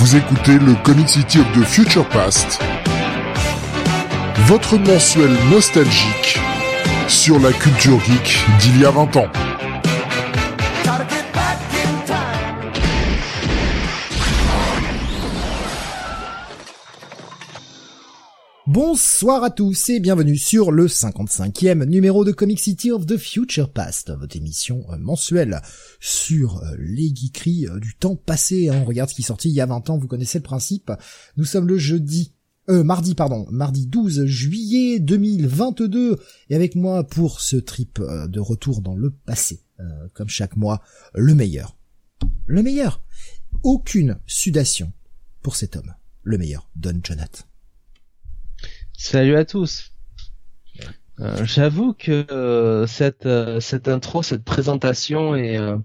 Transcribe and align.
Vous 0.00 0.16
écoutez 0.16 0.58
le 0.58 0.74
Comic 0.82 1.10
City 1.10 1.40
of 1.40 1.52
the 1.52 1.62
Future 1.62 2.08
Past, 2.08 2.58
votre 4.46 4.78
mensuel 4.78 5.28
nostalgique 5.50 6.40
sur 7.06 7.38
la 7.38 7.52
culture 7.52 8.00
geek 8.00 8.46
d'il 8.60 8.80
y 8.80 8.86
a 8.86 8.90
20 8.92 9.16
ans. 9.16 9.49
Bonsoir 18.72 19.42
à 19.42 19.50
tous 19.50 19.88
et 19.88 19.98
bienvenue 19.98 20.36
sur 20.36 20.70
le 20.70 20.86
55e 20.86 21.86
numéro 21.86 22.24
de 22.24 22.30
Comic 22.30 22.60
City 22.60 22.92
of 22.92 23.04
the 23.04 23.16
Future 23.16 23.72
Past, 23.72 24.12
votre 24.12 24.36
émission 24.36 24.86
euh, 24.92 24.96
mensuelle 24.96 25.60
sur 25.98 26.62
euh, 26.62 26.76
les 26.78 27.12
geekeries 27.12 27.66
euh, 27.66 27.80
du 27.80 27.96
temps 27.96 28.14
passé. 28.14 28.68
Hein. 28.68 28.82
On 28.82 28.84
regarde 28.84 29.10
ce 29.10 29.16
qui 29.16 29.22
est 29.22 29.24
sorti 29.24 29.48
il 29.48 29.54
y 29.54 29.60
a 29.60 29.66
20 29.66 29.90
ans, 29.90 29.98
vous 29.98 30.06
connaissez 30.06 30.38
le 30.38 30.44
principe. 30.44 30.92
Nous 31.36 31.44
sommes 31.44 31.66
le 31.66 31.78
jeudi, 31.78 32.32
euh, 32.68 32.84
mardi 32.84 33.16
pardon, 33.16 33.44
mardi 33.50 33.88
12 33.88 34.26
juillet 34.26 35.00
2022 35.00 36.20
et 36.48 36.54
avec 36.54 36.76
moi 36.76 37.02
pour 37.02 37.40
ce 37.40 37.56
trip 37.56 38.00
de 38.00 38.38
retour 38.38 38.82
dans 38.82 38.94
le 38.94 39.10
passé, 39.10 39.64
comme 40.14 40.28
chaque 40.28 40.56
mois, 40.56 40.80
le 41.16 41.34
meilleur. 41.34 41.76
Le 42.46 42.62
meilleur. 42.62 43.02
Aucune 43.64 44.20
sudation 44.28 44.92
pour 45.42 45.56
cet 45.56 45.74
homme. 45.74 45.92
Le 46.22 46.38
meilleur, 46.38 46.70
Don 46.76 47.00
Jonathan. 47.02 47.49
Salut 49.02 49.34
à 49.36 49.46
tous. 49.46 49.92
Euh, 51.20 51.42
J'avoue 51.46 51.94
que 51.94 52.26
euh, 52.30 52.86
cette 52.86 53.24
euh, 53.24 53.58
cette 53.58 53.88
intro, 53.88 54.22
cette 54.22 54.44
présentation 54.44 55.34
est, 55.34 55.56
euh, 55.56 55.78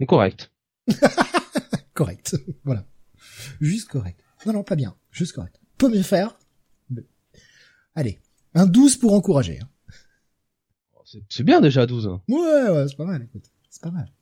est 0.00 0.04
correcte. 0.06 0.52
correct. 1.94 2.36
voilà. 2.64 2.84
Juste 3.62 3.88
correct. 3.88 4.20
Non, 4.44 4.52
non, 4.52 4.64
pas 4.64 4.76
bien. 4.76 4.94
Juste 5.10 5.32
correct. 5.32 5.58
Peut 5.78 5.88
mieux 5.88 6.02
faire. 6.02 6.36
mais- 6.90 7.06
Allez. 7.94 8.20
Un 8.54 8.66
12 8.66 8.98
pour 8.98 9.14
encourager. 9.14 9.58
hein. 9.62 9.68
C'est- 11.06 11.22
C'est 11.30 11.44
bien 11.44 11.62
déjà 11.62 11.86
12. 11.86 12.06
Hein. 12.06 12.20
Ouais, 12.28 12.68
ouais, 12.70 12.84
c'est 12.86 12.96
pas 12.96 13.06
mal, 13.06 13.22
écoute. 13.22 13.46
C'est 13.70 13.82
pas 13.82 13.90
mal. 13.90 14.12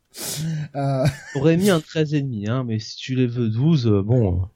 Euh... 0.76 1.04
J'aurais 1.34 1.56
mis 1.56 1.68
un 1.70 1.80
13 1.80 2.14
et 2.14 2.22
demi, 2.22 2.48
hein, 2.48 2.62
mais 2.62 2.78
si 2.78 2.94
tu 2.96 3.16
les 3.16 3.26
veux 3.26 3.48
12, 3.48 3.88
euh, 3.88 4.02
bon. 4.02 4.48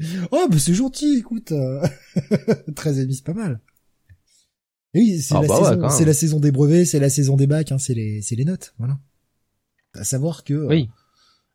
Euh, 0.00 0.26
Oh, 0.32 0.46
bah 0.50 0.58
c'est 0.58 0.74
gentil, 0.74 1.18
écoute. 1.18 1.52
Euh... 1.52 1.86
13 2.76 2.98
et 2.98 3.02
demi, 3.02 3.14
c'est 3.14 3.24
pas 3.24 3.34
mal. 3.34 3.60
Et 4.94 5.00
Oui, 5.00 5.20
c'est 5.20 5.34
Ah 5.34 5.42
la, 5.42 5.48
bah 5.48 5.76
ouais, 5.76 6.04
la 6.04 6.14
saison 6.14 6.40
des 6.40 6.50
brevets, 6.52 6.84
c'est 6.86 6.98
la 7.00 7.10
saison 7.10 7.36
des 7.36 7.46
bacs, 7.46 7.72
hein, 7.72 7.78
c'est 7.78 7.94
les, 7.94 8.22
c'est 8.22 8.36
les 8.36 8.44
notes, 8.44 8.74
voilà. 8.78 8.98
À 9.94 10.04
savoir 10.04 10.44
que 10.44 10.54
euh, 10.54 10.66
Oui. 10.68 10.88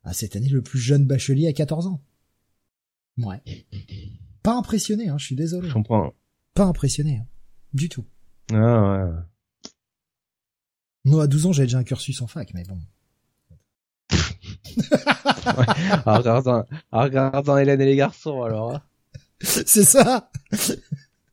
ah, 0.04 0.14
cette 0.14 0.36
année, 0.36 0.50
le 0.50 0.62
plus 0.62 0.80
jeune 0.80 1.06
bachelier 1.06 1.48
a 1.48 1.54
14 1.54 1.88
ans. 1.88 2.02
Ouais. 3.18 3.42
Pas 4.44 4.56
impressionné, 4.56 5.08
hein, 5.10 5.18
je 5.18 5.26
suis 5.26 5.36
désolé. 5.36 5.68
Je 5.70 5.74
comprends. 5.74 6.14
Pas 6.54 6.66
impressionné, 6.66 7.18
hein. 7.18 7.28
du 7.74 7.90
tout. 7.90 8.06
Ah 8.52 9.06
ouais. 9.06 9.12
Moi, 11.06 11.24
à 11.24 11.28
12 11.28 11.46
ans, 11.48 11.52
j'avais 11.54 11.68
déjà 11.68 11.80
un 11.80 11.84
cursus 11.84 12.22
en 12.22 12.28
fac, 12.28 12.54
mais 12.54 12.64
bon. 12.64 12.80
En 16.06 16.18
regardant, 16.18 16.66
en 16.92 17.02
regardant 17.04 17.58
Hélène 17.58 17.82
et 17.82 17.86
les 17.86 17.96
garçons, 17.96 18.44
alors. 18.44 18.76
hein. 18.76 18.82
c'est 19.42 19.84
ça 19.84 20.30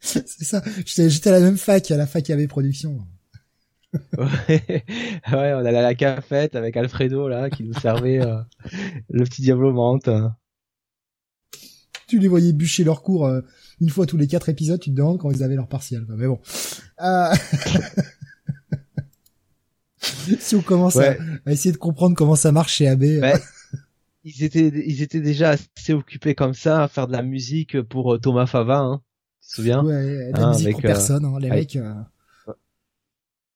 C'est 0.00 0.26
ça. 0.44 0.62
J'étais 0.86 1.28
à 1.30 1.32
la 1.32 1.40
même 1.40 1.58
fac, 1.58 1.90
à 1.90 1.96
la 1.96 2.06
fac 2.06 2.28
AB 2.30 2.46
Production. 2.46 2.98
Ouais, 4.16 4.84
ouais, 5.32 5.52
on 5.52 5.64
allait 5.64 5.78
à 5.78 5.82
la 5.82 5.94
cafette 5.94 6.54
avec 6.54 6.76
Alfredo 6.76 7.28
là 7.28 7.50
qui 7.50 7.64
nous 7.64 7.74
servait 7.74 8.20
euh, 8.20 8.38
le 9.10 9.24
petit 9.24 9.42
diablo 9.42 9.72
menthe. 9.72 10.08
Tu 12.06 12.18
les 12.18 12.28
voyais 12.28 12.52
bûcher 12.52 12.84
leur 12.84 13.02
cours 13.02 13.26
euh, 13.26 13.40
une 13.80 13.90
fois 13.90 14.06
tous 14.06 14.16
les 14.16 14.26
quatre 14.26 14.48
épisodes, 14.48 14.78
tu 14.80 14.90
te 14.90 14.94
demandes 14.96 15.18
quand 15.18 15.30
ils 15.30 15.42
avaient 15.42 15.56
leur 15.56 15.68
partiel. 15.68 16.04
Mais 16.08 16.26
bon. 16.26 16.38
Euh... 17.00 17.34
si 20.40 20.54
on 20.56 20.62
commence 20.62 20.96
à- 20.96 21.00
Ouais. 21.10 21.18
à, 21.46 21.52
essayer 21.52 21.72
de 21.72 21.76
comprendre 21.78 22.16
comment 22.16 22.36
ça 22.36 22.52
marche 22.52 22.74
chez 22.74 22.88
AB. 22.88 23.02
euh, 23.04 23.20
Ouais. 23.20 23.34
Ils 24.24 24.44
étaient, 24.44 24.68
ils 24.68 25.00
étaient 25.02 25.20
déjà 25.22 25.50
assez 25.50 25.94
occupés 25.94 26.34
comme 26.34 26.52
ça 26.52 26.82
à 26.84 26.88
faire 26.88 27.06
de 27.06 27.12
la 27.12 27.22
musique 27.22 27.80
pour 27.82 28.14
euh, 28.14 28.18
Thomas 28.18 28.46
Fava, 28.46 28.78
hein. 28.78 29.00
Tu 29.42 29.48
te 29.48 29.54
souviens? 29.56 29.82
Ouais, 29.84 30.30
la 30.32 30.38
hein, 30.46 30.50
musique 30.50 30.66
avec, 30.66 30.76
pour 30.76 30.84
euh, 30.84 30.88
personne, 30.88 31.24
hein, 31.24 31.38
les 31.40 31.50
avec- 31.50 31.74
mecs. 31.74 31.82
euh, 31.84 31.94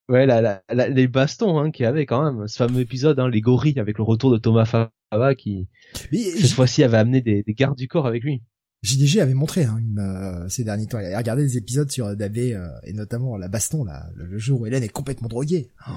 Ouais, 0.09 0.27
la, 0.27 0.43
la, 0.43 0.63
la- 0.73 0.89
les 0.89 1.09
bastons 1.09 1.59
hein, 1.59 1.71
qu'il 1.71 1.85
y 1.85 1.87
avait 1.87 2.05
quand 2.05 2.23
même, 2.23 2.47
ce 2.47 2.57
fameux 2.57 2.81
épisode, 2.81 3.19
hein, 3.19 3.29
les 3.29 3.41
gorilles 3.41 3.79
avec 3.81 3.97
le 3.97 4.05
retour 4.05 4.31
de 4.31 4.37
Thomas 4.37 4.67
Fava 4.67 5.35
qui 5.35 5.67
Mais 6.13 6.19
cette 6.19 6.51
fois-ci 6.51 6.83
avait 6.83 6.99
amené 6.99 7.23
des, 7.23 7.43
des 7.43 7.55
gardes 7.55 7.77
du 7.79 7.89
corps 7.89 8.07
avec 8.07 8.23
lui. 8.23 8.43
JDG 8.83 9.21
avait 9.23 9.33
montré 9.33 9.65
hein, 9.65 9.79
une, 9.81 9.99
euh, 9.99 10.47
ces 10.51 10.63
derniers 10.63 10.87
temps. 10.87 10.99
Il 10.99 11.07
avait 11.07 11.17
regardé 11.17 11.43
des 11.43 11.57
épisodes 11.57 11.91
sur 11.91 12.15
DAB 12.15 12.37
euh, 12.37 12.69
et 12.83 12.93
notamment 12.93 13.39
la 13.39 13.49
baston, 13.49 13.83
là, 13.85 14.11
le, 14.15 14.27
le 14.27 14.39
jour 14.39 14.61
où 14.61 14.67
Hélène 14.67 14.83
est 14.83 14.89
complètement 14.91 15.29
droguée. 15.29 15.71
Oh. 15.89 15.93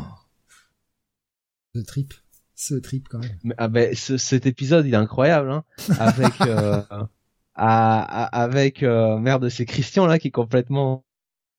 Ce 1.80 1.86
trip, 1.86 2.14
ce 2.56 2.76
trip 2.76 3.08
quand 3.10 3.20
même. 3.20 3.38
Mais, 3.44 3.56
ah 3.58 3.68
ben, 3.68 3.94
ce- 3.96 4.18
cet 4.18 4.46
épisode 4.46 4.86
il 4.88 4.94
est 4.94 4.98
incroyable, 4.98 5.52
hein, 5.52 5.64
avec 6.00 6.42
euh, 6.42 6.82
à- 6.92 7.08
à- 8.26 8.42
avec 8.44 8.84
euh, 8.84 9.18
merde 9.20 9.50
c'est 9.50 9.66
Christian 9.66 10.06
là 10.06 10.18
qui 10.20 10.30
est 10.30 10.32
complètement 10.32 11.04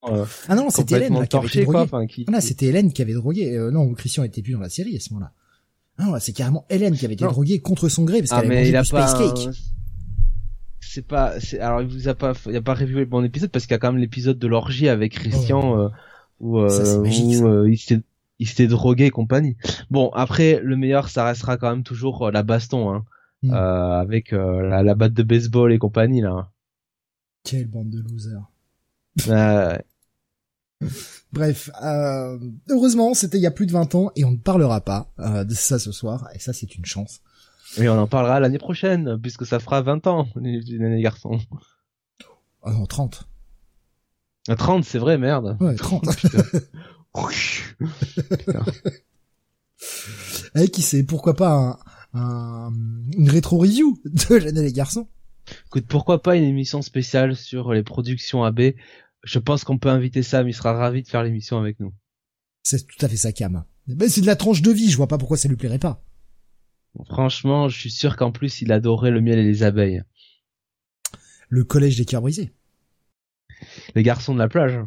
euh, 0.08 0.24
Ah 0.48 0.54
non, 0.54 0.70
c'était 0.70 0.96
Hélène 0.96 1.14
là, 1.14 1.26
qui 1.26 1.36
avait 1.36 1.48
torché 1.48 1.64
quoi, 1.64 1.86
qui 2.06 2.24
Ah 2.28 2.32
là, 2.32 2.40
c'était 2.40 2.66
Hélène 2.66 2.92
qui 2.92 3.02
avait 3.02 3.14
drogué. 3.14 3.58
Non, 3.72 3.92
Christian 3.94 4.22
était 4.24 4.42
plus 4.42 4.52
dans 4.54 4.60
la 4.60 4.68
série 4.68 4.96
à 4.96 5.00
ce 5.00 5.12
moment-là. 5.12 5.32
Ah 5.98 6.04
non, 6.04 6.12
là, 6.12 6.20
c'est 6.20 6.32
carrément 6.32 6.64
Hélène 6.70 6.94
qui 6.96 7.04
avait 7.04 7.14
été 7.14 7.24
Non. 7.24 7.30
droguée 7.32 7.60
contre 7.60 7.88
son 7.88 8.04
gré 8.04 8.20
parce 8.20 8.30
Ah 8.32 8.40
qu'elle 8.42 8.52
avait 8.52 8.60
mangé 8.60 8.70
du 8.70 8.90
pas 8.90 9.06
space 9.08 9.14
cake. 9.14 9.48
un- 9.48 9.52
c'est 10.80 11.06
pas 11.06 11.38
c'est 11.40 11.58
alors 11.60 11.82
il 11.82 11.88
vous 11.88 12.08
a 12.08 12.14
pas 12.14 12.32
il 12.46 12.56
a 12.56 12.62
pas 12.62 12.74
revu 12.74 12.94
le 12.94 13.04
bon 13.04 13.22
épisode 13.24 13.50
parce 13.50 13.66
qu'il 13.66 13.72
y 13.72 13.74
a 13.74 13.78
quand 13.78 13.92
même 13.92 14.00
l'épisode 14.00 14.38
de 14.38 14.46
l'orgie 14.46 14.88
avec 14.88 15.12
Christian 15.14 15.78
euh, 15.78 15.88
où, 16.40 16.66
Ça, 16.68 16.84
c'est 16.84 16.98
magique, 16.98 17.42
où, 17.42 17.64
ça. 17.64 17.68
il 17.68 17.76
s'était 17.78 18.02
il 18.38 18.48
s'était 18.48 18.66
drogué 18.66 19.06
et 19.06 19.10
compagnie. 19.10 19.56
Bon 19.90 20.10
après 20.10 20.60
le 20.62 20.76
meilleur 20.76 21.08
ça 21.08 21.24
restera 21.24 21.56
quand 21.56 21.70
même 21.70 21.84
toujours 21.84 22.26
euh, 22.26 22.30
la 22.30 22.42
baston 22.42 22.92
hein. 22.92 23.04
Mm. 23.42 23.52
Euh, 23.52 24.00
avec 24.00 24.32
euh, 24.32 24.62
la, 24.62 24.82
la 24.82 24.94
batte 24.94 25.12
de 25.12 25.22
baseball 25.22 25.72
et 25.72 25.78
compagnie 25.78 26.20
là. 26.20 26.50
Quelle 27.44 27.66
bande 27.66 27.90
de 27.90 28.00
losers. 28.00 28.42
Euh, 29.28 29.78
Bref, 31.32 31.70
euh, 31.82 32.38
heureusement, 32.70 33.14
c'était 33.14 33.38
il 33.38 33.42
y 33.42 33.46
a 33.46 33.50
plus 33.50 33.66
de 33.66 33.72
20 33.72 33.94
ans 33.94 34.10
et 34.16 34.24
on 34.24 34.32
ne 34.32 34.36
parlera 34.36 34.80
pas 34.80 35.10
euh, 35.18 35.44
de 35.44 35.54
ça 35.54 35.78
ce 35.78 35.92
soir. 35.92 36.28
Et 36.34 36.38
ça, 36.38 36.52
c'est 36.52 36.74
une 36.76 36.84
chance. 36.84 37.20
Et 37.76 37.88
on 37.88 37.98
en 37.98 38.06
parlera 38.06 38.40
l'année 38.40 38.58
prochaine, 38.58 39.18
puisque 39.20 39.44
ça 39.44 39.58
fera 39.58 39.82
20 39.82 40.06
ans, 40.06 40.28
les 40.36 41.02
garçons. 41.02 41.38
Oh 42.62 42.70
non, 42.70 42.86
30. 42.86 43.28
À 44.48 44.56
30, 44.56 44.84
c'est 44.84 44.98
vrai, 44.98 45.18
merde. 45.18 45.56
Ouais, 45.60 45.74
30. 45.74 46.04
Putain. 47.78 48.64
Eh, 50.56 50.68
qui 50.68 50.82
sait, 50.82 51.04
pourquoi 51.04 51.36
pas 51.36 51.78
un, 52.14 52.18
un- 52.20 52.72
une 53.16 53.30
rétro-review 53.30 54.00
de 54.04 54.38
Jeanne 54.40 54.56
et 54.58 54.62
les 54.62 54.72
garçons 54.72 55.06
Écoute, 55.66 55.86
pourquoi 55.86 56.20
pas 56.22 56.34
une 56.36 56.42
émission 56.44 56.82
spéciale 56.82 57.36
sur 57.36 57.72
les 57.72 57.82
productions 57.84 58.42
AB 58.44 58.72
Je 59.22 59.38
pense 59.38 59.62
qu'on 59.64 59.78
peut 59.78 59.88
inviter 59.88 60.22
Sam, 60.24 60.48
il 60.48 60.54
sera 60.54 60.72
ravi 60.72 61.02
de 61.02 61.08
faire 61.08 61.22
l'émission 61.22 61.58
avec 61.58 61.78
nous. 61.80 61.92
C'est 62.64 62.84
tout 62.86 63.04
à 63.04 63.08
fait 63.08 63.16
sa 63.16 63.32
cam. 63.32 63.64
Ben, 63.86 64.08
c'est 64.08 64.20
de 64.20 64.26
la 64.26 64.36
tranche 64.36 64.62
de 64.62 64.70
vie, 64.72 64.90
je 64.90 64.96
vois 64.96 65.06
pas 65.06 65.16
pourquoi 65.18 65.36
ça 65.36 65.48
lui 65.48 65.56
plairait 65.56 65.78
pas. 65.78 66.02
Franchement, 67.06 67.68
je 67.68 67.78
suis 67.78 67.90
sûr 67.90 68.16
qu'en 68.16 68.32
plus, 68.32 68.60
il 68.62 68.72
adorait 68.72 69.10
le 69.12 69.20
miel 69.20 69.38
et 69.38 69.44
les 69.44 69.62
abeilles. 69.62 70.02
Le 71.48 71.62
collège 71.64 71.96
des 71.96 72.04
cœurs 72.04 72.22
brisés. 72.22 72.52
Les 73.94 74.02
garçons 74.02 74.34
de 74.34 74.38
la 74.38 74.48
plage. 74.48 74.78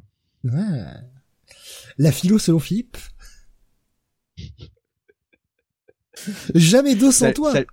Ouais. 0.44 0.52
La 2.02 2.12
philo 2.12 2.40
selon 2.40 2.58
Philippe. 2.58 2.98
Jamais 6.56 6.96
deux 6.96 7.12
sans 7.12 7.32
toi. 7.32 7.52
sal- 7.54 7.66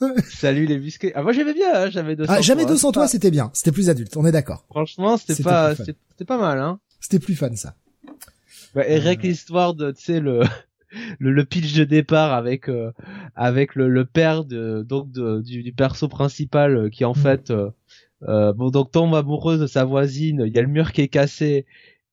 Salut 0.30 0.64
les 0.64 0.78
biscuits. 0.78 1.12
Ah, 1.14 1.22
moi 1.22 1.32
j'aimais 1.32 1.52
bien, 1.52 1.68
hein, 1.74 1.90
j'avais 1.90 2.16
200 2.16 2.32
Ah, 2.34 2.40
jamais 2.40 2.62
toi, 2.62 2.70
deux 2.72 2.76
sans 2.78 2.88
hein. 2.88 2.92
toi, 2.92 3.08
c'était 3.08 3.30
bien. 3.30 3.50
C'était 3.52 3.72
plus 3.72 3.90
adulte, 3.90 4.16
on 4.16 4.24
est 4.24 4.32
d'accord. 4.32 4.64
Franchement, 4.70 5.18
c'était 5.18 5.42
pas, 5.42 5.74
c'était 5.76 6.24
pas 6.26 6.38
mal, 6.38 6.58
hein. 6.60 6.80
C'était 6.98 7.18
plus 7.18 7.34
fun, 7.34 7.54
ça. 7.56 7.76
Ouais, 8.74 8.90
et 8.90 8.98
rien 8.98 9.16
que 9.16 9.26
l'histoire 9.26 9.74
de, 9.74 9.90
tu 9.92 10.02
sais, 10.02 10.20
le, 10.20 10.40
le, 11.18 11.30
le 11.30 11.44
pitch 11.44 11.74
de 11.74 11.84
départ 11.84 12.32
avec, 12.32 12.70
euh, 12.70 12.90
avec 13.34 13.74
le, 13.74 13.90
le 13.90 14.06
père 14.06 14.46
de, 14.46 14.82
donc 14.88 15.12
de, 15.12 15.42
du, 15.42 15.62
du 15.62 15.72
perso 15.74 16.08
principal 16.08 16.74
euh, 16.76 16.88
qui 16.88 17.04
en 17.04 17.12
Mhm. 17.14 17.22
fait, 17.22 17.50
euh, 17.50 17.68
euh, 18.22 18.54
bon, 18.54 18.70
donc 18.70 18.90
tombe 18.92 19.14
amoureuse 19.14 19.60
de 19.60 19.66
sa 19.66 19.84
voisine, 19.84 20.42
il 20.46 20.54
y 20.54 20.58
a 20.58 20.62
le 20.62 20.68
mur 20.68 20.92
qui 20.92 21.02
est 21.02 21.08
cassé, 21.08 21.66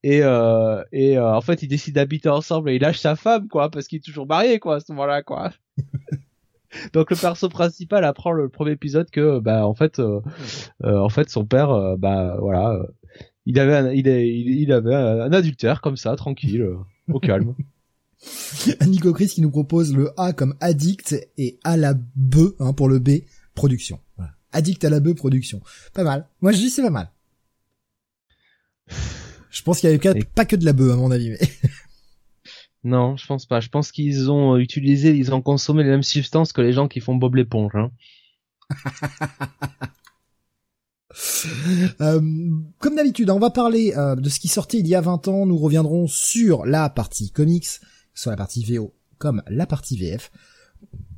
et, 0.03 0.21
euh, 0.23 0.83
et 0.91 1.17
euh, 1.17 1.35
en 1.35 1.41
fait, 1.41 1.61
il 1.63 1.67
décide 1.67 1.95
d'habiter 1.95 2.29
ensemble 2.29 2.69
et 2.71 2.75
il 2.75 2.81
lâche 2.81 2.99
sa 2.99 3.15
femme, 3.15 3.47
quoi, 3.47 3.69
parce 3.69 3.87
qu'il 3.87 3.97
est 3.99 4.03
toujours 4.05 4.25
marié, 4.27 4.59
quoi, 4.59 4.75
à 4.77 4.79
ce 4.79 4.91
moment-là, 4.93 5.21
quoi. 5.23 5.51
donc 6.93 7.11
le 7.11 7.15
perso 7.17 7.49
principal 7.49 8.03
apprend 8.05 8.31
le 8.31 8.49
premier 8.49 8.71
épisode 8.71 9.09
que, 9.11 9.39
bah, 9.39 9.65
en 9.67 9.73
fait, 9.73 9.99
euh, 9.99 10.21
euh, 10.83 10.97
en 10.99 11.09
fait, 11.09 11.29
son 11.29 11.45
père, 11.45 11.69
euh, 11.71 11.95
bah, 11.97 12.37
voilà, 12.39 12.71
euh, 12.71 12.87
il 13.45 13.59
avait 13.59 13.75
un, 13.75 13.91
il, 13.91 14.07
est- 14.07 14.27
il, 14.29 14.49
il 14.61 14.71
avait 14.71 14.95
un, 14.95 15.21
un 15.21 15.33
adultère 15.33 15.81
comme 15.81 15.97
ça, 15.97 16.15
tranquille, 16.15 16.61
euh, 16.61 16.77
au 17.11 17.19
calme. 17.19 17.55
Nico 18.85 19.13
Chris 19.13 19.27
qui 19.29 19.41
nous 19.41 19.49
propose 19.49 19.95
le 19.95 20.11
A 20.17 20.31
comme 20.33 20.55
addict 20.59 21.15
et 21.39 21.57
A 21.63 21.75
la 21.75 21.95
B 21.95 22.35
hein, 22.59 22.71
pour 22.73 22.87
le 22.87 22.99
B 22.99 23.21
production. 23.55 23.99
Voilà. 24.17 24.31
Addict 24.51 24.83
à 24.85 24.91
la 24.91 24.99
bœuf 24.99 25.15
production. 25.15 25.59
Pas 25.95 26.03
mal. 26.03 26.27
Moi 26.39 26.51
je 26.51 26.57
dis 26.57 26.69
c'est 26.69 26.83
pas 26.83 26.91
mal. 26.91 27.09
Je 29.51 29.61
pense 29.61 29.79
qu'il 29.79 29.89
y 29.89 29.93
avait 29.93 30.23
pas 30.23 30.45
que 30.45 30.55
de 30.55 30.65
la 30.65 30.73
bœuf 30.73 30.93
à 30.93 30.95
mon 30.95 31.11
avis. 31.11 31.29
Mais... 31.29 31.39
Non, 32.83 33.15
je 33.15 33.27
pense 33.27 33.45
pas. 33.45 33.59
Je 33.59 33.69
pense 33.69 33.91
qu'ils 33.91 34.31
ont 34.31 34.57
utilisé, 34.57 35.15
ils 35.15 35.31
ont 35.35 35.41
consommé 35.43 35.83
les 35.83 35.89
mêmes 35.91 36.01
substances 36.01 36.51
que 36.51 36.61
les 36.61 36.73
gens 36.73 36.87
qui 36.87 36.99
font 36.99 37.13
Bob 37.13 37.35
l'éponge. 37.35 37.73
Hein. 37.75 37.91
Euh, 41.99 42.21
comme 42.79 42.95
d'habitude, 42.95 43.29
on 43.31 43.39
va 43.39 43.49
parler 43.49 43.93
euh, 43.97 44.15
de 44.15 44.29
ce 44.29 44.39
qui 44.39 44.47
sortait 44.47 44.79
il 44.79 44.87
y 44.87 44.95
a 44.95 45.01
20 45.01 45.27
ans. 45.27 45.45
Nous 45.45 45.57
reviendrons 45.57 46.07
sur 46.07 46.65
la 46.65 46.89
partie 46.89 47.31
comics, 47.31 47.67
sur 48.13 48.31
la 48.31 48.37
partie 48.37 48.63
VO 48.63 48.93
comme 49.21 49.43
la 49.47 49.67
partie 49.67 49.97
VF. 49.97 50.31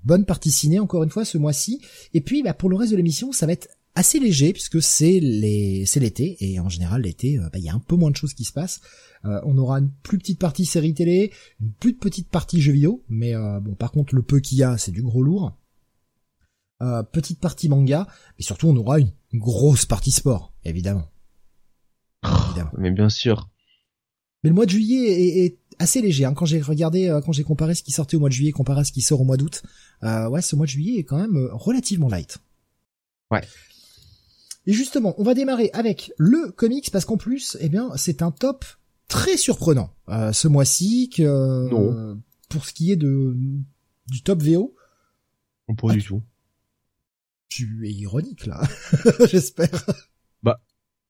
Bonne 0.03 0.25
partie 0.25 0.51
ciné 0.51 0.79
encore 0.79 1.03
une 1.03 1.09
fois 1.09 1.23
ce 1.23 1.37
mois-ci. 1.37 1.81
Et 2.13 2.21
puis 2.21 2.43
bah, 2.43 2.53
pour 2.53 2.69
le 2.69 2.75
reste 2.75 2.91
de 2.91 2.97
l'émission, 2.97 3.31
ça 3.31 3.45
va 3.45 3.53
être 3.53 3.69
assez 3.95 4.19
léger 4.19 4.53
puisque 4.53 4.81
c'est 4.81 5.19
les 5.19 5.85
c'est 5.85 5.99
l'été 5.99 6.37
et 6.39 6.59
en 6.59 6.69
général 6.69 7.03
l'été 7.03 7.37
euh, 7.37 7.49
bah, 7.51 7.59
il 7.59 7.63
y 7.63 7.69
a 7.69 7.73
un 7.73 7.79
peu 7.79 7.95
moins 7.95 8.11
de 8.11 8.15
choses 8.15 8.33
qui 8.33 8.43
se 8.43 8.53
passent. 8.53 8.81
on 9.23 9.57
aura 9.57 9.79
une 9.79 9.91
plus 10.03 10.17
petite 10.17 10.39
partie 10.39 10.65
série 10.65 10.93
télé, 10.93 11.31
une 11.61 11.71
plus 11.73 11.95
petite 11.95 12.29
partie 12.29 12.61
jeux 12.61 12.73
vidéo, 12.73 13.03
mais 13.07 13.33
bon 13.61 13.75
par 13.75 13.91
contre 13.91 14.15
le 14.15 14.21
peu 14.21 14.39
qu'il 14.39 14.57
y 14.57 14.63
a 14.63 14.77
c'est 14.77 14.91
du 14.91 15.01
gros 15.01 15.23
lourd. 15.23 15.57
Euh, 16.81 17.01
petite 17.01 17.39
partie 17.39 17.69
manga, 17.69 18.07
mais 18.37 18.43
surtout 18.43 18.67
on 18.67 18.75
aura 18.75 18.99
une 18.99 19.11
grosse 19.33 19.85
partie 19.85 20.11
sport, 20.11 20.53
évidemment. 20.65 21.07
évidemment. 22.47 22.71
Mais 22.77 22.91
bien 22.91 23.07
sûr. 23.07 23.49
Mais 24.43 24.49
le 24.49 24.55
mois 24.55 24.65
de 24.65 24.71
juillet 24.71 25.45
est, 25.45 25.59
assez 25.79 26.01
léger. 26.01 26.25
Hein. 26.25 26.33
Quand 26.33 26.45
j'ai 26.45 26.61
regardé, 26.61 27.07
euh, 27.07 27.21
quand 27.21 27.31
j'ai 27.31 27.43
comparé 27.43 27.73
ce 27.73 27.83
qui 27.83 27.91
sortait 27.91 28.15
au 28.15 28.19
mois 28.19 28.29
de 28.29 28.33
juillet 28.33 28.51
comparé 28.51 28.81
à 28.81 28.83
ce 28.83 28.91
qui 28.91 29.01
sort 29.01 29.21
au 29.21 29.23
mois 29.23 29.37
d'août, 29.37 29.63
euh, 30.03 30.27
ouais, 30.29 30.41
ce 30.41 30.55
mois 30.55 30.65
de 30.65 30.71
juillet 30.71 30.99
est 30.99 31.03
quand 31.03 31.17
même 31.17 31.35
euh, 31.35 31.49
relativement 31.53 32.09
light. 32.09 32.37
Ouais. 33.31 33.41
Et 34.65 34.73
justement, 34.73 35.13
on 35.17 35.23
va 35.23 35.33
démarrer 35.33 35.69
avec 35.73 36.11
le 36.17 36.51
comics 36.51 36.89
parce 36.91 37.05
qu'en 37.05 37.17
plus, 37.17 37.57
eh 37.59 37.69
bien, 37.69 37.91
c'est 37.95 38.21
un 38.21 38.31
top 38.31 38.65
très 39.07 39.37
surprenant 39.37 39.93
ce 40.07 40.47
mois-ci 40.47 41.09
que 41.09 42.13
pour 42.49 42.65
ce 42.65 42.73
qui 42.73 42.91
est 42.91 42.95
de 42.95 43.35
du 44.07 44.21
top 44.21 44.41
VO. 44.41 44.75
Pas 45.77 45.93
du 45.93 46.03
tout. 46.03 46.21
Tu 47.49 47.87
es 47.87 47.91
ironique 47.91 48.45
là, 48.45 48.61
j'espère. 49.29 49.85
Bah, 50.41 50.59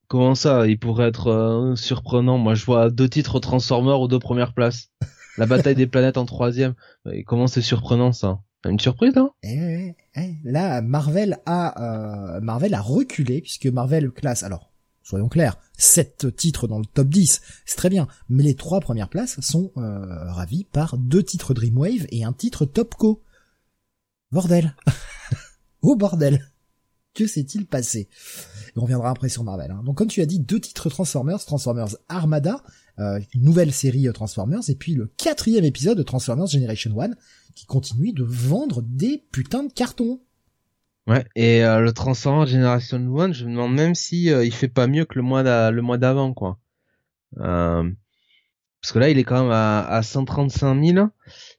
comment 0.08 0.34
ça 0.34 0.66
Il 0.66 0.78
pourrait 0.78 1.08
être 1.08 1.28
euh, 1.28 1.74
surprenant? 1.74 2.38
Moi, 2.38 2.54
je 2.54 2.64
vois 2.64 2.90
deux 2.90 3.08
titres 3.08 3.40
Transformers 3.40 4.00
aux 4.00 4.08
deux 4.08 4.18
premières 4.18 4.52
places. 4.52 4.90
La 5.38 5.46
bataille 5.46 5.74
des 5.74 5.86
planètes 5.86 6.18
en 6.18 6.26
troisième. 6.26 6.74
Et 7.10 7.24
comment 7.24 7.46
c'est 7.46 7.62
surprenant 7.62 8.12
ça? 8.12 8.40
Une 8.70 8.80
surprise, 8.80 9.16
hein? 9.16 9.30
Eh, 9.42 9.94
eh, 10.16 10.34
Là, 10.44 10.80
Marvel 10.80 11.38
a 11.46 12.36
euh, 12.36 12.40
Marvel 12.40 12.74
a 12.74 12.80
reculé 12.80 13.40
puisque 13.40 13.66
Marvel 13.66 14.10
classe. 14.10 14.42
Alors, 14.42 14.72
soyons 15.02 15.28
clairs, 15.28 15.58
sept 15.76 16.34
titres 16.34 16.66
dans 16.66 16.78
le 16.78 16.86
top 16.86 17.08
10, 17.08 17.40
c'est 17.66 17.76
très 17.76 17.90
bien. 17.90 18.08
Mais 18.28 18.42
les 18.42 18.54
trois 18.54 18.80
premières 18.80 19.08
places 19.08 19.40
sont 19.40 19.72
euh, 19.76 20.32
ravies 20.32 20.64
par 20.64 20.96
deux 20.98 21.22
titres 21.22 21.54
Dreamwave 21.54 22.06
et 22.10 22.24
un 22.24 22.32
titre 22.32 22.64
Topco. 22.64 23.22
Bordel 24.32 24.74
Oh 25.82 25.96
bordel 25.96 26.50
Que 27.12 27.26
s'est-il 27.26 27.66
passé? 27.66 28.08
On 28.76 28.82
reviendra 28.82 29.10
après 29.10 29.28
sur 29.28 29.44
Marvel. 29.44 29.70
Hein. 29.70 29.82
Donc 29.84 29.98
comme 29.98 30.08
tu 30.08 30.22
as 30.22 30.26
dit, 30.26 30.40
deux 30.40 30.60
titres 30.60 30.88
Transformers, 30.88 31.44
Transformers 31.44 31.96
Armada, 32.08 32.62
euh, 32.98 33.20
une 33.34 33.42
nouvelle 33.42 33.72
série 33.72 34.08
euh, 34.08 34.12
Transformers, 34.12 34.68
et 34.68 34.74
puis 34.74 34.94
le 34.94 35.06
quatrième 35.16 35.64
épisode 35.64 35.98
de 35.98 36.02
Transformers 36.02 36.46
Generation 36.46 36.98
1, 37.00 37.10
qui 37.54 37.66
continue 37.66 38.12
de 38.12 38.24
vendre 38.24 38.82
des 38.82 39.24
putains 39.32 39.64
de 39.64 39.72
cartons. 39.72 40.20
Ouais, 41.06 41.24
et 41.34 41.64
euh, 41.64 41.80
le 41.80 41.92
Transformers 41.92 42.46
Generation 42.46 42.98
1, 42.98 43.32
je 43.32 43.44
me 43.44 43.50
demande 43.50 43.74
même 43.74 43.94
si 43.94 44.24
il 44.24 44.54
fait 44.54 44.68
pas 44.68 44.86
mieux 44.86 45.04
que 45.04 45.16
le 45.16 45.22
mois 45.22 45.42
le 45.70 45.82
mois 45.82 45.98
d'avant, 45.98 46.32
quoi. 46.32 46.58
parce 47.36 48.92
que 48.92 48.98
là, 48.98 49.10
il 49.10 49.18
est 49.18 49.24
quand 49.24 49.42
même 49.42 49.52
à, 49.52 49.86
à 49.86 50.02
135 50.02 50.82
000. 50.82 51.08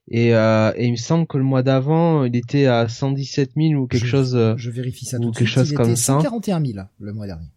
Et, 0.08 0.34
euh, 0.34 0.72
et 0.76 0.86
il 0.86 0.92
me 0.92 0.96
semble 0.96 1.26
que 1.26 1.36
le 1.36 1.44
mois 1.44 1.62
d'avant, 1.62 2.24
il 2.24 2.36
était 2.36 2.66
à 2.66 2.88
117 2.88 3.52
000 3.56 3.80
ou 3.80 3.86
quelque 3.86 4.06
chose. 4.06 4.36
Euh, 4.36 4.54
je 4.56 4.70
vérifie 4.70 5.04
ça. 5.04 5.18
Ou 5.18 5.32
quelque 5.32 5.48
chose 5.48 5.72
comme 5.72 5.96
ça. 5.96 6.20
141 6.20 6.64
000 6.64 6.78
le 7.00 7.12
mois 7.12 7.26
dernier. 7.26 7.48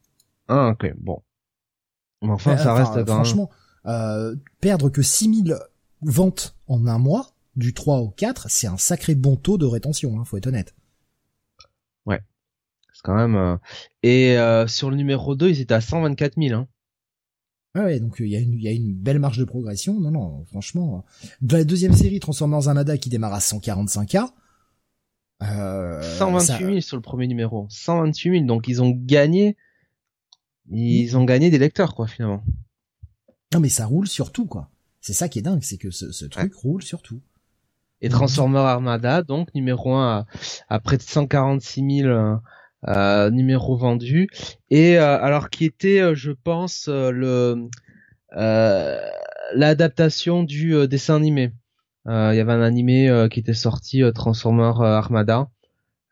Ah 0.47 0.69
ok, 0.69 0.93
bon. 0.97 1.21
Mais 2.21 2.31
enfin, 2.31 2.57
ça 2.57 2.73
reste 2.73 3.05
franchement, 3.05 3.49
euh, 3.85 4.35
perdre 4.61 4.89
que 4.89 5.01
6000 5.01 5.57
ventes 6.01 6.55
en 6.67 6.87
un 6.87 6.97
mois, 6.97 7.33
du 7.55 7.73
3 7.73 7.97
au 7.97 8.09
4, 8.09 8.49
c'est 8.49 8.67
un 8.67 8.77
sacré 8.77 9.15
bon 9.15 9.35
taux 9.35 9.57
de 9.57 9.65
rétention, 9.65 10.19
hein, 10.19 10.25
faut 10.25 10.37
être 10.37 10.47
honnête. 10.47 10.75
Ouais. 12.05 12.21
C'est 12.93 13.01
quand 13.03 13.15
même... 13.15 13.35
Euh... 13.35 13.57
Et 14.03 14.37
euh, 14.37 14.67
sur 14.67 14.89
le 14.89 14.95
numéro 14.95 15.35
2, 15.35 15.49
ils 15.49 15.61
étaient 15.61 15.73
à 15.73 15.81
124 15.81 16.35
000. 16.41 16.57
Hein. 16.57 16.67
Ah 17.75 17.83
ouais, 17.83 17.99
donc 17.99 18.15
il 18.19 18.27
y, 18.27 18.35
a 18.35 18.39
une, 18.39 18.59
y 18.59 18.67
a 18.67 18.71
une 18.71 18.93
belle 18.93 19.19
marge 19.19 19.37
de 19.37 19.43
progression. 19.43 19.99
Non, 19.99 20.09
non, 20.09 20.45
franchement. 20.45 21.05
De 21.41 21.57
la 21.57 21.63
deuxième 21.63 21.93
série, 21.93 22.19
Transformers 22.19 22.67
Armada 22.67 22.97
qui 22.97 23.09
démarre 23.09 23.33
à 23.33 23.39
145K. 23.39 24.29
Euh, 25.43 26.01
128 26.01 26.65
000 26.65 26.81
sur 26.81 26.97
le 26.97 27.01
premier 27.01 27.27
numéro. 27.27 27.67
128 27.69 28.31
000, 28.31 28.45
donc 28.45 28.67
ils 28.67 28.81
ont 28.81 28.89
gagné. 28.89 29.55
Ils 30.71 31.15
ont 31.17 31.25
gagné 31.25 31.49
des 31.49 31.59
lecteurs, 31.59 31.95
quoi, 31.95 32.07
finalement. 32.07 32.43
Non, 33.53 33.59
mais 33.59 33.69
ça 33.69 33.85
roule 33.85 34.07
sur 34.07 34.31
tout, 34.31 34.45
quoi. 34.45 34.69
C'est 35.01 35.13
ça 35.13 35.29
qui 35.29 35.39
est 35.39 35.41
dingue, 35.41 35.63
c'est 35.63 35.77
que 35.77 35.91
ce, 35.91 36.11
ce 36.11 36.25
truc 36.25 36.53
roule 36.53 36.83
sur 36.83 37.01
tout. 37.01 37.21
Et 38.01 38.09
Transformers 38.09 38.61
Armada, 38.61 39.23
donc 39.23 39.53
numéro 39.55 39.93
1 39.93 40.25
à, 40.69 40.79
près 40.79 40.97
de 40.97 41.01
146 41.01 42.01
000 42.03 42.39
euh, 42.87 43.29
numéro 43.29 43.75
vendu 43.75 44.29
et 44.69 44.97
euh, 44.97 45.21
alors 45.21 45.49
qui 45.49 45.65
était 45.65 45.99
euh, 45.99 46.15
je 46.15 46.31
pense 46.31 46.87
le 46.87 47.67
l'adaptation 49.53 50.43
du 50.43 50.87
dessin 50.87 51.15
animé. 51.15 51.51
Il 52.05 52.35
y 52.35 52.39
avait 52.39 52.53
un 52.53 52.61
animé 52.61 53.27
qui 53.31 53.39
était 53.39 53.53
sorti 53.53 54.01
Transformer 54.13 54.71
Armada. 54.81 55.49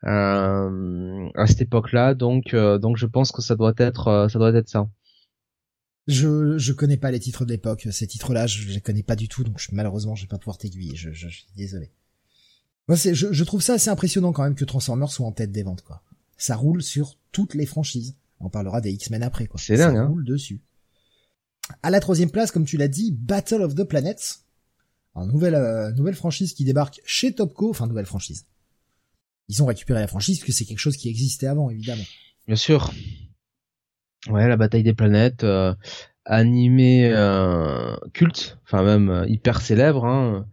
À 0.02 1.46
cette 1.46 1.62
époque-là 1.62 2.14
donc 2.14 2.54
donc 2.54 2.96
je 2.96 3.06
pense 3.06 3.32
que 3.32 3.40
ça 3.40 3.54
doit 3.54 3.74
être 3.78 4.26
ça 4.30 4.38
doit 4.38 4.52
être 4.52 4.68
ça 4.68 4.88
je 6.08 6.58
je 6.58 6.72
connais 6.72 6.96
pas 6.96 7.12
les 7.12 7.20
titres 7.20 7.44
de 7.44 7.52
l'époque 7.52 7.86
ces 7.92 8.06
titres-là 8.06 8.46
je, 8.46 8.66
les 8.66 8.80
connais 8.80 9.02
pas 9.04 9.14
du 9.14 9.28
tout 9.28 9.44
donc 9.44 9.64
malheureusement 9.70 10.14
je 10.14 10.22
vais 10.22 10.28
pas 10.28 10.38
pouvoir 10.38 10.58
t'aiguiller 10.58 10.96
je, 10.96 11.12
je, 11.12 11.28
suis 11.28 11.46
désolé 11.56 11.92
moi 12.88 12.96
c'est 12.96 13.14
je, 13.14 13.32
je 13.32 13.44
trouve 13.44 13.62
ça 13.62 13.74
assez 13.74 13.90
impressionnant 13.90 14.32
quand 14.32 14.42
même 14.42 14.54
que 14.56 14.64
Transformers 14.64 15.10
soit 15.10 15.26
en 15.26 15.32
tête 15.32 15.52
des 15.52 15.62
ventes 15.62 15.82
quoi 15.82 16.02
ça 16.38 16.54
roule 16.54 16.82
sur 16.82 17.18
toutes 17.32 17.54
les 17.54 17.66
franchises. 17.66 18.14
On 18.40 18.48
parlera 18.48 18.80
des 18.80 18.92
X-Men 18.92 19.24
après, 19.24 19.46
quoi. 19.46 19.60
C'est 19.60 19.76
dingue, 19.76 19.96
ça 19.96 20.02
hein. 20.02 20.06
roule 20.06 20.24
dessus. 20.24 20.60
À 21.82 21.90
la 21.90 22.00
troisième 22.00 22.30
place, 22.30 22.52
comme 22.52 22.64
tu 22.64 22.76
l'as 22.76 22.88
dit, 22.88 23.12
Battle 23.12 23.62
of 23.62 23.74
the 23.74 23.82
Planets. 23.82 24.44
une 25.16 25.26
nouvelle, 25.26 25.56
euh, 25.56 25.92
nouvelle 25.92 26.14
franchise 26.14 26.54
qui 26.54 26.64
débarque 26.64 27.00
chez 27.04 27.34
Topco, 27.34 27.68
enfin 27.68 27.88
nouvelle 27.88 28.06
franchise. 28.06 28.46
Ils 29.48 29.62
ont 29.62 29.66
récupéré 29.66 30.00
la 30.00 30.06
franchise 30.06 30.38
parce 30.38 30.46
que 30.46 30.52
c'est 30.52 30.64
quelque 30.64 30.78
chose 30.78 30.96
qui 30.96 31.08
existait 31.08 31.48
avant, 31.48 31.68
évidemment. 31.68 32.04
Bien 32.46 32.56
sûr. 32.56 32.92
Ouais, 34.28 34.48
la 34.48 34.56
bataille 34.56 34.82
des 34.82 34.94
planètes, 34.94 35.44
euh, 35.44 35.74
animé 36.24 37.10
euh, 37.12 37.96
culte, 38.12 38.58
enfin 38.64 38.82
même 38.82 39.24
hyper 39.28 39.60
célèbre. 39.60 40.04
Hein. 40.04 40.46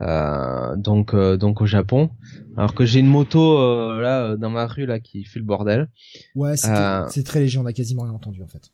Euh, 0.00 0.76
donc 0.76 1.14
euh, 1.14 1.36
donc 1.36 1.60
au 1.60 1.66
Japon. 1.66 2.10
Alors 2.56 2.74
que 2.74 2.84
j'ai 2.86 3.00
une 3.00 3.06
moto 3.06 3.58
euh, 3.58 4.00
là 4.00 4.36
dans 4.36 4.50
ma 4.50 4.66
rue 4.66 4.86
là 4.86 4.98
qui 4.98 5.24
fait 5.24 5.38
le 5.38 5.44
bordel. 5.44 5.88
Ouais, 6.34 6.56
c'est 6.56 7.24
très 7.24 7.40
léger, 7.40 7.58
on 7.58 7.66
a 7.66 7.72
quasiment 7.72 8.04
rien 8.04 8.12
entendu 8.12 8.42
en 8.42 8.48
fait. 8.48 8.70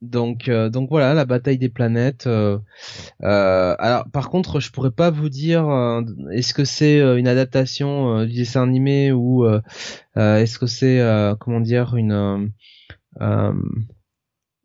Donc 0.00 0.48
donc 0.48 0.90
voilà 0.90 1.12
la 1.12 1.24
bataille 1.24 1.58
des 1.58 1.68
planètes. 1.68 2.28
alors 3.20 4.04
par 4.12 4.30
contre 4.30 4.60
je 4.60 4.70
pourrais 4.70 4.92
pas 4.92 5.10
vous 5.10 5.28
dire 5.28 5.68
est-ce 6.30 6.54
que 6.54 6.64
c'est 6.64 7.00
une 7.18 7.26
adaptation 7.26 8.24
du 8.24 8.32
dessin 8.32 8.62
animé 8.62 9.10
ou 9.10 9.44
est-ce 10.14 10.58
que 10.60 10.66
c'est 10.66 11.02
comment 11.40 11.60
dire 11.60 11.96
une 11.96 12.52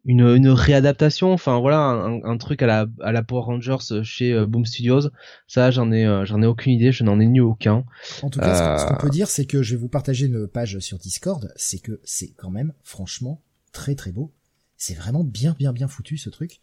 une, 0.05 0.21
une 0.21 0.49
réadaptation, 0.49 1.31
enfin 1.31 1.59
voilà, 1.59 1.79
un, 1.79 2.23
un, 2.23 2.37
truc 2.37 2.61
à 2.61 2.67
la, 2.67 2.87
à 3.01 3.11
la 3.11 3.23
Power 3.23 3.43
Rangers 3.43 4.03
chez 4.03 4.33
euh, 4.33 4.45
Boom 4.45 4.65
Studios. 4.65 5.09
Ça, 5.47 5.71
j'en 5.71 5.91
ai, 5.91 6.05
euh, 6.05 6.25
j'en 6.25 6.41
ai 6.41 6.45
aucune 6.45 6.73
idée, 6.73 6.91
je 6.91 7.03
n'en 7.03 7.19
ai 7.19 7.25
ni 7.25 7.39
aucun. 7.39 7.85
En 8.21 8.29
tout 8.29 8.39
cas, 8.39 8.77
ce 8.77 8.85
qu'on 8.85 8.97
peut 8.97 9.09
dire, 9.09 9.29
c'est 9.29 9.45
que 9.45 9.63
je 9.63 9.75
vais 9.75 9.81
vous 9.81 9.87
partager 9.87 10.25
une 10.25 10.47
page 10.47 10.79
sur 10.79 10.97
Discord, 10.97 11.53
c'est 11.55 11.79
que 11.79 12.01
c'est 12.03 12.31
quand 12.31 12.49
même, 12.49 12.73
franchement, 12.83 13.41
très 13.71 13.95
très 13.95 14.11
beau. 14.11 14.33
C'est 14.77 14.95
vraiment 14.95 15.23
bien 15.23 15.55
bien 15.57 15.71
bien 15.71 15.87
foutu 15.87 16.17
ce 16.17 16.29
truc. 16.29 16.59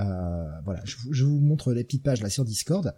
Euh, 0.00 0.44
voilà, 0.64 0.80
je, 0.84 0.96
je, 1.10 1.24
vous 1.24 1.38
montre 1.38 1.72
les 1.72 1.84
petites 1.84 2.02
pages 2.02 2.22
là 2.22 2.30
sur 2.30 2.44
Discord. 2.44 2.94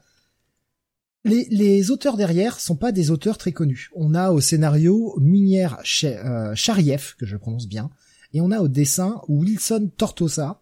Les, 1.25 1.47
les, 1.50 1.91
auteurs 1.91 2.17
derrière 2.17 2.61
sont 2.61 2.76
pas 2.76 2.93
des 2.93 3.11
auteurs 3.11 3.37
très 3.37 3.53
connus. 3.53 3.91
On 3.95 4.14
a 4.14 4.31
au 4.31 4.41
scénario 4.41 5.14
Minière 5.19 5.79
Charieff, 5.83 7.17
que 7.19 7.26
je 7.26 7.37
prononce 7.37 7.67
bien, 7.67 7.91
et 8.35 8.41
on 8.41 8.50
a 8.50 8.61
au 8.61 8.69
dessin 8.69 9.23
Wilson 9.29 9.91
Tortosa. 9.97 10.61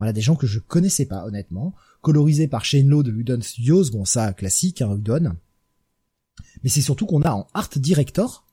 Voilà, 0.00 0.12
des 0.12 0.20
gens 0.20 0.36
que 0.36 0.46
je 0.46 0.58
connaissais 0.58 1.06
pas, 1.06 1.24
honnêtement. 1.24 1.74
Colorisé 2.02 2.46
par 2.48 2.64
Shane 2.64 3.02
de 3.02 3.10
Udon 3.10 3.40
Studios. 3.40 3.90
Bon, 3.90 4.04
ça, 4.04 4.32
classique, 4.32 4.82
hein, 4.82 4.94
Udon. 4.94 5.36
Mais 6.62 6.68
c'est 6.68 6.82
surtout 6.82 7.06
qu'on 7.06 7.22
a 7.22 7.30
en 7.30 7.46
art 7.54 7.70
director, 7.76 8.44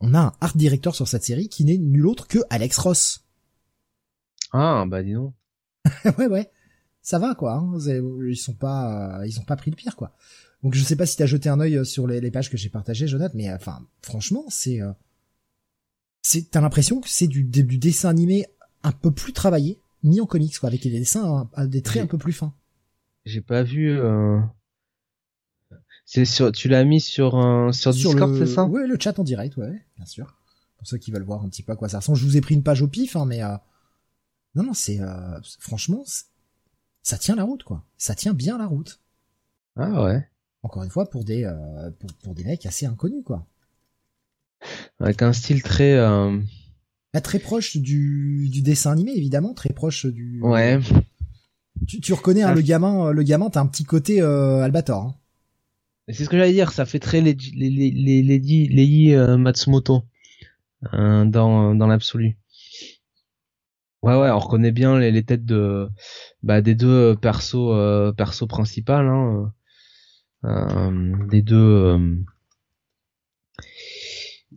on 0.00 0.14
a 0.14 0.20
un 0.20 0.32
art 0.40 0.56
director 0.56 0.94
sur 0.94 1.08
cette 1.08 1.24
série 1.24 1.48
qui 1.48 1.64
n'est 1.64 1.78
nul 1.78 2.06
autre 2.06 2.26
que 2.26 2.38
Alex 2.50 2.78
Ross. 2.78 3.24
Ah 4.52 4.84
bah 4.86 5.02
dis 5.02 5.12
donc. 5.12 5.34
ouais 6.18 6.26
ouais, 6.26 6.50
ça 7.02 7.18
va 7.18 7.34
quoi. 7.34 7.54
Hein. 7.54 7.78
Ils 8.26 8.36
sont 8.36 8.54
pas, 8.54 9.20
ils 9.26 9.38
ont 9.40 9.44
pas 9.44 9.56
pris 9.56 9.70
le 9.70 9.76
pire 9.76 9.96
quoi. 9.96 10.14
Donc 10.62 10.74
je 10.74 10.82
sais 10.82 10.96
pas 10.96 11.06
si 11.06 11.16
t'as 11.16 11.26
jeté 11.26 11.48
un 11.48 11.60
œil 11.60 11.84
sur 11.84 12.06
les, 12.06 12.30
pages 12.30 12.50
que 12.50 12.56
j'ai 12.56 12.68
partagées, 12.68 13.08
Jonathan, 13.08 13.34
mais 13.36 13.52
enfin 13.52 13.80
franchement 14.02 14.44
c'est, 14.48 14.80
c'est 16.22 16.50
t'as 16.50 16.60
l'impression 16.60 17.00
que 17.00 17.08
c'est 17.08 17.26
du, 17.26 17.44
du 17.44 17.78
dessin 17.78 18.08
animé 18.08 18.46
un 18.82 18.92
peu 18.92 19.10
plus 19.10 19.32
travaillé, 19.32 19.80
mis 20.02 20.20
en 20.20 20.26
comics 20.26 20.58
quoi, 20.58 20.68
avec 20.68 20.82
des 20.82 20.90
dessins, 20.90 21.50
des 21.66 21.82
traits 21.82 22.02
un 22.02 22.06
peu 22.06 22.18
plus 22.18 22.32
fins. 22.32 22.54
J'ai 23.24 23.40
pas 23.40 23.62
vu. 23.62 23.90
Euh... 23.90 24.40
C'est 26.04 26.24
sur, 26.24 26.52
tu 26.52 26.68
l'as 26.68 26.84
mis 26.84 27.00
sur 27.00 27.36
un 27.36 27.72
sur, 27.72 27.92
Discord, 27.92 28.34
c'est 28.38 28.46
ça? 28.46 28.64
Ouais, 28.64 28.86
le 28.86 28.96
chat 28.98 29.18
en 29.18 29.24
direct, 29.24 29.56
ouais, 29.58 29.84
bien 29.96 30.06
sûr. 30.06 30.38
Pour 30.78 30.86
ceux 30.86 30.96
qui 30.96 31.10
veulent 31.10 31.24
voir 31.24 31.44
un 31.44 31.48
petit 31.48 31.62
peu 31.62 31.72
à 31.72 31.76
quoi 31.76 31.88
ça 31.88 31.98
ressemble, 31.98 32.16
je 32.16 32.24
vous 32.24 32.36
ai 32.36 32.40
pris 32.40 32.54
une 32.54 32.62
page 32.62 32.80
au 32.80 32.88
pif, 32.88 33.16
hein, 33.16 33.26
mais 33.26 33.42
euh... 33.42 33.56
non, 34.54 34.62
non, 34.62 34.74
c'est 34.74 35.00
euh... 35.00 35.38
franchement, 35.58 36.04
ça 37.02 37.18
tient 37.18 37.36
la 37.36 37.44
route, 37.44 37.64
quoi. 37.64 37.84
Ça 37.98 38.14
tient 38.14 38.32
bien 38.32 38.56
la 38.56 38.66
route. 38.66 39.00
Ah 39.76 40.04
ouais. 40.04 40.26
Encore 40.62 40.82
une 40.82 40.90
fois, 40.90 41.08
pour 41.10 41.24
des 41.24 41.44
euh, 41.44 41.90
pour, 41.98 42.12
pour, 42.22 42.34
des 42.34 42.44
mecs 42.44 42.64
assez 42.64 42.86
inconnus, 42.86 43.22
quoi. 43.24 43.46
Avec 45.00 45.22
un 45.22 45.32
style 45.32 45.62
très 45.62 45.94
euh... 45.94 46.38
Bah, 47.14 47.20
très 47.20 47.38
proche 47.38 47.76
du, 47.76 48.48
du 48.50 48.62
dessin 48.62 48.92
animé, 48.92 49.12
évidemment, 49.16 49.54
très 49.54 49.72
proche 49.72 50.06
du. 50.06 50.40
Ouais. 50.42 50.78
Tu, 51.86 52.00
tu 52.00 52.12
reconnais 52.12 52.42
hein, 52.42 52.54
le 52.54 52.60
gamin, 52.60 53.12
le 53.12 53.22
gamin, 53.22 53.50
t'as 53.50 53.60
un 53.60 53.66
petit 53.66 53.84
côté 53.84 54.20
euh, 54.20 54.62
Albator. 54.62 55.02
Hein. 55.02 55.14
C'est 56.08 56.24
ce 56.24 56.28
que 56.28 56.36
j'allais 56.36 56.52
dire, 56.52 56.72
ça 56.72 56.86
fait 56.86 56.98
très 56.98 57.20
Lady 57.20 57.52
les, 57.54 57.70
les, 57.70 59.14
euh, 59.14 59.36
Matsumoto 59.36 60.04
euh, 60.94 61.24
dans 61.24 61.74
dans 61.74 61.86
l'absolu. 61.86 62.38
Ouais 64.02 64.16
ouais, 64.16 64.30
on 64.30 64.38
reconnaît 64.38 64.72
bien 64.72 64.98
les, 64.98 65.10
les 65.10 65.22
têtes 65.22 65.44
de 65.44 65.88
bah, 66.42 66.62
des 66.62 66.74
deux 66.74 67.16
persos 67.16 67.54
euh, 67.56 68.12
persos 68.12 68.46
principales, 68.48 69.06
hein, 69.06 69.52
euh, 70.44 71.26
des 71.28 71.42
deux 71.42 71.98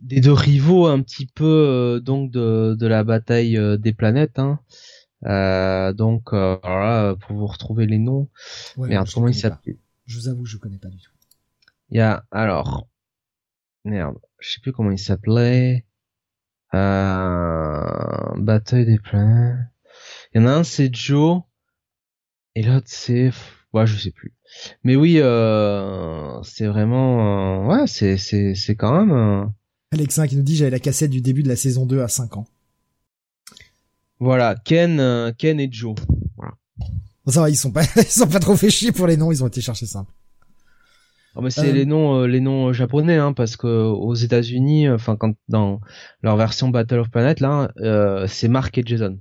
des 0.02 0.20
deux 0.20 0.32
rivaux 0.32 0.86
un 0.86 1.00
petit 1.00 1.26
peu 1.26 2.00
donc 2.04 2.30
de 2.30 2.76
de 2.78 2.86
la 2.86 3.04
bataille 3.04 3.58
des 3.78 3.92
planètes. 3.92 4.38
Hein. 4.38 4.60
Euh, 5.24 5.92
donc 5.92 6.32
euh, 6.32 6.58
voilà, 6.62 7.14
pour 7.20 7.36
vous 7.36 7.46
retrouver 7.46 7.86
les 7.86 7.98
noms. 7.98 8.28
merde, 8.76 9.08
comment 9.12 9.28
il 9.28 9.34
s'appelle? 9.34 9.76
Je 10.06 10.18
vous 10.18 10.28
avoue, 10.28 10.44
je 10.44 10.56
connais 10.56 10.78
pas 10.78 10.88
du 10.88 10.98
tout. 10.98 11.12
Il 11.90 11.98
y 11.98 12.00
a 12.00 12.24
alors 12.30 12.88
merde, 13.84 14.18
je 14.38 14.52
sais 14.52 14.60
plus 14.60 14.72
comment 14.72 14.90
il 14.90 14.98
s'appelait. 14.98 15.84
Euh... 16.74 18.34
Bataille 18.36 18.86
des 18.86 18.98
planètes. 18.98 19.58
Il 20.34 20.40
y 20.40 20.44
en 20.44 20.48
a 20.48 20.52
un 20.52 20.64
c'est 20.64 20.92
Joe 20.92 21.42
et 22.54 22.62
l'autre 22.62 22.86
c'est 22.88 23.30
ouais 23.72 23.86
je 23.86 23.96
sais 23.96 24.10
plus. 24.10 24.34
Mais 24.82 24.96
oui, 24.96 25.18
euh... 25.20 26.42
c'est 26.42 26.66
vraiment 26.66 27.62
euh, 27.62 27.66
ouais 27.66 27.86
c'est 27.86 28.16
c'est 28.16 28.54
c'est 28.54 28.74
quand 28.74 29.04
même. 29.04 29.52
Alexin 29.92 30.26
qui 30.26 30.36
nous 30.36 30.42
dit 30.42 30.56
j'avais 30.56 30.70
la 30.70 30.80
cassette 30.80 31.10
du 31.10 31.20
début 31.20 31.42
de 31.42 31.48
la 31.48 31.56
saison 31.56 31.86
2 31.86 32.00
à 32.00 32.08
5 32.08 32.38
ans. 32.38 32.46
Voilà, 34.18 34.54
Ken, 34.54 35.00
euh, 35.00 35.32
Ken 35.36 35.60
et 35.60 35.68
Joe. 35.70 35.94
Voilà. 36.36 36.54
Ça 37.26 37.42
va, 37.42 37.50
ils 37.50 37.56
sont 37.56 37.72
pas, 37.72 37.82
ils 37.96 38.04
sont 38.04 38.26
pas 38.26 38.40
trop 38.40 38.56
fait 38.56 38.70
chier 38.70 38.92
pour 38.92 39.06
les 39.06 39.16
noms, 39.16 39.30
ils 39.30 39.44
ont 39.44 39.48
été 39.48 39.60
cherchés 39.60 39.86
simples. 39.86 40.12
Oh, 41.34 41.40
mais 41.40 41.50
c'est 41.50 41.68
euh. 41.68 41.72
les 41.72 41.86
noms, 41.86 42.20
euh, 42.20 42.26
les 42.26 42.40
noms 42.40 42.72
japonais, 42.72 43.16
hein, 43.16 43.32
parce 43.32 43.56
que 43.56 43.66
aux 43.66 44.14
États-Unis, 44.14 44.88
enfin 44.88 45.16
quand 45.16 45.34
dans 45.48 45.80
leur 46.22 46.36
version 46.36 46.68
Battle 46.68 47.00
of 47.00 47.10
Planet 47.10 47.40
là, 47.40 47.70
c'est 48.28 48.48
Mark 48.48 48.76
et 48.78 48.82
Jason. 48.84 49.18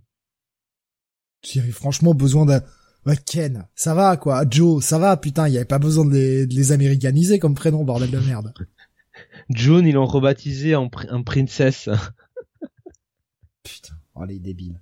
J'ai 1.44 1.62
franchement 1.62 2.13
besoin 2.13 2.46
d'un 2.46 3.16
Ken, 3.25 3.68
ça 3.75 3.94
va 3.94 4.16
quoi, 4.18 4.46
Joe, 4.50 4.84
ça 4.84 5.00
va, 5.00 5.18
putain, 5.18 5.48
il 5.48 5.54
y 5.54 5.58
avait 5.58 5.66
pas 5.66 5.80
besoin 5.80 6.06
de 6.06 6.12
les, 6.12 6.48
de 6.48 6.54
les 6.54 6.72
américaniser 6.72 7.40
comme 7.40 7.56
prénom, 7.56 7.84
bordel 7.84 8.12
de 8.12 8.20
merde. 8.20 8.54
John, 9.50 9.86
ils 9.86 9.94
l'ont 9.94 10.06
rebaptisé 10.06 10.75
en, 10.75 10.90
en 11.10 11.24
princesse. 11.24 11.90
Putain, 13.63 13.96
oh 14.16 14.25
les 14.25 14.40
débiles. 14.40 14.80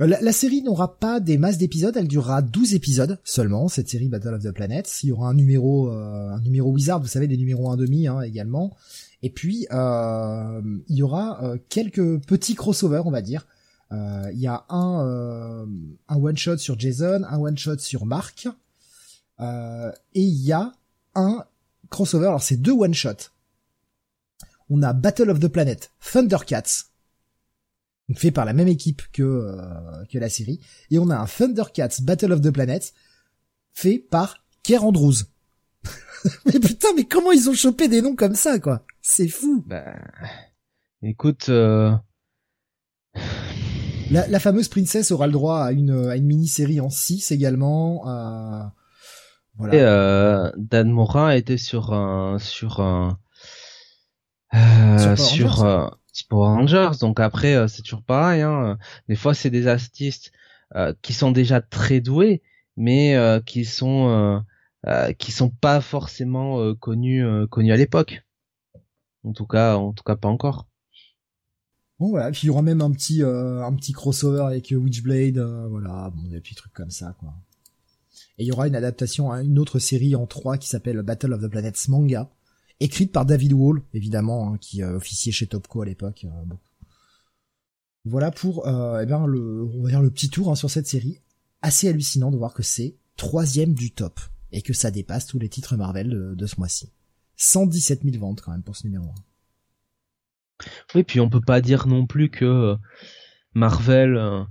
Euh, 0.00 0.06
la, 0.06 0.32
série 0.32 0.62
n'aura 0.62 0.98
pas 0.98 1.20
des 1.20 1.38
masses 1.38 1.58
d'épisodes, 1.58 1.96
elle 1.96 2.08
durera 2.08 2.42
12 2.42 2.74
épisodes 2.74 3.20
seulement, 3.24 3.68
cette 3.68 3.88
série 3.88 4.08
Battle 4.08 4.34
of 4.34 4.42
the 4.42 4.50
Planets. 4.50 5.02
Il 5.02 5.10
y 5.10 5.12
aura 5.12 5.28
un 5.28 5.34
numéro 5.34 5.90
euh, 5.90 6.30
un 6.30 6.40
numéro 6.40 6.70
Wizard, 6.70 7.00
vous 7.00 7.06
savez, 7.06 7.28
des 7.28 7.36
numéros 7.36 7.74
1,5 7.74 8.08
hein, 8.08 8.20
également. 8.22 8.74
Et 9.22 9.30
puis, 9.30 9.66
euh, 9.70 10.60
il 10.88 10.96
y 10.96 11.02
aura 11.02 11.54
quelques 11.68 12.20
petits 12.26 12.56
crossovers, 12.56 13.06
on 13.06 13.12
va 13.12 13.22
dire. 13.22 13.46
il 13.92 14.38
y 14.38 14.48
a 14.48 14.64
un, 14.68 15.68
un 16.08 16.16
one-shot 16.16 16.56
sur 16.56 16.76
Jason, 16.76 17.22
un 17.28 17.38
one-shot 17.38 17.78
sur 17.78 18.04
Mark. 18.04 18.48
et 19.40 20.20
il 20.20 20.42
y 20.42 20.50
a 20.50 20.72
un 21.14 21.44
crossover, 21.92 22.26
alors 22.26 22.42
c'est 22.42 22.56
deux 22.56 22.72
one-shots. 22.72 23.30
On 24.68 24.82
a 24.82 24.92
Battle 24.92 25.30
of 25.30 25.38
the 25.38 25.48
Planet, 25.48 25.92
Thundercats, 26.00 26.86
fait 28.14 28.30
par 28.30 28.44
la 28.44 28.52
même 28.52 28.68
équipe 28.68 29.02
que 29.12 29.22
euh, 29.22 30.04
que 30.10 30.18
la 30.18 30.28
série, 30.28 30.60
et 30.90 30.98
on 30.98 31.10
a 31.10 31.16
un 31.16 31.26
Thundercats 31.26 32.00
Battle 32.02 32.32
of 32.32 32.40
the 32.40 32.50
Planets 32.50 32.92
fait 33.72 33.98
par 33.98 34.44
Kerr 34.62 34.84
Andrews. 34.84 35.24
mais 36.46 36.60
putain, 36.60 36.88
mais 36.96 37.04
comment 37.04 37.32
ils 37.32 37.48
ont 37.48 37.54
chopé 37.54 37.88
des 37.88 38.02
noms 38.02 38.16
comme 38.16 38.34
ça, 38.34 38.58
quoi? 38.58 38.84
C'est 39.00 39.28
fou. 39.28 39.64
Bah, 39.66 39.94
écoute. 41.02 41.48
Euh... 41.48 41.92
La, 44.10 44.26
la, 44.28 44.40
fameuse 44.40 44.68
princesse 44.68 45.10
aura 45.10 45.26
le 45.26 45.32
droit 45.32 45.60
à 45.60 45.72
une, 45.72 46.08
à 46.08 46.16
une 46.16 46.26
mini-série 46.26 46.80
en 46.80 46.90
6 46.90 47.30
également. 47.32 48.08
Euh, 48.08 48.62
voilà. 49.56 49.74
Et 49.74 49.80
euh, 49.80 50.50
Dan 50.56 50.90
Morin 50.90 51.30
était 51.30 51.58
sur 51.58 51.92
un 51.92 52.38
sur 52.38 52.80
un 52.80 53.18
euh, 54.54 55.16
sur, 55.16 55.54
sur 55.54 55.98
c'est 56.12 56.28
pour 56.28 56.44
Rangers. 56.44 56.90
Donc 57.00 57.20
après, 57.20 57.54
euh, 57.54 57.68
c'est 57.68 57.82
toujours 57.82 58.02
pareil. 58.02 58.42
Hein. 58.42 58.78
Des 59.08 59.16
fois, 59.16 59.34
c'est 59.34 59.50
des 59.50 59.66
artistes 59.66 60.30
euh, 60.76 60.94
qui 61.02 61.14
sont 61.14 61.32
déjà 61.32 61.60
très 61.60 62.00
doués, 62.00 62.42
mais 62.76 63.16
euh, 63.16 63.40
qui 63.40 63.64
sont 63.64 64.44
qui 65.18 65.30
sont 65.30 65.48
pas 65.48 65.80
forcément 65.80 66.74
connus 66.74 67.24
connus 67.48 67.72
à 67.72 67.76
l'époque. 67.76 68.24
En 69.24 69.32
tout 69.32 69.46
cas, 69.46 69.76
en 69.76 69.92
tout 69.92 70.02
cas, 70.02 70.16
pas 70.16 70.28
encore. 70.28 70.66
Bon 72.00 72.08
voilà, 72.08 72.32
puis 72.32 72.40
il 72.42 72.46
y 72.46 72.50
aura 72.50 72.62
même 72.62 72.80
un 72.80 72.90
petit 72.90 73.22
un 73.22 73.72
petit 73.74 73.92
crossover 73.92 74.42
avec 74.44 74.74
Witchblade, 74.76 75.38
voilà, 75.70 76.10
bon 76.10 76.28
des 76.28 76.40
petits 76.40 76.56
trucs 76.56 76.72
comme 76.72 76.90
ça 76.90 77.14
quoi. 77.20 77.32
Et 78.38 78.44
il 78.44 78.46
y 78.46 78.52
aura 78.52 78.66
une 78.66 78.76
adaptation 78.76 79.30
à 79.30 79.42
une 79.42 79.58
autre 79.58 79.78
série 79.78 80.14
en 80.16 80.26
3 80.26 80.58
qui 80.58 80.68
s'appelle 80.68 81.02
Battle 81.02 81.32
of 81.34 81.42
the 81.42 81.48
Planets 81.48 81.88
Manga, 81.88 82.30
écrite 82.80 83.12
par 83.12 83.26
David 83.26 83.52
Wall, 83.52 83.82
évidemment, 83.92 84.52
hein, 84.52 84.58
qui 84.58 84.82
euh, 84.82 84.96
officiait 84.96 85.32
chez 85.32 85.46
Topco 85.46 85.82
à 85.82 85.86
l'époque. 85.86 86.24
Euh, 86.24 86.54
voilà 88.04 88.30
pour 88.30 88.66
euh, 88.66 89.00
eh 89.02 89.06
ben, 89.06 89.26
le, 89.26 89.68
le 89.84 90.10
petit 90.10 90.30
tour 90.30 90.50
hein, 90.50 90.54
sur 90.54 90.70
cette 90.70 90.86
série. 90.86 91.20
Assez 91.60 91.88
hallucinant 91.88 92.30
de 92.30 92.36
voir 92.36 92.54
que 92.54 92.62
c'est 92.62 92.96
troisième 93.16 93.74
du 93.74 93.92
top 93.92 94.18
et 94.50 94.62
que 94.62 94.72
ça 94.72 94.90
dépasse 94.90 95.26
tous 95.26 95.38
les 95.38 95.48
titres 95.48 95.76
Marvel 95.76 96.34
de, 96.34 96.46
ce 96.46 96.56
mois-ci. 96.58 96.90
117 97.36 98.02
000 98.02 98.18
ventes 98.18 98.40
quand 98.40 98.50
même 98.50 98.62
pour 98.62 98.76
ce 98.76 98.86
numéro 98.86 99.04
1. 99.04 100.66
Oui, 100.94 101.04
puis 101.04 101.20
on 101.20 101.30
peut 101.30 101.40
pas 101.40 101.60
dire 101.60 101.86
non 101.86 102.06
plus 102.06 102.30
que 102.30 102.76
Marvel 103.54 104.46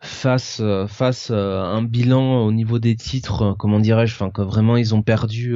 face 0.00 0.60
euh, 0.60 0.86
face 0.86 1.28
euh, 1.30 1.60
un 1.60 1.82
bilan 1.82 2.44
au 2.44 2.52
niveau 2.52 2.78
des 2.78 2.96
titres 2.96 3.42
euh, 3.42 3.54
comment 3.54 3.78
dirais-je 3.78 4.14
enfin 4.14 4.30
que 4.30 4.40
vraiment 4.40 4.78
ils 4.78 4.94
ont 4.94 5.02
perdu 5.02 5.54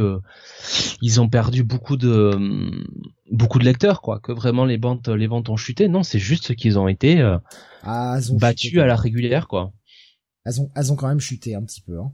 ils 1.01 1.21
ont 1.21 1.29
perdu 1.29 1.65
beaucoup 1.65 1.97
de 1.97 2.39
beaucoup 3.31 3.59
de 3.59 3.65
lecteurs 3.65 4.03
quoi 4.03 4.21
que 4.21 4.33
vraiment 4.33 4.67
les 4.67 4.77
ventes 4.77 5.09
les 5.09 5.27
ventes 5.27 5.49
ont 5.49 5.57
chuté. 5.57 5.89
Non 5.89 6.03
c'est 6.03 6.19
juste 6.19 6.55
qu'ils 6.55 6.79
ont 6.79 6.89
été 6.89 7.23
ah, 7.83 8.19
battus 8.33 8.79
à 8.79 8.87
la 8.87 8.97
régulière 8.97 9.49
quoi. 9.49 9.73
Elles 10.45 10.61
ont 10.61 10.71
elles 10.75 10.93
ont 10.93 10.97
quand 10.97 11.09
même 11.09 11.21
chuté 11.21 11.55
un 11.55 11.63
petit 11.63 11.81
peu 11.81 11.99
hein. 11.99 12.13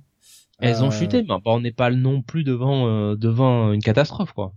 elles 0.60 0.84
ont 0.84 0.92
chuté 0.92 1.24
mais 1.24 1.34
on 1.44 1.60
n'est 1.60 1.72
pas 1.72 1.90
non 1.90 2.22
plus 2.22 2.44
devant 2.44 3.14
devant 3.16 3.72
une 3.72 3.82
catastrophe 3.82 4.32
quoi. 4.32 4.54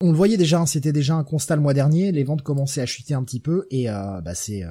On 0.00 0.10
le 0.10 0.16
voyait 0.16 0.36
déjà 0.36 0.60
hein, 0.60 0.66
c'était 0.66 0.92
déjà 0.92 1.14
un 1.14 1.24
constat 1.24 1.56
le 1.56 1.62
mois 1.62 1.74
dernier 1.74 2.10
les 2.10 2.24
ventes 2.24 2.42
commençaient 2.42 2.80
à 2.80 2.86
chuter 2.86 3.12
un 3.12 3.22
petit 3.22 3.40
peu 3.40 3.66
et 3.70 3.86
bah 3.86 4.34
c'est 4.34 4.64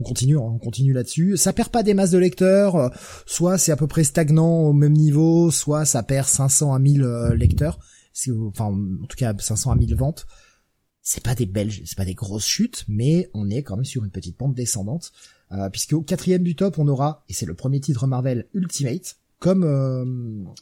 on 0.00 0.04
continue, 0.04 0.36
on 0.36 0.58
continue 0.58 0.92
là-dessus. 0.92 1.36
Ça 1.36 1.52
perd 1.52 1.68
pas 1.68 1.82
des 1.82 1.94
masses 1.94 2.10
de 2.10 2.18
lecteurs, 2.18 2.76
euh, 2.76 2.88
soit 3.26 3.58
c'est 3.58 3.72
à 3.72 3.76
peu 3.76 3.86
près 3.86 4.04
stagnant 4.04 4.62
au 4.62 4.72
même 4.72 4.92
niveau, 4.92 5.50
soit 5.50 5.84
ça 5.84 6.02
perd 6.02 6.26
500 6.26 6.74
à 6.74 6.78
1000 6.78 7.02
euh, 7.02 7.34
lecteurs, 7.34 7.78
enfin 8.48 8.66
en 8.66 9.06
tout 9.06 9.16
cas 9.16 9.34
500 9.36 9.70
à 9.70 9.76
1000 9.76 9.94
ventes. 9.94 10.26
C'est 11.02 11.22
pas 11.22 11.34
des 11.34 11.46
belles, 11.46 11.70
c'est 11.70 11.96
pas 11.96 12.06
des 12.06 12.14
grosses 12.14 12.46
chutes, 12.46 12.84
mais 12.88 13.30
on 13.34 13.50
est 13.50 13.62
quand 13.62 13.76
même 13.76 13.84
sur 13.84 14.04
une 14.04 14.10
petite 14.10 14.38
pente 14.38 14.54
descendante, 14.54 15.12
euh, 15.52 15.68
puisque 15.68 15.92
au 15.92 16.00
quatrième 16.00 16.42
du 16.42 16.56
top 16.56 16.78
on 16.78 16.88
aura, 16.88 17.24
et 17.28 17.34
c'est 17.34 17.46
le 17.46 17.54
premier 17.54 17.80
titre 17.80 18.06
Marvel 18.06 18.46
Ultimate, 18.54 19.18
comme 19.38 20.54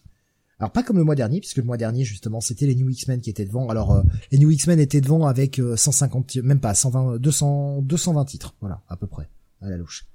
Alors 0.58 0.70
pas 0.70 0.82
comme 0.82 0.98
le 0.98 1.04
mois 1.04 1.14
dernier, 1.14 1.40
puisque 1.40 1.56
le 1.56 1.64
mois 1.64 1.76
dernier 1.76 2.04
justement 2.04 2.40
c'était 2.40 2.66
les 2.66 2.74
New 2.74 2.88
X-Men 2.88 3.20
qui 3.20 3.30
étaient 3.30 3.44
devant. 3.44 3.68
Alors 3.68 3.92
euh, 3.92 4.02
les 4.30 4.38
New 4.38 4.50
X-Men 4.50 4.78
étaient 4.78 5.00
devant 5.00 5.26
avec 5.26 5.60
150, 5.76 6.36
même 6.36 6.60
pas 6.60 6.74
120, 6.74 7.18
200, 7.18 7.82
220 7.82 8.24
titres, 8.24 8.54
voilà 8.60 8.82
à 8.88 8.96
peu 8.96 9.06
près 9.06 9.28
à 9.60 9.70
la 9.70 9.76
louche. 9.76 10.06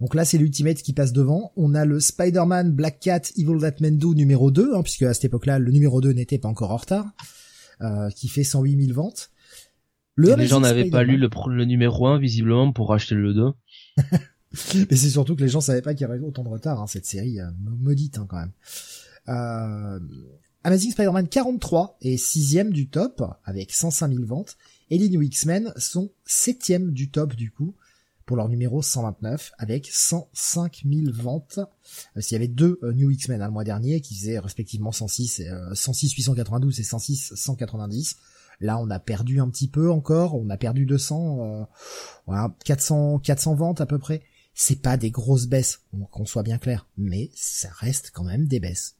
Donc 0.00 0.14
là 0.14 0.24
c'est 0.24 0.38
l'Ultimate 0.38 0.78
qui 0.78 0.92
passe 0.92 1.12
devant. 1.12 1.52
On 1.56 1.74
a 1.74 1.84
le 1.84 2.00
Spider-Man 2.00 2.72
Black 2.72 3.00
Cat 3.00 3.22
Evil 3.36 3.60
That 3.60 3.74
Men 3.80 3.98
Do 3.98 4.14
numéro 4.14 4.50
2, 4.50 4.74
hein, 4.74 4.82
puisque 4.82 5.02
à 5.02 5.12
cette 5.12 5.26
époque-là 5.26 5.58
le 5.58 5.70
numéro 5.70 6.00
2 6.00 6.12
n'était 6.12 6.38
pas 6.38 6.48
encore 6.48 6.70
en 6.70 6.78
retard, 6.78 7.06
euh, 7.82 8.08
qui 8.10 8.28
fait 8.28 8.44
108 8.44 8.86
000 8.86 8.94
ventes. 8.94 9.30
Le 10.14 10.34
les 10.34 10.46
gens 10.46 10.60
n'avaient 10.60 10.90
pas 10.90 11.02
lu 11.02 11.16
le, 11.16 11.28
le 11.48 11.64
numéro 11.64 12.06
1 12.06 12.18
visiblement 12.18 12.72
pour 12.72 12.92
acheter 12.92 13.14
le 13.14 13.34
2. 13.34 13.52
Mais 14.90 14.96
c'est 14.96 15.10
surtout 15.10 15.36
que 15.36 15.42
les 15.42 15.48
gens 15.48 15.60
savaient 15.60 15.82
pas 15.82 15.94
qu'il 15.94 16.06
y 16.06 16.10
avait 16.10 16.18
autant 16.18 16.42
de 16.42 16.48
retard, 16.48 16.80
hein, 16.80 16.86
cette 16.86 17.06
série 17.06 17.40
euh, 17.40 17.50
maudite 17.58 18.18
hein, 18.18 18.26
quand 18.28 18.38
même. 18.38 18.52
Euh, 19.28 20.00
Amazing 20.64 20.92
Spider-Man 20.92 21.28
43 21.28 21.98
est 22.02 22.16
sixième 22.16 22.72
du 22.72 22.88
top 22.88 23.22
avec 23.44 23.72
105 23.72 24.12
000 24.12 24.24
ventes 24.26 24.56
et 24.90 24.98
les 24.98 25.08
New 25.08 25.22
X-Men 25.22 25.72
sont 25.76 26.10
septième 26.24 26.92
du 26.92 27.10
top 27.10 27.34
du 27.34 27.50
coup 27.50 27.74
pour 28.26 28.36
leur 28.36 28.48
numéro 28.48 28.82
129 28.82 29.52
avec 29.58 29.88
105 29.90 30.82
000 30.84 31.12
ventes. 31.12 31.60
Euh, 32.16 32.20
S'il 32.20 32.34
y 32.34 32.36
avait 32.36 32.48
deux 32.48 32.78
euh, 32.82 32.92
New 32.92 33.10
X-Men 33.10 33.40
hein, 33.40 33.46
le 33.46 33.52
mois 33.52 33.64
dernier 33.64 34.00
qui 34.00 34.16
faisaient 34.16 34.38
respectivement 34.38 34.92
106, 34.92 35.42
106 35.74 36.12
892 36.12 36.80
et 36.80 36.82
106 36.82 37.34
190. 37.36 38.16
Là, 38.62 38.78
on 38.78 38.90
a 38.90 38.98
perdu 38.98 39.40
un 39.40 39.48
petit 39.48 39.68
peu 39.68 39.90
encore, 39.90 40.34
on 40.34 40.50
a 40.50 40.58
perdu 40.58 40.84
200, 40.84 41.66
voilà, 42.26 42.54
400, 42.66 43.20
400 43.20 43.54
ventes 43.54 43.80
à 43.80 43.86
peu 43.86 43.98
près 43.98 44.20
c'est 44.62 44.82
pas 44.82 44.98
des 44.98 45.10
grosses 45.10 45.46
baisses, 45.46 45.80
qu'on 46.10 46.26
soit 46.26 46.42
bien 46.42 46.58
clair, 46.58 46.86
mais 46.98 47.30
ça 47.34 47.70
reste 47.78 48.10
quand 48.12 48.24
même 48.24 48.46
des 48.46 48.60
baisses. 48.60 48.94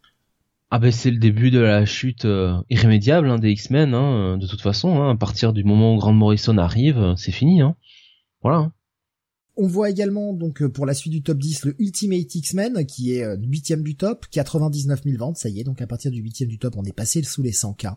Ah 0.70 0.78
ben 0.78 0.90
c'est 0.90 1.10
le 1.10 1.18
début 1.18 1.50
de 1.50 1.58
la 1.58 1.84
chute 1.84 2.24
euh, 2.24 2.62
irrémédiable 2.70 3.28
hein, 3.28 3.38
des 3.38 3.50
X-Men, 3.50 3.92
hein, 3.92 4.38
de 4.38 4.46
toute 4.46 4.62
façon, 4.62 5.02
hein, 5.02 5.10
à 5.10 5.16
partir 5.16 5.52
du 5.52 5.62
moment 5.62 5.94
où 5.94 5.98
Grant 5.98 6.14
Morrison 6.14 6.56
arrive, 6.56 6.96
euh, 6.96 7.14
c'est 7.14 7.30
fini. 7.30 7.60
Hein. 7.60 7.76
Voilà. 8.40 8.72
On 9.58 9.66
voit 9.66 9.90
également 9.90 10.32
donc 10.32 10.62
euh, 10.62 10.70
pour 10.70 10.86
la 10.86 10.94
suite 10.94 11.12
du 11.12 11.22
top 11.22 11.36
10 11.36 11.66
le 11.66 11.76
Ultimate 11.78 12.34
X-Men 12.34 12.86
qui 12.86 13.12
est 13.12 13.36
huitième 13.36 13.82
du 13.82 13.96
top, 13.96 14.24
99 14.30 15.02
000 15.04 15.18
ventes, 15.18 15.36
ça 15.36 15.50
y 15.50 15.60
est, 15.60 15.64
donc 15.64 15.82
à 15.82 15.86
partir 15.86 16.10
du 16.10 16.22
huitième 16.22 16.48
du 16.48 16.58
top 16.58 16.74
on 16.78 16.84
est 16.84 16.96
passé 16.96 17.22
sous 17.22 17.42
les 17.42 17.52
100K. 17.52 17.96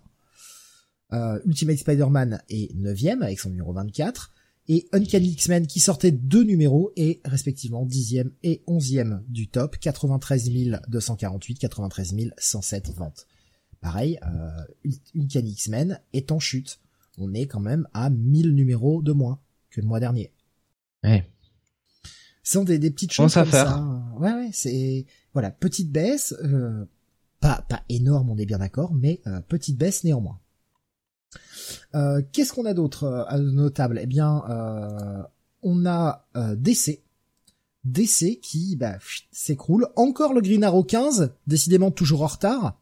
Ultimate 1.46 1.78
Spider-Man 1.78 2.42
est 2.50 2.76
neuvième 2.76 3.22
avec 3.22 3.40
son 3.40 3.52
numéro 3.52 3.72
24 3.72 4.33
et 4.70 4.88
Uncanny 4.94 5.30
X-Men 5.30 5.68
qui 5.68 5.80
sortait 5.80 6.12
deux 6.12 6.44
numéros 6.44 6.92
et 6.96 7.20
respectivement 7.26 7.86
10e 7.86 8.32
et 8.44 8.64
11e 8.68 9.22
du 9.28 9.48
top, 9.48 9.78
93 9.78 10.50
248, 10.88 11.56
93 11.60 12.16
107 12.38 12.94
ventes. 12.94 13.28
Pareil, 13.82 14.20
euh, 14.26 14.92
Uncanny 15.16 15.52
X-Men 15.52 16.00
est 16.14 16.32
en 16.32 16.40
chute. 16.40 16.80
On 17.18 17.34
est 17.34 17.48
quand 17.48 17.60
même 17.60 17.88
à 17.94 18.10
1000 18.10 18.56
numéros 18.56 19.02
de 19.02 19.12
moins 19.12 19.40
que 19.70 19.82
le 19.82 19.88
mois 19.88 20.00
dernier. 20.00 20.32
Ouais. 21.04 21.30
Ce 22.44 22.54
sont 22.54 22.64
des, 22.64 22.80
des 22.80 22.92
petites 22.92 23.12
choses 23.12 23.34
comme 23.34 23.52
ça. 23.52 23.84
Ouais, 24.18 24.32
ouais, 24.34 24.50
c'est 24.54 25.06
voilà, 25.34 25.52
petite 25.52 25.92
baisse, 25.92 26.34
euh, 26.44 26.86
pas 27.40 27.66
pas 27.68 27.84
énorme, 27.90 28.30
on 28.30 28.38
est 28.38 28.46
bien 28.46 28.60
d'accord, 28.60 28.94
mais 28.94 29.22
euh, 29.28 29.42
petite 29.42 29.78
baisse 29.78 30.04
néanmoins. 30.04 30.40
Euh, 31.96 32.22
qu'est-ce 32.32 32.54
qu'on 32.54 32.66
a 32.66 32.74
d'autre 32.74 33.04
euh, 33.04 33.26
à 33.26 33.38
notable 33.38 34.00
Eh 34.02 34.06
bien, 34.06 34.44
euh, 34.50 35.24
on 35.62 35.86
a 35.86 36.26
DC. 36.36 37.02
DC 37.86 38.40
qui 38.42 38.76
bah, 38.76 38.98
s'écroule. 39.32 39.88
Encore 39.96 40.34
le 40.34 40.42
Green 40.42 40.64
Arrow 40.64 40.84
15, 40.84 41.34
décidément 41.48 41.92
toujours 41.92 42.24
en 42.24 42.28
retard, 42.28 42.80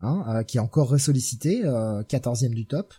hein, 0.00 0.44
qui 0.44 0.56
est 0.56 0.60
encore 0.60 0.88
ressollicité, 0.88 1.62
14e 1.62 2.54
du 2.54 2.66
top. 2.66 2.94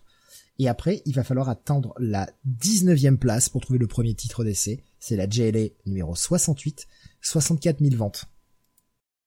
Et 0.57 0.69
après, 0.69 1.01
il 1.05 1.13
va 1.13 1.23
falloir 1.23 1.49
attendre 1.49 1.93
la 1.99 2.29
19e 2.47 3.17
place 3.17 3.49
pour 3.49 3.61
trouver 3.61 3.79
le 3.79 3.87
premier 3.87 4.13
titre 4.13 4.43
d'essai. 4.43 4.83
C'est 4.99 5.15
la 5.15 5.29
JLA 5.29 5.69
numéro 5.85 6.15
68, 6.15 6.87
64 7.21 7.79
000 7.79 7.95
ventes. 7.95 8.25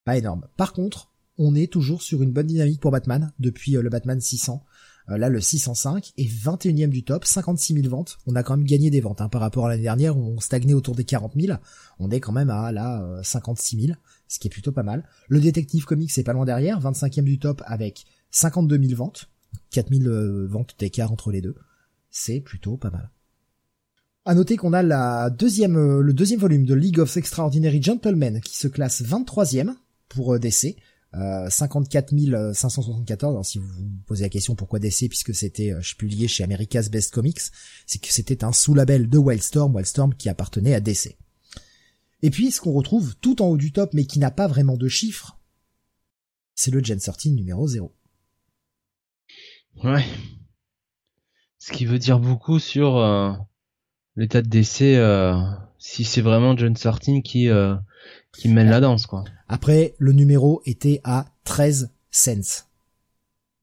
Pas 0.05 0.17
énorme. 0.17 0.47
Par 0.57 0.73
contre, 0.73 1.13
on 1.37 1.55
est 1.55 1.71
toujours 1.73 2.03
sur 2.03 2.23
une 2.23 2.33
bonne 2.33 2.47
dynamique 2.47 2.81
pour 2.81 2.91
Batman 2.91 3.33
depuis 3.39 3.73
le 3.73 3.89
Batman 3.89 4.21
600. 4.21 4.65
Euh, 5.11 5.19
là, 5.19 5.29
le 5.29 5.41
605 5.41 6.13
est 6.17 6.25
21e 6.25 6.91
du 6.91 7.03
top, 7.03 7.25
56 7.25 7.75
000 7.75 7.89
ventes. 7.89 8.19
On 8.27 8.35
a 8.35 8.43
quand 8.43 8.57
même 8.57 8.67
gagné 8.67 8.91
des 8.91 9.01
ventes 9.01 9.21
hein, 9.21 9.29
par 9.29 9.41
rapport 9.41 9.67
à 9.67 9.71
l'année 9.71 9.83
dernière 9.83 10.17
où 10.17 10.23
on 10.23 10.41
stagnait 10.41 10.75
autour 10.75 10.95
des 10.95 11.05
40 11.05 11.33
000. 11.39 11.59
On 11.99 12.11
est 12.11 12.21
quand 12.21 12.33
même 12.33 12.51
à 12.51 12.73
là 12.73 13.21
56 13.23 13.87
000, 13.87 13.99
ce 14.29 14.39
qui 14.39 14.49
est 14.49 14.51
plutôt 14.51 14.73
pas 14.73 14.83
mal. 14.83 15.05
Le 15.29 15.41
Détective 15.41 15.85
Comics 15.85 16.11
c'est 16.11 16.23
pas 16.23 16.33
loin 16.33 16.45
derrière, 16.45 16.81
25e 16.81 17.25
du 17.25 17.39
top 17.39 17.63
avec 17.67 18.05
52 18.31 18.79
000 18.81 18.95
ventes, 18.97 19.31
4 19.71 19.95
000 19.95 20.09
euh, 20.09 20.47
ventes 20.47 20.75
d'écart 20.79 21.13
entre 21.13 21.31
les 21.31 21.41
deux. 21.41 21.55
C'est 22.11 22.41
plutôt 22.41 22.77
pas 22.77 22.91
mal. 22.91 23.11
À 24.25 24.35
noter 24.35 24.57
qu'on 24.57 24.73
a 24.73 24.83
la 24.83 25.31
deuxième, 25.31 25.77
euh, 25.77 26.01
le 26.01 26.13
deuxième 26.13 26.41
volume 26.41 26.65
de 26.65 26.75
League 26.75 26.99
of 26.99 27.17
Extraordinary 27.17 27.83
Gentlemen 27.83 28.41
qui 28.41 28.57
se 28.57 28.69
classe 28.69 29.03
23e 29.03 29.75
pour 30.09 30.39
DC, 30.39 30.77
54 31.13 32.13
euh, 32.35 32.53
574. 32.53 33.33
Alors, 33.33 33.45
si 33.45 33.59
vous 33.59 33.67
vous 33.67 33.89
posez 34.07 34.25
la 34.25 34.29
question 34.29 34.55
pourquoi 34.55 34.79
DC, 34.79 35.09
puisque 35.09 35.35
c'était 35.35 35.73
euh, 35.73 35.81
je 35.81 35.97
publié 35.97 36.29
chez 36.29 36.45
America's 36.45 36.91
Best 36.91 37.13
Comics, 37.13 37.41
c'est 37.87 37.99
que 37.99 38.13
c'était 38.13 38.45
un 38.45 38.53
sous-label 38.53 39.09
de 39.09 39.19
Wildstorm, 39.19 39.75
Wildstorm 39.75 40.15
qui 40.15 40.29
appartenait 40.29 40.75
à 40.75 40.81
DC. 40.81 41.17
Et 42.23 42.31
puis, 42.31 42.51
ce 42.51 42.61
qu'on 42.61 42.73
retrouve 42.73 43.17
tout 43.17 43.41
en 43.41 43.47
haut 43.47 43.57
du 43.57 43.73
top, 43.73 43.95
mais 43.95 44.05
qui 44.05 44.19
n'a 44.19 44.31
pas 44.31 44.49
vraiment 44.49 44.77
de 44.77 44.89
chiffres, 44.89 45.39
c'est 46.55 46.71
le 46.71 46.83
Gen 46.83 46.99
13 46.99 47.33
numéro 47.33 47.67
0. 47.67 47.95
Ouais. 49.85 50.05
Ce 51.59 51.73
qui 51.73 51.87
veut 51.87 51.99
dire 51.99 52.19
beaucoup 52.19 52.59
sur 52.59 52.99
euh, 52.99 53.33
l'état 54.17 54.43
de 54.43 54.49
DC, 54.49 55.01
si 55.79 56.05
c'est 56.05 56.21
vraiment 56.21 56.57
Gen 56.57 56.75
13 56.75 57.23
qui 57.23 57.49
qui 58.33 58.49
mène 58.49 58.71
la 58.71 58.81
danse, 58.81 59.07
quoi. 59.07 59.25
Après, 59.49 59.95
le 59.99 60.13
numéro 60.13 60.63
était 60.67 61.01
à 61.05 61.27
13 61.45 61.91
cents. 62.11 62.65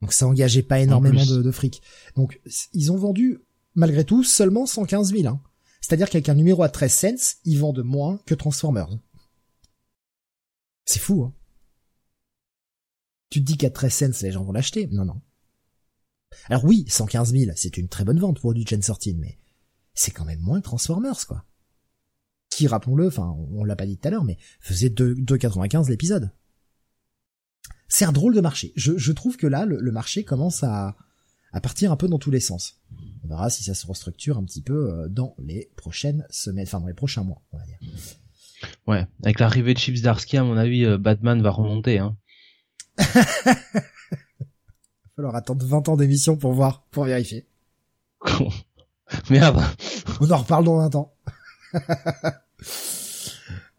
Donc 0.02 0.14
ça 0.14 0.28
engageait 0.28 0.64
pas 0.64 0.80
énormément 0.80 1.26
de, 1.26 1.52
fric. 1.52 1.82
Donc 2.16 2.40
ils 2.74 2.92
ont 2.92 2.98
vendu, 2.98 3.42
malgré 3.76 4.04
tout, 4.04 4.24
seulement 4.24 4.66
115 4.66 5.14
000. 5.14 5.28
Hein. 5.28 5.42
C'est-à-dire 5.82 6.10
qu'avec 6.10 6.30
un 6.30 6.36
numéro 6.36 6.64
à 6.64 6.70
13 6.70 6.94
cents, 6.94 7.40
ils 7.46 7.60
vendent 7.60 7.84
moins 7.84 8.20
que 8.26 8.36
Transformers. 8.36 8.90
C'est 10.86 11.00
fou, 11.00 11.24
hein. 11.24 11.34
Tu 13.30 13.42
te 13.42 13.46
dis 13.46 13.58
qu'à 13.58 13.70
13 13.70 13.94
cents, 13.94 14.22
les 14.24 14.32
gens 14.32 14.44
vont 14.44 14.52
l'acheter. 14.52 14.88
Non, 14.88 15.06
non. 15.06 15.22
Alors 16.50 16.66
oui, 16.66 16.86
115 16.88 17.32
000, 17.32 17.52
c'est 17.56 17.78
une 17.78 17.88
très 17.88 18.04
bonne 18.04 18.20
vente 18.20 18.40
pour 18.40 18.54
du 18.54 18.66
Gen 18.68 18.82
13, 18.82 19.16
mais 19.16 19.40
c'est 19.94 20.12
quand 20.12 20.26
même 20.26 20.42
moins 20.42 20.60
que 20.60 20.66
Transformers, 20.66 21.26
quoi 21.28 21.46
qui, 22.50 22.68
rappelons-le, 22.68 23.08
enfin, 23.08 23.36
on 23.52 23.64
l'a 23.64 23.76
pas 23.76 23.86
dit 23.86 23.98
tout 23.98 24.08
à 24.08 24.12
l'heure, 24.12 24.24
mais 24.24 24.38
faisait 24.60 24.90
2,95 24.90 25.90
l'épisode. 25.90 26.32
C'est 27.88 28.06
un 28.06 28.12
drôle 28.12 28.34
de 28.34 28.42
marché. 28.42 28.74
Je, 28.76 29.12
trouve 29.12 29.38
que 29.38 29.48
là, 29.48 29.66
le, 29.66 29.92
marché 29.92 30.24
commence 30.24 30.64
à, 30.64 30.96
à 31.52 31.62
partir 31.62 31.92
un 31.92 31.96
peu 31.96 32.08
dans 32.08 32.20
tous 32.20 32.32
les 32.32 32.40
sens. 32.40 32.82
On 33.24 33.28
verra 33.28 33.50
si 33.50 33.64
ça 33.64 33.74
se 33.74 33.88
restructure 33.88 34.38
un 34.38 34.44
petit 34.44 34.62
peu 34.62 34.92
euh, 34.92 35.08
dans 35.08 35.36
les 35.40 35.72
prochaines 35.76 36.26
semaines, 36.30 36.66
enfin 36.68 36.80
dans 36.80 36.88
les 36.88 36.94
prochains 36.94 37.24
mois, 37.24 37.42
on 37.52 37.58
va 37.58 37.64
dire. 37.66 37.80
Ouais, 38.88 39.08
avec 39.24 39.40
l'arrivée 39.40 39.74
de 39.74 39.80
Chips 39.80 40.02
Darsky, 40.02 40.38
à 40.38 40.44
mon 40.44 40.58
avis, 40.58 40.86
euh, 40.86 40.98
Batman 40.98 41.42
va 41.42 41.50
remonter. 41.50 42.00
Hein. 42.00 42.18
Il 43.00 43.04
va 43.04 43.82
falloir 45.16 45.36
attendre 45.36 45.66
20 45.66 45.90
ans 45.90 45.98
d'émission 45.98 46.38
pour 46.38 46.54
voir, 46.54 46.84
pour 46.92 47.06
vérifier. 47.06 47.48
Merde. 49.30 49.62
On 50.20 50.32
en 50.32 50.38
reparle 50.38 50.66
dans 50.66 50.78
20 50.78 50.96
ans. 50.96 51.14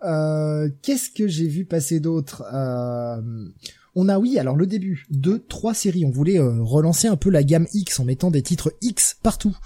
Euh, 0.05 0.69
qu'est-ce 0.83 1.11
que 1.11 1.27
j'ai 1.27 1.49
vu 1.49 1.65
passer 1.65 2.01
d'autre 2.01 2.45
euh, 2.53 3.49
On 3.95 4.09
a 4.09 4.19
oui, 4.19 4.39
alors 4.39 4.57
le 4.57 4.67
début 4.67 5.07
de 5.11 5.37
trois 5.37 5.75
séries. 5.75 6.05
On 6.05 6.11
voulait 6.11 6.39
euh, 6.39 6.63
relancer 6.63 7.09
un 7.09 7.17
peu 7.17 7.31
la 7.31 7.43
gamme 7.43 7.67
X 7.73 7.99
en 7.99 8.05
mettant 8.05 8.31
des 8.31 8.43
titres 8.43 8.73
X 8.83 9.17
partout, 9.23 9.57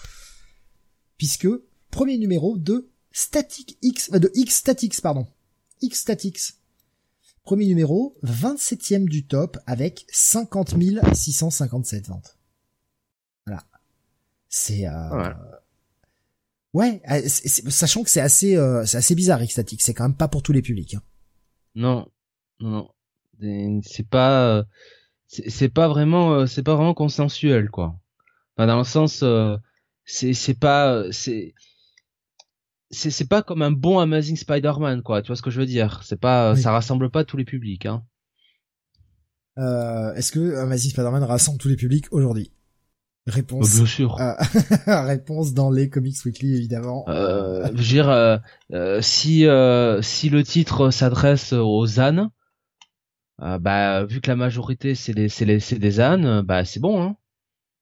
puisque 1.18 1.48
premier 1.90 2.16
numéro 2.16 2.56
de 2.56 2.88
Static 3.12 3.76
X, 3.82 4.10
de 4.10 4.30
X 4.34 4.54
Statics 4.54 5.00
pardon, 5.00 5.26
X 5.82 6.00
Statics. 6.00 6.54
Premier 7.42 7.66
numéro, 7.66 8.16
27e 8.22 9.06
du 9.06 9.26
top 9.26 9.58
avec 9.66 10.06
50 10.12 10.74
657 11.12 12.06
ventes. 12.06 12.38
Voilà. 13.46 13.64
C'est 14.48 14.86
Ouais, 14.88 15.32
euh, 16.76 17.28
sachant 17.28 18.02
que 18.02 18.10
c'est 18.10 18.20
assez, 18.20 18.56
euh, 18.56 18.84
c'est 18.86 18.98
assez 18.98 19.14
bizarre, 19.14 19.42
X-Static. 19.42 19.82
C'est 19.82 19.94
quand 19.94 20.04
même 20.04 20.16
pas 20.16 20.28
pour 20.28 20.42
tous 20.42 20.52
les 20.52 20.62
publics. 20.62 20.94
Hein. 20.94 21.02
Non, 21.74 22.06
non, 22.60 22.88
non. 23.40 23.82
C'est 23.82 24.08
pas, 24.08 24.46
euh, 24.48 24.64
c'est 25.26 25.68
pas 25.68 25.88
vraiment, 25.88 26.46
c'est 26.46 26.62
pas 26.62 26.74
vraiment 26.74 26.94
consensuel, 26.94 27.70
quoi. 27.70 27.98
Enfin, 28.56 28.66
dans 28.66 28.78
le 28.78 28.84
sens, 28.84 29.24
c'est, 30.04 30.32
c'est 30.34 30.58
pas, 30.58 31.04
c'est, 31.10 31.54
c'est, 32.90 33.10
c'est 33.10 33.28
pas 33.28 33.42
comme 33.42 33.62
un 33.62 33.70
bon 33.70 33.98
Amazing 33.98 34.36
Spider-Man, 34.36 35.02
quoi. 35.02 35.22
Tu 35.22 35.28
vois 35.28 35.36
ce 35.36 35.42
que 35.42 35.50
je 35.50 35.60
veux 35.60 35.66
dire? 35.66 36.02
C'est 36.04 36.20
pas, 36.20 36.54
ça 36.56 36.72
rassemble 36.72 37.10
pas 37.10 37.24
tous 37.24 37.36
les 37.36 37.44
publics, 37.44 37.86
hein. 37.86 38.04
Euh, 39.58 40.14
Est-ce 40.14 40.32
que 40.32 40.56
Amazing 40.56 40.90
Spider-Man 40.92 41.24
rassemble 41.24 41.58
tous 41.58 41.68
les 41.68 41.76
publics 41.76 42.06
aujourd'hui? 42.12 42.52
Réponse. 43.26 43.68
Oh, 43.72 43.76
bien 43.76 43.86
sûr. 43.86 44.16
réponse 44.86 45.52
dans 45.52 45.70
les 45.70 45.88
Comics 45.90 46.24
Weekly 46.24 46.56
évidemment. 46.56 47.04
Euh, 47.08 47.66
je 47.66 47.70
veux 47.72 47.84
dire, 47.84 48.08
euh, 48.08 48.38
euh, 48.72 49.02
si 49.02 49.46
euh, 49.46 50.00
si 50.02 50.30
le 50.30 50.42
titre 50.42 50.90
s'adresse 50.90 51.52
aux 51.52 52.00
ânes, 52.00 52.30
bah 53.38 54.04
vu 54.04 54.20
que 54.20 54.28
la 54.28 54.36
majorité 54.36 54.94
c'est 54.94 55.12
les 55.12 55.28
c'est 55.28 55.44
les 55.44 55.60
c'est 55.60 55.78
des 55.78 56.00
ânes, 56.00 56.42
bah 56.42 56.64
c'est 56.64 56.80
bon. 56.80 57.02
Hein. 57.02 57.16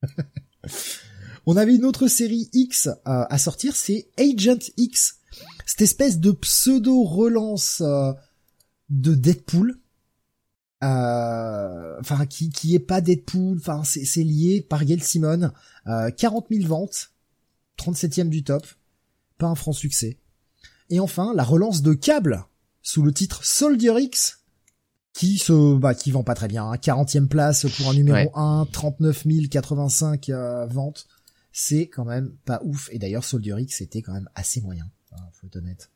On 1.47 1.57
avait 1.57 1.75
une 1.75 1.85
autre 1.85 2.09
série 2.09 2.51
X 2.53 2.91
à 3.05 3.39
sortir, 3.39 3.75
c'est 3.75 4.11
Agent 4.19 4.71
X. 4.77 5.21
Cette 5.65 5.83
espèce 5.83 6.19
de 6.19 6.33
pseudo 6.33 7.05
relance 7.05 7.83
de 8.91 9.15
Deadpool. 9.15 9.79
Euh, 10.85 11.97
Enfin, 12.01 12.27
qui 12.27 12.51
qui 12.51 12.75
est 12.75 12.79
pas 12.81 13.01
Deadpool. 13.01 13.59
Enfin, 13.59 13.83
c'est 13.85 14.05
c'est 14.05 14.23
lié 14.23 14.61
par 14.69 14.85
Gail 14.85 15.01
Simon. 15.01 15.51
Euh, 15.89 16.11
40 16.11 16.47
000 16.51 16.67
ventes, 16.69 17.11
37e 17.79 18.29
du 18.29 18.45
top, 18.45 18.65
pas 19.39 19.49
un 19.49 19.55
franc 19.57 19.73
succès. 19.73 20.19
Et 20.91 21.01
enfin, 21.01 21.33
la 21.35 21.43
relance 21.43 21.83
de 21.83 21.93
Cable 21.95 22.45
sous 22.83 23.03
le 23.03 23.13
titre 23.13 23.45
Soldier 23.45 23.95
X, 24.01 24.41
qui 25.13 25.39
se 25.39 25.77
bah 25.77 25.95
qui 25.95 26.13
vend 26.13 26.23
pas 26.23 26.35
très 26.37 26.47
bien. 26.49 26.65
Hein. 26.71 26.77
40e 26.77 27.27
place 27.27 27.67
pour 27.77 27.91
un 27.91 27.95
numéro 27.95 28.17
Ouais. 28.17 28.31
1, 28.35 28.67
39 28.71 29.27
085 29.51 30.29
euh, 30.31 30.67
ventes. 30.67 31.07
C'est 31.51 31.89
quand 31.89 32.05
même 32.05 32.31
pas 32.45 32.61
ouf. 32.65 32.89
Et 32.93 33.01
d'ailleurs, 33.01 33.25
Soldier 33.25 33.57
X 33.59 33.79
c'était 33.79 34.03
quand 34.03 34.13
même 34.13 34.29
assez 34.37 34.61
moyen. 34.61 34.89
hein, 35.13 35.23
faut 35.33 35.49
être 35.49 35.57
honnête. 35.57 35.91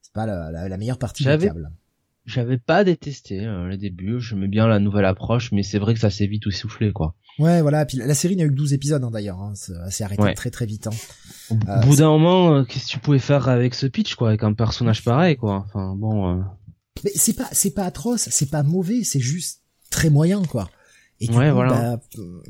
C'est 0.00 0.12
pas 0.14 0.24
la, 0.24 0.50
la, 0.50 0.68
la 0.70 0.76
meilleure 0.78 0.98
partie 0.98 1.22
de 1.24 1.28
J'avais- 1.28 1.48
Cable. 1.48 1.70
J'avais 2.26 2.56
pas 2.58 2.84
détesté 2.84 3.40
euh, 3.44 3.68
les 3.68 3.76
débuts, 3.76 4.18
j'aimais 4.20 4.48
bien 4.48 4.66
la 4.66 4.78
nouvelle 4.78 5.04
approche, 5.04 5.52
mais 5.52 5.62
c'est 5.62 5.78
vrai 5.78 5.92
que 5.92 6.00
ça 6.00 6.08
s'est 6.10 6.26
vite 6.26 6.46
essoufflé 6.46 6.90
quoi. 6.92 7.14
Ouais, 7.38 7.60
voilà. 7.60 7.84
Puis 7.84 7.98
la, 7.98 8.14
série 8.14 8.36
n'a 8.36 8.44
eu 8.44 8.48
que 8.50 8.54
12 8.54 8.72
épisodes 8.72 9.02
hein, 9.04 9.10
d'ailleurs. 9.10 9.40
Hein. 9.40 9.52
C'est 9.90 10.04
arrêté 10.04 10.22
Ouais. 10.22 10.34
très 10.34 10.50
très 10.50 10.64
vite. 10.66 10.86
Hein. 10.86 10.90
Au 11.50 11.54
Euh, 11.68 11.80
bout 11.82 11.96
d'un 11.96 12.08
moment, 12.08 12.54
euh, 12.54 12.64
qu'est-ce 12.64 12.86
que 12.86 12.90
tu 12.92 12.98
pouvais 13.00 13.18
faire 13.18 13.48
avec 13.48 13.74
ce 13.74 13.86
pitch 13.86 14.14
quoi, 14.14 14.28
avec 14.28 14.42
un 14.42 14.54
personnage 14.54 15.04
pareil 15.04 15.36
quoi? 15.36 15.64
Enfin 15.66 15.94
bon. 15.96 16.38
euh, 16.38 16.42
Mais 17.04 17.10
c'est 17.14 17.34
pas 17.36 17.48
c'est 17.52 17.72
pas 17.74 17.84
atroce, 17.84 18.28
c'est 18.30 18.50
pas 18.50 18.62
mauvais, 18.62 19.02
c'est 19.04 19.20
juste 19.20 19.60
très 19.90 20.08
moyen 20.08 20.42
quoi. 20.44 20.70
Et 21.20 21.28
Ouais, 21.30 21.48
coup, 21.48 21.54
voilà. 21.54 21.96
bah, 21.96 22.02
euh, 22.18 22.42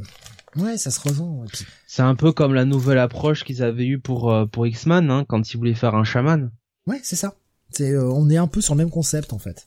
ouais, 0.63 0.77
ça 0.79 0.91
se 0.93 1.01
revend. 1.01 1.45
Puis, 1.53 1.65
C'est 1.89 2.03
un 2.03 2.15
peu 2.15 2.33
comme 2.33 2.55
la 2.55 2.65
nouvelle 2.65 2.99
approche 2.99 3.43
qu'ils 3.45 3.63
avaient 3.63 3.87
eue 3.87 3.99
pour 4.01 4.31
euh, 4.33 4.47
pour 4.47 4.67
X-Men 4.67 5.11
hein, 5.11 5.25
quand 5.29 5.53
ils 5.53 5.57
voulaient 5.57 5.75
faire 5.75 5.95
un 5.97 6.05
chaman. 6.05 6.51
ouais, 6.87 7.01
c'est 7.03 7.17
ça. 7.17 7.35
C'est 7.77 7.91
euh, 7.91 8.05
on 8.11 8.29
est 8.31 8.37
un 8.37 8.47
peu 8.47 8.61
sur 8.61 8.75
le 8.75 8.79
même 8.79 8.91
concept 8.91 9.33
en 9.33 9.39
fait. 9.39 9.67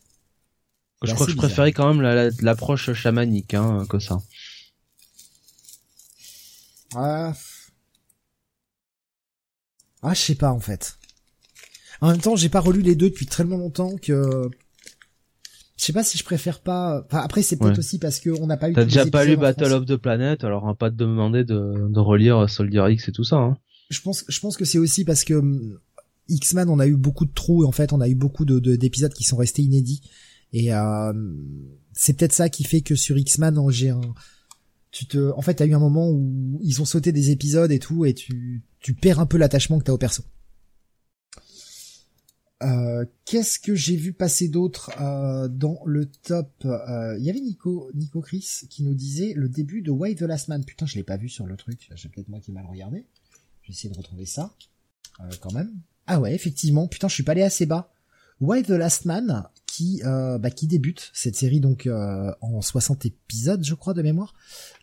Je 1.04 1.14
crois 1.14 1.26
que 1.28 1.32
je 1.34 1.38
préférais 1.38 1.74
quand 1.74 1.88
même 1.88 2.02
la- 2.02 2.16
la- 2.16 2.32
l'approche 2.42 2.92
chamanique 2.94 3.54
hein, 3.54 3.86
que 3.90 4.00
ça. 4.00 4.20
Ah, 6.96 7.34
ah, 10.02 10.14
je 10.14 10.20
sais 10.22 10.36
pas 10.36 10.52
en 10.52 10.60
fait. 10.60 10.98
En 12.02 12.12
même 12.12 12.22
temps, 12.22 12.36
j'ai 12.36 12.50
pas 12.50 12.60
relu 12.60 12.82
les 12.82 12.96
deux 12.96 13.10
depuis 13.10 13.26
tellement 13.26 13.58
longtemps 13.58 13.96
que 13.98 14.50
je 15.78 15.84
sais 15.86 15.94
pas 15.94 16.04
si 16.04 16.18
je 16.18 16.24
préfère 16.24 16.62
pas. 16.62 17.04
Enfin, 17.06 17.20
après, 17.20 17.42
c'est 17.44 17.58
peut-être 17.58 17.74
Ouais. 17.74 17.80
aussi 17.80 18.00
parce 18.00 18.20
que 18.20 18.30
on 18.30 18.48
n'a 18.48 18.58
pas 18.58 18.70
eu. 18.70 18.74
T'as 18.74 18.84
déjà 18.86 19.06
pas 19.06 19.26
lu 19.26 19.36
Battle 19.38 19.74
of 19.74 19.86
the 19.86 19.96
Planet, 19.98 20.44
alors 20.44 20.64
on 20.64 20.68
va 20.68 20.76
pas 20.76 20.90
te 20.90 20.96
demander 20.96 21.44
de, 21.44 21.88
de 21.90 22.00
relire 22.00 22.50
Soldier 22.50 22.86
X 22.90 23.10
et 23.10 23.12
tout 23.12 23.24
ça. 23.24 23.36
Hein. 23.38 23.58
je 23.90 24.02
pense, 24.02 24.24
je 24.28 24.40
pense 24.40 24.58
que 24.58 24.66
c'est 24.66 24.78
aussi 24.80 25.06
parce 25.06 25.24
que 25.24 25.34
hum, 25.36 25.80
X-Men, 26.30 26.70
on 26.70 26.80
a 26.80 26.88
eu 26.88 26.96
beaucoup 26.96 27.26
de 27.26 27.34
trous 27.34 27.64
et 27.64 27.68
en 27.68 27.72
fait, 27.72 27.94
on 27.94 28.02
a 28.02 28.08
eu 28.10 28.16
beaucoup 28.16 28.46
de 28.46 28.60
de- 28.60 28.76
d'épisodes 28.76 29.14
qui 29.14 29.24
sont 29.24 29.38
restés 29.38 29.62
inédits. 29.64 30.02
Et 30.54 30.74
euh, 30.74 31.14
c'est 31.94 32.14
peut-être 32.14 32.34
ça 32.34 32.50
qui 32.50 32.64
fait 32.64 32.82
que 32.82 32.96
sur 32.96 33.18
X-Men, 33.18 33.58
on- 33.58 33.70
j'ai 33.70 33.90
un, 33.90 34.02
tu 34.92 35.06
te, 35.06 35.32
en 35.34 35.42
fait, 35.42 35.56
t'as 35.56 35.66
eu 35.66 35.74
un 35.74 35.80
moment 35.80 36.10
où 36.10 36.60
ils 36.64 36.82
ont 36.82 36.86
sauté 36.86 37.12
des 37.12 37.30
épisodes 37.32 37.72
et 37.72 37.80
tout, 37.80 38.06
et 38.06 38.14
tu, 38.14 38.64
tu 38.80 38.94
perds 38.94 39.20
un 39.20 39.26
peu 39.26 39.38
l'attachement 39.38 39.78
que 39.80 39.84
t'as 39.84 39.94
au 39.94 39.98
perso. 39.98 40.24
Euh, 42.64 43.06
Qu'est-ce 43.26 43.60
que 43.60 43.76
j'ai 43.76 43.96
vu 43.96 44.14
passer 44.14 44.48
d'autre 44.48 44.90
euh, 45.00 45.48
dans 45.48 45.80
le 45.86 46.08
top 46.08 46.50
Euh, 46.66 47.16
Il 47.20 47.24
y 47.26 47.30
avait 47.30 47.40
Nico, 47.42 47.92
Nico 47.94 48.20
Chris 48.22 48.48
qui 48.70 48.84
nous 48.84 48.96
disait 48.96 49.34
le 49.36 49.48
début 49.48 49.82
de 49.84 49.92
Why 49.92 50.16
the 50.16 50.22
Last 50.22 50.48
Man. 50.48 50.66
Putain, 50.66 50.88
je 50.88 50.96
l'ai 50.96 51.04
pas 51.04 51.18
vu 51.18 51.30
sur 51.30 51.46
le 51.46 51.56
truc. 51.56 51.88
J'ai 51.94 52.10
peut-être 52.10 52.30
moi 52.30 52.40
qui 52.40 52.52
mal 52.52 52.66
regardé. 52.66 53.06
Je 53.62 53.68
vais 53.68 53.74
essayer 53.74 53.90
de 53.94 53.98
retrouver 53.98 54.26
ça 54.26 54.56
quand 55.42 55.54
même. 55.54 55.72
Ah 56.08 56.20
ouais, 56.20 56.34
effectivement. 56.34 56.88
Putain, 56.88 57.08
je 57.08 57.14
suis 57.14 57.24
pas 57.24 57.34
allé 57.34 57.44
assez 57.44 57.66
bas. 57.66 57.92
Why 58.40 58.64
the 58.64 58.70
Last 58.70 59.06
Man 59.06 59.46
qui 59.66 60.02
euh, 60.06 60.38
bah, 60.38 60.50
qui 60.52 60.68
débute 60.68 61.10
cette 61.14 61.36
série 61.36 61.60
donc 61.60 61.86
euh, 61.88 62.32
en 62.42 62.62
60 62.62 63.06
épisodes, 63.06 63.64
je 63.64 63.74
crois 63.76 63.94
de 63.94 64.02
mémoire, 64.02 64.34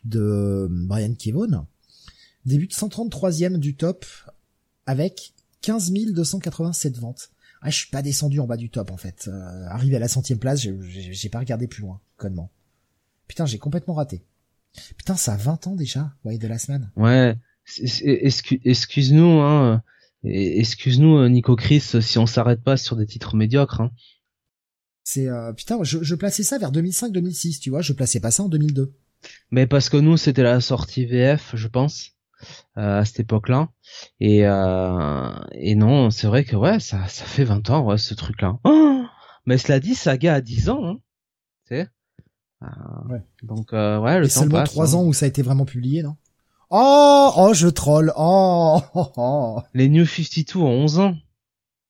de 0.03 0.67
Brian 0.69 1.13
Kevon. 1.17 1.65
Débute 2.45 2.73
133e 2.73 3.57
du 3.57 3.75
top 3.75 4.05
avec 4.85 5.33
15 5.61 5.91
287 5.91 6.97
ventes. 6.99 7.29
Ah, 7.61 7.69
je 7.71 7.77
suis 7.77 7.89
pas 7.89 8.03
descendu 8.03 8.39
en 8.39 8.45
bas 8.45 8.57
du 8.57 8.69
top 8.69 8.91
en 8.91 8.97
fait. 8.97 9.27
Euh, 9.27 9.65
arrivé 9.69 9.95
à 9.95 9.99
la 9.99 10.07
centième 10.07 10.37
place, 10.37 10.59
j'ai- 10.59 11.29
pas 11.29 11.39
regardé 11.39 11.67
plus 11.67 11.81
loin, 11.81 11.99
connement. 12.17 12.51
Putain, 13.27 13.45
j'ai 13.47 13.57
complètement 13.57 13.95
raté. 13.95 14.23
Putain, 14.97 15.15
ça 15.15 15.33
a 15.33 15.37
20 15.37 15.65
ans 15.67 15.75
déjà, 15.75 16.13
Why 16.23 16.37
the 16.37 16.43
Last 16.43 16.69
Man. 16.69 16.91
Ouais, 16.95 17.35
excuse-nous, 18.63 19.39
hein, 19.41 19.81
excuse-nous 20.25 21.17
euh, 21.17 21.29
Nico 21.29 21.55
Chris 21.55 21.81
si 22.01 22.17
on 22.17 22.25
s'arrête 22.25 22.63
pas 22.63 22.77
sur 22.77 22.95
des 22.95 23.05
titres 23.05 23.35
médiocres. 23.35 23.81
Hein. 23.81 23.91
C'est 25.05 25.27
euh, 25.29 25.53
putain, 25.53 25.77
je, 25.83 25.99
je 26.01 26.15
plaçais 26.15 26.43
ça 26.43 26.57
vers 26.57 26.71
2005-2006, 26.71 27.59
tu 27.59 27.69
vois, 27.69 27.81
je 27.81 27.93
plaçais 27.93 28.19
pas 28.19 28.31
ça 28.31 28.43
en 28.43 28.49
2002. 28.49 28.91
Mais 29.51 29.67
parce 29.67 29.89
que 29.89 29.97
nous 29.97 30.17
c'était 30.17 30.43
la 30.43 30.59
sortie 30.61 31.05
VF, 31.05 31.51
je 31.53 31.67
pense, 31.67 32.11
euh, 32.77 32.99
à 32.99 33.05
cette 33.05 33.19
époque-là. 33.19 33.69
Et 34.19 34.47
euh, 34.47 35.31
et 35.53 35.75
non, 35.75 36.09
c'est 36.09 36.25
vrai 36.27 36.43
que 36.43 36.55
ouais, 36.55 36.79
ça 36.79 37.07
ça 37.07 37.23
fait 37.23 37.43
20 37.43 37.69
ans 37.69 37.85
ouais 37.85 37.99
ce 37.99 38.15
truc-là. 38.15 38.57
Oh 38.63 39.03
mais 39.45 39.59
cela 39.59 39.79
dit, 39.79 39.93
Saga 39.93 40.33
a 40.33 40.41
10 40.41 40.69
ans, 40.69 40.83
hein. 40.83 40.97
Tu 41.67 41.75
sais. 41.75 41.89
Ouais. 43.07 43.21
Donc 43.43 43.73
ouais, 43.73 44.19
le 44.19 44.25
Et 44.25 44.29
temps 44.29 44.39
seulement 44.41 44.59
passe. 44.59 44.71
3 44.71 44.95
hein. 44.95 44.97
ans 44.97 45.05
où 45.05 45.13
ça 45.13 45.25
a 45.25 45.29
été 45.29 45.43
vraiment 45.43 45.65
publié, 45.65 46.01
non? 46.01 46.15
Oh, 46.77 47.31
oh, 47.37 47.53
je 47.53 47.69
troll. 47.69 48.11
Oh, 48.17 48.81
oh, 48.95 49.11
oh. 49.15 49.61
Les 49.73 49.87
New 49.87 50.05
52 50.05 50.59
ont 50.59 50.67
11 50.67 50.99
ans. 50.99 51.15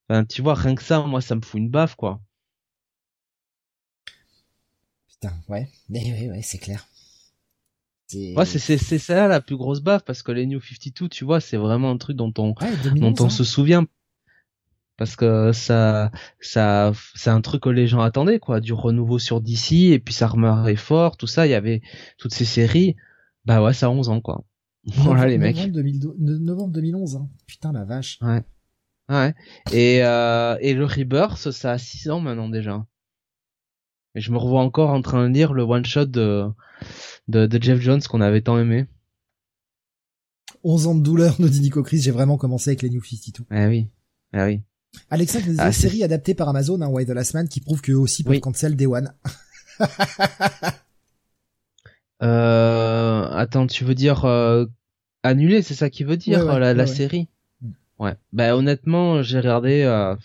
Enfin, 0.07 0.25
tu 0.25 0.43
vois, 0.43 0.53
rien 0.53 0.75
que 0.75 0.83
ça, 0.83 0.99
moi, 0.99 1.21
ça 1.21 1.33
me 1.33 1.41
fout 1.41 1.59
une 1.59 1.71
baffe, 1.71 1.95
quoi. 1.95 2.21
Putain, 5.07 5.33
ouais. 5.49 5.67
Mais 5.89 6.03
ouais, 6.03 6.29
ouais, 6.29 6.41
c'est 6.43 6.59
clair. 6.59 6.85
Ouais, 8.13 8.45
c'est, 8.45 8.59
c'est, 8.59 8.77
c'est 8.77 8.99
ça 8.99 9.27
la 9.27 9.41
plus 9.41 9.57
grosse 9.57 9.81
baffe, 9.81 10.05
parce 10.05 10.21
que 10.21 10.31
les 10.31 10.45
New 10.45 10.61
52, 10.61 11.09
tu 11.09 11.25
vois, 11.25 11.39
c'est 11.39 11.57
vraiment 11.57 11.89
un 11.89 11.97
truc 11.97 12.15
dont 12.15 12.31
on, 12.37 12.49
ouais, 12.49 12.77
dont 12.83 12.91
2011, 12.91 13.21
on 13.21 13.25
hein. 13.25 13.29
se 13.29 13.43
souvient. 13.43 13.87
Parce 14.97 15.15
que 15.15 15.51
ça, 15.51 16.11
ça, 16.39 16.91
c'est 17.15 17.31
un 17.31 17.41
truc 17.41 17.63
que 17.63 17.69
les 17.69 17.87
gens 17.87 18.01
attendaient, 18.01 18.37
quoi. 18.37 18.59
Du 18.59 18.73
renouveau 18.73 19.17
sur 19.17 19.41
DC, 19.41 19.71
et 19.93 19.97
puis 19.97 20.13
ça 20.13 20.27
remarrait 20.27 20.75
fort, 20.75 21.17
tout 21.17 21.25
ça, 21.25 21.47
il 21.47 21.49
y 21.49 21.55
avait 21.55 21.81
toutes 22.19 22.35
ces 22.35 22.45
séries. 22.45 22.95
Bah 23.45 23.63
ouais, 23.63 23.73
ça 23.73 23.87
a 23.87 23.89
11 23.89 24.09
ans, 24.09 24.21
quoi. 24.21 24.43
Voilà, 24.85 25.27
les 25.27 25.37
mecs. 25.37 25.55
Novembre, 25.55 25.73
2012 25.73 26.15
no- 26.19 26.39
novembre 26.39 26.73
2011, 26.73 27.15
hein. 27.15 27.29
Putain, 27.47 27.71
la 27.71 27.85
vache. 27.85 28.19
Ouais. 28.21 29.33
Et, 29.71 30.03
euh, 30.03 30.57
et 30.61 30.73
le 30.73 30.85
Rebirth, 30.85 31.51
ça 31.51 31.71
a 31.73 31.77
6 31.77 32.09
ans 32.09 32.19
maintenant 32.19 32.49
déjà. 32.49 32.85
Et 34.15 34.21
je 34.21 34.31
me 34.31 34.37
revois 34.37 34.61
encore 34.61 34.91
en 34.91 35.01
train 35.01 35.27
de 35.29 35.33
lire 35.33 35.53
le 35.53 35.63
one 35.63 35.85
shot 35.85 36.05
de, 36.05 36.45
de, 37.27 37.45
de 37.47 37.61
Jeff 37.63 37.79
Jones 37.81 38.01
qu'on 38.01 38.21
avait 38.21 38.41
tant 38.41 38.57
aimé. 38.59 38.85
11 40.63 40.87
ans 40.87 40.95
de 40.95 41.03
douleur, 41.03 41.35
nous 41.39 41.49
dit 41.49 41.61
Nico 41.61 41.83
Chris, 41.83 41.99
j'ai 41.99 42.11
vraiment 42.11 42.37
commencé 42.37 42.69
avec 42.71 42.81
les 42.81 42.89
New 42.89 43.03
52. 43.03 43.45
Eh 43.51 43.67
oui. 43.67 43.87
Eh 44.33 44.41
oui. 44.43 44.61
Nous 45.11 45.17
disait 45.25 45.41
Ah, 45.59 45.71
c'est- 45.71 45.81
série 45.89 46.03
adaptée 46.03 46.33
par 46.33 46.47
Amazon, 46.49 46.81
hein, 46.81 46.87
Why 46.87 47.05
the 47.05 47.09
Last 47.09 47.33
Man, 47.33 47.47
qui 47.49 47.59
prouve 47.59 47.81
qu'eux 47.81 47.93
aussi 47.95 48.23
peuvent 48.23 48.31
Oui. 48.31 48.39
cancel 48.41 48.75
Day 48.75 48.85
One. 48.85 49.13
Euh, 52.21 53.30
attends, 53.32 53.67
tu 53.67 53.84
veux 53.84 53.95
dire 53.95 54.25
euh, 54.25 54.65
annuler, 55.23 55.62
c'est 55.62 55.73
ça 55.75 55.89
qui 55.89 56.04
veut 56.04 56.17
dire 56.17 56.39
Ouais, 56.45 56.54
ouais, 56.54 56.60
la, 56.60 56.73
ouais, 56.73 56.88
série? 56.88 57.28
Ouais. 57.99 58.15
Bah 58.34 58.56
honnêtement, 58.56 59.21
j'ai 59.21 59.38
regardé, 59.39 59.82
euh, 59.84 60.15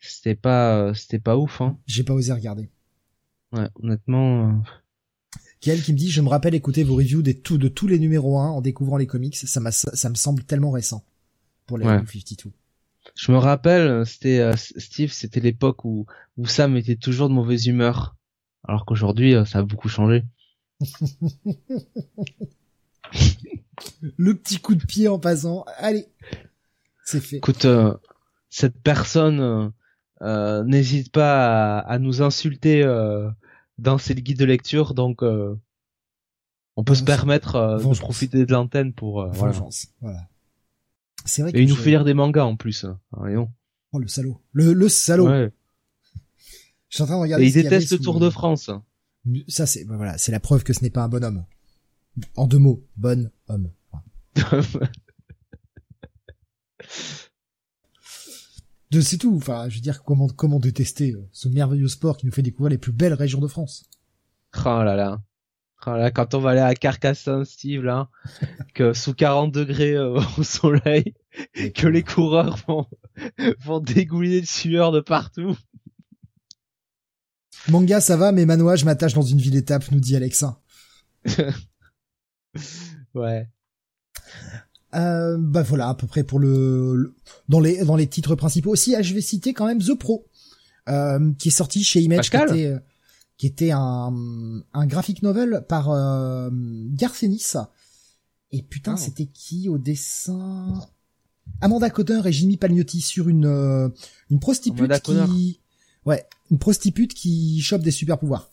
c'était 0.00 0.34
pas, 0.34 0.92
c'était 0.94 1.18
pas 1.18 1.36
ouf. 1.36 1.60
Hein. 1.60 1.78
J'ai 1.86 2.04
pas 2.04 2.14
osé 2.14 2.32
regarder. 2.32 2.70
Ouais, 3.52 3.68
honnêtement. 3.82 4.48
euh, 4.48 4.52
Kiel 5.60 5.82
qui 5.82 5.92
me 5.92 5.98
dit, 5.98 6.10
je 6.10 6.20
me 6.20 6.28
rappelle 6.28 6.54
écouter 6.54 6.84
vos 6.84 6.96
reviews 6.96 7.22
des 7.22 7.38
tout, 7.38 7.56
de 7.56 7.68
tous 7.68 7.86
les 7.86 7.98
numéros 7.98 8.38
1 8.38 8.48
en 8.48 8.60
découvrant 8.60 8.96
les 8.98 9.06
comics, 9.06 9.36
ça, 9.36 9.60
m'a, 9.60 9.70
ça 9.72 10.10
me 10.10 10.14
semble 10.14 10.42
tellement 10.44 10.70
récent 10.70 11.04
pour 11.66 11.78
les 11.78 11.86
Ouais. 11.86 11.98
New 12.00 12.06
52. 12.06 12.50
Je 13.14 13.32
me 13.32 13.38
rappelle, 13.38 14.04
c'était 14.06 14.40
euh, 14.40 14.54
Steve, 14.56 15.12
c'était 15.12 15.40
l'époque 15.40 15.84
où 15.84 16.06
où 16.36 16.46
Sam 16.46 16.76
était 16.76 16.96
toujours 16.96 17.28
de 17.28 17.34
mauvaise 17.34 17.66
humeur, 17.66 18.16
alors 18.66 18.84
qu'aujourd'hui 18.86 19.34
euh, 19.34 19.44
ça 19.44 19.58
a 19.60 19.62
beaucoup 19.62 19.88
changé. 19.88 20.24
Le 24.16 24.34
petit 24.34 24.58
coup 24.58 24.74
de 24.74 24.84
pied 24.84 25.08
en 25.08 25.18
passant, 25.18 25.64
allez, 25.78 26.06
c'est 27.04 27.20
fait. 27.20 27.36
Écoute, 27.36 27.64
euh, 27.64 27.94
cette 28.50 28.78
personne 28.80 29.40
euh, 29.40 29.68
euh, 30.22 30.64
n'hésite 30.64 31.10
pas 31.12 31.78
à, 31.78 31.80
à 31.80 31.98
nous 31.98 32.22
insulter 32.22 32.82
euh, 32.82 33.28
dans 33.78 33.98
ses 33.98 34.14
guides 34.14 34.38
de 34.38 34.44
lecture, 34.44 34.94
donc 34.94 35.22
on 35.22 36.84
peut 36.84 36.94
se 36.94 37.02
permettre 37.02 37.78
de 37.82 37.98
profiter 37.98 38.46
de 38.46 38.52
l'antenne 38.52 38.92
pour 38.92 39.26
voilà. 39.32 39.58
voilà. 40.00 40.28
C'est 41.24 41.42
vrai. 41.42 41.50
Et 41.54 41.62
il 41.62 41.68
nous 41.68 41.76
fait 41.76 41.90
lire 41.90 42.04
des 42.04 42.14
mangas 42.14 42.44
en 42.44 42.56
plus. 42.56 42.84
Hein, 42.84 43.00
oh 43.12 43.98
le 43.98 44.08
salaud, 44.08 44.40
le 44.52 44.72
le 44.72 44.88
salaud. 44.88 45.28
Ouais. 45.28 45.52
Je 46.88 46.96
suis 46.96 47.02
en 47.02 47.06
train 47.06 47.16
de 47.16 47.22
regarder. 47.22 47.44
Et 47.44 47.48
il 47.48 47.52
déteste 47.52 47.90
le 47.90 47.98
Tour 47.98 48.20
de 48.20 48.30
France. 48.30 48.70
Ça 49.48 49.66
c'est 49.66 49.84
bah, 49.84 49.96
voilà, 49.96 50.18
c'est 50.18 50.32
la 50.32 50.40
preuve 50.40 50.64
que 50.64 50.72
ce 50.72 50.82
n'est 50.82 50.90
pas 50.90 51.02
un 51.02 51.08
bonhomme. 51.08 51.44
En 52.36 52.46
deux 52.46 52.58
mots, 52.58 52.86
bon 52.96 53.30
homme. 53.48 53.70
c'est 59.00 59.18
tout. 59.18 59.36
Enfin, 59.36 59.68
je 59.68 59.76
veux 59.76 59.80
dire, 59.80 60.02
comment, 60.04 60.28
comment 60.28 60.60
détester 60.60 61.12
euh, 61.12 61.28
ce 61.32 61.48
merveilleux 61.48 61.88
sport 61.88 62.16
qui 62.16 62.26
nous 62.26 62.32
fait 62.32 62.42
découvrir 62.42 62.70
les 62.70 62.78
plus 62.78 62.92
belles 62.92 63.14
régions 63.14 63.40
de 63.40 63.48
France? 63.48 63.84
Oh 64.64 64.82
là 64.82 64.96
là. 64.96 65.20
Oh 65.86 65.96
là, 65.96 66.10
quand 66.10 66.34
on 66.34 66.38
va 66.38 66.50
aller 66.50 66.60
à 66.60 66.74
Carcassonne, 66.74 67.44
Steve, 67.44 67.82
là, 67.82 68.08
que 68.74 68.92
sous 68.92 69.14
40 69.14 69.52
degrés 69.52 69.94
euh, 69.94 70.20
au 70.38 70.42
soleil, 70.42 71.14
que 71.74 71.86
les 71.86 72.02
coureurs 72.02 72.56
vont, 72.66 72.86
vont 73.60 73.80
dégouliner 73.80 74.40
de 74.40 74.46
sueur 74.46 74.92
de 74.92 75.00
partout. 75.00 75.56
Manga, 77.68 78.00
ça 78.00 78.16
va, 78.16 78.32
mais 78.32 78.44
Manoa, 78.44 78.76
je 78.76 78.84
m'attache 78.84 79.14
dans 79.14 79.22
une 79.22 79.38
ville 79.38 79.56
étape, 79.56 79.90
nous 79.90 80.00
dit 80.00 80.16
Alexa. 80.16 80.60
ouais. 83.14 83.48
Euh, 84.94 85.36
bah 85.40 85.62
voilà 85.62 85.88
à 85.88 85.94
peu 85.94 86.06
près 86.06 86.22
pour 86.22 86.38
le, 86.38 87.16
dans 87.48 87.58
les 87.58 87.84
dans 87.84 87.96
les 87.96 88.06
titres 88.06 88.36
principaux 88.36 88.70
aussi. 88.70 88.94
Ah, 88.94 89.02
je 89.02 89.12
vais 89.12 89.20
citer 89.20 89.52
quand 89.52 89.66
même 89.66 89.82
The 89.82 89.94
Pro, 89.94 90.28
euh, 90.88 91.32
qui 91.34 91.48
est 91.48 91.52
sorti 91.52 91.82
chez 91.82 92.00
Image, 92.00 92.30
qui 92.30 92.36
était, 92.36 92.66
euh, 92.66 92.78
qui 93.36 93.46
était 93.46 93.70
un 93.72 94.14
un 94.72 94.86
graphic 94.86 95.22
novel 95.22 95.64
par 95.68 95.90
euh, 95.90 96.48
Garcenis. 96.92 97.54
Et 98.52 98.62
putain, 98.62 98.94
ah. 98.94 98.96
c'était 98.96 99.26
qui 99.26 99.68
au 99.68 99.78
dessin? 99.78 100.80
Amanda 101.60 101.90
Cotter 101.90 102.20
et 102.24 102.32
Jimmy 102.32 102.56
Palmiotti 102.56 103.00
sur 103.00 103.28
une 103.28 103.46
euh, 103.46 103.88
une 104.30 104.40
prostitute 104.40 105.00
qui 105.02 105.60
ouais 106.06 106.26
une 106.50 106.58
prostitute 106.58 107.14
qui 107.14 107.60
chope 107.60 107.82
des 107.82 107.90
super 107.90 108.18
pouvoirs. 108.18 108.50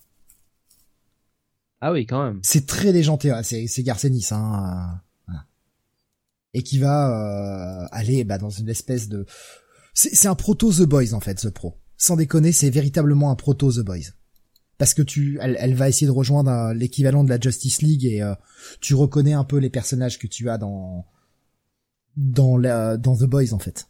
Ah 1.81 1.91
oui, 1.91 2.05
quand 2.05 2.23
même. 2.23 2.39
C'est 2.43 2.67
très 2.67 2.93
déjanté, 2.93 3.33
c'est 3.43 3.67
c'est 3.67 3.83
Garcenis 3.83 4.29
hein 4.31 5.01
et 6.53 6.63
qui 6.63 6.79
va 6.79 7.83
euh, 7.83 7.87
aller 7.91 8.23
bah, 8.23 8.37
dans 8.37 8.49
une 8.49 8.69
espèce 8.69 9.07
de 9.07 9.25
c'est 9.93 10.27
un 10.27 10.35
proto 10.35 10.71
The 10.71 10.83
Boys 10.83 11.13
en 11.13 11.19
fait 11.19 11.35
The 11.35 11.49
Pro 11.49 11.77
sans 11.97 12.15
déconner 12.15 12.51
c'est 12.51 12.69
véritablement 12.69 13.31
un 13.31 13.35
proto 13.35 13.71
The 13.71 13.79
Boys 13.79 14.13
parce 14.77 14.93
que 14.93 15.01
tu 15.01 15.37
elle, 15.41 15.57
elle 15.59 15.75
va 15.75 15.89
essayer 15.89 16.07
de 16.07 16.11
rejoindre 16.11 16.51
euh, 16.51 16.73
l'équivalent 16.73 17.23
de 17.23 17.29
la 17.29 17.39
Justice 17.39 17.81
League 17.81 18.05
et 18.05 18.21
euh, 18.21 18.33
tu 18.79 18.95
reconnais 18.95 19.33
un 19.33 19.43
peu 19.43 19.57
les 19.57 19.69
personnages 19.69 20.17
que 20.17 20.27
tu 20.27 20.49
as 20.49 20.57
dans 20.57 21.05
dans 22.17 22.57
la 22.57 22.97
dans 22.97 23.15
The 23.15 23.25
Boys 23.25 23.53
en 23.53 23.59
fait 23.59 23.87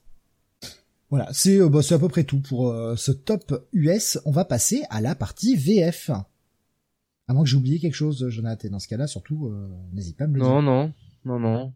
voilà 1.12 1.30
c'est 1.32 1.60
bah, 1.70 1.84
c'est 1.84 1.94
à 1.94 2.00
peu 2.00 2.08
près 2.10 2.24
tout 2.24 2.40
pour 2.40 2.74
ce 2.98 3.12
top 3.12 3.68
US 3.74 4.18
on 4.26 4.32
va 4.32 4.46
passer 4.46 4.84
à 4.90 5.02
la 5.02 5.14
partie 5.14 5.56
VF 5.56 6.10
à 6.10 7.34
moins 7.34 7.44
que 7.44 7.50
j'ai 7.50 7.58
oublié 7.58 7.80
quelque 7.80 7.94
chose 7.94 8.28
Jonathan 8.30 8.70
dans 8.70 8.80
ce 8.80 8.88
cas-là 8.88 9.06
surtout 9.06 9.54
n'hésite 9.94 10.18
pas 10.18 10.24
à 10.24 10.28
me 10.28 10.36
le 10.36 10.40
dire 10.40 10.50
non 10.50 10.62
non 10.64 10.94
non 11.26 11.40
non 11.40 11.74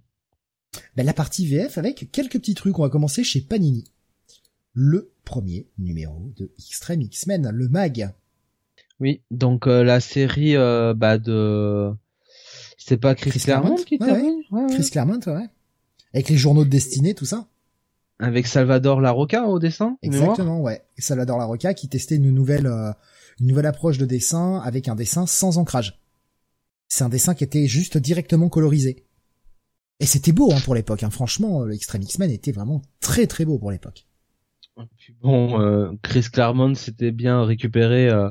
ben, 0.95 1.05
la 1.05 1.13
partie 1.13 1.45
VF 1.45 1.77
avec 1.77 2.11
quelques 2.11 2.39
petits 2.39 2.55
trucs. 2.55 2.77
On 2.79 2.83
va 2.83 2.89
commencer 2.89 3.23
chez 3.23 3.41
Panini. 3.41 3.85
Le 4.73 5.11
premier 5.23 5.67
numéro 5.77 6.31
de 6.35 6.51
Extreme 6.59 7.01
X-Men, 7.01 7.49
le 7.49 7.69
mag. 7.69 8.13
Oui, 8.99 9.21
donc 9.31 9.67
euh, 9.67 9.83
la 9.83 9.99
série 9.99 10.55
euh, 10.55 10.93
bah, 10.93 11.17
de... 11.17 11.91
C'est 12.77 12.97
pas 12.97 13.15
Chris, 13.15 13.31
Claremont, 13.39 13.75
qui 13.75 13.95
était 13.95 14.05
ouais, 14.05 14.67
Chris 14.69 14.89
Claremont, 14.91 15.19
ouais. 15.25 15.47
Avec 16.13 16.29
les 16.29 16.37
journaux 16.37 16.65
de 16.65 16.69
destinée, 16.69 17.15
tout 17.15 17.25
ça. 17.25 17.47
Avec 18.19 18.47
Salvador 18.47 19.01
Larocca 19.01 19.47
au 19.47 19.59
dessin 19.59 19.97
Exactement, 20.01 20.61
ouais. 20.61 20.83
Salvador 20.97 21.37
Larocca 21.37 21.73
qui 21.73 21.89
testait 21.89 22.15
une 22.15 22.31
nouvelle, 22.31 22.67
euh, 22.67 22.91
une 23.39 23.47
nouvelle 23.47 23.65
approche 23.65 23.97
de 23.97 24.05
dessin 24.05 24.61
avec 24.63 24.87
un 24.87 24.95
dessin 24.95 25.25
sans 25.25 25.57
ancrage. 25.57 25.99
C'est 26.87 27.03
un 27.03 27.09
dessin 27.09 27.35
qui 27.35 27.43
était 27.43 27.67
juste 27.67 27.97
directement 27.97 28.47
colorisé. 28.47 29.05
Et 29.99 30.05
c'était 30.05 30.31
beau 30.31 30.51
hein, 30.51 30.59
pour 30.63 30.75
l'époque. 30.75 31.03
Hein. 31.03 31.09
Franchement, 31.09 31.63
euh, 31.63 31.67
l'Extreme 31.67 32.03
X-Men 32.03 32.31
était 32.31 32.51
vraiment 32.51 32.81
très 33.01 33.27
très 33.27 33.45
beau 33.45 33.57
pour 33.57 33.71
l'époque. 33.71 34.05
Bon, 35.21 35.61
euh, 35.61 35.91
Chris 36.01 36.25
Claremont 36.31 36.75
s'était 36.75 37.11
bien 37.11 37.43
récupéré 37.45 38.09
euh, 38.09 38.29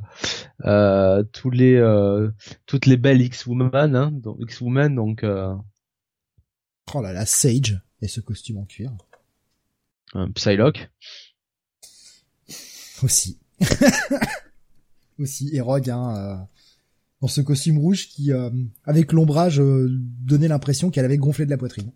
euh, 0.64 1.22
tous 1.32 1.50
les 1.50 1.74
euh, 1.76 2.30
toutes 2.66 2.84
les 2.86 2.98
belles 2.98 3.22
X-Women, 3.22 3.96
hein, 3.96 4.10
donc 4.12 4.36
X-Women, 4.40 4.94
donc. 4.94 5.24
Oh 6.94 7.00
là 7.00 7.12
là, 7.12 7.24
Sage 7.24 7.80
et 8.02 8.08
ce 8.08 8.20
costume 8.20 8.58
en 8.58 8.66
cuir. 8.66 8.92
Un 10.14 10.30
Psylocke. 10.30 10.90
Aussi. 13.02 13.38
Aussi, 15.18 15.50
et 15.54 15.60
Rogue, 15.60 15.90
hein, 15.90 16.46
dans 17.24 17.28
ce 17.28 17.40
costume 17.40 17.78
rouge 17.78 18.08
qui, 18.08 18.32
euh, 18.32 18.50
avec 18.84 19.10
l'ombrage, 19.12 19.58
euh, 19.58 19.88
donnait 19.90 20.46
l'impression 20.46 20.90
qu'elle 20.90 21.06
avait 21.06 21.16
gonflé 21.16 21.46
de 21.46 21.50
la 21.50 21.56
poitrine. 21.56 21.90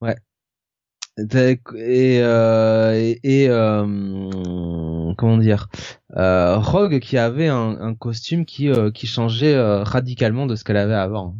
Ouais. 0.00 0.16
Et, 1.18 2.20
euh, 2.22 3.14
et, 3.22 3.46
comment 5.18 5.36
dire, 5.36 5.68
Rogue 6.14 6.98
qui 7.00 7.18
avait 7.18 7.48
un, 7.48 7.94
costume 7.94 8.46
qui 8.46 8.70
qui 8.94 9.06
changeait 9.06 9.58
radicalement 9.82 10.46
de 10.46 10.56
ce 10.56 10.64
qu'elle 10.64 10.78
avait 10.78 10.94
avant. 10.94 11.36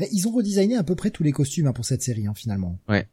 Mais 0.00 0.08
ils 0.10 0.26
ont 0.26 0.32
redesigné 0.32 0.76
à 0.76 0.82
peu 0.82 0.96
près 0.96 1.10
tous 1.10 1.22
les 1.22 1.32
costumes 1.32 1.68
hein, 1.68 1.72
pour 1.72 1.84
cette 1.84 2.02
série 2.02 2.26
hein, 2.26 2.34
finalement. 2.34 2.80
Ouais. 2.88 3.08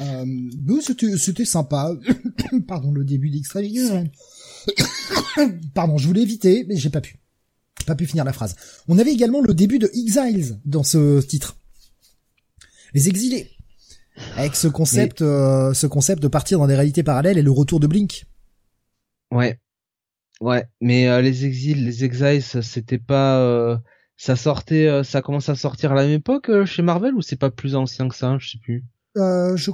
Euh, 0.00 0.80
c'était 0.80 1.16
c'était 1.16 1.44
sympa. 1.44 1.96
Pardon, 2.66 2.92
le 2.92 3.04
début 3.04 3.30
d'Extra 3.30 3.60
Pardon, 5.74 5.96
je 5.96 6.06
voulais 6.06 6.22
éviter, 6.22 6.64
mais 6.68 6.76
j'ai 6.76 6.90
pas 6.90 7.00
pu 7.00 7.18
pas 7.86 7.94
pu 7.94 8.06
finir 8.06 8.24
la 8.24 8.32
phrase. 8.32 8.56
On 8.88 8.98
avait 8.98 9.12
également 9.12 9.40
le 9.40 9.54
début 9.54 9.78
de 9.78 9.90
Exiles 9.94 10.58
dans 10.64 10.82
ce 10.82 11.22
titre. 11.22 11.56
Les 12.92 13.08
exilés. 13.08 13.50
Avec 14.36 14.56
ce 14.56 14.68
concept, 14.68 15.22
euh, 15.22 15.74
ce 15.74 15.86
concept 15.86 16.22
de 16.22 16.28
partir 16.28 16.58
dans 16.58 16.66
des 16.66 16.74
réalités 16.74 17.02
parallèles 17.02 17.38
et 17.38 17.42
le 17.42 17.50
retour 17.50 17.80
de 17.80 17.86
Blink. 17.86 18.26
Ouais. 19.30 19.58
Ouais, 20.40 20.66
mais 20.80 21.08
euh, 21.08 21.22
les 21.22 21.46
exils, 21.46 21.84
les 21.84 22.04
exiles, 22.04 22.42
c'était 22.42 22.98
pas, 22.98 23.38
euh, 23.38 23.76
ça 24.16 24.36
sortait, 24.36 25.02
ça 25.02 25.22
commence 25.22 25.48
à 25.48 25.54
sortir 25.54 25.92
à 25.92 25.94
la 25.94 26.02
même 26.02 26.12
époque 26.12 26.64
chez 26.64 26.82
Marvel 26.82 27.14
ou 27.14 27.22
c'est 27.22 27.36
pas 27.36 27.50
plus 27.50 27.74
ancien 27.74 28.08
que 28.08 28.14
ça, 28.14 28.36
je 28.38 28.50
sais 28.50 28.58
plus? 28.58 28.84
je, 29.14 29.70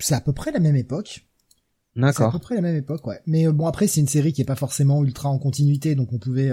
c'est 0.00 0.14
à 0.14 0.20
peu 0.20 0.32
près 0.32 0.52
la 0.52 0.60
même 0.60 0.76
époque. 0.76 1.26
D'accord. 1.96 2.14
C'est 2.16 2.24
à 2.24 2.30
peu 2.30 2.38
près 2.38 2.54
la 2.54 2.60
même 2.60 2.76
époque, 2.76 3.06
ouais. 3.06 3.20
Mais 3.26 3.46
bon 3.48 3.66
après 3.66 3.86
c'est 3.86 4.00
une 4.00 4.08
série 4.08 4.32
qui 4.32 4.42
est 4.42 4.46
pas 4.46 4.56
forcément 4.56 5.04
ultra 5.04 5.28
en 5.28 5.38
continuité, 5.38 5.94
donc 5.94 6.12
on 6.12 6.18
pouvait 6.18 6.50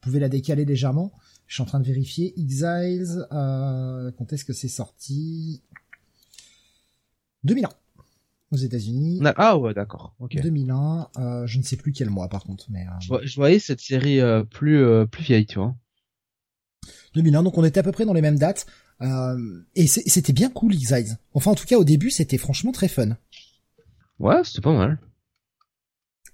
pouvez 0.00 0.20
la 0.20 0.28
décaler 0.28 0.64
légèrement. 0.64 1.12
Je 1.46 1.54
suis 1.54 1.62
en 1.62 1.66
train 1.66 1.80
de 1.80 1.86
vérifier. 1.86 2.38
Exiles, 2.38 3.26
euh, 3.32 4.10
quand 4.16 4.32
est-ce 4.32 4.44
que 4.44 4.52
c'est 4.52 4.68
sorti? 4.68 5.62
2001 7.44 7.68
aux 8.52 8.56
États-Unis. 8.56 9.20
Ah 9.36 9.58
ouais, 9.58 9.74
d'accord. 9.74 10.14
2001, 10.20 11.08
euh, 11.18 11.46
je 11.46 11.58
ne 11.58 11.62
sais 11.62 11.76
plus 11.76 11.92
quel 11.92 12.10
mois 12.10 12.28
par 12.28 12.44
contre, 12.44 12.66
mais. 12.70 12.86
Euh, 13.10 13.18
je, 13.22 13.34
voyais 13.36 13.58
cette 13.58 13.80
série 13.80 14.20
euh, 14.20 14.44
plus 14.44 14.84
plus 15.10 15.24
vieille, 15.24 15.46
tu 15.46 15.58
vois. 15.58 15.74
2001, 17.14 17.42
donc 17.42 17.58
on 17.58 17.64
était 17.64 17.80
à 17.80 17.82
peu 17.82 17.92
près 17.92 18.04
dans 18.04 18.14
les 18.14 18.22
mêmes 18.22 18.38
dates. 18.38 18.66
Et 19.00 19.86
c'était 19.86 20.32
bien 20.32 20.50
cool, 20.50 20.74
Exiles. 20.74 21.18
Enfin, 21.34 21.50
en 21.50 21.54
tout 21.54 21.66
cas, 21.66 21.76
au 21.76 21.84
début, 21.84 22.10
c'était 22.10 22.38
franchement 22.38 22.72
très 22.72 22.88
fun. 22.88 23.16
Ouais, 24.18 24.44
c'était 24.44 24.60
pas 24.60 24.72
mal. 24.72 24.98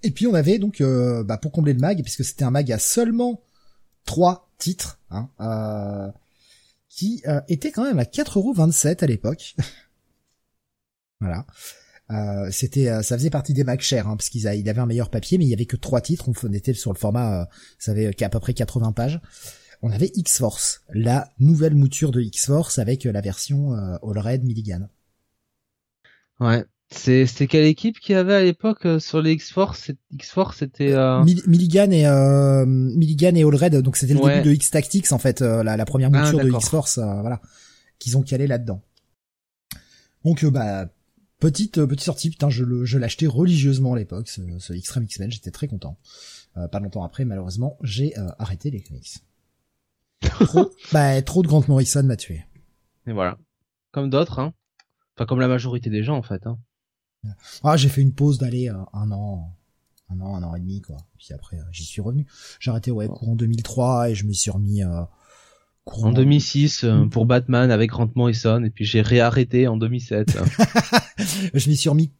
Et 0.03 0.11
puis 0.11 0.27
on 0.27 0.35
avait 0.35 0.59
donc, 0.59 0.83
bah, 0.83 1.38
pour 1.38 1.53
combler 1.53 1.73
le 1.73 1.81
mag, 1.81 2.03
puisque 2.03 2.25
c'était 2.25 2.44
un 2.44 2.51
mag 2.51 2.71
à 2.71 2.79
seulement 2.79 3.42
trois 4.05 4.49
titres, 4.59 4.99
hein, 5.11 5.29
euh, 5.40 6.11
qui 6.88 7.23
euh, 7.27 7.40
étaient 7.49 7.71
quand 7.71 7.85
même 7.85 7.99
à 7.99 8.05
4,27€ 8.05 9.05
à 9.05 9.07
l'époque. 9.07 9.55
voilà. 11.21 11.47
Euh, 12.11 12.49
c'était, 12.51 12.88
euh, 12.88 13.03
ça 13.03 13.18
faisait 13.18 13.31
partie 13.31 13.53
des 13.53 13.64
Mac 13.64 13.83
chers, 13.83 14.09
hein, 14.09 14.16
parce 14.16 14.31
qu'il 14.31 14.47
avait 14.47 14.79
un 14.79 14.87
meilleur 14.87 15.11
papier, 15.11 15.38
mais 15.38 15.44
il 15.44 15.49
y 15.49 15.55
avait 15.55 15.66
que 15.66 15.77
trois 15.77 16.01
titres. 16.01 16.29
On 16.42 16.53
était 16.53 16.75
sur 16.75 16.92
le 16.92 16.99
format, 16.99 17.42
euh, 17.42 17.44
ça 17.79 17.92
avait 17.92 18.11
à 18.23 18.29
peu 18.29 18.40
près 18.40 18.55
80 18.55 18.92
pages. 18.92 19.21
On 19.83 19.91
avait 19.91 20.11
X-Force, 20.14 20.83
la 20.93 21.33
nouvelle 21.38 21.75
mouture 21.75 22.11
de 22.11 22.21
X-Force 22.21 22.79
avec 22.79 23.05
la 23.05 23.21
version 23.21 23.73
All 23.75 24.19
Red 24.19 24.45
Milligan. 24.45 24.88
Ouais. 26.41 26.64
C'est 26.91 27.27
c'était 27.27 27.47
quelle 27.49 27.67
équipe 27.67 28.01
qui 28.01 28.14
avait 28.14 28.35
à 28.35 28.43
l'époque 28.43 28.87
euh, 28.87 28.99
sur 28.99 29.21
les 29.21 29.33
X-Force? 29.33 29.91
X-Force 30.11 30.59
c'était 30.59 30.93
euh... 30.93 31.23
Milligan 31.23 31.91
et 31.91 32.07
euh, 32.07 32.64
Milligan 32.64 33.35
et 33.35 33.43
All 33.43 33.55
Red 33.55 33.77
donc 33.83 33.99
c'était 33.99 34.14
le 34.14 34.21
début 34.21 34.49
de 34.49 34.55
X 34.55 34.71
Tactics 34.71 35.12
en 35.12 35.19
fait 35.19 35.43
euh, 35.43 35.62
la, 35.62 35.77
la, 35.77 35.85
première 35.85 36.09
ah, 36.14 36.23
mouture 36.23 36.43
de 36.43 36.49
X-Force 36.49 36.97
euh, 36.97 37.21
voilà 37.21 37.43
qu'ils 37.99 38.17
ont 38.17 38.23
calé 38.23 38.47
là-dedans. 38.47 38.81
Donc 40.25 40.47
bah 40.47 40.88
petite 41.41 41.85
petite 41.85 42.05
sortie 42.05 42.31
putain 42.31 42.49
je 42.49 42.64
le 42.64 42.87
je 42.87 42.97
l'achetais 42.97 43.27
religieusement 43.27 43.93
à 43.93 43.99
l'époque 43.99 44.29
ce, 44.29 44.41
ce 44.59 44.73
Extreme 44.73 45.05
X-Men 45.05 45.31
j'étais 45.31 45.51
très 45.51 45.69
content. 45.69 45.99
pas 46.55 46.81
longtemps 46.81 47.05
après, 47.05 47.27
malheureusement, 47.27 47.77
j'ai 47.83 48.14
arrêté 48.38 48.71
les 48.71 48.81
comics. 48.81 49.19
Trop, 50.20 50.70
bah, 50.92 51.20
trop 51.22 51.42
de 51.42 51.48
Grant 51.48 51.64
Morrison 51.68 52.02
m'a 52.02 52.16
tué. 52.16 52.44
Et 53.07 53.12
voilà. 53.12 53.38
Comme 53.92 54.11
d'autres, 54.11 54.38
hein. 54.38 54.54
Enfin, 55.16 55.26
comme 55.26 55.40
la 55.40 55.48
majorité 55.48 55.90
des 55.90 56.02
gens, 56.02 56.16
en 56.16 56.22
fait, 56.22 56.46
hein. 56.46 56.59
Ah, 57.64 57.76
j'ai 57.76 57.88
fait 57.88 58.00
une 58.00 58.14
pause 58.14 58.38
d'aller 58.38 58.68
un 58.68 59.11
an, 59.11 59.57
un 60.09 60.20
an, 60.20 60.37
un 60.37 60.42
an 60.42 60.54
et 60.54 60.61
demi, 60.61 60.81
quoi. 60.81 60.96
Puis 61.18 61.33
après, 61.33 61.59
j'y 61.72 61.85
suis 61.85 62.00
revenu. 62.00 62.26
J'ai 62.61 62.70
arrêté, 62.70 62.90
ouais, 62.90 63.09
courant 63.09 63.35
2003 63.35 64.11
et 64.11 64.14
je 64.14 64.24
me 64.24 64.33
suis 64.33 64.50
remis, 64.50 64.83
en 65.92 66.12
2006 66.12 66.85
euh, 66.85 67.07
pour 67.07 67.26
Batman 67.26 67.70
avec 67.70 67.90
Grant 67.90 68.11
Morrison 68.14 68.62
et 68.64 68.70
puis 68.70 68.85
j'ai 68.85 69.00
réarrêté 69.00 69.68
en 69.68 69.76
2007. 69.76 70.38
je 71.54 71.68
m'y 71.68 71.76
suis 71.76 71.88
remis 71.88 72.12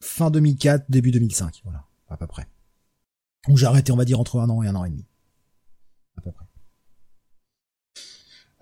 fin 0.00 0.30
2004, 0.30 0.86
début 0.88 1.10
2005, 1.10 1.60
voilà, 1.64 1.84
à 2.08 2.16
peu 2.16 2.26
près. 2.26 2.46
Donc 3.48 3.56
j'ai 3.58 3.66
arrêté, 3.66 3.92
on 3.92 3.96
va 3.96 4.04
dire, 4.04 4.20
entre 4.20 4.40
un 4.40 4.48
an 4.48 4.62
et 4.62 4.68
un 4.68 4.74
an 4.74 4.84
et 4.84 4.90
demi. 4.90 5.06
À 6.16 6.20
peu 6.20 6.32
près. 6.32 6.44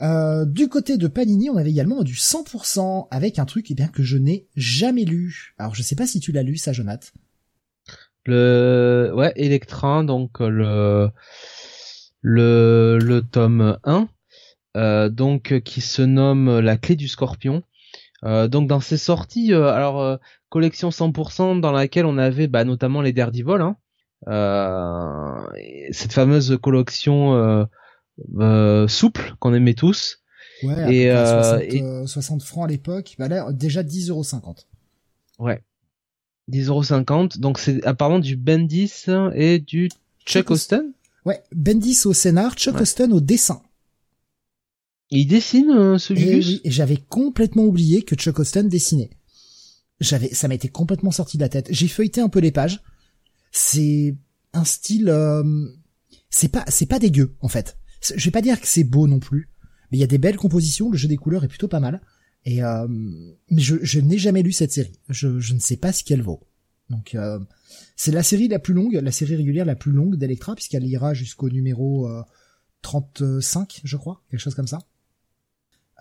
Euh, 0.02 0.44
du 0.46 0.68
côté 0.68 0.96
de 0.96 1.08
Panini, 1.08 1.50
on 1.50 1.56
avait 1.56 1.70
également 1.70 2.02
du 2.02 2.14
100% 2.14 3.08
avec 3.10 3.38
un 3.38 3.44
truc 3.44 3.70
eh 3.70 3.74
bien 3.74 3.88
que 3.88 4.02
je 4.02 4.16
n'ai 4.16 4.46
jamais 4.56 5.04
lu. 5.04 5.54
Alors 5.58 5.74
je 5.74 5.82
sais 5.82 5.96
pas 5.96 6.06
si 6.06 6.20
tu 6.20 6.32
l'as 6.32 6.42
lu 6.42 6.56
ça, 6.56 6.72
Jonathan. 6.72 7.08
Le 8.26 9.12
ouais, 9.14 9.32
Electra, 9.36 10.04
donc 10.04 10.40
le 10.40 11.10
le 12.22 12.98
le 13.00 13.22
tome 13.22 13.78
1 13.84 14.08
euh, 14.76 15.08
donc 15.08 15.60
qui 15.60 15.80
se 15.80 16.02
nomme 16.02 16.60
La 16.60 16.76
clé 16.76 16.96
du 16.96 17.08
scorpion. 17.08 17.62
Euh, 18.24 18.48
donc 18.48 18.68
dans 18.68 18.80
ces 18.80 18.98
sorties, 18.98 19.52
euh, 19.54 19.72
alors 19.72 20.18
collection 20.50 20.90
100% 20.90 21.60
dans 21.60 21.72
laquelle 21.72 22.06
on 22.06 22.18
avait 22.18 22.48
bah, 22.48 22.64
notamment 22.64 23.00
les 23.00 23.12
Daredevil, 23.12 23.60
hein, 23.60 23.76
cette 25.92 26.12
fameuse 26.12 26.58
collection 26.60 27.66
souple 28.88 29.34
qu'on 29.38 29.54
aimait 29.54 29.74
tous. 29.74 30.18
Ouais, 30.62 30.94
et, 30.94 31.10
60, 31.10 32.06
60, 32.06 32.42
francs 32.42 32.64
à 32.64 32.68
l'époque, 32.68 33.14
là 33.18 33.50
déjà 33.52 33.82
10,50€. 33.82 34.66
Ouais. 35.38 35.62
10,50€. 36.50 37.38
Donc 37.38 37.58
c'est 37.58 37.84
apparemment 37.86 38.18
du 38.18 38.36
Bendis 38.36 39.06
et 39.34 39.58
du 39.58 39.88
Chuck 40.26 40.50
Austin. 40.50 40.84
Ouais, 41.24 41.42
Bendis 41.52 42.02
au 42.04 42.12
scénar, 42.12 42.54
Chuck 42.54 42.80
Austin 42.80 43.10
au 43.12 43.20
dessin 43.20 43.62
il 45.10 45.26
dessine 45.26 45.70
euh, 45.70 45.98
ce 45.98 46.14
et 46.14 46.60
et 46.64 46.70
j'avais 46.70 46.96
complètement 46.96 47.64
oublié 47.64 48.02
que 48.02 48.14
Chuck 48.14 48.38
Austin 48.38 48.64
dessinait. 48.64 49.10
J'avais, 49.98 50.32
ça 50.32 50.48
été 50.52 50.68
complètement 50.68 51.10
sorti 51.10 51.36
de 51.36 51.42
la 51.42 51.48
tête. 51.48 51.66
J'ai 51.70 51.88
feuilleté 51.88 52.20
un 52.20 52.28
peu 52.28 52.38
les 52.38 52.52
pages. 52.52 52.80
C'est 53.52 54.16
un 54.52 54.64
style, 54.64 55.10
euh, 55.10 55.66
c'est 56.30 56.48
pas, 56.48 56.64
c'est 56.68 56.86
pas 56.86 56.98
dégueu 56.98 57.34
en 57.40 57.48
fait. 57.48 57.76
Je 58.02 58.24
vais 58.24 58.30
pas 58.30 58.42
dire 58.42 58.60
que 58.60 58.66
c'est 58.66 58.84
beau 58.84 59.06
non 59.06 59.18
plus, 59.18 59.50
mais 59.90 59.98
il 59.98 60.00
y 60.00 60.04
a 60.04 60.08
des 60.08 60.18
belles 60.18 60.36
compositions. 60.36 60.90
Le 60.90 60.96
jeu 60.96 61.08
des 61.08 61.16
couleurs 61.16 61.44
est 61.44 61.48
plutôt 61.48 61.68
pas 61.68 61.80
mal. 61.80 62.00
Et 62.44 62.62
euh, 62.64 62.86
mais 62.88 63.60
je, 63.60 63.76
je 63.82 64.00
n'ai 64.00 64.16
jamais 64.16 64.42
lu 64.42 64.52
cette 64.52 64.72
série. 64.72 64.98
Je, 65.08 65.40
je 65.40 65.54
ne 65.54 65.58
sais 65.58 65.76
pas 65.76 65.92
ce 65.92 66.02
qu'elle 66.02 66.22
vaut. 66.22 66.40
Donc 66.88 67.14
euh, 67.14 67.38
c'est 67.96 68.12
la 68.12 68.22
série 68.22 68.48
la 68.48 68.58
plus 68.58 68.74
longue, 68.74 68.94
la 68.94 69.12
série 69.12 69.36
régulière 69.36 69.66
la 69.66 69.76
plus 69.76 69.92
longue 69.92 70.16
d'Electra 70.16 70.54
puisqu'elle 70.54 70.86
ira 70.86 71.14
jusqu'au 71.14 71.50
numéro 71.50 72.08
35, 72.82 73.82
je 73.84 73.96
crois, 73.96 74.22
quelque 74.30 74.40
chose 74.40 74.54
comme 74.54 74.66
ça. 74.66 74.78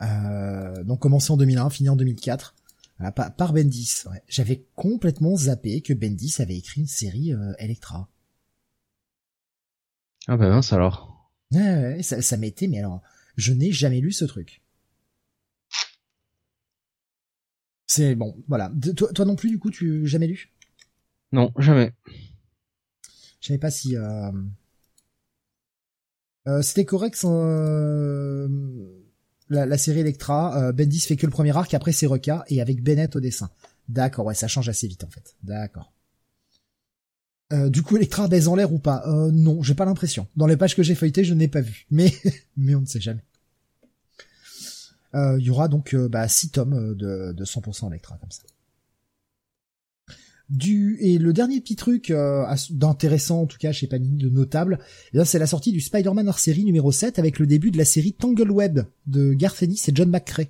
Euh, 0.02 0.84
donc 0.84 1.00
commencé 1.00 1.32
en 1.32 1.38
2001, 1.38 1.70
fini 1.70 1.90
en 1.90 1.96
2004. 1.96 2.56
par, 3.16 3.54
Bendis. 3.54 4.04
J'avais 4.28 4.66
complètement 4.76 5.36
zappé 5.36 5.82
que 5.82 5.94
Bendis 5.94 6.36
avait 6.40 6.58
écrit 6.58 6.82
une 6.82 6.88
série 6.88 7.34
euh, 7.34 7.54
Electra. 7.60 8.10
Ah 10.28 10.38
ben 10.38 10.50
mince 10.50 10.74
alors. 10.74 11.19
Ouais, 11.52 12.02
ça, 12.04 12.22
ça 12.22 12.38
m'était, 12.38 12.68
mais 12.68 12.80
alors, 12.80 13.02
je 13.36 13.54
n'ai 13.54 13.72
jamais 13.72 14.02
lu 14.02 14.12
ce 14.12 14.26
truc. 14.26 14.62
C'est 17.88 18.16
bon, 18.16 18.36
voilà. 18.48 18.72
toi, 18.96 19.12
toi 19.14 19.26
non 19.26 19.36
plus, 19.36 19.50
du 19.50 19.58
coup, 19.60 19.72
tu 19.72 20.06
jamais 20.06 20.28
lu? 20.28 20.52
Non, 21.32 21.52
jamais. 21.58 21.94
Je 23.42 23.48
savais 23.48 23.58
pas 23.60 23.72
si 23.72 23.96
euh... 23.98 24.32
Euh, 26.48 26.62
c'était 26.62 26.86
correct 26.86 27.20
euh, 27.26 28.48
la, 29.50 29.78
série 29.78 30.00
Electra, 30.00 30.72
Bendis 30.72 31.02
fait 31.02 31.16
que 31.16 31.26
le 31.26 31.32
premier 31.32 31.56
arc, 31.56 31.74
après 31.74 31.92
c'est 31.92 32.06
Reca, 32.06 32.44
et 32.48 32.62
avec 32.62 32.82
Bennett 32.84 33.16
au 33.16 33.20
dessin. 33.20 33.50
D'accord, 33.88 34.26
ouais, 34.26 34.36
ça 34.36 34.48
change 34.48 34.70
assez 34.70 34.88
vite 34.88 35.04
en 35.04 35.10
fait. 35.10 35.36
D'accord. 35.44 35.92
Euh, 37.52 37.70
du 37.70 37.82
coup, 37.82 37.98
Electra 37.98 38.28
baise 38.28 38.48
en 38.48 38.56
l'air 38.56 38.72
ou 38.72 38.80
pas? 38.80 39.04
Euh, 39.08 39.32
Non, 39.32 39.64
j'ai 39.64 39.74
pas 39.74 39.86
l'impression. 39.86 40.28
Dans 40.36 40.48
les 40.48 40.58
pages 40.58 40.76
que 40.76 40.84
j'ai 40.84 40.96
feuilletées, 40.96 41.24
je 41.24 41.34
n'ai 41.34 41.48
pas 41.48 41.62
vu. 41.62 41.86
Mais, 41.92 42.14
mais 42.58 42.76
on 42.76 42.82
ne 42.82 42.86
sait 42.86 43.02
jamais. 43.02 43.24
Il 45.14 45.44
y 45.44 45.50
aura 45.50 45.68
donc 45.68 45.96
bah, 45.96 46.28
6 46.28 46.52
tomes 46.52 46.96
de, 46.96 47.34
de 47.34 47.46
100% 47.46 47.88
Electra 47.88 48.18
comme 48.18 48.30
ça 48.30 48.44
du 50.50 50.98
et 51.00 51.18
le 51.20 51.32
dernier 51.32 51.62
petit 51.62 51.76
truc 51.76 52.10
euh, 52.10 52.44
d'intéressant 52.72 53.42
en 53.42 53.46
tout 53.46 53.58
cas 53.58 53.72
chez 53.72 53.88
Panini 53.88 54.18
de 54.18 54.30
notable, 54.30 54.80
eh 55.14 55.24
c'est 55.26 55.40
la 55.40 55.48
sortie 55.48 55.72
du 55.72 55.80
Spider-Man 55.80 56.28
hors 56.28 56.40
série 56.40 56.66
numéro 56.66 56.92
7 56.92 57.20
avec 57.20 57.40
le 57.40 57.46
début 57.46 57.72
de 57.72 57.78
la 57.78 57.86
série 57.86 58.14
Tangle 58.14 58.50
Web 58.52 58.80
de 59.08 59.34
Garth 59.34 59.62
Ennis 59.62 59.84
et 59.88 59.92
John 59.94 60.10
McCrae. 60.10 60.48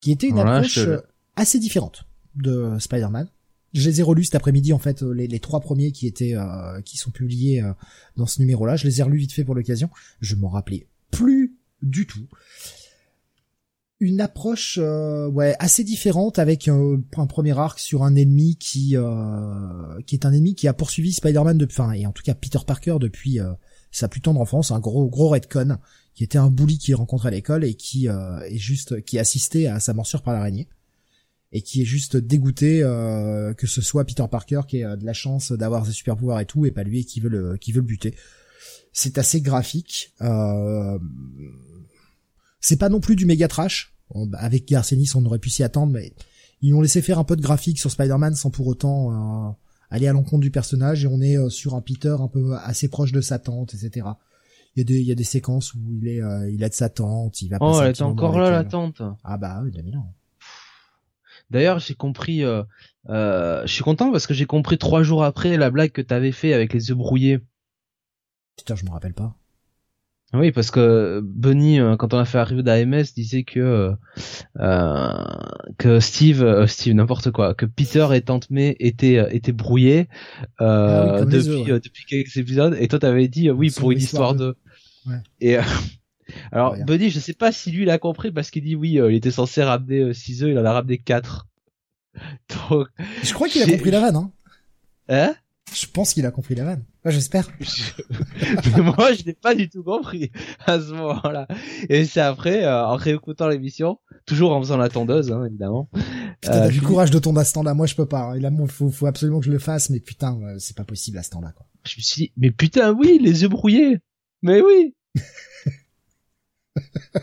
Qui 0.00 0.12
était 0.12 0.28
une 0.28 0.38
approche 0.38 0.78
euh, 0.78 1.00
assez 1.36 1.58
différente 1.58 2.04
de 2.34 2.76
Spider-Man. 2.78 3.28
Je 3.72 3.88
les 3.88 4.00
ai 4.00 4.02
relus 4.02 4.24
cet 4.24 4.34
après-midi 4.34 4.72
en 4.72 4.78
fait 4.78 5.02
les, 5.02 5.26
les, 5.26 5.40
trois 5.40 5.60
premiers 5.60 5.92
qui 5.92 6.06
étaient 6.06 6.34
euh, 6.34 6.80
qui 6.82 6.96
sont 6.96 7.10
publiés 7.10 7.62
dans 8.16 8.26
ce 8.26 8.40
numéro-là. 8.40 8.76
Je 8.76 8.86
les 8.86 9.00
ai 9.00 9.02
relus 9.02 9.18
vite 9.18 9.32
fait 9.32 9.44
pour 9.44 9.54
l'occasion. 9.54 9.88
Je 10.20 10.36
m'en 10.36 10.48
rappelais 10.48 10.86
plus 11.10 11.54
du 11.82 12.06
tout 12.06 12.26
une 14.02 14.20
approche 14.20 14.80
euh, 14.82 15.28
ouais 15.28 15.54
assez 15.60 15.84
différente 15.84 16.40
avec 16.40 16.66
un, 16.66 17.00
premier 17.28 17.56
arc 17.56 17.78
sur 17.78 18.02
un 18.02 18.16
ennemi 18.16 18.56
qui 18.56 18.96
euh, 18.96 20.00
qui 20.06 20.16
est 20.16 20.26
un 20.26 20.32
ennemi 20.32 20.56
qui 20.56 20.66
a 20.66 20.72
poursuivi 20.72 21.12
Spider-Man 21.12 21.56
depuis 21.56 21.80
enfin 21.80 21.92
et 21.92 22.04
en 22.04 22.10
tout 22.10 22.24
cas 22.24 22.34
Peter 22.34 22.58
Parker 22.66 22.96
depuis 23.00 23.38
euh, 23.38 23.52
sa 23.92 24.08
plus 24.08 24.20
tendre 24.20 24.40
enfance 24.40 24.72
un 24.72 24.80
gros 24.80 25.08
gros 25.08 25.28
redcon 25.28 25.78
qui 26.14 26.24
était 26.24 26.38
un 26.38 26.50
bully 26.50 26.78
qu'il 26.78 26.96
rencontre 26.96 27.26
à 27.26 27.30
l'école 27.30 27.64
et 27.64 27.74
qui 27.74 28.06
est 28.06 28.58
juste 28.58 29.02
qui 29.04 29.18
assistait 29.18 29.66
à 29.66 29.80
sa 29.80 29.94
morsure 29.94 30.22
par 30.22 30.34
l'araignée 30.34 30.68
et 31.52 31.62
qui 31.62 31.82
est 31.82 31.84
juste 31.84 32.16
dégoûté 32.16 32.80
que 32.80 33.66
ce 33.66 33.82
soit 33.82 34.04
Peter 34.04 34.24
Parker 34.30 34.62
qui 34.66 34.82
a 34.82 34.96
de 34.96 35.04
la 35.04 35.12
chance 35.12 35.52
d'avoir 35.52 35.84
ses 35.84 35.92
super 35.92 36.16
pouvoirs 36.16 36.40
et 36.40 36.46
tout 36.46 36.64
et 36.64 36.70
pas 36.70 36.82
lui 36.82 37.04
qui 37.04 37.20
veut 37.20 37.28
le 37.28 37.56
qui 37.58 37.72
veut 37.72 37.80
le 37.80 37.86
buter 37.86 38.14
c'est 38.92 39.18
assez 39.18 39.40
graphique 39.40 40.14
c'est 42.60 42.78
pas 42.78 42.88
non 42.88 43.00
plus 43.00 43.16
du 43.16 43.26
méga 43.26 43.48
trash 43.48 43.92
bah, 44.14 44.38
avec 44.40 44.68
Garcenis, 44.68 45.10
on 45.14 45.24
aurait 45.24 45.38
pu 45.38 45.50
s'y 45.50 45.62
attendre, 45.62 45.92
mais 45.92 46.12
ils 46.60 46.74
ont 46.74 46.80
laissé 46.80 47.02
faire 47.02 47.18
un 47.18 47.24
peu 47.24 47.36
de 47.36 47.42
graphique 47.42 47.78
sur 47.78 47.90
Spider-Man 47.90 48.34
sans 48.34 48.50
pour 48.50 48.66
autant 48.66 49.48
euh, 49.48 49.52
aller 49.90 50.06
à 50.06 50.12
l'encontre 50.12 50.42
du 50.42 50.50
personnage 50.50 51.04
et 51.04 51.06
on 51.06 51.20
est 51.20 51.38
euh, 51.38 51.48
sur 51.48 51.74
un 51.74 51.80
Peter 51.80 52.16
un 52.18 52.28
peu 52.28 52.54
assez 52.56 52.88
proche 52.88 53.12
de 53.12 53.20
sa 53.20 53.38
tante, 53.38 53.74
etc. 53.74 54.06
Il 54.76 54.80
y 54.80 54.82
a 54.82 54.84
des, 54.84 55.00
il 55.00 55.06
y 55.06 55.12
a 55.12 55.14
des 55.14 55.24
séquences 55.24 55.74
où 55.74 55.78
il 55.90 56.08
est, 56.08 56.22
euh, 56.22 56.50
il 56.50 56.62
aide 56.62 56.74
sa 56.74 56.88
tante, 56.88 57.42
il 57.42 57.48
va 57.48 57.58
Oh, 57.60 57.80
elle 57.82 57.90
est 57.90 58.02
encore 58.02 58.38
là, 58.38 58.50
la 58.50 58.64
tante. 58.64 59.02
Ah 59.24 59.36
bah 59.36 59.60
oui, 59.64 59.70
2000 59.70 59.96
ans. 59.96 60.14
D'ailleurs, 61.52 61.78
j'ai 61.78 61.94
compris, 61.94 62.44
euh, 62.44 62.62
je 63.06 63.72
suis 63.72 63.84
content 63.84 64.10
parce 64.10 64.26
que 64.26 64.34
j'ai 64.34 64.46
compris 64.46 64.78
trois 64.78 65.02
jours 65.02 65.22
après 65.22 65.56
la 65.56 65.70
blague 65.70 65.92
que 65.92 66.02
t'avais 66.02 66.32
fait 66.32 66.52
avec 66.52 66.72
les 66.72 66.90
œufs 66.90 66.96
brouillés. 66.96 67.40
Putain, 68.56 68.74
je 68.74 68.84
me 68.84 68.90
rappelle 68.90 69.14
pas. 69.14 69.36
Oui, 70.34 70.50
parce 70.50 70.70
que 70.70 71.20
Bunny, 71.22 71.78
euh, 71.78 71.96
quand 71.96 72.14
on 72.14 72.18
a 72.18 72.24
fait 72.24 72.42
review 72.42 72.62
d'AMS, 72.62 73.04
disait 73.14 73.42
que 73.44 73.92
euh, 74.58 75.24
que 75.76 76.00
Steve, 76.00 76.42
euh, 76.42 76.66
Steve 76.66 76.94
n'importe 76.94 77.30
quoi, 77.30 77.52
que 77.54 77.66
Peter 77.66 78.06
et 78.14 78.22
Tante 78.22 78.48
May 78.48 78.74
étaient 78.80 79.26
étaient 79.36 79.52
brouillés 79.52 80.08
ah 80.58 81.24
depuis 81.26 81.64
depuis 81.64 82.04
quelques 82.06 82.36
épisodes, 82.38 82.74
et 82.80 82.88
toi 82.88 82.98
t'avais 82.98 83.28
dit 83.28 83.50
oui 83.50 83.70
pour 83.70 83.92
une 83.92 83.98
histoire 83.98 84.34
de. 84.34 84.56
Ouais. 85.06 85.16
Et 85.40 85.58
alors 86.50 86.76
Bunny, 86.86 87.10
je 87.10 87.20
sais 87.20 87.34
pas 87.34 87.52
si 87.52 87.70
lui 87.70 87.84
l'a 87.84 87.98
compris 87.98 88.32
parce 88.32 88.50
qu'il 88.50 88.64
dit 88.64 88.76
oui, 88.76 88.92
il 88.92 89.14
était 89.14 89.30
censé 89.30 89.62
ramener 89.62 90.12
6 90.12 90.44
œufs, 90.44 90.50
il 90.50 90.58
en 90.58 90.64
a 90.64 90.72
ramené 90.72 90.98
4 90.98 91.46
Donc. 92.70 92.88
Je 93.22 93.32
crois 93.32 93.48
qu'il 93.48 93.62
a 93.62 93.66
compris 93.66 93.90
la 93.90 94.00
vanne, 94.00 94.16
hein. 94.16 94.32
Hein? 95.08 95.34
Je 95.74 95.86
pense 95.86 96.12
qu'il 96.12 96.26
a 96.26 96.30
compris 96.30 96.54
la 96.54 96.64
vanne. 96.64 96.84
j'espère. 97.06 97.48
Mais 98.76 98.82
moi, 98.82 99.12
je 99.14 99.24
n'ai 99.24 99.32
pas 99.32 99.54
du 99.54 99.68
tout 99.68 99.82
compris 99.82 100.30
à 100.66 100.78
ce 100.78 100.92
moment-là. 100.92 101.46
Et 101.88 102.04
c'est 102.04 102.20
après, 102.20 102.64
euh, 102.64 102.84
en 102.84 102.96
réécoutant 102.96 103.48
l'émission, 103.48 103.98
toujours 104.26 104.52
en 104.52 104.60
faisant 104.60 104.76
la 104.76 104.88
tondeuse, 104.88 105.32
hein, 105.32 105.44
évidemment. 105.46 105.88
Putain, 105.92 106.52
t'as 106.52 106.66
euh, 106.66 106.68
du 106.68 106.82
courage 106.82 107.10
de 107.10 107.18
tomber 107.18 107.40
à 107.40 107.44
ce 107.44 107.54
temps-là. 107.54 107.74
Moi, 107.74 107.86
je 107.86 107.94
peux 107.94 108.06
pas. 108.06 108.34
Il 108.36 108.44
hein. 108.44 108.66
faut, 108.68 108.90
faut 108.90 109.06
absolument 109.06 109.40
que 109.40 109.46
je 109.46 109.52
le 109.52 109.58
fasse, 109.58 109.88
mais 109.88 110.00
putain, 110.00 110.38
euh, 110.42 110.56
c'est 110.58 110.76
pas 110.76 110.84
possible 110.84 111.18
à 111.18 111.22
ce 111.22 111.30
temps-là, 111.30 111.52
quoi. 111.52 111.66
Je 111.84 111.96
me 111.96 112.02
suis 112.02 112.26
dit, 112.26 112.32
mais 112.36 112.50
putain, 112.50 112.92
oui, 112.92 113.18
les 113.20 113.42
yeux 113.42 113.48
brouillés. 113.48 113.98
Mais 114.42 114.60
oui. 114.60 114.94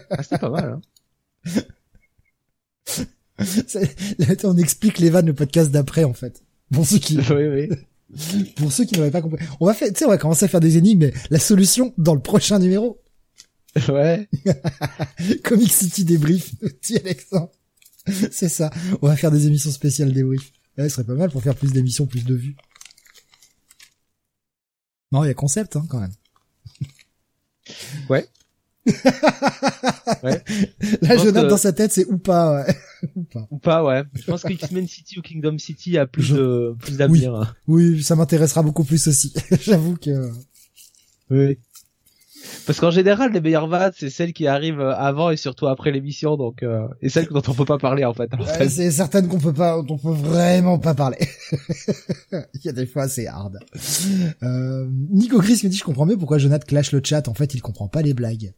Ah, 0.10 0.24
c'est 0.24 0.40
pas 0.40 0.50
mal, 0.50 0.80
hein. 0.80 0.82
on 4.44 4.58
explique 4.58 5.00
les 5.00 5.10
vannes 5.10 5.28
le 5.28 5.34
podcast 5.34 5.72
d'après, 5.72 6.04
en 6.04 6.14
fait. 6.14 6.44
Bon, 6.72 6.84
ce 6.84 6.98
qui. 6.98 7.18
oui, 7.18 7.48
oui. 7.48 7.70
Pour 8.56 8.72
ceux 8.72 8.86
qui 8.86 8.96
n'auraient 8.98 9.12
pas 9.12 9.22
compris. 9.22 9.46
On 9.60 9.66
va 9.66 9.74
faire, 9.74 9.90
tu 9.90 9.96
sais, 10.00 10.06
on 10.06 10.10
va 10.10 10.18
commencer 10.18 10.46
à 10.46 10.48
faire 10.48 10.60
des 10.60 10.78
énigmes, 10.78 11.00
mais 11.00 11.14
la 11.30 11.40
solution 11.40 11.94
dans 11.98 12.16
le 12.16 12.22
prochain 12.22 12.60
numéro. 12.60 13.02
Ouais. 13.88 14.28
Comic 15.44 15.72
City 15.72 16.04
débrief, 16.04 16.56
dit 16.82 16.98
Alexandre. 16.98 17.52
C'est 18.32 18.50
ça. 18.50 18.72
On 19.04 19.08
va 19.08 19.16
faire 19.16 19.30
des 19.30 19.46
émissions 19.46 19.70
spéciales 19.70 20.12
débrief. 20.12 20.52
Ouais, 20.76 20.90
ce 20.90 20.96
serait 20.96 21.04
pas 21.04 21.14
mal 21.14 21.30
pour 21.30 21.44
faire 21.44 21.56
plus 21.56 21.72
d'émissions, 21.72 22.08
plus 22.08 22.26
de 22.26 22.34
vues. 22.34 22.56
Non, 25.12 25.24
il 25.24 25.28
y 25.28 25.30
a 25.30 25.36
concept, 25.36 25.76
hein, 25.76 25.86
quand 25.88 26.00
même. 26.00 26.14
Ouais. 28.10 28.28
ouais. 30.24 30.42
Là, 31.02 31.18
je 31.18 31.30
note 31.30 31.46
que- 31.46 31.50
dans 31.50 31.58
sa 31.58 31.74
tête, 31.74 31.92
c'est 31.92 32.06
ou 32.06 32.18
pas, 32.18 32.54
ouais. 32.64 32.76
ou 33.16 33.24
pas. 33.24 33.48
Ou 33.52 33.58
pas, 33.60 33.84
ouais. 33.84 34.04
Je 34.16 34.24
pense 34.26 34.44
que 34.44 34.54
X-Men 34.54 34.88
City 34.88 35.20
ou 35.20 35.22
Kingdom 35.22 35.58
City 35.58 35.98
a 35.98 36.06
plus 36.08 36.24
Je- 36.24 36.36
de, 36.36 36.76
plus 36.80 36.98
d'avenir. 36.98 37.56
Oui, 37.68 38.02
ça 38.04 38.16
m'intéressera 38.16 38.64
beaucoup 38.64 38.84
plus 38.84 39.08
aussi. 39.08 39.34
J'avoue 39.62 39.96
que... 39.98 40.30
Oui. 41.30 41.58
Parce 42.66 42.80
qu'en 42.80 42.90
général, 42.90 43.34
les 43.34 43.42
meilleures 43.42 43.68
vannes, 43.68 43.92
c'est 43.96 44.10
celles 44.10 44.32
qui 44.34 44.48
arrivent 44.48 44.80
avant 44.80 45.30
et 45.30 45.36
surtout 45.38 45.68
après 45.68 45.92
l'émission, 45.92 46.38
donc, 46.38 46.64
euh, 46.64 46.88
et 47.02 47.10
celles 47.10 47.28
dont 47.28 47.42
on 47.48 47.54
peut 47.54 47.66
pas 47.66 47.78
parler, 47.78 48.06
en 48.06 48.14
fait. 48.14 48.34
en 48.34 48.40
Ouais, 48.40 48.46
fait. 48.46 48.70
c'est 48.70 48.92
certaines 48.92 49.28
qu'on 49.28 49.38
peut 49.40 49.54
pas, 49.54 49.82
dont 49.84 49.96
on 49.96 49.98
peut 50.16 50.28
vraiment 50.30 50.80
pas 50.80 50.96
parler. 50.96 51.18
Il 52.32 52.62
y 52.64 52.70
a 52.70 52.72
des 52.72 52.86
fois, 52.88 53.08
c'est 53.10 53.28
hard. 53.28 53.60
Euh, 54.42 54.88
Nico 55.12 55.40
Chris 55.40 55.60
me 55.64 55.70
dit, 55.70 55.78
je 55.78 55.84
comprends 55.84 56.06
mieux 56.06 56.18
pourquoi 56.18 56.38
Jonathan 56.38 56.66
clash 56.66 56.92
le 56.94 57.02
chat. 57.04 57.28
En 57.28 57.34
fait, 57.34 57.54
il 57.54 57.62
comprend 57.62 57.88
pas 57.90 58.02
les 58.02 58.14
blagues. 58.14 58.54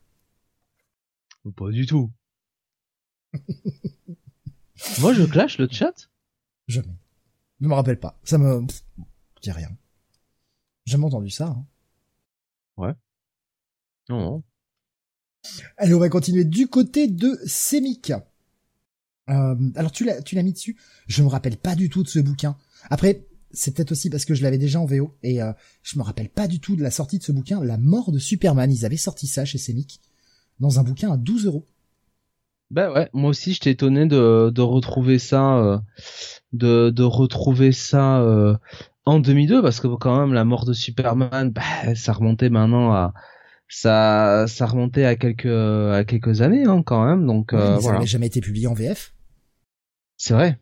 Pas 1.56 1.72
du 1.72 1.86
tout. 1.86 2.12
Moi, 5.00 5.14
je 5.14 5.24
clash 5.24 5.58
le 5.58 5.68
chat? 5.70 6.10
Jamais. 6.68 6.96
Je 7.60 7.68
me 7.68 7.74
rappelle 7.74 8.00
pas. 8.00 8.20
Ça 8.24 8.38
me, 8.38 8.66
pff, 8.66 8.84
je 9.38 9.42
dis 9.42 9.52
rien. 9.52 9.70
J'ai 10.86 10.94
jamais 10.94 11.06
entendu 11.06 11.30
ça. 11.30 11.48
hein. 11.48 12.96
Non, 14.10 14.20
non. 14.20 14.44
Allez, 15.78 15.94
on 15.94 16.00
va 16.00 16.10
continuer 16.10 16.44
du 16.46 16.68
côté 16.68 17.08
de 17.08 17.40
Semic. 17.46 18.12
Euh, 19.30 19.56
alors 19.76 19.92
tu 19.92 20.04
l'as, 20.04 20.22
tu 20.22 20.36
l'as 20.36 20.44
mis 20.44 20.54
dessus. 20.54 20.78
Je 21.08 21.24
me 21.24 21.28
rappelle 21.28 21.58
pas 21.58 21.76
du 21.76 21.90
tout 21.90 22.04
de 22.04 22.08
ce 22.08 22.20
bouquin. 22.20 22.58
Après, 22.90 23.26
c'est 23.52 23.74
peut-être 23.76 23.92
aussi 23.92 24.10
parce 24.10 24.26
que 24.26 24.34
je 24.34 24.44
l'avais 24.44 24.58
déjà 24.58 24.80
en 24.80 24.86
VO 24.86 25.16
et 25.24 25.42
euh, 25.42 25.54
je 25.84 25.98
me 25.98 26.04
rappelle 26.04 26.30
pas 26.30 26.48
du 26.48 26.60
tout 26.60 26.76
de 26.76 26.82
la 26.84 26.92
sortie 26.92 27.20
de 27.20 27.24
ce 27.24 27.32
bouquin, 27.32 27.64
La 27.64 27.78
mort 27.78 28.12
de 28.12 28.20
Superman. 28.20 28.72
Ils 28.72 28.86
avaient 28.86 28.98
sorti 28.98 29.28
ça 29.28 29.46
chez 29.46 29.58
Semic 29.58 30.02
dans 30.62 30.80
un 30.80 30.84
bouquin 30.84 31.12
à 31.12 31.18
12 31.18 31.46
euros. 31.48 31.66
Ben 32.70 32.90
ouais, 32.94 33.10
moi 33.12 33.32
aussi 33.32 33.52
j'étais 33.52 33.72
étonné 33.72 34.06
de, 34.06 34.50
de 34.50 34.62
retrouver 34.62 35.20
ça, 35.20 35.58
euh, 35.58 35.78
de, 36.54 36.90
de 36.90 37.04
retrouver 37.04 37.74
ça 37.74 38.22
euh, 38.22 38.56
en 39.04 39.20
2002 39.20 39.62
parce 39.62 39.82
que 39.82 39.88
quand 39.88 40.18
même 40.22 40.34
la 40.34 40.46
mort 40.46 40.64
de 40.66 40.72
Superman, 40.72 41.50
bah, 41.50 41.96
ça 41.96 42.14
remontait 42.14 42.50
maintenant 42.50 42.94
à 42.94 43.14
ça, 43.68 44.46
ça 44.48 44.66
remontait 44.68 45.04
à 45.04 45.18
quelques 45.18 45.46
à 45.48 46.06
quelques 46.06 46.42
années 46.42 46.64
hein, 46.64 46.82
quand 46.86 47.06
même, 47.06 47.26
donc 47.26 47.52
Ouais, 47.52 47.60
euh, 47.60 47.76
ça 47.76 47.80
voilà. 47.82 47.98
n'avait 47.98 48.08
jamais 48.08 48.28
été 48.28 48.40
publié 48.40 48.68
en 48.68 48.74
VF. 48.74 49.14
C'est 50.16 50.34
vrai. 50.34 50.58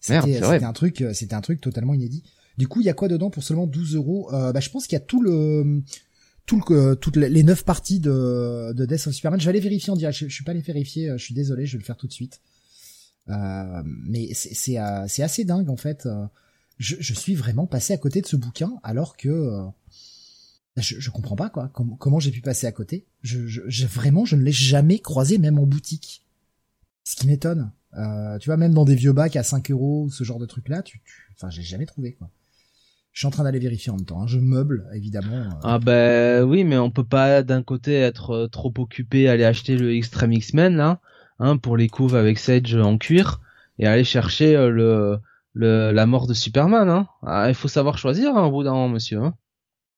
C'était 0.00 0.34
c'est 0.34 0.40
vrai. 0.40 0.54
c'était 0.54 0.64
un 0.64 0.72
truc, 0.72 1.04
c'était 1.12 1.34
un 1.34 1.40
truc 1.40 1.60
totalement 1.60 1.94
inédit. 1.94 2.22
Du 2.56 2.68
coup, 2.68 2.80
il 2.80 2.86
y 2.86 2.90
a 2.90 2.94
quoi 2.94 3.08
dedans 3.08 3.30
pour 3.30 3.42
seulement 3.42 3.66
12 3.66 3.96
euros? 3.96 4.28
Bah, 4.30 4.60
je 4.60 4.70
pense 4.70 4.86
qu'il 4.86 4.94
y 4.96 5.00
a 5.00 5.04
tout 5.04 5.22
le, 5.22 5.82
euh, 6.70 6.94
toutes 6.94 7.16
les 7.16 7.42
neuf 7.42 7.64
parties 7.64 8.00
de, 8.00 8.72
de 8.72 8.86
Death 8.86 9.06
of 9.06 9.14
Superman. 9.14 9.40
Je 9.40 9.44
vais 9.44 9.50
aller 9.50 9.60
vérifier 9.60 9.92
en 9.92 9.96
direct. 9.96 10.18
Je, 10.18 10.28
je 10.28 10.34
suis 10.34 10.44
pas 10.44 10.52
allé 10.52 10.60
vérifier. 10.60 11.10
euh, 11.10 11.18
Je 11.18 11.24
suis 11.24 11.34
désolé. 11.34 11.66
Je 11.66 11.72
vais 11.76 11.80
le 11.80 11.84
faire 11.84 11.96
tout 11.96 12.06
de 12.06 12.12
suite. 12.12 12.40
Euh, 13.28 13.82
mais 13.84 14.32
c'est, 14.34 14.76
assez 14.76 15.44
dingue 15.44 15.70
en 15.70 15.76
fait. 15.76 16.08
Je, 16.78 17.14
suis 17.14 17.34
vraiment 17.34 17.66
passé 17.66 17.92
à 17.92 17.98
côté 17.98 18.20
de 18.20 18.26
ce 18.26 18.36
bouquin 18.36 18.72
alors 18.82 19.16
que 19.16 19.62
je, 20.76 20.98
je 20.98 21.10
comprends 21.10 21.36
pas 21.36 21.50
quoi. 21.50 21.70
Comment, 21.72 22.18
j'ai 22.18 22.30
pu 22.30 22.40
passer 22.40 22.66
à 22.66 22.72
côté? 22.72 23.06
Vraiment, 23.22 24.24
je 24.24 24.36
ne 24.36 24.42
l'ai 24.42 24.52
jamais 24.52 24.98
croisé 24.98 25.38
même 25.38 25.58
en 25.58 25.66
boutique. 25.66 26.24
Ce 27.04 27.14
qui 27.14 27.26
m'étonne. 27.26 27.70
Tu 28.40 28.46
vois, 28.46 28.56
même 28.56 28.74
dans 28.74 28.84
des 28.84 28.96
vieux 28.96 29.12
bacs 29.12 29.36
à 29.36 29.42
5 29.42 29.70
euros, 29.70 30.08
ce 30.10 30.24
genre 30.24 30.38
de 30.38 30.46
truc-là, 30.46 30.82
tu, 30.82 31.00
tu... 31.04 31.28
enfin, 31.36 31.50
j'ai 31.50 31.62
jamais 31.62 31.86
trouvé, 31.86 32.14
quoi. 32.14 32.30
Je 33.12 33.20
suis 33.20 33.26
en 33.26 33.30
train 33.30 33.44
d'aller 33.44 33.58
vérifier 33.58 33.90
en 33.92 33.96
même 33.96 34.04
temps. 34.06 34.22
hein. 34.22 34.26
Je 34.26 34.38
meuble, 34.38 34.86
évidemment. 34.94 35.34
euh. 35.36 35.50
Ah 35.62 35.78
ben 35.78 36.44
oui, 36.44 36.64
mais 36.64 36.78
on 36.78 36.90
peut 36.90 37.04
pas 37.04 37.42
d'un 37.42 37.62
côté 37.62 37.94
être 37.94 38.30
euh, 38.30 38.46
trop 38.48 38.72
occupé 38.78 39.28
aller 39.28 39.44
acheter 39.44 39.76
le 39.76 39.94
Extreme 39.94 40.32
X-Men 40.32 40.76
là, 40.76 41.00
hein, 41.40 41.56
pour 41.56 41.76
les 41.76 41.88
couves 41.88 42.14
avec 42.14 42.38
Sage 42.38 42.74
en 42.76 42.98
cuir 42.98 43.40
et 43.78 43.86
aller 43.86 44.04
chercher 44.04 44.54
euh, 44.56 44.70
le, 44.70 45.18
le 45.54 45.90
la 45.92 46.06
mort 46.06 46.26
de 46.28 46.34
Superman. 46.34 46.88
Hein. 46.88 47.08
Ah, 47.26 47.48
il 47.48 47.54
faut 47.54 47.68
savoir 47.68 47.98
choisir 47.98 48.36
hein, 48.36 48.44
au 48.44 48.50
bout 48.52 48.62
d'un 48.62 48.72
moment, 48.72 48.88
monsieur. 48.88 49.18
Hein. 49.18 49.34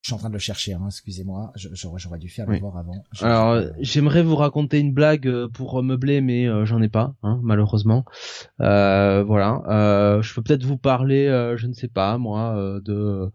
Je 0.03 0.09
suis 0.09 0.15
en 0.15 0.19
train 0.19 0.29
de 0.31 0.35
le 0.35 0.41
chercher, 0.41 0.73
hein, 0.75 0.83
excusez-moi. 0.87 1.53
J'aurais 1.55 2.19
dû 2.19 2.29
faire 2.29 2.47
Oui. 2.49 2.57
le 2.57 2.61
voir 2.61 2.77
avant. 2.77 3.05
Alors, 3.21 3.51
euh, 3.51 3.71
j'aimerais 3.79 4.25
vous 4.25 4.35
raconter 4.35 4.81
une 4.81 4.93
blague 4.93 5.29
euh, 5.29 5.47
pour 5.49 5.79
euh, 5.79 5.83
meubler, 5.83 6.21
mais 6.21 6.49
euh, 6.49 6.65
j'en 6.65 6.83
ai 6.83 6.89
pas, 6.89 7.15
hein, 7.23 7.39
malheureusement. 7.45 8.05
Euh, 8.61 9.23
voilà. 9.23 9.63
Euh, 9.69 10.21
je 10.21 10.35
peux 10.35 10.43
peut-être 10.43 10.65
vous 10.65 10.77
parler, 10.77 11.27
je 11.57 11.67
ne 11.69 11.73
sais 11.73 11.87
pas, 11.87 12.19
moi, 12.19 12.81
de 12.85 13.31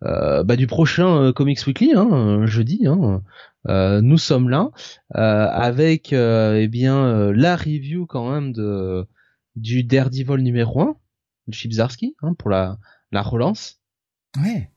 bah, 0.00 0.56
du 0.56 0.66
prochain 0.66 1.32
Comics 1.32 1.64
Weekly, 1.68 1.92
hein, 1.94 2.46
jeudi. 2.46 2.84
Hein. 2.88 3.22
Euh, 3.68 4.00
nous 4.00 4.18
sommes 4.18 4.48
là 4.48 4.70
euh, 5.14 5.46
avec, 5.48 6.12
euh, 6.12 6.56
eh 6.60 6.66
bien, 6.66 7.30
la 7.30 7.54
review 7.54 8.06
quand 8.06 8.28
même 8.32 8.52
de 8.52 9.06
du 9.54 9.84
Daredevil 9.84 10.42
numéro 10.42 10.80
1 10.80 10.96
de 11.46 11.54
Chip 11.54 11.70
Zdarsky, 11.72 12.16
hein, 12.22 12.34
pour 12.36 12.50
la 12.50 12.78
la 13.12 13.22
relance. 13.22 13.78
Ouais. 14.42 14.71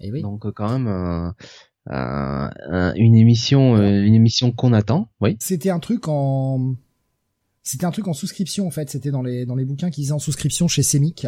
Et 0.00 0.10
oui. 0.12 0.22
Donc 0.22 0.44
euh, 0.46 0.52
quand 0.52 0.70
même 0.78 0.86
euh, 0.88 1.28
euh, 1.90 2.48
un- 2.70 2.94
une 2.96 3.14
émission 3.14 3.76
euh, 3.76 4.02
une 4.02 4.14
émission 4.14 4.52
qu'on 4.52 4.72
attend. 4.72 5.08
Oui. 5.20 5.36
C'était 5.40 5.70
un 5.70 5.78
truc 5.80 6.08
en, 6.08 6.74
c'était 7.62 7.84
un 7.86 7.90
truc 7.90 8.08
en 8.08 8.12
souscription 8.12 8.66
en 8.66 8.70
fait. 8.70 8.90
C'était 8.90 9.10
dans 9.10 9.22
les 9.22 9.46
dans 9.46 9.54
les 9.56 9.64
bouquins 9.64 9.90
qu'ils 9.90 10.04
faisaient 10.04 10.12
en 10.14 10.18
souscription 10.18 10.68
chez 10.68 10.82
Semic. 10.82 11.26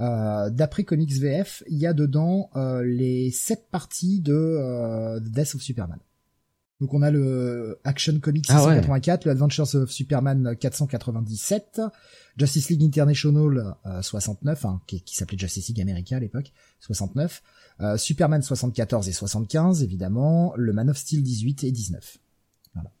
Euh, 0.00 0.48
D'après 0.50 0.84
Comics 0.84 1.12
VF, 1.12 1.62
il 1.68 1.78
y 1.78 1.86
a 1.86 1.92
dedans 1.92 2.50
euh, 2.56 2.84
les 2.84 3.30
sept 3.32 3.66
parties 3.70 4.20
de, 4.20 4.32
euh, 4.32 5.18
de 5.18 5.28
Death 5.28 5.56
of 5.56 5.60
Superman. 5.62 5.98
Donc 6.80 6.94
on 6.94 7.02
a 7.02 7.10
le 7.10 7.80
Action 7.82 8.18
Comics 8.20 8.46
Ah 8.48 8.64
ouais. 8.66 8.76
684, 8.76 9.24
le 9.24 9.32
Adventures 9.32 9.74
of 9.74 9.90
Superman 9.90 10.56
497, 10.56 11.80
Justice 12.36 12.70
League 12.70 12.84
International 12.84 13.74
euh, 13.84 14.00
69, 14.00 14.64
hein, 14.64 14.80
qui, 14.86 15.02
qui 15.02 15.16
s'appelait 15.16 15.38
Justice 15.38 15.68
League 15.68 15.80
America 15.80 16.16
à 16.16 16.20
l'époque, 16.20 16.52
69, 16.80 17.42
euh, 17.80 17.96
Superman 17.96 18.42
74 18.42 19.08
et 19.08 19.12
75 19.12 19.82
évidemment, 19.82 20.54
le 20.56 20.72
Man 20.72 20.88
of 20.88 20.96
Steel 20.96 21.22
18 21.22 21.64
et 21.64 21.72
19. 21.72 22.18
Voilà. 22.74 22.92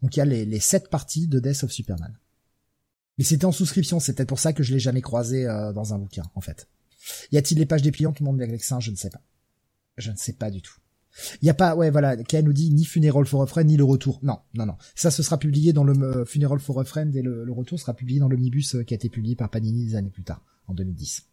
Donc 0.00 0.14
il 0.14 0.18
y 0.20 0.22
a 0.22 0.26
les, 0.26 0.44
les 0.44 0.60
sept 0.60 0.88
parties 0.88 1.26
de 1.26 1.40
Death 1.40 1.64
of 1.64 1.72
Superman. 1.72 2.16
Mais 3.18 3.24
c'était 3.24 3.46
en 3.46 3.52
souscription, 3.52 3.98
c'est 3.98 4.14
peut-être 4.14 4.28
pour 4.28 4.38
ça 4.38 4.52
que 4.52 4.62
je 4.62 4.72
l'ai 4.72 4.80
jamais 4.80 5.02
croisé 5.02 5.46
euh, 5.46 5.72
dans 5.72 5.92
un 5.92 5.98
bouquin 5.98 6.24
en 6.36 6.40
fait. 6.40 6.68
Y 7.32 7.38
a-t-il 7.38 7.58
les 7.58 7.66
pages 7.66 7.82
dépliantes 7.82 8.20
le 8.20 8.24
monde 8.24 8.40
avec 8.40 8.62
ça 8.62 8.78
Je 8.78 8.92
ne 8.92 8.96
sais 8.96 9.10
pas. 9.10 9.20
Je 9.96 10.12
ne 10.12 10.16
sais 10.16 10.32
pas 10.32 10.50
du 10.50 10.62
tout. 10.62 10.76
Il 11.40 11.46
y 11.46 11.50
a 11.50 11.54
pas, 11.54 11.76
ouais, 11.76 11.90
voilà, 11.90 12.16
Kaya 12.16 12.42
nous 12.42 12.52
dit 12.52 12.72
ni 12.72 12.84
Funeral 12.84 13.24
for 13.26 13.42
a 13.42 13.46
Friend 13.46 13.68
ni 13.68 13.76
le 13.76 13.84
retour. 13.84 14.18
Non, 14.22 14.38
non, 14.54 14.66
non. 14.66 14.76
Ça, 14.94 15.10
ce 15.10 15.22
sera 15.22 15.38
publié 15.38 15.72
dans 15.72 15.84
le 15.84 15.94
euh, 16.02 16.24
Funeral 16.24 16.58
for 16.58 16.80
a 16.80 16.84
Friend 16.84 17.14
et 17.14 17.22
le, 17.22 17.52
retour 17.52 17.78
sera 17.78 17.94
publié 17.94 18.20
dans 18.20 18.28
l'omnibus 18.28 18.74
euh, 18.74 18.82
qui 18.82 18.94
a 18.94 18.96
été 18.96 19.08
publié 19.08 19.36
par 19.36 19.50
Panini 19.50 19.86
des 19.86 19.96
années 19.96 20.10
plus 20.10 20.24
tard, 20.24 20.42
en 20.66 20.74
2010. 20.74 21.26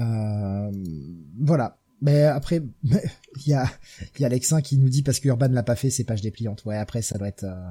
Euh, 0.00 0.70
voilà. 1.38 1.78
Mais 2.02 2.24
après, 2.24 2.62
il 2.82 3.46
y 3.46 3.52
a, 3.52 3.70
y 4.18 4.24
a 4.24 4.26
Alexin 4.26 4.62
qui 4.62 4.78
nous 4.78 4.88
dit 4.88 5.02
parce 5.02 5.20
que 5.20 5.28
Urban 5.28 5.48
l'a 5.48 5.62
pas 5.62 5.76
fait, 5.76 5.90
c'est 5.90 6.04
pages 6.04 6.22
dépliantes. 6.22 6.64
Ouais, 6.64 6.76
après, 6.76 7.02
ça 7.02 7.18
doit 7.18 7.28
être, 7.28 7.44
euh, 7.44 7.70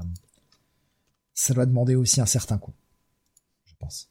ça 1.34 1.53
doit 1.53 1.65
demander 1.65 1.95
aussi 1.95 2.22
un 2.22 2.26
certain 2.26 2.57
coût. 2.57 2.74
Je 3.65 3.74
pense. 3.80 4.09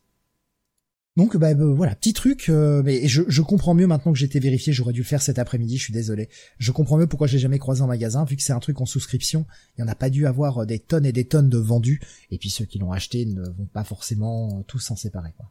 Donc 1.18 1.36
bah, 1.36 1.52
bah, 1.52 1.66
voilà, 1.66 1.94
petit 1.94 2.14
truc, 2.14 2.48
euh, 2.48 2.82
mais 2.82 3.06
je, 3.06 3.42
comprends 3.42 3.74
mieux 3.74 3.86
maintenant 3.86 4.12
que 4.12 4.18
j'ai 4.18 4.24
été 4.24 4.40
vérifié, 4.40 4.72
j'aurais 4.72 4.94
dû 4.94 5.00
le 5.00 5.04
faire 5.04 5.20
cet 5.20 5.38
après-midi, 5.38 5.76
je 5.76 5.82
suis 5.82 5.92
désolé. 5.92 6.30
Je 6.58 6.72
comprends 6.72 6.96
mieux 6.96 7.06
pourquoi 7.06 7.26
je 7.26 7.34
l'ai 7.34 7.38
jamais 7.38 7.58
croisé 7.58 7.82
en 7.82 7.88
magasin, 7.88 8.24
vu 8.24 8.36
que 8.36 8.42
c'est 8.42 8.54
un 8.54 8.60
truc 8.60 8.80
en 8.80 8.86
souscription, 8.86 9.44
il 9.76 9.80
y 9.82 9.84
en 9.84 9.88
a 9.88 9.94
pas 9.94 10.08
dû 10.08 10.26
avoir 10.26 10.62
euh, 10.62 10.64
des 10.64 10.78
tonnes 10.78 11.04
et 11.04 11.12
des 11.12 11.26
tonnes 11.26 11.50
de 11.50 11.58
vendus, 11.58 12.00
et 12.30 12.38
puis 12.38 12.48
ceux 12.48 12.64
qui 12.64 12.78
l'ont 12.78 12.92
acheté 12.92 13.26
ne 13.26 13.42
vont 13.42 13.66
pas 13.66 13.84
forcément 13.84 14.60
euh, 14.60 14.62
tous 14.66 14.78
s'en 14.78 14.96
séparer. 14.96 15.34
Quoi. 15.36 15.50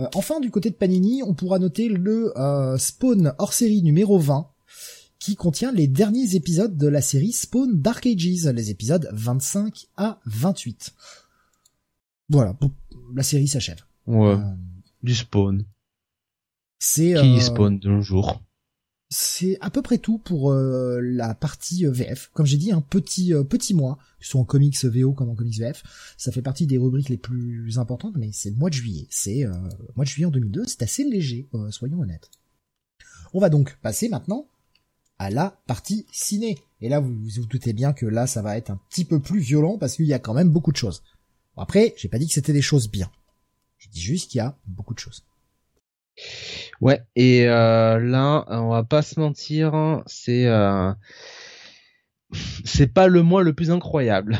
Euh, 0.00 0.08
enfin, 0.14 0.40
du 0.40 0.50
côté 0.50 0.70
de 0.70 0.74
Panini, 0.74 1.22
on 1.22 1.34
pourra 1.34 1.58
noter 1.58 1.88
le 1.88 2.36
euh, 2.38 2.78
Spawn 2.78 3.34
hors 3.38 3.52
série 3.52 3.82
numéro 3.82 4.18
20, 4.18 4.50
qui 5.18 5.36
contient 5.36 5.72
les 5.72 5.86
derniers 5.86 6.34
épisodes 6.34 6.76
de 6.76 6.88
la 6.88 7.02
série 7.02 7.32
Spawn 7.32 7.80
Dark 7.80 8.06
Ages, 8.06 8.46
les 8.46 8.70
épisodes 8.70 9.08
25 9.12 9.86
à 9.96 10.20
28. 10.26 10.92
Voilà, 12.30 12.56
la 13.14 13.22
série 13.22 13.48
s'achève. 13.48 13.82
Ouais. 14.06 14.28
Euh, 14.30 14.38
Du 15.02 15.14
spawn. 15.14 15.64
c'est 16.78 17.14
Qui 17.14 17.36
euh, 17.36 17.40
spawn 17.40 17.78
de 17.78 17.88
nos 17.88 18.02
jours. 18.02 18.42
C'est 19.12 19.58
à 19.60 19.70
peu 19.70 19.82
près 19.82 19.98
tout 19.98 20.18
pour 20.18 20.52
euh, 20.52 21.00
la 21.02 21.34
partie 21.34 21.84
VF. 21.84 22.30
Comme 22.32 22.46
j'ai 22.46 22.56
dit, 22.56 22.70
un 22.70 22.80
petit 22.80 23.34
euh, 23.34 23.42
petit 23.42 23.74
mois, 23.74 23.98
que 24.20 24.24
ce 24.24 24.30
soit 24.30 24.40
en 24.40 24.44
comics 24.44 24.84
VO 24.84 25.12
comme 25.14 25.30
en 25.30 25.34
comics 25.34 25.58
VF, 25.58 25.82
ça 26.16 26.30
fait 26.30 26.42
partie 26.42 26.66
des 26.66 26.78
rubriques 26.78 27.08
les 27.08 27.16
plus 27.16 27.78
importantes, 27.80 28.14
mais 28.16 28.30
c'est 28.32 28.50
le 28.50 28.56
mois 28.56 28.70
de 28.70 28.74
juillet. 28.74 29.08
C'est 29.10 29.44
euh, 29.44 29.52
mois 29.96 30.04
de 30.04 30.10
juillet 30.10 30.26
en 30.26 30.30
2002, 30.30 30.64
c'est 30.66 30.82
assez 30.82 31.02
léger, 31.02 31.48
soyons 31.70 31.98
honnêtes. 32.00 32.30
On 33.34 33.40
va 33.40 33.48
donc 33.48 33.76
passer 33.82 34.08
maintenant 34.08 34.46
à 35.18 35.28
la 35.28 35.60
partie 35.66 36.06
ciné. 36.12 36.56
Et 36.80 36.88
là, 36.88 37.00
vous 37.00 37.12
vous 37.12 37.46
doutez 37.46 37.72
bien 37.72 37.92
que 37.92 38.06
là, 38.06 38.28
ça 38.28 38.42
va 38.42 38.56
être 38.56 38.70
un 38.70 38.80
petit 38.90 39.04
peu 39.04 39.20
plus 39.20 39.40
violent 39.40 39.76
parce 39.76 39.96
qu'il 39.96 40.06
y 40.06 40.14
a 40.14 40.18
quand 40.20 40.34
même 40.34 40.50
beaucoup 40.50 40.70
de 40.72 40.76
choses. 40.76 41.02
après, 41.56 41.94
j'ai 41.96 42.08
pas 42.08 42.18
dit 42.18 42.28
que 42.28 42.32
c'était 42.32 42.52
des 42.52 42.62
choses 42.62 42.88
bien. 42.88 43.10
Je 43.80 43.88
dis 43.88 44.00
juste 44.00 44.30
qu'il 44.30 44.38
y 44.38 44.42
a 44.42 44.54
beaucoup 44.66 44.94
de 44.94 44.98
choses. 44.98 45.24
Ouais, 46.80 47.02
et 47.16 47.48
euh, 47.48 47.98
là, 47.98 48.44
on 48.48 48.68
va 48.68 48.84
pas 48.84 49.02
se 49.02 49.18
mentir, 49.18 49.74
hein, 49.74 50.02
c'est 50.06 50.46
euh, 50.46 50.92
c'est 52.64 52.92
pas 52.92 53.06
le 53.06 53.22
mois 53.22 53.42
le 53.42 53.54
plus 53.54 53.70
incroyable. 53.70 54.38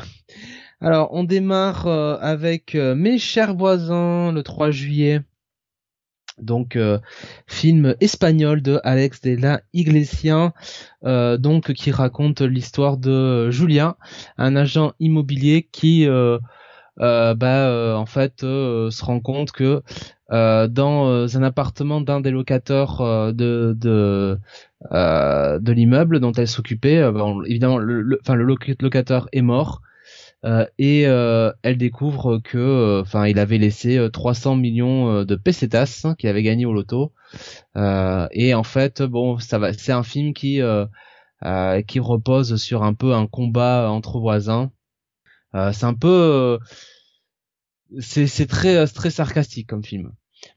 Alors, 0.82 1.08
on 1.12 1.24
démarre 1.24 1.86
euh, 1.86 2.16
avec 2.20 2.74
Mes 2.74 3.18
chers 3.18 3.54
voisins 3.54 4.32
le 4.32 4.42
3 4.42 4.70
juillet. 4.70 5.20
Donc, 6.38 6.78
film 7.46 7.94
espagnol 8.00 8.62
de 8.62 8.80
Alex 8.82 9.20
de 9.20 9.36
la 9.36 9.60
Iglesia, 9.74 10.54
donc 11.02 11.74
qui 11.74 11.90
raconte 11.90 12.40
l'histoire 12.40 12.96
de 12.96 13.50
Julia, 13.50 13.98
un 14.38 14.56
agent 14.56 14.94
immobilier 15.00 15.68
qui 15.70 16.06
bah, 17.00 17.96
en 17.96 18.06
fait 18.06 18.40
se 18.40 19.04
rend 19.04 19.20
compte 19.20 19.52
que 19.52 19.82
euh, 20.32 20.68
dans 20.68 21.08
euh, 21.08 21.26
un 21.34 21.42
appartement 21.42 22.00
d'un 22.00 22.20
des 22.20 22.30
locataires 22.30 23.00
euh, 23.00 23.32
de 23.32 23.74
de, 23.76 24.38
de 24.92 25.72
l'immeuble 25.72 26.20
dont 26.20 26.32
elle 26.32 26.46
s'occupait. 26.46 27.02
évidemment, 27.46 27.78
le, 27.78 28.18
enfin 28.22 28.34
le, 28.34 28.44
locataire 28.44 29.28
est 29.32 29.42
mort. 29.42 29.82
et 30.78 31.02
elle 31.02 31.76
découvre 31.76 32.38
que, 32.38 33.00
enfin, 33.02 33.26
il 33.26 33.38
avait 33.38 33.58
laissé 33.58 34.08
300 34.12 34.56
millions 34.56 35.24
de 35.24 35.36
pesetas 35.36 36.14
qu'il 36.18 36.28
avait 36.30 36.42
gagné 36.42 36.64
au 36.66 36.72
loto. 36.72 37.12
et 37.76 38.54
en 38.54 38.64
fait, 38.64 39.02
bon, 39.02 39.38
ça 39.38 39.58
va, 39.58 39.72
c'est 39.72 39.92
un 39.92 40.02
film 40.02 40.32
qui 40.32 40.60
qui 41.86 42.00
repose 42.00 42.56
sur 42.56 42.84
un 42.84 42.94
peu 42.94 43.14
un 43.14 43.26
combat 43.26 43.90
entre 43.90 44.18
voisins. 44.20 44.70
C'est 45.54 45.84
un 45.84 45.94
peu, 45.94 46.58
c'est 47.98 48.26
c'est 48.26 48.46
très 48.46 48.86
très 48.86 49.10
sarcastique 49.10 49.68
comme 49.68 49.84
film. 49.84 50.12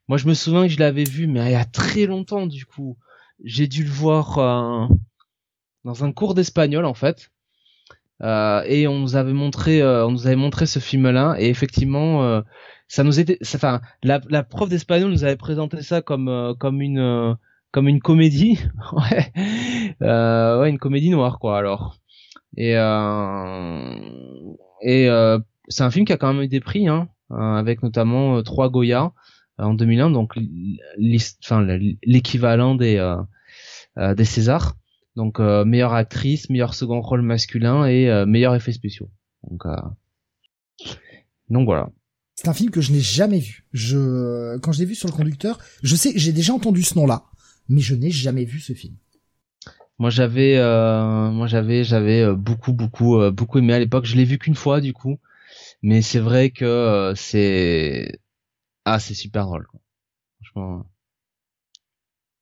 Moi, 0.07 0.17
je 0.17 0.27
me 0.27 0.33
souviens 0.33 0.63
que 0.63 0.73
je 0.73 0.79
l'avais 0.79 1.03
vu, 1.03 1.27
mais 1.27 1.45
il 1.45 1.51
y 1.51 1.55
a 1.55 1.65
très 1.65 2.05
longtemps, 2.05 2.47
du 2.47 2.65
coup. 2.65 2.97
J'ai 3.43 3.67
dû 3.67 3.83
le 3.83 3.89
voir 3.89 4.37
euh, 4.37 4.87
dans 5.83 6.03
un 6.03 6.11
cours 6.11 6.33
d'espagnol, 6.33 6.85
en 6.85 6.93
fait. 6.93 7.31
Euh, 8.21 8.63
et 8.65 8.87
on 8.87 8.99
nous 8.99 9.15
avait 9.15 9.33
montré, 9.33 9.81
euh, 9.81 10.05
on 10.05 10.11
nous 10.11 10.27
avait 10.27 10.35
montré 10.35 10.65
ce 10.65 10.79
film-là, 10.79 11.35
et 11.39 11.49
effectivement, 11.49 12.41
ça 12.87 13.03
nous 13.03 13.19
était, 13.19 13.37
enfin, 13.55 13.81
la, 14.03 14.21
la 14.29 14.43
prof 14.43 14.69
d'espagnol 14.69 15.11
nous 15.11 15.23
avait 15.23 15.35
présenté 15.35 15.81
ça 15.81 16.01
comme 16.01 16.55
comme 16.59 16.81
une 16.81 17.35
comme 17.71 17.87
une 17.87 18.01
comédie, 18.01 18.59
ouais, 18.93 19.33
ouais, 20.01 20.69
une 20.69 20.79
comédie 20.79 21.09
noire, 21.09 21.39
quoi. 21.39 21.57
Alors, 21.57 21.97
et 22.55 22.75
et 24.83 25.07
c'est 25.69 25.83
un 25.83 25.91
film 25.91 26.05
qui 26.05 26.13
a 26.13 26.17
quand 26.17 26.33
même 26.33 26.43
eu 26.43 26.47
des 26.47 26.59
prix, 26.59 26.87
hein, 26.87 27.09
avec 27.29 27.83
notamment 27.83 28.43
trois 28.43 28.69
Goya 28.69 29.13
en 29.57 29.73
2001, 29.73 30.11
donc 30.11 30.33
l'équivalent 30.97 32.75
des 32.75 32.97
euh, 32.97 33.17
euh, 33.97 34.15
des 34.15 34.25
Césars. 34.25 34.75
Donc 35.15 35.39
euh, 35.39 35.63
meilleure 35.63 35.93
actrice, 35.93 36.49
meilleur 36.49 36.73
second 36.73 37.01
rôle 37.01 37.21
masculin 37.21 37.85
et 37.85 38.25
meilleur 38.25 38.55
effet 38.55 38.71
spéciaux. 38.71 39.11
Donc 39.49 39.63
donc 41.49 41.65
voilà. 41.65 41.89
C'est 42.35 42.47
un 42.47 42.53
film 42.53 42.71
que 42.71 42.81
je 42.81 42.91
n'ai 42.91 42.99
jamais 42.99 43.39
vu. 43.39 43.67
Je 43.73 44.57
quand 44.57 44.71
je 44.71 44.79
l'ai 44.79 44.85
vu 44.85 44.95
sur 44.95 45.07
le 45.07 45.13
conducteur, 45.13 45.59
je 45.83 45.95
sais 45.95 46.13
j'ai 46.15 46.31
déjà 46.31 46.53
entendu 46.53 46.81
ce 46.81 46.95
nom-là, 46.95 47.25
mais 47.69 47.81
je 47.81 47.93
n'ai 47.93 48.09
jamais 48.09 48.45
vu 48.45 48.59
ce 48.59 48.73
film. 48.73 48.95
Moi 49.99 50.09
j'avais 50.09 50.57
moi 51.31 51.47
j'avais 51.47 51.83
j'avais 51.83 52.33
beaucoup 52.35 52.73
beaucoup 52.73 53.19
beaucoup 53.31 53.59
aimé 53.59 53.73
à 53.73 53.79
l'époque. 53.79 54.05
Je 54.05 54.15
l'ai 54.15 54.25
vu 54.25 54.37
qu'une 54.37 54.55
fois 54.55 54.81
du 54.81 54.93
coup, 54.93 55.19
mais 55.81 56.01
c'est 56.01 56.19
vrai 56.19 56.49
que 56.49 57.13
c'est 57.15 58.19
ah, 58.85 58.99
c'est 58.99 59.13
super 59.13 59.45
drôle. 59.45 59.67
Quoi. 59.67 59.79
Franchement. 60.41 60.85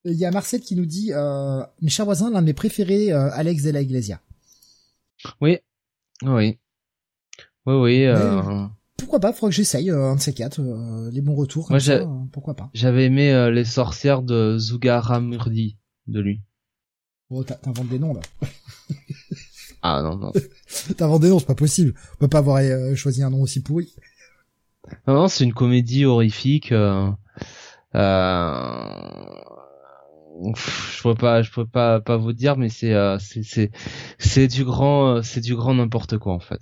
Il 0.06 0.14
y 0.14 0.26
a 0.26 0.32
Marcel 0.32 0.62
qui 0.62 0.76
nous 0.76 0.86
dit 0.86 1.14
euh, 1.14 1.64
mes 1.82 1.90
chers 1.90 2.06
voisins, 2.06 2.32
l'un 2.32 2.42
de 2.42 2.48
mes 2.48 2.54
préférés, 2.54 3.12
euh, 3.12 3.30
Alex 3.34 3.64
de 3.64 3.70
la 3.70 3.82
Iglesia. 3.82 4.20
Oui, 5.40 5.60
oui, 6.24 6.58
oui, 7.68 7.74
oui. 7.76 8.06
Euh... 8.06 8.66
Pourquoi 8.98 9.20
pas? 9.20 9.34
Faudrait 9.34 9.52
que 9.52 9.56
j'essaye 9.56 9.92
euh, 9.92 10.10
un 10.10 10.16
de 10.16 10.22
ces 10.22 10.34
quatre, 10.34 10.60
euh, 10.60 11.12
les 11.12 11.22
bons 11.22 11.36
retours. 11.36 11.68
Moi, 11.70 11.80
ça, 11.80 12.04
pourquoi 12.32 12.56
pas 12.56 12.72
J'avais 12.74 13.06
aimé 13.06 13.52
les 13.52 13.66
sorcières 13.66 14.24
de 14.24 14.58
Zugaramurdi 14.58 15.78
de 16.08 16.20
lui. 16.20 16.42
Oh, 17.34 17.44
t'inventes 17.46 17.88
des 17.88 17.98
noms 17.98 18.14
là. 18.14 18.22
ah 19.82 20.02
non 20.04 20.18
non. 20.18 20.32
t'inventes 20.98 21.22
des 21.22 21.30
noms, 21.30 21.40
c'est 21.40 21.46
pas 21.46 21.56
possible. 21.56 21.94
On 22.16 22.18
peut 22.18 22.28
pas 22.28 22.40
avoir 22.40 22.62
choisi 22.96 23.24
un 23.24 23.30
nom 23.30 23.42
aussi 23.42 23.62
pourri. 23.62 23.96
Non, 25.08 25.30
c'est 25.30 25.46
une 25.46 25.54
comédie 25.54 26.04
horrifique. 26.04 26.74
Euh, 26.74 27.10
euh, 27.96 28.84
je 30.56 31.04
peux 31.04 31.16
pas, 31.16 31.42
je 31.42 31.52
peux 31.52 31.66
pas 31.66 32.02
pas 32.02 32.18
vous 32.18 32.34
dire, 32.34 32.58
mais 32.58 32.68
c'est 32.68 32.94
euh, 32.94 33.18
c'est 33.20 33.44
c'est 33.44 33.72
c'est 34.18 34.48
du 34.48 34.66
grand, 34.66 35.22
c'est 35.24 35.42
du 35.42 35.56
grand 35.56 35.76
n'importe 35.76 36.18
quoi 36.18 36.34
en 36.34 36.40
fait. 36.40 36.60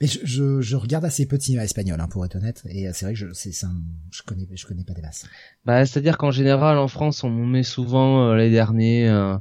Mais 0.00 0.06
je, 0.06 0.20
je, 0.22 0.60
je, 0.60 0.76
regarde 0.76 1.04
assez 1.04 1.26
peu 1.26 1.36
de 1.36 1.42
cinéma 1.42 1.64
espagnol, 1.64 2.00
hein, 2.00 2.06
pour 2.08 2.24
être 2.24 2.36
honnête, 2.36 2.62
et 2.68 2.88
c'est 2.92 3.04
vrai 3.04 3.14
que 3.14 3.18
je, 3.18 3.32
c'est, 3.32 3.50
je 3.52 4.22
connais, 4.22 4.46
je 4.54 4.64
connais 4.64 4.84
pas 4.84 4.94
des 4.94 5.02
masses. 5.02 5.26
Bah, 5.64 5.84
c'est-à-dire 5.84 6.18
qu'en 6.18 6.30
général, 6.30 6.78
en 6.78 6.86
France, 6.86 7.24
on 7.24 7.30
met 7.30 7.64
souvent 7.64 8.32
les 8.34 8.48
derniers, 8.48 9.08
euh, 9.08 9.36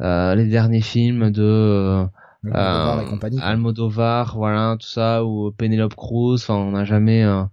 les 0.00 0.46
derniers 0.46 0.82
films 0.82 1.30
de 1.30 2.08
Almodovar, 2.52 3.02
et 3.02 3.06
compagnie, 3.06 3.40
Almodovar, 3.40 4.36
voilà, 4.36 4.76
tout 4.78 4.86
ça, 4.86 5.24
ou 5.24 5.50
Penelope 5.52 5.94
Cruz, 5.94 6.34
enfin, 6.34 6.54
on 6.54 6.72
n'a 6.72 6.84
jamais. 6.84 7.24
Euh... 7.24 7.44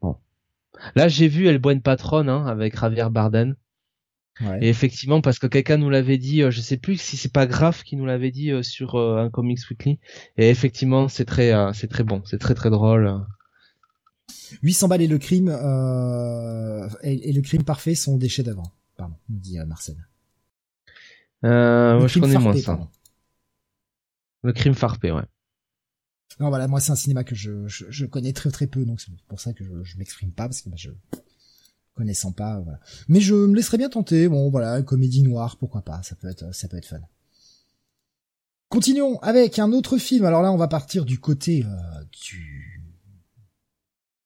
Bon. 0.00 0.16
Là, 0.94 1.08
j'ai 1.08 1.28
vu 1.28 1.46
El 1.46 1.58
Buen 1.58 1.80
Patron 1.80 2.28
hein, 2.28 2.46
avec 2.46 2.78
Javier 2.78 3.08
Bardem. 3.10 3.56
Ouais. 4.40 4.58
Et 4.62 4.68
effectivement, 4.68 5.20
parce 5.20 5.38
que 5.38 5.46
quelqu'un 5.46 5.76
nous 5.76 5.90
l'avait 5.90 6.16
dit, 6.16 6.42
euh, 6.42 6.50
je 6.50 6.60
sais 6.60 6.78
plus 6.78 6.98
si 6.98 7.16
c'est 7.16 7.32
pas 7.32 7.46
grave 7.46 7.82
qui 7.82 7.96
nous 7.96 8.06
l'avait 8.06 8.30
dit 8.30 8.50
euh, 8.50 8.62
sur 8.62 8.94
euh, 8.94 9.18
un 9.18 9.30
Comics 9.30 9.60
Weekly. 9.70 9.98
Et 10.38 10.48
effectivement, 10.48 11.08
c'est 11.08 11.26
très, 11.26 11.52
c'est 11.74 11.88
très 11.88 12.02
bon, 12.02 12.22
c'est 12.24 12.38
très 12.38 12.54
très 12.54 12.70
drôle. 12.70 13.20
800 14.62 14.88
balles 14.88 15.02
et 15.02 15.06
le 15.06 15.18
crime 15.18 15.48
et, 17.02 17.28
et, 17.28 17.32
le 17.32 17.40
crime 17.42 17.64
parfait 17.64 17.94
sont 17.94 18.16
des 18.16 18.28
chefs-d'œuvre. 18.28 18.72
Pardon, 18.96 19.14
nous 19.28 19.38
dit 19.38 19.58
Marcel. 19.66 19.96
Euh, 21.44 21.98
moi, 21.98 22.08
je 22.08 22.20
connais 22.20 22.38
moins 22.38 22.56
ça. 22.56 22.78
Le 24.42 24.52
crime 24.52 24.74
farpé, 24.74 25.12
ouais. 25.12 25.22
Non, 26.40 26.48
voilà, 26.48 26.66
moi 26.66 26.80
c'est 26.80 26.92
un 26.92 26.96
cinéma 26.96 27.24
que 27.24 27.34
je, 27.34 27.68
je, 27.68 27.84
je, 27.90 28.06
connais 28.06 28.32
très 28.32 28.50
très 28.50 28.66
peu, 28.66 28.86
donc 28.86 29.02
c'est 29.02 29.12
pour 29.28 29.38
ça 29.38 29.52
que 29.52 29.64
je, 29.64 29.84
je 29.84 29.98
m'exprime 29.98 30.32
pas 30.32 30.44
parce 30.44 30.62
que 30.62 30.70
bah, 30.70 30.76
je 30.78 30.88
connaissant 31.94 32.32
pas, 32.32 32.58
voilà. 32.60 32.80
Mais 33.08 33.20
je 33.20 33.34
me 33.34 33.54
laisserais 33.54 33.78
bien 33.78 33.90
tenter. 33.90 34.28
Bon, 34.28 34.50
voilà, 34.50 34.82
comédie 34.82 35.22
noire, 35.22 35.56
pourquoi 35.58 35.82
pas, 35.82 36.02
ça 36.02 36.16
peut 36.16 36.28
être, 36.28 36.52
ça 36.54 36.68
peut 36.68 36.76
être 36.76 36.86
fun. 36.86 37.00
Continuons 38.68 39.18
avec 39.20 39.58
un 39.58 39.72
autre 39.72 39.98
film. 39.98 40.24
Alors 40.24 40.42
là, 40.42 40.50
on 40.50 40.56
va 40.56 40.68
partir 40.68 41.04
du 41.04 41.18
côté 41.18 41.62
euh, 41.64 42.04
du 42.10 42.82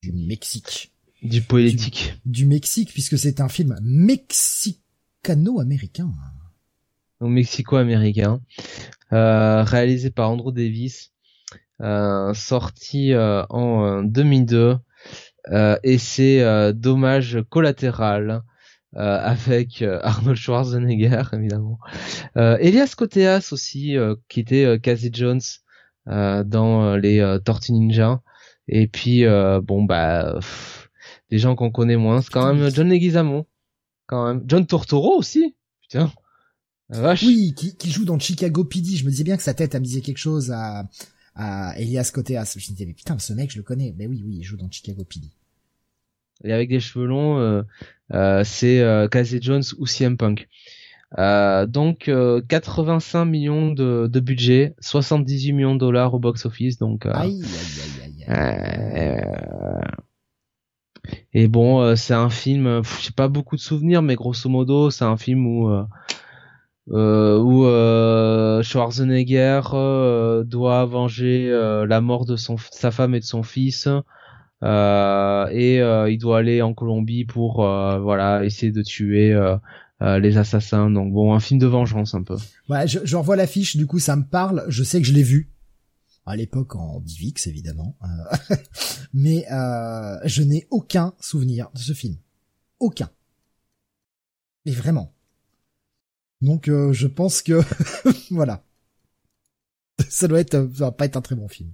du 0.02 0.12
Mexique. 0.12 0.92
Du 1.22 1.40
poétique. 1.42 2.20
Du, 2.24 2.44
du 2.44 2.46
Mexique, 2.46 2.92
puisque 2.92 3.18
c'est 3.18 3.40
un 3.40 3.48
film 3.48 3.76
mexicano-américain. 3.82 6.14
Mexico-américain. 7.20 8.40
Euh, 9.12 9.62
réalisé 9.62 10.10
par 10.10 10.30
Andrew 10.30 10.50
Davis, 10.52 11.12
euh, 11.80 12.34
sorti 12.34 13.12
euh, 13.12 13.44
en 13.50 14.02
2002, 14.02 14.78
et 15.84 15.98
c'est 15.98 16.72
Dommage 16.72 17.38
collatéral. 17.50 18.42
avec 18.94 19.82
Arnold 19.82 20.36
Schwarzenegger 20.36 21.22
évidemment, 21.32 21.78
Elias 22.34 22.94
Koteas 22.96 23.50
aussi 23.52 23.96
qui 24.28 24.40
était 24.40 24.80
Casey 24.80 25.10
Jones 25.12 25.40
dans 26.06 26.96
les 26.96 27.38
Tortues 27.44 27.72
Ninja, 27.72 28.22
et 28.66 28.88
puis 28.88 29.24
bon 29.62 29.84
bah 29.84 30.40
des 31.30 31.38
gens 31.38 31.54
qu'on 31.54 31.70
connaît 31.70 31.96
moins, 31.96 32.22
c'est 32.22 32.32
quand 32.32 32.52
même 32.52 32.68
John 32.74 32.88
Leguizamo, 32.88 33.46
quand 34.06 34.26
même 34.26 34.42
John 34.48 34.66
Tortoro 34.66 35.16
aussi, 35.16 35.54
putain. 35.82 36.10
Oui, 36.90 37.54
qui, 37.56 37.76
qui, 37.76 37.90
joue 37.90 38.04
dans 38.04 38.18
Chicago 38.18 38.64
PD. 38.64 38.96
Je 38.96 39.04
me 39.04 39.10
disais 39.10 39.24
bien 39.24 39.36
que 39.36 39.42
sa 39.42 39.54
tête 39.54 39.74
a 39.74 39.80
misé 39.80 40.00
quelque 40.00 40.18
chose 40.18 40.52
à, 40.52 40.88
à 41.34 41.78
Elias 41.78 42.10
Koteas. 42.12 42.54
Je 42.56 42.70
me 42.70 42.74
disais, 42.76 42.86
mais 42.86 42.94
putain, 42.94 43.18
ce 43.18 43.32
mec, 43.32 43.50
je 43.50 43.56
le 43.56 43.62
connais. 43.62 43.94
Mais 43.96 44.06
oui, 44.06 44.22
oui, 44.24 44.36
il 44.38 44.42
joue 44.42 44.56
dans 44.56 44.70
Chicago 44.70 45.04
PD. 45.04 45.28
Et 46.44 46.52
avec 46.52 46.68
des 46.68 46.80
cheveux 46.80 47.06
longs, 47.06 47.38
euh, 47.38 47.62
euh, 48.12 48.44
c'est 48.44 48.80
euh, 48.80 49.08
Casey 49.08 49.38
Jones 49.40 49.64
ou 49.78 49.86
CM 49.86 50.16
Punk. 50.16 50.48
Euh, 51.18 51.66
donc 51.66 52.10
85 52.48 53.24
millions 53.24 53.70
de, 53.70 54.08
de, 54.10 54.20
budget, 54.20 54.74
78 54.80 55.52
millions 55.52 55.74
de 55.74 55.80
dollars 55.80 56.12
au 56.14 56.18
box 56.18 56.44
office. 56.46 56.78
Donc 56.78 57.06
aïe, 57.06 57.42
aïe, 57.42 58.24
aïe, 58.28 58.36
aïe, 58.98 59.20
et 61.32 61.46
bon, 61.46 61.94
c'est 61.94 62.14
un 62.14 62.30
film, 62.30 62.82
j'ai 63.00 63.12
pas 63.12 63.28
beaucoup 63.28 63.56
de 63.56 63.60
souvenirs, 63.60 64.02
mais 64.02 64.16
grosso 64.16 64.48
modo, 64.48 64.90
c'est 64.90 65.04
un 65.04 65.16
film 65.16 65.46
où 65.46 65.68
euh, 65.68 65.84
où 66.88 67.64
euh, 67.64 68.62
Schwarzenegger 68.62 69.62
euh, 69.72 70.44
doit 70.44 70.84
venger 70.86 71.50
la 71.86 72.00
mort 72.00 72.26
de 72.26 72.36
son 72.36 72.56
sa 72.70 72.90
femme 72.90 73.14
et 73.14 73.20
de 73.20 73.24
son 73.24 73.42
fils. 73.42 73.88
Et 74.62 75.76
il 75.78 76.18
doit 76.18 76.38
aller 76.38 76.62
en 76.62 76.74
Colombie 76.74 77.24
pour 77.24 77.56
voilà 77.56 78.44
essayer 78.44 78.72
de 78.72 78.82
tuer 78.82 79.36
les 80.00 80.38
assassins. 80.38 80.90
Donc 80.90 81.12
bon 81.12 81.34
un 81.34 81.40
film 81.40 81.58
de 81.58 81.66
vengeance 81.66 82.14
un 82.14 82.22
peu. 82.22 82.36
Ouais 82.68 82.86
je, 82.86 83.00
je 83.04 83.16
revois 83.16 83.36
l'affiche 83.36 83.76
du 83.76 83.86
coup 83.86 83.98
ça 83.98 84.16
me 84.16 84.24
parle. 84.24 84.64
Je 84.68 84.84
sais 84.84 85.00
que 85.00 85.06
je 85.06 85.12
l'ai 85.12 85.22
vu. 85.22 85.50
À 86.24 86.34
l'époque 86.34 86.74
en 86.74 87.00
DivX 87.00 87.46
évidemment. 87.46 87.96
Mais 89.12 89.44
je 90.24 90.42
n'ai 90.42 90.66
aucun 90.70 91.14
souvenir 91.20 91.68
de 91.74 91.80
ce 91.80 91.92
film. 91.92 92.16
Aucun. 92.78 93.10
Mais 94.64 94.72
vraiment 94.72 95.15
donc 96.40 96.68
euh, 96.68 96.92
je 96.92 97.06
pense 97.06 97.42
que 97.42 97.60
voilà. 98.30 98.64
Ça 100.08 100.28
doit 100.28 100.40
être 100.40 100.52
ça 100.52 100.84
va 100.84 100.92
pas 100.92 101.06
être 101.06 101.16
un 101.16 101.22
très 101.22 101.34
bon 101.34 101.48
film. 101.48 101.72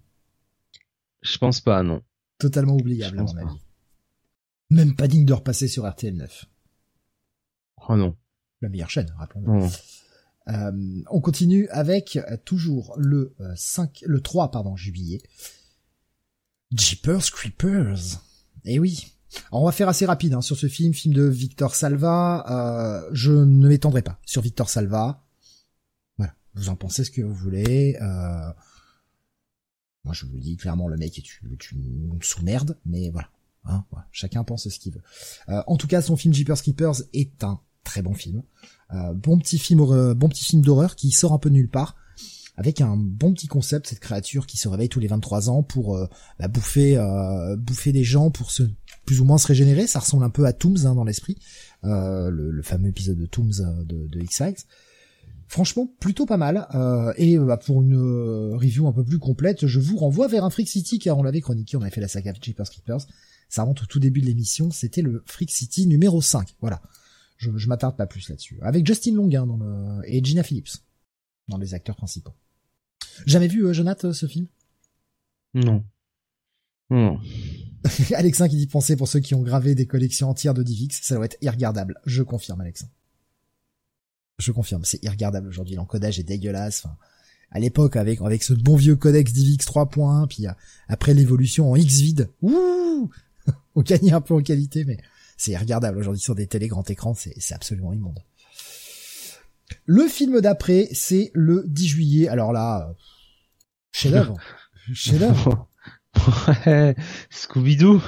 Je 1.23 1.39
pense 1.39 1.61
pas 1.61 1.83
non. 1.83 2.03
Totalement 2.39 2.75
oubliable 2.75 3.19
à 3.19 3.23
mon 3.23 3.37
avis. 3.37 3.61
Même 4.71 4.97
pas 4.97 5.09
digne 5.09 5.25
de 5.25 5.33
repasser 5.33 5.69
sur 5.69 5.89
RTL 5.89 6.17
9. 6.17 6.47
Oh 7.89 7.97
non. 7.97 8.17
La 8.61 8.69
meilleure 8.69 8.91
chaîne, 8.91 9.13
rappelons-le. 9.19 9.69
Euh, 10.49 11.03
on 11.11 11.21
continue 11.21 11.69
avec 11.69 12.17
euh, 12.17 12.37
toujours 12.45 12.95
le 12.97 13.35
5 13.55 14.03
le 14.07 14.21
3 14.21 14.51
pardon 14.51 14.77
juillet. 14.77 15.21
Jeepers 16.73 17.31
Creepers. 17.31 18.21
Eh 18.65 18.79
oui, 18.79 19.13
on 19.51 19.65
va 19.65 19.73
faire 19.73 19.89
assez 19.89 20.07
rapide 20.07 20.35
hein, 20.35 20.41
sur 20.41 20.57
ce 20.57 20.67
film, 20.69 20.93
film 20.93 21.15
de 21.15 21.25
Victor 21.25 21.75
Salva. 21.75 22.45
Euh, 22.49 23.11
je 23.13 23.33
ne 23.33 23.69
m'étendrai 23.69 24.03
pas 24.03 24.19
sur 24.25 24.43
Victor 24.43 24.69
Salva. 24.69 25.25
Voilà, 26.19 26.35
vous 26.55 26.69
en 26.69 26.77
pensez 26.77 27.05
ce 27.05 27.11
que 27.11 27.23
vous 27.23 27.35
voulez. 27.35 27.97
Euh, 28.01 28.53
moi, 30.05 30.15
je 30.15 30.27
vous 30.27 30.39
dis 30.39 30.57
clairement, 30.57 30.89
le 30.89 30.97
mec 30.97 31.19
est 31.19 31.43
une, 31.43 32.19
sous-merde, 32.23 32.79
mais 32.87 33.11
voilà. 33.11 33.29
Hein, 33.65 33.85
Chacun 34.11 34.43
pense 34.43 34.69
ce 34.69 34.79
qu'il 34.79 34.93
veut. 34.93 35.03
Euh, 35.49 35.63
en 35.67 35.77
tout 35.77 35.87
cas, 35.87 36.03
son 36.03 36.17
film 36.17 36.35
Jeepers 36.35 36.61
Keepers 36.61 37.03
est 37.13 37.45
un 37.45 37.61
très 37.85 38.03
bon 38.03 38.15
film. 38.15 38.43
bon 39.15 39.39
petit 39.39 39.59
film, 39.59 40.15
bon 40.15 40.29
petit 40.29 40.45
film 40.45 40.63
d'horreur 40.63 40.97
qui 40.97 41.11
sort 41.11 41.33
un 41.33 41.39
peu 41.39 41.49
nulle 41.49 41.69
part 41.69 41.97
avec 42.57 42.81
un 42.81 42.97
bon 42.97 43.33
petit 43.33 43.49
concept, 43.49 43.87
cette 43.87 44.01
créature 44.01 44.47
qui 44.47 44.57
se 44.57 44.69
réveille 44.69 44.89
tous 44.89 45.01
les 45.01 45.07
23 45.07 45.51
ans 45.51 45.63
pour 45.63 45.97
euh, 45.97 46.07
bah, 46.39 46.49
bouffer 46.49 46.97
euh, 46.97 47.57
bouffer 47.57 47.93
des 47.93 48.05
gens 48.05 48.31
pour 48.31 48.51
se 48.51 48.65
plus 49.05 49.21
ou 49.21 49.25
moins 49.25 49.39
se 49.39 49.47
régénérer. 49.47 49.87
Ça 49.87 49.99
ressemble 49.99 50.25
un 50.25 50.31
peu 50.31 50.45
à 50.47 50.53
Tooms 50.53 50.87
hein, 50.87 50.95
dans 50.95 51.05
l'esprit, 51.05 51.37
euh, 51.85 52.31
le, 52.31 52.63
fameux 52.63 52.89
épisode 52.89 53.19
de 53.19 53.27
Tooms 53.27 53.85
de, 53.85 54.07
de 54.07 54.21
X-Files. 54.21 54.57
Franchement, 55.49 55.93
plutôt 56.01 56.25
pas 56.25 56.39
mal. 56.39 56.67
et 57.19 57.39
bah, 57.39 57.59
pour 57.59 57.83
une 57.83 57.95
review 58.55 58.87
un 58.87 58.93
peu 58.93 59.05
plus 59.05 59.19
complète, 59.19 59.67
je 59.67 59.81
vous 59.81 59.99
renvoie 59.99 60.27
vers 60.27 60.45
un 60.45 60.51
Freak 60.51 60.69
City 60.69 60.99
car 60.99 61.19
on 61.19 61.23
l'avait 61.23 61.43
chroniqué, 61.43 61.77
on 61.77 61.83
avait 61.83 61.91
fait 61.91 62.01
la 62.01 62.09
saga 62.09 62.33
Jeepers 62.41 62.71
Creepers. 62.71 63.07
Ça 63.51 63.63
remonte 63.63 63.83
au 63.83 63.87
tout 63.87 64.01
début 64.01 64.23
de 64.23 64.27
l'émission, 64.27 64.71
c'était 64.71 65.03
le 65.03 65.23
Freak 65.27 65.51
City 65.51 65.87
numéro 65.87 66.23
5. 66.23 66.57
Voilà. 66.63 66.81
Je, 67.37 67.51
je 67.55 67.69
m'attarde 67.69 67.99
pas 67.99 68.07
plus 68.07 68.31
là-dessus. 68.31 68.59
Avec 68.63 68.87
Justin 68.87 69.15
Long 69.15 69.29
hein, 69.35 69.47
dans 69.47 69.59
le... 69.59 70.01
et 70.07 70.25
Gina 70.25 70.43
Phillips 70.43 70.79
dans 71.49 71.59
les 71.59 71.75
acteurs 71.75 71.97
principaux. 71.97 72.33
Jamais 73.27 73.49
vu, 73.49 73.67
euh, 73.67 74.13
ce 74.13 74.27
film? 74.27 74.47
Non. 75.55 75.85
Non. 76.93 77.19
Alexin 78.15 78.49
qui 78.49 78.57
dit 78.57 78.67
penser 78.67 78.97
pour 78.97 79.09
ceux 79.09 79.21
qui 79.21 79.35
ont 79.35 79.43
gravé 79.43 79.75
des 79.75 79.87
collections 79.87 80.29
entières 80.29 80.55
de 80.55 80.63
Divix, 80.63 81.01
ça 81.03 81.17
doit 81.17 81.25
être 81.25 81.39
irregardable. 81.41 82.01
Je 82.07 82.23
confirme, 82.23 82.61
Alexin. 82.61 82.87
Je 84.39 84.53
confirme, 84.53 84.85
c'est 84.85 85.03
irregardable 85.03 85.49
aujourd'hui. 85.49 85.75
L'encodage 85.75 86.19
est 86.19 86.25
dégueulasse. 86.25 86.85
Enfin, 86.85 86.97
à 87.51 87.59
l'époque, 87.59 87.97
avec 87.97 88.21
avec 88.21 88.43
ce 88.43 88.55
bon 88.55 88.77
vieux 88.77 88.97
codex 88.97 89.33
Divix 89.33 89.65
3.1, 89.67 90.27
puis 90.29 90.47
euh, 90.47 90.53
après 90.89 91.15
l'évolution 91.15 91.71
en 91.71 91.77
X 91.77 92.01
vide, 92.01 92.31
ouh, 92.41 93.11
on 93.75 93.83
gagnait 93.83 94.13
un 94.13 94.21
peu 94.21 94.35
en 94.35 94.43
qualité, 94.43 94.85
mais 94.85 94.99
c'est 95.37 95.53
irregardable 95.53 95.99
aujourd'hui 95.99 96.21
sur 96.21 96.35
des 96.35 96.47
télé 96.47 96.69
grand 96.69 96.89
écran, 96.91 97.15
c'est 97.15 97.35
c'est 97.39 97.55
absolument 97.55 97.93
immonde. 97.93 98.21
Le 99.87 100.07
film 100.07 100.41
d'après, 100.41 100.89
c'est 100.93 101.31
le 101.35 101.65
10 101.67 101.87
juillet. 101.89 102.29
Alors 102.29 102.53
là, 102.53 102.95
chef-d'œuvre. 103.93 104.39
chef-d'œuvre. 104.95 105.49
ouais, 105.49 105.72
Scooby-Doo. 107.31 108.01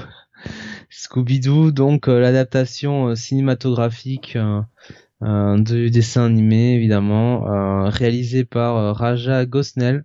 Scooby-Doo, 0.90 1.72
donc 1.72 2.08
euh, 2.08 2.20
l'adaptation 2.20 3.08
euh, 3.08 3.14
cinématographique 3.14 4.36
euh, 4.36 5.58
du 5.58 5.90
dessin 5.90 6.26
animé, 6.26 6.74
évidemment, 6.74 7.88
réalisé 7.88 8.44
par 8.44 8.94
Raja 8.94 9.46
Gosnell, 9.46 10.04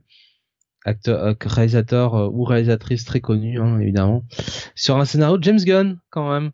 acteur, 0.85 1.35
réalisateur 1.41 2.33
ou 2.33 2.45
réalisatrice 2.45 3.03
très 3.03 3.19
connue, 3.19 3.59
hein, 3.59 3.79
évidemment, 3.79 4.23
sur 4.75 4.97
un 4.97 5.03
scénario 5.05 5.37
de 5.37 5.43
James 5.43 5.59
Gunn, 5.59 5.99
quand 6.09 6.31
même. 6.31 6.51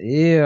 Et 0.00 0.38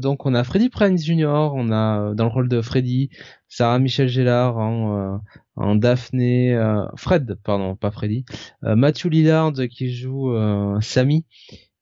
donc 0.00 0.24
on 0.24 0.34
a 0.34 0.44
Freddy 0.44 0.68
Prinze 0.68 1.04
Jr. 1.04 1.50
On 1.54 1.72
a 1.72 2.14
dans 2.14 2.24
le 2.24 2.30
rôle 2.30 2.48
de 2.48 2.60
Freddy 2.60 3.10
Sarah 3.48 3.80
Michelle 3.80 4.08
Gellar 4.08 4.56
en, 4.56 5.20
en 5.56 5.76
Daphné, 5.76 6.58
Fred 6.96 7.38
pardon 7.44 7.76
pas 7.76 7.90
Freddy, 7.90 8.24
Matthew 8.62 9.06
Lillard 9.06 9.52
qui 9.70 9.92
joue 9.94 10.34
Sammy, 10.80 11.26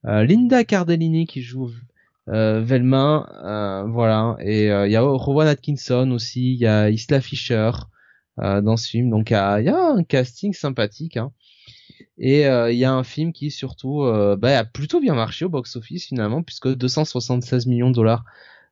Linda 0.03 0.63
Cardellini 0.63 1.25
qui 1.25 1.41
joue 1.41 1.71
Velma, 2.27 3.85
voilà. 3.87 4.37
Et 4.41 4.65
il 4.67 4.91
y 4.91 4.95
a 4.95 5.01
Rowan 5.01 5.47
Atkinson 5.47 6.11
aussi, 6.11 6.53
il 6.53 6.59
y 6.59 6.67
a 6.67 6.89
Isla 6.89 7.21
Fisher 7.21 7.71
dans 8.37 8.77
ce 8.77 8.89
film. 8.89 9.09
Donc 9.09 9.31
il 9.31 9.33
y 9.33 9.35
a, 9.35 9.91
un 9.91 10.03
casting 10.03 10.53
sympathique. 10.53 11.17
Hein. 11.17 11.31
Et 12.17 12.47
euh, 12.47 12.71
il 12.71 12.77
y 12.77 12.85
a 12.85 12.93
un 12.93 13.03
film 13.03 13.33
qui 13.33 13.51
surtout 13.51 14.03
euh, 14.03 14.35
bah, 14.35 14.57
a 14.57 14.63
plutôt 14.65 14.99
bien 14.99 15.15
marché 15.15 15.45
au 15.45 15.49
box-office 15.49 16.05
finalement, 16.05 16.43
puisque 16.43 16.73
276 16.73 17.65
millions 17.67 17.89
de 17.89 17.95
dollars 17.95 18.23
euh, 18.23 18.29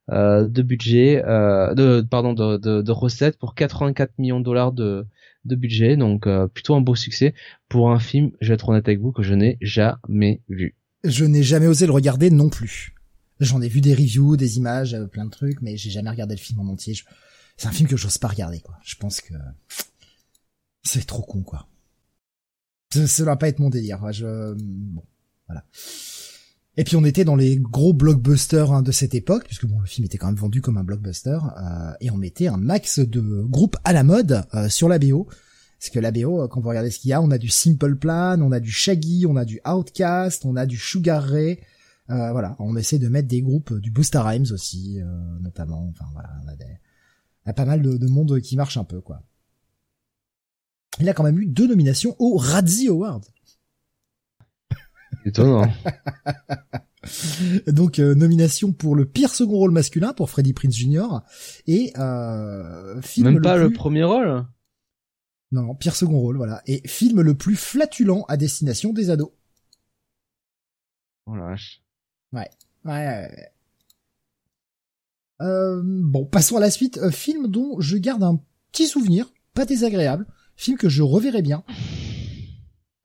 de 0.09 0.61
budget, 0.61 1.21
de 1.21 2.01
pardon, 2.01 2.33
de, 2.33 2.57
de, 2.57 2.81
de, 2.81 2.91
recettes 2.91 3.37
pour 3.37 3.55
84 3.55 4.13
millions 4.17 4.39
de 4.39 4.45
dollars 4.45 4.71
de, 4.71 5.05
de 5.45 5.55
budget, 5.55 5.97
donc 5.97 6.27
plutôt 6.53 6.75
un 6.75 6.81
beau 6.81 6.95
succès 6.95 7.33
pour 7.69 7.91
un 7.91 7.99
film. 7.99 8.31
Je 8.41 8.49
vais 8.49 8.55
être 8.55 8.69
honnête 8.69 8.87
avec 8.87 8.99
vous 8.99 9.11
que 9.11 9.23
je 9.23 9.33
n'ai 9.33 9.57
jamais 9.61 10.41
vu. 10.49 10.75
Je 11.03 11.25
n'ai 11.25 11.43
jamais 11.43 11.67
osé 11.67 11.85
le 11.85 11.91
regarder 11.91 12.29
non 12.29 12.49
plus. 12.49 12.93
J'en 13.39 13.61
ai 13.61 13.67
vu 13.67 13.81
des 13.81 13.95
reviews, 13.95 14.37
des 14.37 14.57
images, 14.57 14.95
plein 15.11 15.25
de 15.25 15.31
trucs, 15.31 15.61
mais 15.61 15.75
j'ai 15.75 15.89
jamais 15.89 16.11
regardé 16.11 16.35
le 16.35 16.39
film 16.39 16.59
en 16.59 16.67
entier. 16.67 16.95
C'est 17.57 17.67
un 17.67 17.71
film 17.71 17.89
que 17.89 17.97
j'ose 17.97 18.19
pas 18.19 18.27
regarder, 18.27 18.59
quoi. 18.59 18.77
Je 18.83 18.95
pense 18.95 19.19
que 19.19 19.33
c'est 20.83 21.05
trop 21.05 21.23
con, 21.23 21.41
quoi. 21.41 21.67
Ça 22.93 23.23
va 23.23 23.37
pas 23.37 23.47
être 23.47 23.59
mon 23.59 23.69
délire. 23.69 24.11
Je... 24.11 24.53
Bon, 24.53 25.03
voilà. 25.47 25.65
Et 26.77 26.85
puis 26.85 26.95
on 26.95 27.03
était 27.03 27.25
dans 27.25 27.35
les 27.35 27.57
gros 27.57 27.93
blockbusters 27.93 28.71
hein, 28.71 28.81
de 28.81 28.91
cette 28.91 29.13
époque, 29.13 29.45
puisque 29.45 29.65
bon, 29.65 29.79
le 29.79 29.85
film 29.85 30.05
était 30.05 30.17
quand 30.17 30.27
même 30.27 30.35
vendu 30.35 30.61
comme 30.61 30.77
un 30.77 30.83
blockbuster, 30.83 31.37
euh, 31.57 31.91
et 31.99 32.11
on 32.11 32.17
mettait 32.17 32.47
un 32.47 32.57
max 32.57 32.99
de 32.99 33.43
groupes 33.43 33.75
à 33.83 33.91
la 33.91 34.03
mode 34.03 34.45
euh, 34.53 34.69
sur 34.69 34.87
la 34.87 34.97
BO. 34.97 35.27
Parce 35.79 35.89
que 35.89 35.99
la 35.99 36.11
BO, 36.11 36.41
euh, 36.41 36.47
quand 36.47 36.61
vous 36.61 36.69
regardez 36.69 36.89
ce 36.89 36.99
qu'il 36.99 37.09
y 37.09 37.13
a, 37.13 37.21
on 37.21 37.31
a 37.31 37.37
du 37.37 37.49
Simple 37.49 37.95
Plan, 37.97 38.39
on 38.41 38.51
a 38.51 38.59
du 38.59 38.71
Shaggy, 38.71 39.25
on 39.27 39.35
a 39.35 39.43
du 39.43 39.59
Outcast, 39.67 40.45
on 40.45 40.55
a 40.55 40.65
du 40.65 40.77
Sugar 40.77 41.23
Ray. 41.23 41.59
voilà, 42.07 42.55
on 42.59 42.75
essaie 42.77 42.99
de 42.99 43.09
mettre 43.09 43.27
des 43.27 43.41
groupes 43.41 43.73
du 43.79 43.91
Booster 43.91 44.19
Rhymes 44.19 44.51
aussi, 44.51 44.99
notamment. 45.41 45.89
Enfin 45.91 46.05
voilà, 46.13 46.29
on 46.45 46.47
a, 46.47 46.55
des... 46.55 46.77
on 47.45 47.49
a 47.49 47.53
pas 47.53 47.65
mal 47.65 47.81
de, 47.81 47.97
de 47.97 48.07
monde 48.07 48.39
qui 48.41 48.55
marche 48.55 48.77
un 48.77 48.83
peu, 48.83 49.01
quoi 49.01 49.23
il 50.99 51.09
a 51.09 51.13
quand 51.13 51.23
même 51.23 51.39
eu 51.39 51.45
deux 51.45 51.67
nominations 51.67 52.15
au 52.19 52.37
Razzie 52.37 52.89
Award. 52.89 53.25
Étonnant. 55.25 55.67
Donc 57.67 57.99
euh, 57.99 58.13
nomination 58.13 58.73
pour 58.73 58.95
le 58.95 59.05
pire 59.05 59.31
second 59.31 59.57
rôle 59.57 59.71
masculin 59.71 60.13
pour 60.13 60.29
Freddie 60.29 60.53
Prince 60.53 60.75
Jr. 60.75 61.21
et 61.65 61.91
euh, 61.97 63.01
film 63.01 63.31
même 63.31 63.41
pas 63.41 63.57
le, 63.57 63.71
premier 63.71 64.03
rôle? 64.03 64.45
Non, 65.51 65.63
non, 65.63 65.75
pire 65.75 65.95
second 65.95 66.19
rôle, 66.19 66.37
voilà. 66.37 66.61
Et 66.67 66.87
film 66.87 67.21
le 67.21 67.35
plus 67.35 67.55
flatulent 67.55 68.23
à 68.27 68.37
destination 68.37 68.93
des 68.93 69.09
ados. 69.09 69.31
Oh 71.25 71.35
la 71.35 71.45
vache. 71.45 71.81
Ouais. 72.33 72.49
Ouais. 72.85 72.91
ouais. 72.91 73.51
Euh, 75.41 75.81
bon, 75.83 76.25
passons 76.25 76.57
à 76.57 76.59
la 76.59 76.71
suite. 76.71 76.97
Euh, 76.99 77.11
film 77.11 77.47
dont 77.47 77.79
je 77.79 77.97
garde 77.97 78.23
un 78.23 78.39
petit 78.71 78.87
souvenir, 78.87 79.31
pas 79.53 79.65
désagréable. 79.65 80.25
Film 80.55 80.77
que 80.77 80.89
je 80.89 81.01
reverrai 81.01 81.41
bien. 81.41 81.63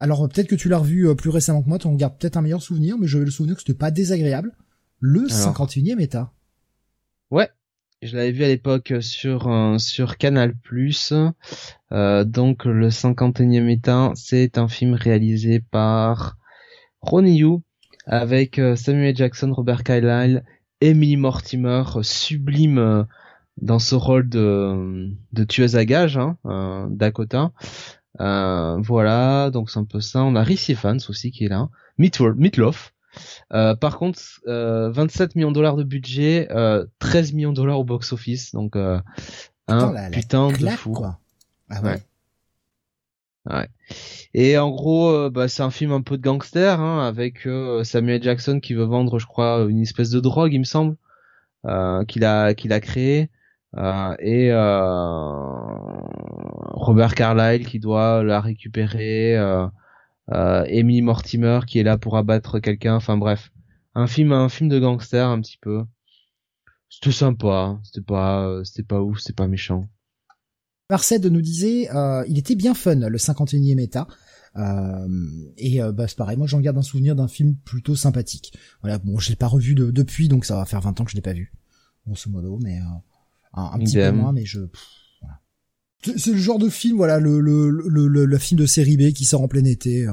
Alors 0.01 0.29
peut-être 0.29 0.49
que 0.49 0.55
tu 0.55 0.69
l'as 0.69 0.79
revu 0.79 1.09
euh, 1.09 1.15
plus 1.15 1.31
récemment 1.31 1.63
que 1.63 1.69
moi, 1.69 1.79
tu 1.79 1.87
en 1.87 1.95
gardes 1.95 2.19
peut-être 2.19 2.37
un 2.37 2.43
meilleur 2.43 2.63
souvenir, 2.63 2.99
mais 2.99 3.07
j'avais 3.07 3.25
le 3.25 3.31
souvenir 3.31 3.57
que 3.57 3.63
c'était 3.63 3.75
pas 3.75 3.91
désagréable. 3.91 4.53
Le 5.01 5.27
51e 5.27 6.01
état. 6.01 6.33
Ouais, 7.31 7.51
je 8.03 8.15
l'avais 8.15 8.31
vu 8.31 8.45
à 8.45 8.49
l'époque 8.49 8.95
sur 9.01 9.49
euh, 9.49 9.79
sur 9.79 10.19
Canal+. 10.19 10.55
Euh, 11.93 12.25
donc 12.25 12.65
le 12.65 12.89
51e 12.89 13.69
état, 13.69 14.13
c'est 14.15 14.59
un 14.59 14.69
film 14.69 14.95
réalisé 14.95 15.61
par 15.61 16.37
Ronnie 17.01 17.39
Yu 17.39 17.59
avec 18.07 18.59
euh, 18.59 18.77
Samuel 18.77 19.17
Jackson, 19.17 19.53
Robert 19.53 19.83
Carlyle, 19.83 20.45
Emily 20.81 21.17
Mortimer, 21.17 21.85
sublime 22.03 23.07
dans 23.57 23.79
ce 23.79 23.95
rôle 23.95 24.29
de, 24.29 25.11
de 25.33 25.45
tueuse 25.45 25.77
à 25.77 25.87
gages, 25.87 26.19
hein, 26.19 26.89
Dakota. 26.91 27.53
Voilà, 28.19 29.51
donc 29.51 29.71
c'est 29.71 29.79
un 29.79 29.85
peu 29.85 30.01
ça. 30.01 30.23
On 30.23 30.35
a 30.37 30.43
Rhys 30.43 30.67
Evans 30.69 31.01
aussi 31.09 31.31
qui 31.31 31.45
est 31.45 31.49
là. 31.49 31.69
Meatloaf, 31.99 32.93
euh, 33.53 33.75
par 33.75 33.99
contre, 33.99 34.21
27 34.47 34.47
euh, 34.49 35.33
millions 35.35 35.51
de 35.51 35.55
dollars 35.55 35.77
de 35.77 35.85
budget, 35.85 36.49
13 36.99 37.33
euh, 37.33 37.35
millions 37.35 37.51
de 37.51 37.57
dollars 37.57 37.79
au 37.79 37.85
box-office, 37.85 38.53
donc 38.53 38.77
un 38.77 40.11
putain 40.11 40.49
de 40.49 40.67
fou. 40.69 40.93
Quoi. 40.93 41.19
Ah 41.71 41.83
ouais. 41.83 42.03
ouais. 43.47 43.69
Et 44.35 44.59
en 44.59 44.71
gros, 44.71 45.31
bah, 45.31 45.49
c'est 45.49 45.63
un 45.63 45.71
film 45.71 45.93
un 45.93 46.03
peu 46.03 46.17
de 46.17 46.23
gangster, 46.23 46.81
hein, 46.81 47.07
avec 47.07 47.49
Samuel 47.85 48.23
Jackson 48.23 48.61
qui 48.61 48.75
veut 48.75 48.85
vendre, 48.85 49.19
je 49.19 49.27
crois, 49.27 49.67
une 49.69 49.83
espèce 49.83 50.11
de 50.11 50.21
drogue, 50.21 50.53
il 50.53 50.61
me 50.61 50.65
semble, 50.65 50.97
qu'il 52.09 52.25
a 52.25 52.55
qu'il 52.55 52.73
a 52.73 52.81
créé. 52.81 53.31
Et 53.77 54.53
Robert 56.73 57.15
Carlyle 57.15 57.67
qui 57.67 57.79
doit 57.79 58.23
la 58.23 58.41
récupérer 58.41 59.37
euh, 60.33 60.65
Emily 60.67 61.03
Mortimer 61.03 61.61
qui 61.67 61.79
est 61.79 61.83
là 61.83 61.99
pour 61.99 62.17
abattre 62.17 62.59
quelqu'un. 62.59 62.97
Enfin 62.97 63.17
bref, 63.17 63.53
un 63.95 64.07
film, 64.07 64.33
un 64.33 64.49
film 64.49 64.69
de 64.69 64.79
gangster 64.79 65.29
un 65.29 65.41
petit 65.41 65.59
peu. 65.59 65.85
C'était 66.89 67.13
sympa, 67.13 67.79
c'était 67.83 68.05
pas, 68.05 68.47
euh, 68.47 68.65
c'était 68.65 68.87
pas 68.87 69.01
ouf, 69.01 69.19
c'était 69.19 69.35
pas 69.35 69.49
méchant. 69.49 69.89
Marcel 70.89 71.21
nous 71.21 71.43
disait, 71.43 71.91
euh, 71.95 72.25
il 72.29 72.39
était 72.39 72.55
bien 72.55 72.75
fun 72.75 72.95
le 73.09 73.19
51e 73.19 73.81
état. 73.81 74.07
Euh, 74.57 75.09
et 75.59 75.83
euh, 75.83 75.93
bah, 75.93 76.09
c'est 76.09 76.17
pareil, 76.17 76.39
moi 76.39 76.47
j'en 76.47 76.61
garde 76.61 76.79
un 76.79 76.83
souvenir 76.83 77.15
d'un 77.15 77.29
film 77.29 77.57
plutôt 77.57 77.97
sympathique. 77.97 78.55
Voilà, 78.81 78.99
bon, 78.99 79.19
je 79.19 79.29
l'ai 79.29 79.37
pas 79.37 79.49
revu 79.49 79.75
depuis, 79.75 80.29
donc 80.29 80.45
ça 80.45 80.57
va 80.57 80.65
faire 80.65 80.81
20 80.81 81.01
ans 81.01 81.05
que 81.05 81.11
je 81.11 81.17
l'ai 81.17 81.23
pas 81.23 81.35
vu, 81.35 81.53
grosso 82.07 82.31
modo, 82.31 82.59
mais 82.63 82.79
un, 83.53 83.71
un, 83.75 83.79
petit 83.79 83.97
peu 83.97 84.11
moins, 84.13 84.33
mais 84.33 84.45
je, 84.45 84.61
c'est 86.17 86.33
le 86.33 86.37
genre 86.37 86.59
de 86.59 86.69
film, 86.69 86.97
voilà, 86.97 87.19
le, 87.19 87.41
le, 87.41 87.71
le, 87.71 88.25
le, 88.25 88.39
film 88.39 88.61
de 88.61 88.67
série 88.67 88.97
B 88.97 89.13
qui 89.13 89.25
sort 89.25 89.43
en 89.43 89.49
plein 89.49 89.65
été, 89.65 90.07
euh, 90.07 90.13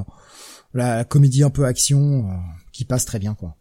la, 0.74 1.04
comédie 1.04 1.44
un 1.44 1.50
peu 1.50 1.66
action, 1.66 2.30
euh, 2.30 2.34
qui 2.72 2.86
passe 2.86 3.06
très 3.06 3.20
bien, 3.20 3.36
quoi. 3.36 3.58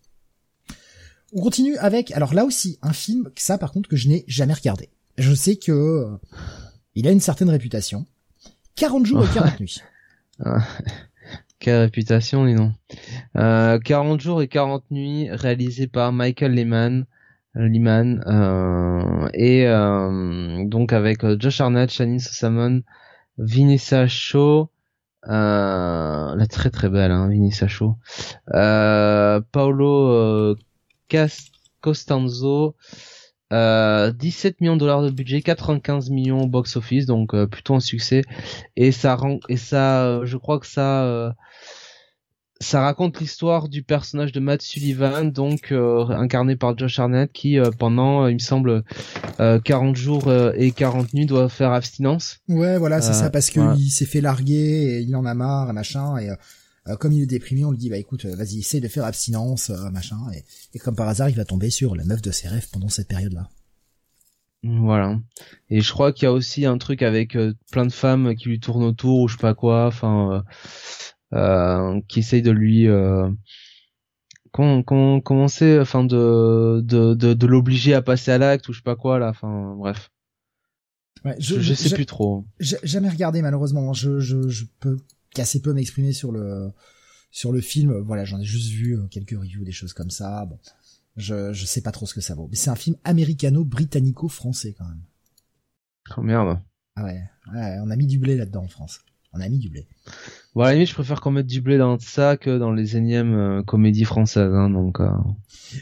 On 1.34 1.40
continue 1.40 1.76
avec, 1.78 2.12
alors 2.12 2.34
là 2.34 2.44
aussi, 2.44 2.78
un 2.82 2.92
film, 2.92 3.30
ça 3.36 3.58
par 3.58 3.72
contre, 3.72 3.88
que 3.88 3.96
je 3.96 4.08
n'ai 4.08 4.24
jamais 4.28 4.52
regardé. 4.52 4.90
Je 5.18 5.34
sais 5.34 5.56
que 5.56 5.72
euh, 5.72 6.16
il 6.94 7.06
a 7.06 7.10
une 7.10 7.20
certaine 7.20 7.50
réputation. 7.50 8.06
40 8.76 9.06
jours 9.06 9.24
et 9.24 9.34
40 9.34 9.60
nuits. 9.60 9.80
Quelle 11.58 11.82
réputation, 11.82 12.44
dis 12.46 12.54
non. 12.54 12.74
Euh, 13.36 13.78
40 13.78 14.20
jours 14.20 14.42
et 14.42 14.48
40 14.48 14.90
nuits, 14.90 15.30
réalisé 15.30 15.86
par 15.86 16.12
Michael 16.12 16.54
Lehman, 16.54 17.06
Liman 17.54 18.22
euh, 18.26 19.28
et 19.34 19.66
euh, 19.66 20.64
donc 20.64 20.92
avec 20.92 21.22
euh, 21.24 21.36
Josh 21.38 21.60
Arnett, 21.60 21.90
Shannon 21.90 22.18
Sossamon, 22.18 22.82
Vinessa 23.38 24.06
Shaw, 24.06 24.70
euh, 25.28 26.34
la 26.34 26.46
très 26.48 26.70
très 26.70 26.88
belle 26.88 27.10
hein, 27.10 27.28
Vinessa 27.28 27.68
Shaw, 27.68 27.96
Paolo 29.52 30.56
Costanzo, 31.80 32.76
17 33.50 34.60
millions 34.60 34.76
de 34.76 34.80
dollars 34.80 35.02
de 35.02 35.10
budget, 35.10 35.42
95 35.42 36.10
millions 36.10 36.42
au 36.42 36.46
box 36.46 36.76
office, 36.76 37.04
donc 37.04 37.36
plutôt 37.46 37.74
un 37.74 37.80
succès. 37.80 38.22
Et 38.76 38.92
ça 38.92 39.14
rend, 39.14 39.40
et 39.50 39.58
ça, 39.58 40.24
je 40.24 40.36
crois 40.38 40.58
que 40.58 40.66
ça 40.66 41.34
ça 42.62 42.80
raconte 42.80 43.20
l'histoire 43.20 43.68
du 43.68 43.82
personnage 43.82 44.32
de 44.32 44.40
Matt 44.40 44.62
Sullivan, 44.62 45.30
donc 45.30 45.72
euh, 45.72 46.06
incarné 46.08 46.56
par 46.56 46.78
Josh 46.78 46.98
Arnett, 46.98 47.30
qui 47.30 47.58
euh, 47.58 47.70
pendant, 47.76 48.24
euh, 48.24 48.30
il 48.30 48.34
me 48.34 48.38
semble, 48.38 48.84
40 49.38 49.96
jours 49.96 50.32
et 50.32 50.70
40 50.70 51.12
nuits 51.14 51.26
doit 51.26 51.48
faire 51.48 51.72
abstinence. 51.72 52.38
Ouais, 52.48 52.78
voilà, 52.78 53.02
c'est 53.02 53.12
ça, 53.12 53.28
parce 53.28 53.50
que 53.50 53.76
il 53.76 53.90
s'est 53.90 54.06
fait 54.06 54.20
larguer, 54.20 54.54
et 54.54 55.00
il 55.00 55.14
en 55.16 55.24
a 55.24 55.34
marre, 55.34 55.70
et 55.70 55.72
machin, 55.72 56.16
et 56.18 56.30
comme 56.98 57.12
il 57.12 57.22
est 57.22 57.26
déprimé, 57.26 57.64
on 57.64 57.72
lui 57.72 57.78
dit, 57.78 57.90
bah 57.90 57.98
écoute, 57.98 58.24
vas-y, 58.24 58.60
essaye 58.60 58.80
de 58.80 58.88
faire 58.88 59.04
abstinence, 59.04 59.70
machin, 59.92 60.18
et, 60.34 60.44
et, 60.74 60.78
comme 60.78 60.94
par 60.94 61.08
hasard, 61.08 61.28
il 61.28 61.36
va 61.36 61.44
tomber 61.44 61.70
sur 61.70 61.96
la 61.96 62.04
meuf 62.04 62.22
de 62.22 62.30
ses 62.30 62.48
rêves 62.48 62.68
pendant 62.72 62.88
cette 62.88 63.08
période-là. 63.08 63.48
Voilà. 64.64 65.18
Et 65.70 65.80
je 65.80 65.92
crois 65.92 66.12
qu'il 66.12 66.24
y 66.24 66.26
a 66.26 66.32
aussi 66.32 66.66
un 66.66 66.78
truc 66.78 67.02
avec 67.02 67.36
plein 67.72 67.84
de 67.84 67.92
femmes 67.92 68.36
qui 68.36 68.48
lui 68.48 68.60
tournent 68.60 68.84
autour 68.84 69.20
ou 69.20 69.28
je 69.28 69.36
sais 69.36 69.40
pas 69.40 69.54
quoi. 69.54 69.86
Enfin, 69.86 70.30
euh, 70.32 70.40
qui 71.32 72.18
essaye 72.18 72.42
de 72.42 72.50
lui 72.50 72.88
euh, 72.88 73.30
commencer 74.52 75.78
enfin 75.80 76.04
de 76.04 76.80
de, 76.84 77.14
de, 77.14 77.34
de 77.34 77.46
l'obliger 77.46 77.94
à 77.94 78.02
passer 78.02 78.30
à 78.30 78.38
l'acte 78.38 78.68
ou 78.68 78.72
je 78.72 78.78
sais 78.78 78.84
pas 78.84 78.96
quoi 78.96 79.18
là 79.18 79.30
enfin 79.30 79.74
bref. 79.76 80.10
Ouais, 81.24 81.36
je, 81.38 81.60
je, 81.60 81.74
sais 81.74 81.94
plus 81.94 82.06
trop. 82.06 82.44
j'ai 82.58 82.78
jamais 82.82 83.08
regardé 83.08 83.42
malheureusement. 83.42 83.92
Je, 83.92 84.18
je, 84.18 84.48
je 84.48 84.64
peux 84.80 84.96
qu'assez 85.30 85.62
peu 85.62 85.72
m'exprimer 85.72 86.12
sur 86.12 86.32
le 86.32 86.72
sur 87.30 87.52
le 87.52 87.60
film. 87.60 87.96
Voilà 88.00 88.24
j'en 88.24 88.40
ai 88.40 88.44
juste 88.44 88.70
vu 88.70 88.98
euh, 88.98 89.06
quelques 89.06 89.38
reviews 89.38 89.64
des 89.64 89.72
choses 89.72 89.92
comme 89.92 90.10
ça. 90.10 90.44
Bon 90.46 90.58
je 91.16 91.52
je 91.52 91.64
sais 91.64 91.80
pas 91.80 91.92
trop 91.92 92.06
ce 92.06 92.14
que 92.14 92.20
ça 92.20 92.34
vaut. 92.34 92.48
Mais 92.50 92.56
c'est 92.56 92.70
un 92.70 92.76
film 92.76 92.96
américano-britannico-français 93.04 94.74
quand 94.76 94.86
même. 94.86 95.02
Oh 96.16 96.22
merde. 96.22 96.58
Ah 96.96 97.04
ouais, 97.04 97.22
ouais 97.54 97.76
on 97.80 97.90
a 97.90 97.96
mis 97.96 98.06
du 98.06 98.18
blé 98.18 98.36
là-dedans 98.36 98.64
en 98.64 98.68
France 98.68 99.00
on 99.32 99.40
a 99.40 99.48
mis 99.48 99.58
du 99.58 99.68
blé. 99.70 99.86
Bon, 100.54 100.62
à 100.62 100.66
la 100.66 100.74
limite, 100.74 100.88
je 100.88 100.94
préfère 100.94 101.20
qu'on 101.20 101.30
mette 101.30 101.46
du 101.46 101.60
blé 101.60 101.78
dans 101.78 101.98
ça 101.98 102.36
que 102.36 102.58
dans 102.58 102.72
les 102.72 102.96
énièmes 102.96 103.34
euh, 103.34 103.62
comédies 103.62 104.04
françaises. 104.04 104.52
Hein, 104.52 104.70
donc. 104.70 105.00
Euh... 105.00 105.10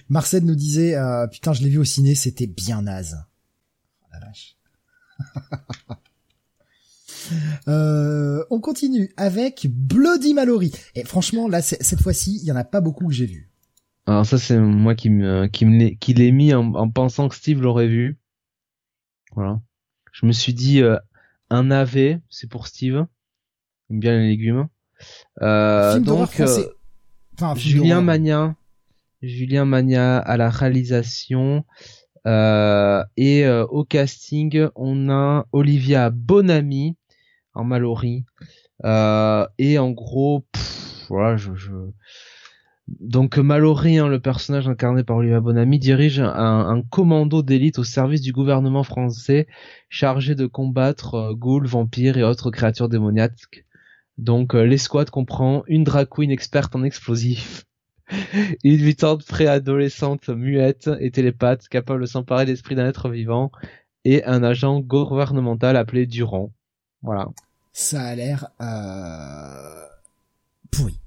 Marcel 0.09 0.45
nous 0.45 0.55
disait, 0.55 0.95
euh, 0.95 1.27
putain, 1.27 1.53
je 1.53 1.63
l'ai 1.63 1.69
vu 1.69 1.79
au 1.79 1.85
ciné, 1.85 2.15
c'était 2.15 2.47
bien 2.47 2.83
naze. 2.83 3.25
Oh, 4.03 4.07
la 4.13 4.21
vache. 4.21 4.57
Euh, 7.69 8.43
on 8.51 8.61
continue 8.61 9.13
avec 9.17 9.69
Bloody 9.71 10.35
Mallory. 10.35 10.73
Et 10.97 11.05
franchement, 11.05 11.47
là, 11.47 11.63
cette 11.63 12.01
fois-ci, 12.01 12.41
il 12.43 12.47
y 12.47 12.51
en 12.51 12.57
a 12.57 12.65
pas 12.65 12.81
beaucoup 12.81 13.07
que 13.07 13.13
j'ai 13.13 13.27
vu. 13.27 13.53
Alors 14.07 14.27
ça, 14.27 14.37
c'est 14.37 14.59
moi 14.59 14.97
qui 14.97 15.11
me 15.11 15.47
qui 15.47 15.65
me 15.65 15.91
qui 15.91 16.13
l'ai 16.15 16.33
mis 16.33 16.53
en, 16.55 16.75
en, 16.75 16.91
pensant 16.91 17.29
que 17.29 17.37
Steve 17.37 17.63
l'aurait 17.63 17.87
vu. 17.87 18.19
Voilà. 19.37 19.61
Je 20.11 20.27
me 20.27 20.33
suis 20.33 20.55
dit 20.55 20.83
un 21.51 21.71
AV, 21.71 22.19
c'est 22.31 22.49
pour 22.49 22.67
Steve 22.67 23.07
bien 23.91 24.19
les 24.19 24.29
légumes. 24.29 24.69
Euh, 25.43 25.99
donc 25.99 26.41
euh, 26.41 26.65
Julien 27.57 28.01
Magna, 28.01 28.55
Julien 29.23 29.65
Magna 29.65 30.19
à 30.19 30.37
la 30.37 30.51
réalisation. 30.51 31.65
Euh, 32.27 33.03
et 33.17 33.47
euh, 33.47 33.65
au 33.67 33.85
casting 33.85 34.69
on 34.75 35.09
a 35.09 35.47
Olivia 35.53 36.11
Bonami 36.11 36.97
en 37.55 37.65
Mallory. 37.65 38.25
Et 38.85 39.79
en 39.79 39.91
gros 39.91 40.45
voilà 41.09 41.37
je, 41.37 41.55
je... 41.55 41.73
Donc 42.99 43.39
Mallory, 43.39 43.99
hein, 43.99 44.09
le 44.09 44.19
personnage 44.21 44.69
incarné 44.69 45.05
par 45.05 45.17
Olivia 45.19 45.41
Bonami, 45.41 45.79
dirige 45.79 46.21
un, 46.21 46.27
un 46.69 46.83
commando 46.83 47.43
d'élite 47.43 47.79
au 47.79 47.85
service 47.85 48.21
du 48.21 48.33
gouvernement 48.33 48.83
français 48.83 49.47
chargé 49.89 50.35
de 50.35 50.47
combattre 50.47 51.15
euh, 51.15 51.35
ghouls, 51.35 51.67
vampires 51.67 52.19
et 52.19 52.25
autres 52.25 52.51
créatures 52.51 52.89
démoniaques 52.89 53.65
donc 54.21 54.55
euh, 54.55 54.65
l'escouade 54.65 55.09
comprend 55.09 55.63
une 55.67 55.83
drag 55.83 56.07
queen 56.09 56.31
experte 56.31 56.77
en 56.77 56.83
explosifs, 56.83 57.65
une 58.65 58.85
mutante 58.85 59.25
préadolescente 59.25 60.29
muette 60.29 60.91
et 61.01 61.11
télépathe 61.11 61.69
capable 61.69 62.03
de 62.03 62.07
s'emparer 62.07 62.45
de 62.45 62.51
l'esprit 62.51 62.75
d'un 62.75 62.87
être 62.87 63.09
vivant 63.09 63.51
et 64.05 64.23
un 64.25 64.43
agent 64.43 64.81
gouvernemental 64.81 65.75
appelé 65.77 66.07
Durand. 66.07 66.53
Voilà. 67.03 67.29
Ça 67.73 68.03
a 68.03 68.15
l'air 68.15 68.49
euh... 68.61 69.87
pourri. 70.71 70.99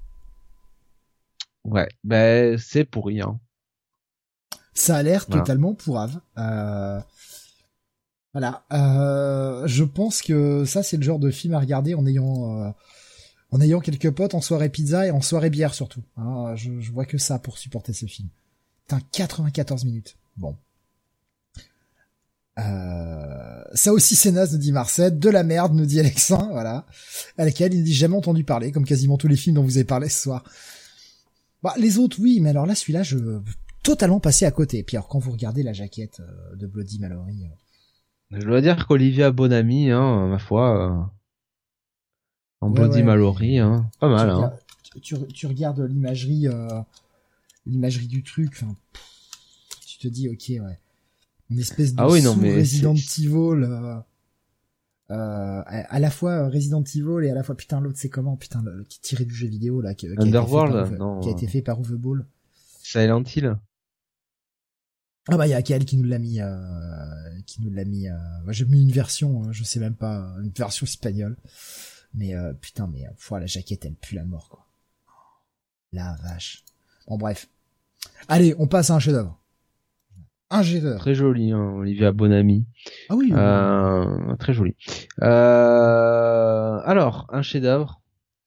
Ouais, 1.64 1.88
ben 2.02 2.58
c'est 2.58 2.84
pourri. 2.84 3.20
Hein. 3.20 3.38
Ça 4.74 4.96
a 4.96 5.02
l'air 5.04 5.26
totalement 5.26 5.74
pourrave. 5.74 6.20
Euh... 6.36 7.00
Voilà. 8.32 8.64
Euh... 8.72 9.68
Je 9.68 9.84
pense 9.84 10.20
que 10.20 10.64
ça 10.64 10.82
c'est 10.82 10.96
le 10.96 11.04
genre 11.04 11.20
de 11.20 11.30
film 11.30 11.54
à 11.54 11.60
regarder 11.60 11.94
en 11.94 12.06
ayant 12.06 12.60
euh, 12.60 12.70
en 13.54 13.60
ayant 13.60 13.78
quelques 13.78 14.10
potes 14.10 14.34
en 14.34 14.40
soirée 14.40 14.68
pizza 14.68 15.06
et 15.06 15.12
en 15.12 15.20
soirée 15.20 15.48
bière 15.48 15.74
surtout. 15.74 16.02
Hein, 16.16 16.56
je, 16.56 16.80
je, 16.80 16.90
vois 16.90 17.04
que 17.04 17.18
ça 17.18 17.38
pour 17.38 17.56
supporter 17.56 17.92
ce 17.92 18.06
film. 18.06 18.28
Putain, 18.82 19.00
94 19.12 19.84
minutes. 19.84 20.16
Bon. 20.36 20.56
Euh, 22.58 23.62
ça 23.74 23.92
aussi 23.92 24.16
c'est 24.16 24.32
naze, 24.32 24.52
nous 24.52 24.58
dit 24.58 24.72
Marcel. 24.72 25.20
De 25.20 25.30
la 25.30 25.44
merde, 25.44 25.72
nous 25.72 25.86
dit 25.86 26.00
Alexin, 26.00 26.48
voilà. 26.50 26.84
À 27.38 27.44
laquelle 27.44 27.72
il 27.72 27.84
dit 27.84 27.94
jamais 27.94 28.16
entendu 28.16 28.42
parler, 28.42 28.72
comme 28.72 28.84
quasiment 28.84 29.18
tous 29.18 29.28
les 29.28 29.36
films 29.36 29.54
dont 29.54 29.62
vous 29.62 29.76
avez 29.76 29.84
parlé 29.84 30.08
ce 30.08 30.22
soir. 30.22 30.42
Bah, 31.62 31.74
les 31.78 31.98
autres, 31.98 32.18
oui, 32.20 32.40
mais 32.40 32.50
alors 32.50 32.66
là, 32.66 32.74
celui-là, 32.74 33.04
je... 33.04 33.38
totalement 33.84 34.18
passé 34.18 34.46
à 34.46 34.50
côté. 34.50 34.78
Et 34.78 34.82
puis 34.82 34.96
alors 34.96 35.06
quand 35.06 35.20
vous 35.20 35.30
regardez 35.30 35.62
la 35.62 35.72
jaquette 35.72 36.18
euh, 36.18 36.56
de 36.56 36.66
Bloody 36.66 36.98
Mallory, 36.98 37.46
Je 38.32 38.44
dois 38.44 38.60
dire 38.60 38.84
qu'Olivia 38.84 39.30
Bonami, 39.30 39.92
hein, 39.92 40.26
ma 40.26 40.40
foi, 40.40 40.90
euh, 40.90 41.23
en 42.64 42.68
Ouais, 42.70 42.74
Bloody 42.74 42.96
ouais. 42.98 43.02
Mallory, 43.02 43.58
hein, 43.58 43.90
pas 44.00 44.08
mal. 44.08 44.28
tu, 44.28 44.32
Hein. 44.32 44.36
regardes, 44.36 44.58
tu, 45.02 45.32
tu- 45.32 45.46
regardes 45.46 45.80
l'imagerie, 45.80 46.48
euh, 46.48 46.68
l'imagerie 47.66 48.06
du 48.08 48.22
truc, 48.22 48.50
enfin, 48.62 48.74
tu 49.86 49.98
te 49.98 50.08
dis 50.08 50.28
ok 50.28 50.44
ouais, 50.64 50.78
une 51.50 51.58
espèce 51.58 51.94
de 51.94 52.00
Ah 52.00 52.08
oui, 52.08 52.22
non, 52.22 52.36
mais 52.36 52.54
Resident 52.56 52.94
Evil, 52.94 53.62
euh, 53.64 53.96
euh, 55.10 55.62
à, 55.66 55.94
à 55.94 55.98
la 55.98 56.10
fois 56.10 56.48
Resident 56.48 56.82
Evil 56.82 57.24
et 57.26 57.30
à 57.30 57.34
la 57.34 57.42
fois 57.42 57.54
putain 57.56 57.80
l'autre 57.80 57.98
c'est 57.98 58.08
comment? 58.08 58.36
Putain 58.36 58.62
le, 58.62 58.74
le 58.78 58.84
qui 58.84 59.00
tiré 59.00 59.24
du 59.26 59.34
jeu 59.34 59.46
vidéo 59.48 59.80
là 59.82 59.94
qui, 59.94 60.06
qui 60.06 60.12
a 60.16 60.20
Underworld, 60.22 60.72
par 60.72 60.90
Uwe- 60.92 60.96
non. 60.96 61.20
qui 61.20 61.28
a 61.28 61.32
été 61.32 61.46
fait 61.46 61.60
par 61.62 61.78
Uwe 61.80 61.96
Ball. 61.98 62.26
Silent 62.82 63.22
Hill. 63.24 63.56
Ah 65.28 65.36
bah 65.38 65.46
il 65.46 65.50
y 65.50 65.54
a 65.54 65.62
Kael 65.62 65.84
qui 65.86 65.96
nous 65.96 66.04
l'a 66.04 66.18
mis, 66.18 66.40
euh, 66.40 66.50
qui 67.46 67.62
nous 67.62 67.70
l'a 67.70 67.84
mis. 67.84 68.08
Euh, 68.08 68.16
j'ai 68.48 68.66
mis 68.66 68.82
une 68.82 68.90
version, 68.92 69.44
euh, 69.44 69.52
je 69.52 69.64
sais 69.64 69.80
même 69.80 69.94
pas, 69.94 70.34
une 70.42 70.50
version 70.50 70.84
espagnole. 70.84 71.36
Mais 72.14 72.34
euh, 72.34 72.52
putain, 72.52 72.86
mais 72.92 73.06
euh, 73.06 73.10
pff, 73.10 73.30
la 73.32 73.46
jaquette 73.46 73.84
elle 73.84 73.94
pue 73.94 74.14
la 74.14 74.24
mort 74.24 74.48
quoi. 74.48 74.66
La 75.92 76.16
vache. 76.22 76.64
Bon 77.08 77.16
bref. 77.18 77.48
Allez, 78.28 78.54
on 78.58 78.66
passe 78.66 78.90
à 78.90 78.94
un 78.94 78.98
chef-d'œuvre. 78.98 79.38
Un 80.50 80.62
chef-d'œuvre. 80.62 80.98
Très 81.00 81.14
joli, 81.14 81.52
hein, 81.52 81.72
Olivia 81.76 82.12
Bonami. 82.12 82.66
Ah 83.08 83.14
oui. 83.14 83.26
oui. 83.30 83.36
Euh, 83.36 84.36
très 84.36 84.52
joli. 84.54 84.76
Euh, 85.22 86.78
alors, 86.84 87.26
un 87.32 87.42
chef-d'œuvre. 87.42 88.00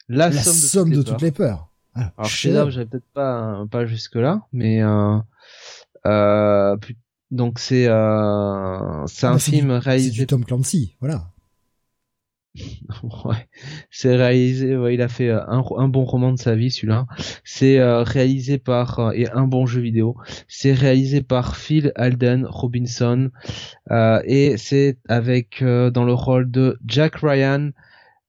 La, 0.09 0.30
la 0.30 0.41
somme 0.41 0.89
de, 0.89 0.95
toutes, 0.97 1.05
les 1.07 1.11
toutes 1.13 1.22
les 1.22 1.32
peurs. 1.32 1.70
Alors, 1.93 2.11
Alors 2.18 2.30
chef-d'œuvre, 2.30 2.70
j'avais 2.70 2.86
peut-être 2.86 3.11
pas 3.13 3.65
pas 3.70 3.86
jusque 3.86 4.15
là, 4.15 4.41
mais 4.53 4.82
euh, 4.84 5.18
euh, 6.05 6.78
donc 7.32 7.59
c'est 7.59 7.88
euh, 7.88 9.05
c'est 9.07 9.26
Ah 9.26 9.32
un 9.32 9.39
film 9.39 9.72
réalisé. 9.72 10.11
du 10.11 10.28
Tom 10.28 10.45
Clancy, 10.45 10.95
voilà. 10.99 11.30
ouais, 13.26 13.47
c'est 13.89 14.16
réalisé. 14.16 14.78
Ouais, 14.78 14.93
il 14.95 15.01
a 15.01 15.08
fait 15.08 15.30
euh, 15.30 15.41
un, 15.47 15.88
bon 15.88 16.05
roman 16.05 16.32
de 16.32 16.39
sa 16.39 16.55
vie, 16.55 16.72
celui-là. 16.72 17.05
C'est 17.43 17.80
euh, 17.80 18.03
réalisé 18.03 18.58
par 18.58 18.99
euh, 18.99 19.12
et 19.12 19.30
un 19.32 19.47
bon 19.47 19.66
jeu 19.66 19.82
vidéo. 19.82 20.16
C'est 20.47 20.74
réalisé 20.74 21.22
par 21.22 21.58
Phil 21.58 21.91
Alden 21.95 22.45
Robinson 22.45 23.30
et 24.26 24.58
c'est 24.58 24.97
avec 25.08 25.64
dans 25.64 26.03
le 26.03 26.14
rôle 26.14 26.51
de 26.51 26.78
Jack 26.86 27.16
Ryan. 27.18 27.72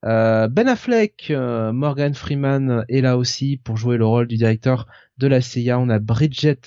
Ben 0.02 0.68
Affleck, 0.68 1.32
Morgan 1.32 2.14
Freeman 2.14 2.84
est 2.88 3.00
là 3.00 3.16
aussi 3.16 3.56
pour 3.56 3.76
jouer 3.76 3.96
le 3.96 4.06
rôle 4.06 4.28
du 4.28 4.36
directeur 4.36 4.86
de 5.18 5.26
la 5.26 5.40
CIA. 5.40 5.78
On 5.78 5.88
a 5.88 5.98
Bridget 5.98 6.60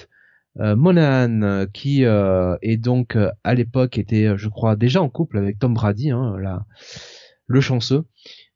Monahan 0.57 1.65
qui 1.71 2.03
est 2.03 2.77
donc 2.77 3.17
à 3.43 3.53
l'époque 3.53 3.97
était, 3.97 4.37
je 4.37 4.49
crois, 4.49 4.75
déjà 4.75 5.01
en 5.01 5.09
couple 5.09 5.37
avec 5.37 5.59
Tom 5.59 5.73
Brady, 5.73 6.11
hein, 6.11 6.35
là, 6.37 6.65
le 7.51 7.61
chanceux. 7.61 8.03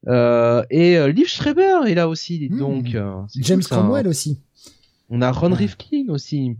Euh, 0.07 0.63
et 0.69 0.97
euh, 0.97 1.11
Liv 1.11 1.27
Schreiber 1.27 1.79
est 1.87 1.95
là 1.95 2.07
aussi, 2.07 2.47
Mmh. 2.51 2.57
donc 2.59 2.95
euh, 2.95 3.15
c'est 3.27 3.43
James 3.43 3.61
cool, 3.63 3.77
hein. 3.77 3.81
Cromwell 3.81 4.07
aussi. 4.07 4.39
On 5.09 5.21
a 5.21 5.31
Ron 5.31 5.51
Ouais. 5.51 5.57
Rifkin 5.57 6.05
aussi. 6.09 6.55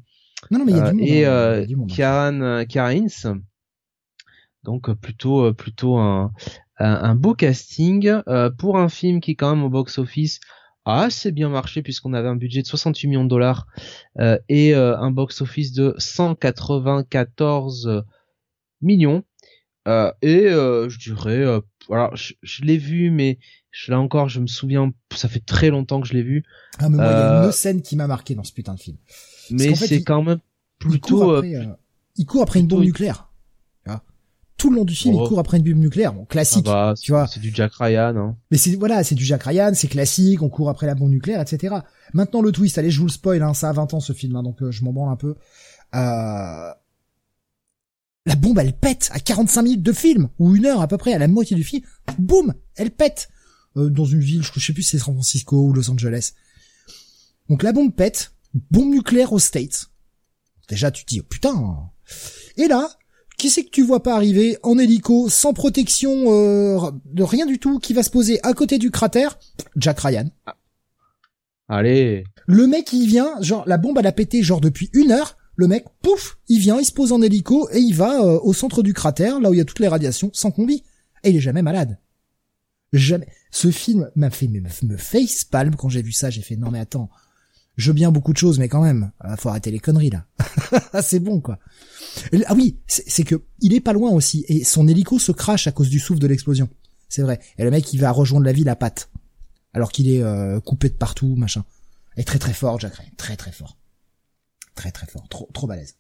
Non 0.52 0.60
non 0.60 0.66
mais 0.66 0.74
il 0.74 0.78
y 0.78 0.82
a 0.82 0.92
du 0.92 0.98
monde. 0.98 1.08
et 1.08 1.26
hein, 1.26 1.30
euh, 1.32 1.66
du 1.66 1.76
monde. 1.76 1.90
Karen 1.90 2.66
Karen 2.68 3.04
Hinz. 3.06 3.28
Donc 4.64 4.92
plutôt 4.94 5.54
plutôt 5.54 5.98
un, 5.98 6.32
un, 6.80 7.16
beau 7.16 7.34
casting 7.36 8.12
euh, 8.28 8.50
pour 8.50 8.78
un 8.78 8.90
film 8.90 9.22
qui 9.22 9.36
quand 9.36 9.56
même 9.56 9.64
au 9.64 9.70
box 9.70 9.98
office 10.00 10.40
a 10.86 11.04
assez 11.04 11.32
bien 11.32 11.50
marché 11.50 11.82
puisqu'on 11.82 12.14
avait 12.14 12.28
un 12.28 12.36
budget 12.36 12.62
de 12.62 12.68
68 12.68 13.08
millions 13.08 13.24
de 13.24 13.30
dollars 13.30 13.68
euh, 14.20 14.38
et 14.50 14.76
euh, 14.76 14.98
un 14.98 15.12
box 15.12 15.42
office 15.42 15.72
de 15.72 15.96
194 15.98 18.04
millions 18.82 19.24
Euh, 19.88 20.12
et 20.24 20.48
euh, 20.48 20.90
je 20.90 20.98
dirais 20.98 21.38
euh, 21.44 21.60
alors 21.92 22.16
je, 22.16 22.34
je 22.42 22.64
l'ai 22.64 22.78
vu 22.78 23.12
mais 23.12 23.38
je, 23.70 23.92
là 23.92 24.00
encore 24.00 24.30
je 24.30 24.40
me 24.40 24.48
souviens 24.48 24.92
ça 25.16 25.28
fait 25.30 25.46
très 25.46 25.70
longtemps 25.70 26.02
que 26.02 26.08
je 26.08 26.14
l'ai 26.14 26.24
vu 26.24 26.44
Ah 26.80 26.90
mais 26.90 26.96
moi 26.98 27.06
il 27.06 27.10
y 27.10 27.12
a 27.14 27.42
euh, 27.44 27.46
une 27.46 27.52
scène 27.52 27.82
qui 27.84 27.96
m'a 27.96 28.08
marqué 28.08 28.34
dans 28.34 28.44
ce 28.44 28.52
putain 28.52 28.74
de 28.74 28.80
film. 28.80 28.98
mais 29.52 29.76
c'est 29.76 30.02
quand 30.04 30.24
même 30.24 30.40
il 30.82 30.88
court 30.88 30.90
plutôt 30.90 31.32
euh, 31.32 31.38
après, 31.38 31.56
euh, 31.56 31.66
il 32.16 32.26
court 32.26 32.42
après 32.42 32.60
une 32.60 32.66
plutôt- 32.66 32.78
bombe 32.78 32.86
nucléaire. 32.86 33.30
Vois? 33.86 34.02
Tout 34.58 34.70
le 34.72 34.78
long 34.78 34.86
du 34.86 34.96
film, 34.96 35.16
Oh. 35.18 35.24
il 35.24 35.28
court 35.28 35.38
après 35.40 35.58
une 35.58 35.64
bombe 35.64 35.78
nucléaire. 35.84 36.14
Bon, 36.14 36.26
classique. 36.26 36.66
va, 36.66 36.94
tu 37.00 37.12
vois. 37.12 37.28
c'est 37.28 37.40
du 37.42 37.52
Jack 37.54 37.74
Ryan 37.76 38.16
hein. 38.16 38.38
Mais 38.52 38.58
c'est 38.58 38.76
voilà, 38.78 39.04
c'est 39.04 39.14
du 39.16 39.24
Jack 39.26 39.44
Ryan, 39.44 39.72
c'est 39.76 39.88
classique, 39.90 40.42
on 40.42 40.50
court 40.50 40.70
après 40.70 40.88
la 40.88 40.96
bombe 40.96 41.12
nucléaire, 41.12 41.42
etc. 41.42 41.76
Maintenant 42.14 42.42
le 42.42 42.52
twist, 42.52 42.78
allez, 42.80 42.90
je 42.90 43.00
vous 43.00 43.06
le 43.06 43.12
spoil, 43.12 43.44
hein, 43.44 43.54
ça 43.54 43.70
a 43.70 43.74
20 43.74 43.94
ans 43.94 44.00
ce 44.00 44.14
film, 44.14 44.36
hein, 44.36 44.42
donc 44.44 44.62
euh, 44.64 44.72
je 44.72 44.84
m'en 44.84 44.94
branle 44.94 45.12
un 45.12 45.16
peu. 45.18 45.36
Euh... 45.94 46.72
La 48.26 48.36
bombe, 48.36 48.58
elle 48.60 48.74
pète 48.74 49.10
à 49.12 49.20
45 49.20 49.62
minutes 49.62 49.84
de 49.84 49.94
film, 49.94 50.30
ou 50.40 50.56
une 50.56 50.66
heure 50.66 50.82
à 50.82 50.88
peu 50.88 50.98
près, 50.98 51.14
à 51.14 51.20
la 51.20 51.28
moitié 51.28 51.56
du 51.56 51.64
film, 51.64 51.84
boum, 52.18 52.54
elle 52.76 52.92
pète 52.92 53.30
Euh, 53.78 53.90
dans 53.90 54.06
une 54.06 54.22
ville, 54.22 54.42
je 54.42 54.60
sais 54.60 54.72
plus 54.72 54.84
si 54.84 54.92
c'est 54.92 55.04
San 55.04 55.14
Francisco 55.14 55.58
ou 55.58 55.74
Los 55.74 55.90
Angeles. 55.92 56.32
Donc 57.50 57.62
la 57.62 57.74
bombe 57.74 57.94
pète, 57.94 58.32
bombe 58.72 58.90
nucléaire 58.90 59.34
aux 59.34 59.40
States. 59.40 59.88
Déjà 60.70 60.92
tu 60.92 61.04
te 61.04 61.10
dis, 61.10 61.20
oh, 61.20 61.26
putain. 61.30 61.92
Et 62.56 62.68
là, 62.68 62.90
qui 63.38 63.50
c'est 63.50 63.66
que 63.66 63.70
tu 63.70 63.84
vois 63.84 64.02
pas 64.02 64.16
arriver 64.16 64.58
en 64.64 64.78
hélico, 64.80 65.30
sans 65.30 65.54
protection, 65.54 66.24
euh, 66.28 66.90
de 67.04 67.24
rien 67.24 67.46
du 67.46 67.60
tout, 67.60 67.80
qui 67.80 67.94
va 67.94 68.02
se 68.02 68.10
poser 68.10 68.40
à 68.44 68.54
côté 68.54 68.78
du 68.78 68.92
cratère? 68.92 69.38
Jack 69.76 70.00
Ryan. 70.00 70.30
allez 71.68 72.24
Le 72.48 72.68
mec, 72.68 72.94
il 72.94 73.08
vient, 73.08 73.42
genre, 73.42 73.66
la 73.68 73.78
bombe, 73.78 73.98
elle 74.00 74.08
a 74.08 74.14
pété, 74.14 74.42
genre, 74.42 74.62
depuis 74.62 74.90
une 74.94 75.12
heure. 75.12 75.38
Le 75.56 75.68
mec, 75.68 75.86
pouf, 76.02 76.38
il 76.50 76.60
vient, 76.60 76.80
il 76.80 76.86
se 76.86 76.92
pose 76.92 77.12
en 77.12 77.22
hélico 77.22 77.70
et 77.72 77.80
il 77.80 77.94
va 77.94 78.22
euh, 78.22 78.40
au 78.44 78.54
centre 78.54 78.84
du 78.84 78.94
cratère, 78.94 79.40
là 79.40 79.50
où 79.50 79.54
il 79.54 79.58
y 79.58 79.62
a 79.62 79.66
toutes 79.66 79.80
les 79.80 79.88
radiations, 79.88 80.30
sans 80.34 80.52
combi. 80.52 80.84
Et 81.24 81.30
il 81.30 81.38
est 81.38 81.42
jamais 81.42 81.62
malade. 81.62 81.98
Jamais. 82.94 83.28
Ce 83.52 83.72
film 83.72 84.10
m'a 84.16 84.30
fait 84.30 84.48
me, 84.48 84.62
me 84.62 84.98
face 84.98 85.46
quand 85.78 85.90
j'ai 85.90 86.02
vu 86.02 86.12
ça. 86.12 86.30
J'ai 86.30 86.42
fait 86.42 86.56
non 86.56 86.72
mais 86.72 86.80
attends, 86.80 87.10
je 87.78 87.88
veux 87.88 87.94
bien 87.94 88.12
beaucoup 88.12 88.34
de 88.34 88.38
choses, 88.38 88.60
mais 88.60 88.70
quand 88.70 88.82
même, 88.82 89.12
ah, 89.20 89.38
faut 89.38 89.50
arrêter 89.50 89.72
les 89.72 89.80
conneries 89.80 90.12
là. 90.12 90.26
c'est 91.02 91.20
bon 91.20 91.42
quoi. 91.42 91.60
Ah 92.46 92.54
oui, 92.54 92.78
c'est 92.88 93.24
que 93.24 93.42
il 93.60 93.74
est 93.74 93.82
pas 93.82 93.94
loin 93.94 94.12
aussi 94.12 94.46
et 94.48 94.64
son 94.64 94.88
hélico 94.88 95.20
se 95.20 95.32
crache 95.32 95.68
à 95.68 95.72
cause 95.72 95.90
du 95.90 96.00
souffle 96.00 96.20
de 96.20 96.28
l'explosion. 96.28 96.70
C'est 97.10 97.22
vrai. 97.22 97.40
Et 97.58 97.64
le 97.64 97.72
mec, 97.72 97.94
il 97.94 98.00
va 98.00 98.12
rejoindre 98.12 98.46
la 98.46 98.52
ville 98.52 98.70
à 98.70 98.76
pattes, 98.76 99.10
alors 99.74 99.92
qu'il 99.92 100.10
est 100.10 100.22
euh, 100.22 100.60
coupé 100.60 100.90
de 100.90 100.96
partout, 100.96 101.36
machin. 101.36 101.64
Et 102.18 102.24
très 102.24 102.40
très 102.40 102.54
fort, 102.54 102.80
Jack 102.80 102.94
très 103.18 103.36
très 103.36 103.52
fort, 103.52 103.78
très 104.76 104.92
très 104.92 105.08
fort, 105.08 105.28
trop 105.30 105.50
trop 105.54 105.68
balèze. 105.68 105.96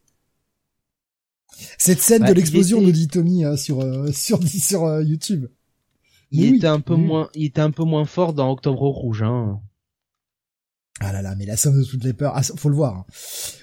Cette 1.78 2.02
scène 2.02 2.24
de 2.26 2.34
l'explosion, 2.34 2.78
était- 2.80 2.86
nous 2.88 2.92
dit 2.92 3.08
Tommy 3.08 3.44
sur 3.58 3.82
euh, 3.82 4.12
sur 4.14 4.46
sur 4.48 4.84
euh, 4.84 5.04
YouTube. 5.04 5.48
il 6.32 6.42
Mais 6.42 6.50
oui, 6.52 6.58
était 6.58 6.68
un 6.68 6.80
peu 6.82 6.96
oui. 6.96 7.02
moins 7.02 7.30
il 7.34 7.46
était 7.46 7.62
un 7.62 7.72
peu 7.72 7.84
moins 7.84 8.06
fort 8.06 8.34
dans 8.34 8.52
Octobre 8.52 8.82
Rouge 8.88 9.24
hein 9.24 9.62
Ah 11.00 11.14
là 11.14 11.22
là, 11.22 11.36
mais 11.36 11.46
la 11.46 11.56
somme 11.58 11.80
de 11.80 11.86
toutes 11.86 12.04
les 12.04 12.14
peurs, 12.14 12.34
ah, 12.36 12.42
faut 12.44 12.70
le 12.70 12.76
voir. 12.76 12.96
hein. 12.96 13.06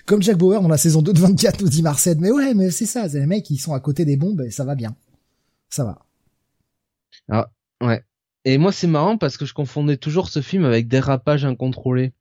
Comme 0.07 0.23
Jack 0.23 0.37
Bauer 0.39 0.61
dans 0.63 0.69
la 0.69 0.79
saison 0.79 1.03
2 1.03 1.13
de 1.13 1.19
24, 1.21 1.61
nous 1.63 1.69
dit 1.69 1.83
Marcel. 1.83 2.19
Mais 2.19 2.31
ouais, 2.31 2.55
mais 2.55 2.71
c'est 2.71 2.87
ça, 2.87 3.09
c'est 3.09 3.21
les 3.21 3.27
mecs 3.27 3.45
qui 3.45 3.57
sont 3.59 3.75
à 3.75 3.81
côté 3.81 4.05
des 4.05 4.17
bombes 4.17 4.41
et 4.43 4.51
ça 4.51 4.65
va 4.65 4.75
bien. 4.75 4.97
Ça 5.69 5.85
va. 5.85 6.07
Ouais. 7.81 8.03
Et 8.45 8.59
moi, 8.59 8.73
c'est 8.73 8.87
marrant 8.89 9.17
parce 9.19 9.37
que 9.37 9.45
je 9.47 9.55
confondais 9.55 9.97
toujours 9.97 10.29
ce 10.29 10.41
film 10.43 10.65
avec 10.65 10.89
Dérapage 10.89 11.45
incontrôlé. 11.45 12.13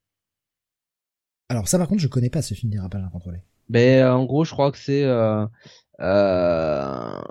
Alors 1.51 1.67
ça 1.67 1.77
par 1.77 1.89
contre, 1.89 2.01
je 2.01 2.07
connais 2.07 2.29
pas 2.29 2.41
ce 2.41 2.53
film 2.53 2.71
dérapage 2.71 3.03
incontrôlé. 3.03 3.39
Ben, 3.67 4.05
euh, 4.05 4.13
en 4.13 4.23
gros, 4.23 4.45
je 4.45 4.51
crois 4.51 4.71
que 4.71 4.77
c'est 4.77 5.03
euh, 5.03 5.45
euh, 5.99 7.21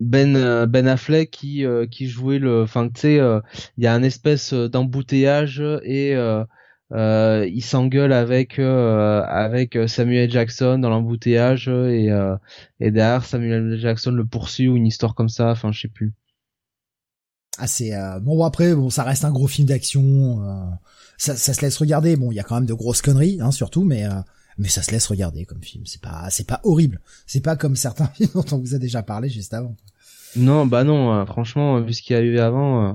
Ben 0.00 0.66
Ben 0.66 0.88
Affleck 0.88 1.30
qui 1.30 1.64
qui 1.88 2.08
jouait 2.08 2.40
le. 2.40 2.62
Enfin, 2.62 2.88
tu 2.88 3.00
sais, 3.00 3.20
il 3.76 3.84
y 3.84 3.86
a 3.86 3.94
un 3.94 4.02
espèce 4.02 4.52
d'embouteillage 4.52 5.62
et 5.84 6.14
il 6.90 7.62
s'engueule 7.62 8.12
avec 8.12 8.58
avec 8.58 9.78
Samuel 9.86 10.28
Jackson 10.32 10.80
dans 10.80 10.90
l'embouteillage 10.90 11.68
et 11.68 12.08
et 12.80 12.90
derrière 12.90 13.24
Samuel. 13.24 13.78
Jackson 13.78 14.10
le 14.10 14.24
poursuit 14.24 14.66
ou 14.66 14.76
une 14.76 14.86
histoire 14.86 15.14
comme 15.14 15.28
ça. 15.28 15.52
Enfin, 15.52 15.70
je 15.70 15.82
sais 15.82 15.88
plus. 15.88 16.12
C'est 17.66 17.94
euh, 17.94 18.20
bon 18.20 18.44
après 18.44 18.74
bon 18.74 18.90
ça 18.90 19.02
reste 19.02 19.24
un 19.24 19.30
gros 19.32 19.48
film 19.48 19.66
d'action. 19.66 20.42
euh, 20.46 20.70
ça, 21.16 21.34
ça 21.36 21.52
se 21.54 21.62
laisse 21.62 21.76
regarder. 21.78 22.16
Bon, 22.16 22.30
il 22.30 22.36
y 22.36 22.40
a 22.40 22.44
quand 22.44 22.54
même 22.54 22.66
de 22.66 22.74
grosses 22.74 23.02
conneries, 23.02 23.38
hein, 23.40 23.50
surtout, 23.50 23.82
mais 23.84 24.04
euh, 24.04 24.10
mais 24.56 24.68
ça 24.68 24.82
se 24.82 24.90
laisse 24.92 25.06
regarder 25.06 25.44
comme 25.44 25.62
film. 25.62 25.84
C'est 25.86 26.00
pas 26.00 26.28
c'est 26.30 26.46
pas 26.46 26.60
horrible. 26.64 27.00
C'est 27.26 27.40
pas 27.42 27.56
comme 27.56 27.74
certains 27.76 28.06
films 28.14 28.30
dont 28.34 28.44
on 28.52 28.58
vous 28.58 28.74
a 28.74 28.78
déjà 28.78 29.02
parlé 29.02 29.28
juste 29.28 29.52
avant. 29.54 29.76
Non, 30.36 30.66
bah 30.66 30.84
non. 30.84 31.12
euh, 31.14 31.24
franchement, 31.26 31.80
vu 31.80 31.92
ce 31.92 32.02
qui 32.02 32.12
est 32.12 32.16
arrivé 32.16 32.38
avant. 32.38 32.90
euh, 32.90 32.92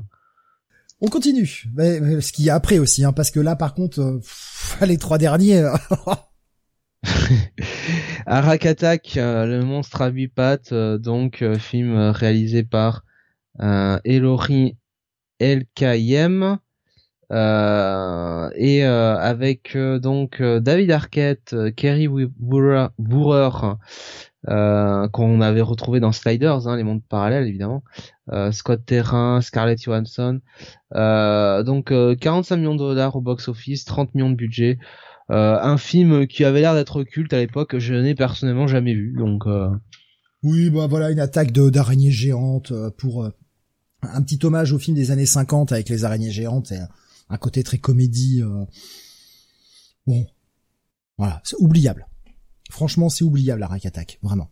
On 1.01 1.07
continue. 1.09 1.63
Mais, 1.75 1.99
mais 1.99 2.21
ce 2.21 2.31
qu'il 2.31 2.45
y 2.45 2.49
a 2.49 2.55
après 2.55 2.79
aussi, 2.79 3.03
hein, 3.03 3.11
parce 3.11 3.31
que 3.31 3.39
là 3.41 3.55
par 3.55 3.73
contre, 3.73 3.99
euh, 3.99 4.17
pff, 4.19 4.77
les 4.85 4.97
trois 4.97 5.17
derniers. 5.17 5.57
euh, 5.59 5.75
Arak 8.25 8.65
Attack, 8.65 9.17
euh, 9.17 9.45
le 9.45 9.63
monstre 9.65 10.01
à 10.01 10.07
huit 10.07 10.29
pattes, 10.29 10.71
euh, 10.71 10.97
donc 10.97 11.41
euh, 11.41 11.57
film 11.57 11.93
euh, 11.95 12.11
réalisé 12.11 12.63
par 12.63 13.03
euh, 13.61 13.99
Elori 14.03 14.77
Elkayem, 15.39 16.59
Euh, 17.33 18.49
et 18.55 18.85
euh, 18.85 19.17
avec 19.17 19.75
euh, 19.75 19.97
donc 19.97 20.41
David 20.41 20.91
Arquette, 20.91 21.55
Kerry 21.75 22.07
Boorer, 22.07 22.87
qu'on 24.45 25.41
avait 25.41 25.61
retrouvé 25.61 25.99
dans 25.99 26.11
Sliders, 26.11 26.67
hein, 26.67 26.75
les 26.75 26.83
mondes 26.83 27.01
parallèles 27.07 27.47
évidemment, 27.47 27.83
Scott 28.51 28.85
Terrain, 28.85 29.41
Scarlett 29.41 29.81
Johansson, 29.81 30.41
donc 30.93 31.93
45 32.19 32.57
millions 32.57 32.73
de 32.73 32.79
dollars 32.79 33.15
au 33.15 33.21
box-office, 33.21 33.85
30 33.85 34.13
millions 34.15 34.29
de 34.29 34.35
budget, 34.35 34.79
un 35.29 35.77
film 35.77 36.27
qui 36.27 36.43
avait 36.43 36.59
l'air 36.59 36.75
d'être 36.75 37.03
culte 37.03 37.33
à 37.33 37.39
l'époque, 37.39 37.77
je 37.77 37.93
n'ai 37.93 38.15
personnellement 38.15 38.67
jamais 38.67 38.93
vu, 38.93 39.15
donc. 39.17 39.45
Oui, 40.43 40.69
bah 40.69 40.87
voilà 40.89 41.09
une 41.09 41.21
attaque 41.21 41.53
de 41.53 41.69
d'araignées 41.69 42.11
géantes 42.11 42.73
pour 42.97 43.31
un 44.11 44.21
petit 44.21 44.39
hommage 44.45 44.71
au 44.71 44.79
film 44.79 44.95
des 44.95 45.11
années 45.11 45.25
50 45.25 45.71
avec 45.71 45.89
les 45.89 46.03
araignées 46.05 46.31
géantes 46.31 46.71
et 46.71 46.79
un 47.29 47.37
côté 47.37 47.63
très 47.63 47.77
comédie. 47.77 48.41
Euh, 48.41 48.65
bon, 50.07 50.25
voilà, 51.17 51.41
c'est 51.43 51.57
oubliable. 51.57 52.07
Franchement, 52.69 53.09
c'est 53.09 53.23
oubliable 53.23 53.61
la 53.61 53.67
Rack 53.67 53.85
Attack, 53.85 54.19
vraiment. 54.21 54.49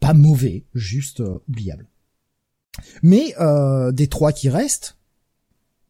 Pas 0.00 0.14
mauvais, 0.14 0.64
juste 0.74 1.20
euh, 1.20 1.38
oubliable. 1.48 1.88
Mais 3.02 3.34
euh, 3.40 3.92
des 3.92 4.08
trois 4.08 4.32
qui 4.32 4.48
restent, 4.48 4.96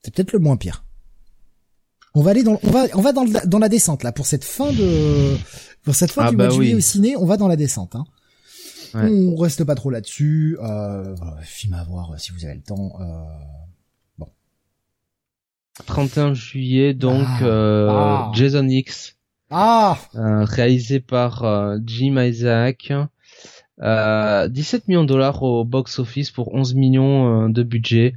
c'est 0.03 0.15
peut-être 0.15 0.33
le 0.33 0.39
moins 0.39 0.57
pire. 0.57 0.85
On 2.15 2.23
va 2.23 2.31
aller 2.31 2.43
dans, 2.43 2.61
on 2.63 2.71
va, 2.71 2.87
on 2.95 3.01
va 3.01 3.13
dans, 3.13 3.25
dans 3.25 3.59
la 3.59 3.69
descente 3.69 4.05
là 4.05 4.13
pour 4.13 4.27
cette 4.27 4.45
fin 4.45 4.73
de, 4.73 5.37
pour 5.83 5.97
cette 5.97 6.13
fin 6.13 6.27
ah 6.27 6.31
du 6.31 6.37
bah 6.37 6.45
mois 6.45 6.53
de 6.53 6.63
juillet 6.63 6.75
au 6.75 6.81
ciné, 6.81 7.17
on 7.17 7.27
va 7.27 7.37
dans 7.37 7.49
la 7.49 7.57
descente. 7.57 7.97
Hein. 7.97 8.05
On 8.95 9.37
reste 9.37 9.65
pas 9.65 9.75
trop 9.75 9.91
là-dessus. 9.91 10.57
Euh, 10.63 11.17
film 11.43 11.75
à 11.75 11.85
voir 11.85 12.19
si 12.19 12.33
vous 12.33 12.45
avez 12.45 12.55
le 12.55 12.63
temps. 12.63 12.93
Euh, 13.01 14.25
31 15.87 16.35
juillet, 16.35 16.95
donc 16.95 17.27
ah. 17.27 17.45
euh, 17.45 17.89
ah. 17.91 18.33
Jason 18.35 18.67
X, 18.69 19.17
ah. 19.51 19.99
Euh, 20.15 20.45
réalisé 20.45 21.01
par 21.01 21.45
euh, 21.45 21.79
Jim 21.85 22.17
Isaac. 22.19 22.93
17 23.79 24.89
millions 24.89 25.03
de 25.03 25.09
dollars 25.09 25.43
au 25.43 25.65
box 25.65 25.99
office 25.99 26.31
pour 26.31 26.55
11 26.55 26.75
millions 26.75 27.49
de 27.49 27.63
budget. 27.65 28.15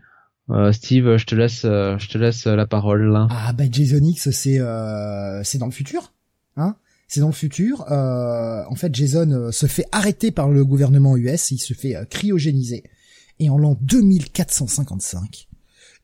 Steve, 0.71 1.17
je 1.17 1.25
te 1.25 1.33
laisse, 1.33 1.63
je 1.63 2.07
te 2.07 2.17
laisse 2.17 2.45
la 2.45 2.67
parole 2.67 3.11
là. 3.11 3.27
Ah 3.31 3.53
bah 3.53 3.63
Jason 3.69 4.03
X, 4.03 4.29
c'est 4.29 4.61
c'est 5.43 5.57
dans 5.57 5.65
le 5.65 5.71
futur, 5.71 6.13
hein? 6.55 6.75
C'est 7.07 7.21
dans 7.21 7.27
le 7.27 7.33
futur. 7.33 7.85
en 7.89 8.75
fait, 8.75 8.93
Jason 8.93 9.51
se 9.51 9.65
fait 9.65 9.85
arrêter 9.91 10.31
par 10.31 10.49
le 10.49 10.65
gouvernement 10.65 11.15
US, 11.15 11.51
il 11.51 11.59
se 11.59 11.73
fait 11.73 11.95
cryogéniser. 12.09 12.83
Et 13.39 13.49
en 13.49 13.57
l'an 13.57 13.77
2455, 13.81 15.47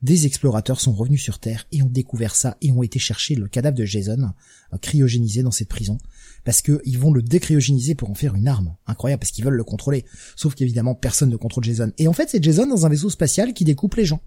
des 0.04 0.26
explorateurs 0.26 0.82
sont 0.82 0.91
revenus 0.91 1.24
sur 1.24 1.39
Terre 1.39 1.66
et 1.72 1.82
ont 1.82 1.89
découvert 1.89 2.36
ça 2.36 2.58
et 2.62 2.74
ont 2.74 2.84
été 2.84 2.99
chercher 2.99 3.36
le 3.36 3.47
cadavre 3.47 3.78
de 3.78 3.86
Jason 3.86 4.34
euh, 4.74 4.78
cryogénisé 4.78 5.43
dans 5.43 5.51
cette 5.51 5.70
prison 5.70 5.97
parce 6.43 6.62
que 6.62 6.82
ils 6.84 6.99
vont 6.99 7.14
le 7.14 7.22
décryogéniser 7.22 7.95
pour 7.95 8.10
en 8.12 8.14
faire 8.14 8.36
une 8.36 8.49
arme. 8.49 8.76
Incroyable 8.86 9.22
parce 9.22 9.32
qu'ils 9.32 9.45
veulent 9.45 9.54
le 9.54 9.64
contrôler. 9.64 10.04
Sauf 10.36 10.56
qu'évidemment 10.56 10.93
personne 10.93 11.30
ne 11.30 11.38
contrôle 11.38 11.64
Jason. 11.64 11.93
Et 11.97 12.10
en 12.10 12.14
fait 12.14 12.30
c'est 12.30 12.43
Jason 12.43 12.68
dans 12.68 12.86
un 12.86 12.89
vaisseau 12.89 13.10
spatial 13.10 13.54
qui 13.54 13.64
découpe 13.64 13.95
les 13.95 14.06
gens 14.06 14.22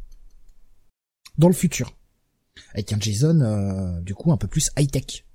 dans 1.37 1.49
le 1.49 1.55
futur 1.55 1.95
avec 2.73 2.91
un 2.95 2.99
Jason 2.99 3.41
euh, 3.43 4.01
du 4.01 4.15
coup 4.15 4.33
un 4.33 4.39
peu 4.39 4.49
plus 4.49 4.71
high 4.79 4.91
tech. 4.91 5.26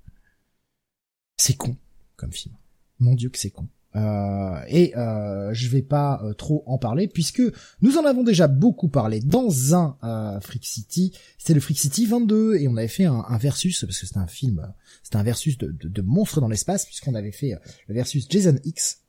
C'est 1.36 1.56
con 1.56 1.76
comme 2.16 2.32
film. 2.32 2.54
Mon 2.98 3.14
dieu 3.14 3.30
que 3.30 3.38
c'est 3.38 3.50
con. 3.50 3.68
Euh, 3.94 4.60
et 4.68 4.96
euh, 4.96 5.52
je 5.52 5.68
vais 5.68 5.82
pas 5.82 6.22
euh, 6.24 6.32
trop 6.32 6.62
en 6.66 6.78
parler 6.78 7.08
puisque 7.08 7.42
nous 7.82 7.98
en 7.98 8.06
avons 8.06 8.22
déjà 8.22 8.48
beaucoup 8.48 8.88
parlé 8.88 9.20
dans 9.20 9.74
un 9.74 9.98
euh, 10.02 10.40
Freak 10.40 10.64
City. 10.64 11.12
C'était 11.36 11.52
le 11.52 11.60
Freak 11.60 11.78
City 11.78 12.06
22 12.06 12.56
et 12.56 12.68
on 12.68 12.76
avait 12.76 12.88
fait 12.88 13.04
un, 13.04 13.36
versus 13.36 13.84
parce 13.84 13.98
que 13.98 14.06
c'était 14.06 14.18
un 14.18 14.26
film, 14.26 14.72
c'était 15.02 15.16
un 15.16 15.22
versus 15.22 15.58
de, 15.58 15.70
de, 15.70 16.02
monstres 16.02 16.40
dans 16.40 16.48
l'espace 16.48 16.86
puisqu'on 16.86 17.14
avait 17.14 17.32
fait 17.32 17.54
le 17.86 17.94
versus 17.94 18.26
Jason 18.30 18.56
X 18.64 19.02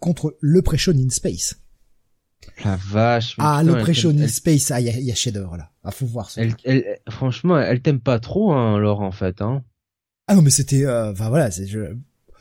contre 0.00 0.36
le 0.40 0.62
Pressure 0.62 0.94
in 0.94 1.10
Space. 1.10 1.56
La 2.64 2.76
vache. 2.76 3.34
Ah, 3.38 3.62
le 3.62 3.78
Pressure 3.78 4.10
in 4.10 4.26
Space, 4.28 4.70
ah, 4.70 4.80
il 4.80 4.86
y 4.86 4.90
a, 4.90 4.98
y 4.98 5.10
a 5.10 5.14
Shadow 5.14 5.54
là. 5.54 5.70
Ah, 5.84 5.90
faut 5.90 6.06
voir 6.06 6.30
ça. 6.30 6.40
Elle, 6.42 6.54
elle, 6.64 6.98
franchement, 7.10 7.58
elle 7.58 7.82
t'aime 7.82 8.00
pas 8.00 8.20
trop, 8.20 8.52
hein, 8.52 8.78
Laure, 8.78 9.00
en 9.00 9.10
fait, 9.10 9.42
hein. 9.42 9.64
Ah 10.28 10.34
non, 10.34 10.42
mais 10.42 10.50
c'était, 10.50 10.86
enfin 10.86 11.28
voilà, 11.28 11.50
c'est, 11.50 11.66
je, 11.66 11.96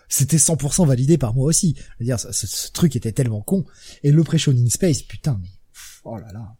c'était 0.09 0.37
100% 0.37 0.87
validé 0.87 1.17
par 1.17 1.33
moi 1.33 1.45
aussi. 1.45 1.75
Je 1.77 1.93
veux 1.99 2.05
dire, 2.05 2.19
ce, 2.19 2.71
truc 2.71 2.95
était 2.95 3.11
tellement 3.11 3.41
con. 3.41 3.65
Et 4.03 4.11
l'Oppression 4.11 4.51
in 4.51 4.69
Space, 4.69 5.01
putain, 5.01 5.39
mais... 5.41 5.49
Oh 6.03 6.17
là 6.17 6.31
là. 6.31 6.55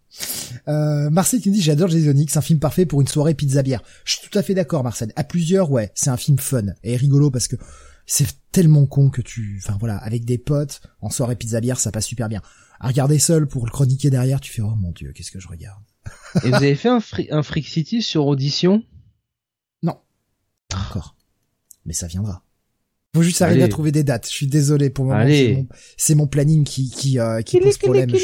Euh, 0.67 1.09
Marcel 1.09 1.39
qui 1.39 1.49
me 1.49 1.53
dit 1.53 1.61
j'adore 1.61 1.88
Jason 1.88 2.11
X, 2.15 2.36
un 2.36 2.41
film 2.41 2.59
parfait 2.59 2.86
pour 2.86 2.99
une 2.99 3.07
soirée 3.07 3.34
pizza 3.34 3.63
bière. 3.63 3.82
Je 4.03 4.17
suis 4.17 4.30
tout 4.30 4.38
à 4.38 4.43
fait 4.43 4.53
d'accord 4.53 4.84
Marcel. 4.84 5.13
À 5.15 5.23
plusieurs, 5.23 5.71
ouais, 5.71 5.91
c'est 5.95 6.09
un 6.09 6.17
film 6.17 6.38
fun 6.38 6.65
et 6.84 6.97
rigolo 6.97 7.32
parce 7.32 7.47
que 7.47 7.55
c'est 8.05 8.28
tellement 8.51 8.86
con 8.88 9.09
que 9.09 9.21
tu, 9.21 9.61
enfin 9.63 9.78
voilà, 9.80 9.97
avec 9.97 10.25
des 10.25 10.38
potes 10.38 10.82
en 10.99 11.09
soirée 11.09 11.38
pizza 11.38 11.61
bière, 11.61 11.80
ça 11.80 11.91
passe 11.91 12.07
super 12.07 12.28
bien. 12.28 12.41
À 12.80 12.88
regarder 12.88 13.19
seul 13.19 13.47
pour 13.47 13.65
le 13.65 13.71
chroniquer 13.71 14.09
derrière, 14.09 14.41
tu 14.41 14.51
fais 14.51 14.61
oh 14.61 14.75
mon 14.75 14.91
dieu, 14.91 15.13
qu'est-ce 15.13 15.32
que 15.32 15.39
je 15.39 15.47
regarde? 15.47 15.84
et 16.43 16.49
vous 16.49 16.55
avez 16.55 16.75
fait 16.75 16.89
un, 16.89 16.99
un 17.32 17.43
Freak 17.43 17.67
City 17.67 18.01
sur 18.01 18.25
audition? 18.25 18.84
Non, 19.82 19.97
encore. 20.73 21.16
Mais 21.88 21.93
ça 21.93 22.05
viendra. 22.07 22.43
Faut 23.15 23.23
juste 23.23 23.41
arriver 23.41 23.63
à 23.63 23.67
trouver 23.67 23.91
des 23.91 24.03
dates. 24.03 24.27
Je 24.29 24.35
suis 24.35 24.47
désolé 24.47 24.91
pour 24.91 25.05
le 25.05 25.11
moment. 25.11 25.65
C'est 25.97 26.13
mon, 26.15 26.27
planning 26.27 26.63
qui 26.63 26.91
qui 26.91 27.19
euh, 27.19 27.41
qui 27.41 27.59
pose 27.59 27.77
problème. 27.77 28.09
je, 28.11 28.17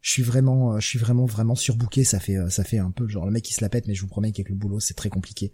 je, 0.00 0.10
suis 0.10 0.22
vraiment 0.22 0.74
euh, 0.74 0.80
je 0.80 0.86
suis 0.86 0.98
vraiment 0.98 1.26
vraiment 1.26 1.54
surbooké. 1.54 2.02
Ça 2.02 2.18
fait 2.18 2.36
euh, 2.36 2.48
ça 2.48 2.64
fait 2.64 2.78
un 2.78 2.90
peu 2.90 3.06
genre 3.06 3.26
le 3.26 3.30
mec 3.30 3.44
qui 3.44 3.54
se 3.54 3.62
la 3.62 3.68
pète, 3.68 3.86
mais 3.86 3.94
je 3.94 4.00
vous 4.00 4.08
promets 4.08 4.32
qu'avec 4.32 4.48
le 4.48 4.56
boulot 4.56 4.80
c'est 4.80 4.94
très 4.94 5.10
compliqué 5.10 5.52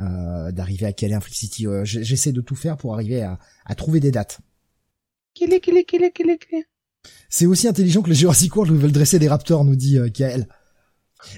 euh, 0.00 0.52
d'arriver 0.52 0.86
à 0.86 0.92
caler 0.92 1.14
un 1.14 1.20
Freak 1.20 1.34
City. 1.34 1.66
J'essaie 1.84 2.32
de 2.32 2.40
tout 2.40 2.54
faire 2.54 2.76
pour 2.78 2.94
arriver 2.94 3.22
à, 3.22 3.38
à 3.66 3.74
trouver 3.74 4.00
des 4.00 4.12
dates. 4.12 4.40
C'est 7.28 7.46
aussi 7.46 7.68
intelligent 7.68 8.02
que 8.02 8.08
les 8.08 8.14
Jurassic 8.14 8.54
World 8.56 8.74
veulent 8.74 8.92
dresser 8.92 9.18
des 9.18 9.28
raptors, 9.28 9.64
nous 9.64 9.76
dit 9.76 9.98
euh, 9.98 10.08
Kael. 10.08 10.48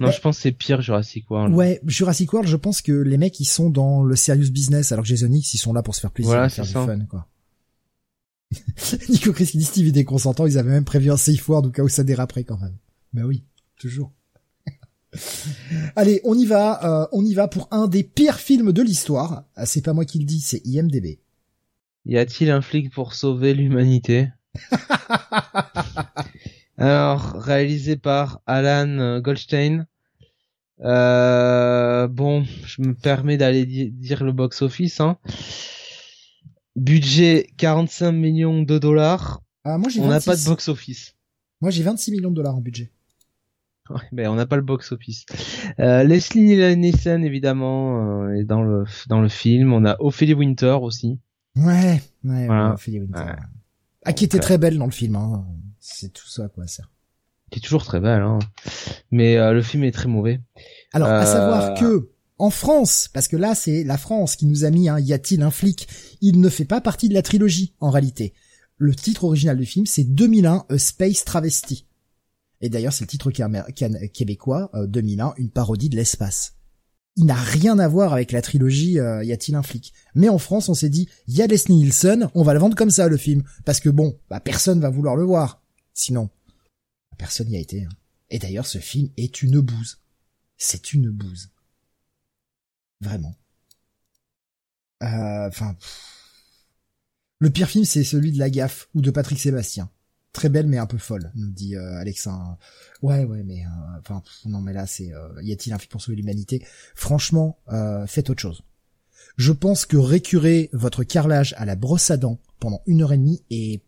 Non, 0.00 0.10
je 0.10 0.20
pense 0.20 0.36
que 0.36 0.42
c'est 0.42 0.52
pire 0.52 0.82
Jurassic 0.82 1.30
World. 1.30 1.54
Ouais, 1.54 1.80
Jurassic 1.86 2.32
World, 2.32 2.48
je 2.48 2.56
pense 2.56 2.82
que 2.82 2.92
les 2.92 3.16
mecs 3.16 3.40
ils 3.40 3.46
sont 3.46 3.70
dans 3.70 4.02
le 4.02 4.14
serious 4.14 4.50
business 4.50 4.92
alors 4.92 5.04
que 5.04 5.08
Jason 5.08 5.32
X 5.32 5.54
ils 5.54 5.58
sont 5.58 5.72
là 5.72 5.82
pour 5.82 5.94
se 5.94 6.00
faire 6.00 6.10
plaisir, 6.10 6.32
voilà, 6.32 6.48
faire 6.48 6.64
du 6.64 6.72
fun 6.72 6.98
quoi. 7.08 7.26
Nico 9.08 9.32
Chris 9.32 9.46
qui 9.46 9.58
dit 9.58 9.64
Steve 9.64 9.86
était 9.88 10.04
consentant, 10.04 10.46
ils 10.46 10.58
avaient 10.58 10.70
même 10.70 10.84
prévu 10.84 11.10
un 11.10 11.16
safe 11.16 11.48
word 11.48 11.66
au 11.66 11.70
cas 11.70 11.82
où 11.82 11.88
ça 11.88 12.04
déraperait 12.04 12.44
quand 12.44 12.58
même. 12.58 12.76
Bah 13.12 13.22
oui, 13.24 13.44
toujours. 13.78 14.12
Allez, 15.96 16.20
on 16.24 16.36
y 16.36 16.46
va, 16.46 17.02
euh, 17.02 17.06
on 17.12 17.24
y 17.24 17.34
va 17.34 17.48
pour 17.48 17.68
un 17.70 17.88
des 17.88 18.02
pires 18.02 18.38
films 18.38 18.72
de 18.72 18.82
l'histoire. 18.82 19.44
Ah, 19.56 19.66
c'est 19.66 19.82
pas 19.82 19.92
moi 19.92 20.04
qui 20.04 20.18
le 20.18 20.24
dis, 20.24 20.40
c'est 20.40 20.60
IMDb. 20.66 21.20
Y 22.06 22.18
a-t-il 22.18 22.50
un 22.50 22.60
flic 22.60 22.92
pour 22.92 23.14
sauver 23.14 23.54
l'humanité? 23.54 24.28
Alors, 26.80 27.34
réalisé 27.34 27.96
par 27.96 28.40
Alan 28.46 29.20
Goldstein. 29.20 29.86
Euh, 30.82 32.08
bon, 32.08 32.44
je 32.64 32.82
me 32.82 32.94
permets 32.94 33.36
d'aller 33.36 33.66
dire 33.66 34.24
le 34.24 34.32
box-office. 34.32 35.00
Hein. 35.00 35.18
Budget 36.76 37.48
45 37.58 38.12
millions 38.12 38.62
de 38.62 38.78
dollars. 38.78 39.42
Ah, 39.64 39.76
moi 39.76 39.90
On 39.98 40.08
n'a 40.08 40.20
pas 40.20 40.36
de 40.36 40.44
box-office. 40.44 41.14
Moi 41.60 41.70
j'ai 41.70 41.82
26 41.82 42.12
millions 42.12 42.30
de 42.30 42.36
dollars 42.36 42.56
en 42.56 42.60
budget. 42.60 42.90
Ouais, 43.90 43.98
ben 44.12 44.28
on 44.28 44.36
n'a 44.36 44.46
pas 44.46 44.54
le 44.54 44.62
box-office. 44.62 45.26
Euh, 45.80 46.04
Leslie 46.04 46.76
Nielsen 46.76 47.24
évidemment 47.24 48.28
euh, 48.28 48.36
est 48.36 48.44
dans 48.44 48.62
le 48.62 48.84
dans 49.08 49.20
le 49.20 49.28
film. 49.28 49.72
On 49.72 49.84
a 49.84 49.96
Ophélie 49.98 50.32
Winter 50.32 50.78
aussi. 50.80 51.18
Ouais, 51.56 52.00
ouais, 52.22 52.48
Ophélie 52.48 53.00
Winter. 53.00 53.32
Ah, 54.04 54.12
qui 54.12 54.24
était 54.24 54.38
très 54.38 54.58
belle 54.58 54.78
dans 54.78 54.84
le 54.84 54.92
film. 54.92 55.16
Hein. 55.16 55.44
C'est 55.92 56.12
tout 56.12 56.28
ça, 56.28 56.48
quoi, 56.48 56.66
ça. 56.66 56.84
Qui 57.50 57.58
est 57.58 57.62
toujours 57.62 57.84
très 57.84 58.00
belle, 58.00 58.22
hein. 58.22 58.38
Mais 59.10 59.36
euh, 59.36 59.52
le 59.52 59.62
film 59.62 59.82
est 59.82 59.90
très 59.90 60.08
mauvais. 60.08 60.40
Alors, 60.92 61.08
à 61.08 61.26
savoir 61.26 61.72
euh, 61.72 61.74
que 61.74 62.10
en 62.38 62.50
France, 62.50 63.08
parce 63.12 63.28
que 63.28 63.36
là 63.36 63.54
c'est 63.54 63.84
la 63.84 63.98
France 63.98 64.36
qui 64.36 64.46
nous 64.46 64.64
a 64.64 64.70
mis, 64.70 64.88
hein, 64.88 64.98
y 65.00 65.12
a-t-il 65.12 65.42
un 65.42 65.50
flic? 65.50 65.88
Il 66.20 66.40
ne 66.40 66.48
fait 66.48 66.64
pas 66.64 66.80
partie 66.80 67.08
de 67.08 67.14
la 67.14 67.22
trilogie 67.22 67.74
en 67.80 67.90
réalité. 67.90 68.32
Le 68.78 68.94
titre 68.94 69.24
original 69.24 69.58
du 69.58 69.66
film 69.66 69.84
c'est 69.84 70.04
2001 70.04 70.64
A 70.68 70.78
Space 70.78 71.24
Travesty. 71.24 71.86
Et 72.62 72.70
d'ailleurs 72.70 72.92
c'est 72.92 73.04
le 73.04 73.08
titre 73.08 73.30
québécois 73.30 74.70
2001, 74.74 75.26
euh, 75.26 75.30
une 75.36 75.50
parodie 75.50 75.90
de 75.90 75.96
l'espace. 75.96 76.54
Il 77.16 77.26
n'a 77.26 77.34
rien 77.34 77.78
à 77.78 77.88
voir 77.88 78.12
avec 78.12 78.32
la 78.32 78.40
trilogie 78.40 78.92
Y 78.92 79.32
a-t-il 79.32 79.56
un 79.56 79.62
flic? 79.62 79.92
Mais 80.14 80.28
en 80.28 80.38
France 80.38 80.68
on 80.68 80.74
s'est 80.74 80.88
dit, 80.88 81.08
y 81.26 81.42
a 81.42 81.46
Leslie 81.46 81.74
Nielsen, 81.74 82.30
on 82.34 82.42
va 82.42 82.54
le 82.54 82.60
vendre 82.60 82.76
comme 82.76 82.90
ça 82.90 83.08
le 83.08 83.16
film, 83.18 83.42
parce 83.66 83.80
que 83.80 83.90
bon, 83.90 84.16
bah 84.30 84.40
personne 84.40 84.80
va 84.80 84.88
vouloir 84.88 85.16
le 85.16 85.24
voir. 85.24 85.59
Sinon, 86.00 86.30
personne 87.18 87.48
n'y 87.48 87.58
a 87.58 87.60
été. 87.60 87.84
Hein. 87.84 87.90
Et 88.30 88.38
d'ailleurs, 88.38 88.66
ce 88.66 88.78
film 88.78 89.10
est 89.18 89.42
une 89.42 89.60
bouse. 89.60 89.98
C'est 90.56 90.94
une 90.94 91.10
bouse. 91.10 91.50
Vraiment. 93.02 93.36
Euh, 95.02 95.46
enfin, 95.48 95.76
le 97.38 97.50
pire 97.50 97.68
film, 97.68 97.84
c'est 97.84 98.02
celui 98.02 98.32
de 98.32 98.38
La 98.38 98.48
Gaffe 98.48 98.88
ou 98.94 99.02
de 99.02 99.10
Patrick 99.10 99.38
Sébastien. 99.38 99.90
Très 100.32 100.48
belle 100.48 100.68
mais 100.68 100.78
un 100.78 100.86
peu 100.86 100.96
folle, 100.96 101.30
nous 101.34 101.50
dit 101.50 101.76
euh, 101.76 101.98
Alexin. 101.98 102.56
Ouais, 103.02 103.24
ouais, 103.24 103.42
mais 103.42 103.64
enfin 103.98 104.22
non, 104.46 104.62
mais 104.62 104.72
là 104.72 104.86
c'est 104.86 105.12
y 105.42 105.52
a-t-il 105.52 105.72
un 105.74 105.78
film 105.78 105.90
pour 105.90 106.00
sauver 106.00 106.16
l'humanité? 106.16 106.64
Franchement, 106.94 107.58
faites 108.06 108.30
autre 108.30 108.40
chose. 108.40 108.62
Je 109.36 109.52
pense 109.52 109.84
que 109.86 109.96
récurer 109.98 110.70
votre 110.72 111.02
carrelage 111.04 111.54
à 111.58 111.66
la 111.66 111.76
brosse 111.76 112.10
à 112.10 112.16
dents 112.16 112.38
pendant 112.58 112.80
une 112.86 113.02
heure 113.02 113.12
et 113.12 113.18
demie 113.18 113.42
est 113.50 113.82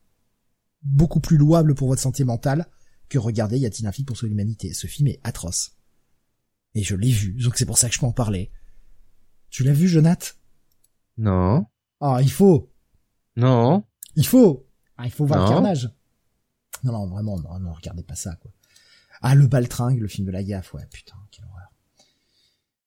beaucoup 0.82 1.20
plus 1.20 1.36
louable 1.36 1.74
pour 1.74 1.88
votre 1.88 2.02
santé 2.02 2.24
mentale 2.24 2.66
que 3.08 3.18
regarder 3.18 3.58
Y 3.58 3.66
a-t-il 3.66 3.86
un 3.86 3.92
film 3.92 4.06
pour 4.06 4.16
sauver 4.16 4.30
l'humanité? 4.30 4.72
Ce 4.72 4.86
film 4.86 5.08
est 5.08 5.20
atroce. 5.22 5.76
Et 6.74 6.82
je 6.82 6.96
l'ai 6.96 7.10
vu, 7.10 7.34
donc 7.34 7.56
c'est 7.56 7.66
pour 7.66 7.78
ça 7.78 7.88
que 7.88 7.94
je 7.94 8.00
peux 8.00 8.06
en 8.06 8.12
parler. 8.12 8.50
Tu 9.50 9.64
l'as 9.64 9.74
vu, 9.74 9.86
Jonath? 9.88 10.38
Non. 11.18 11.66
Ah, 12.00 12.20
il 12.22 12.30
faut. 12.30 12.72
Non. 13.36 13.84
Il 14.16 14.26
faut. 14.26 14.66
Ah, 14.96 15.04
il 15.04 15.10
faut 15.10 15.26
voir 15.26 15.44
le 15.44 15.48
carnage. 15.48 15.90
Non, 16.84 16.92
non, 16.92 17.06
vraiment, 17.06 17.38
non, 17.38 17.58
non, 17.58 17.72
regardez 17.72 18.02
pas 18.02 18.14
ça, 18.14 18.34
quoi. 18.36 18.50
Ah, 19.20 19.34
le 19.34 19.46
baltringue, 19.46 20.00
le 20.00 20.08
film 20.08 20.26
de 20.26 20.32
la 20.32 20.42
gaffe, 20.42 20.72
ouais, 20.74 20.86
putain, 20.90 21.16
quelle. 21.30 21.44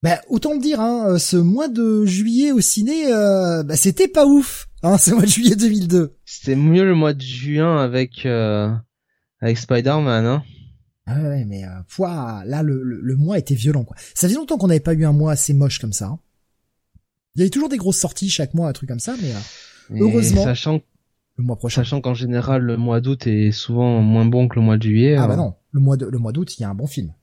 Bah, 0.03 0.21
autant 0.29 0.53
le 0.53 0.59
dire, 0.59 0.79
hein, 0.79 1.07
euh, 1.09 1.17
ce 1.17 1.37
mois 1.37 1.67
de 1.67 2.05
juillet 2.05 2.51
au 2.51 2.61
ciné, 2.61 3.11
euh, 3.11 3.63
bah, 3.63 3.75
c'était 3.75 4.07
pas 4.07 4.25
ouf, 4.25 4.67
hein, 4.83 4.97
ce 4.99 5.11
mois 5.11 5.23
de 5.23 5.27
juillet 5.27 5.55
2002. 5.55 6.15
C'était 6.25 6.55
mieux 6.55 6.85
le 6.85 6.95
mois 6.95 7.13
de 7.13 7.21
juin 7.21 7.77
avec, 7.77 8.25
euh, 8.25 8.71
avec 9.41 9.57
Spider-Man, 9.57 10.25
hein. 10.25 10.43
Ah 11.07 11.21
ouais, 11.21 11.45
mais 11.45 11.63
euh, 11.65 12.43
là 12.45 12.63
le, 12.63 12.81
le, 12.81 13.15
mois 13.15 13.37
était 13.37 13.53
violent 13.53 13.83
quoi. 13.83 13.95
Ça 14.15 14.27
faisait 14.27 14.39
longtemps 14.39 14.57
qu'on 14.57 14.67
n'avait 14.67 14.79
pas 14.79 14.93
eu 14.93 15.05
un 15.05 15.11
mois 15.11 15.33
assez 15.33 15.53
moche 15.53 15.77
comme 15.79 15.93
ça. 15.93 16.07
Hein. 16.07 16.19
Il 17.35 17.39
y 17.39 17.41
avait 17.43 17.51
toujours 17.51 17.69
des 17.69 17.77
grosses 17.77 17.99
sorties 17.99 18.29
chaque 18.29 18.55
mois, 18.55 18.69
un 18.69 18.73
truc 18.73 18.89
comme 18.89 18.99
ça, 18.99 19.15
mais 19.21 19.31
euh, 19.31 19.99
heureusement. 19.99 20.43
Sachant 20.43 20.81
le 21.37 21.43
mois 21.43 21.57
prochain. 21.57 21.83
Sachant 21.83 22.01
qu'en 22.01 22.15
général 22.15 22.63
le 22.63 22.77
mois 22.77 23.01
d'août 23.01 23.27
est 23.27 23.51
souvent 23.51 24.01
moins 24.01 24.25
bon 24.25 24.47
que 24.47 24.55
le 24.55 24.65
mois 24.65 24.77
de 24.77 24.83
juillet. 24.83 25.15
Ah 25.15 25.27
bah 25.27 25.35
non, 25.35 25.53
le 25.71 25.79
mois 25.79 25.95
de, 25.95 26.07
le 26.07 26.17
mois 26.17 26.31
d'août 26.31 26.57
il 26.57 26.63
y 26.63 26.65
a 26.65 26.69
un 26.69 26.75
bon 26.75 26.87
film. 26.87 27.13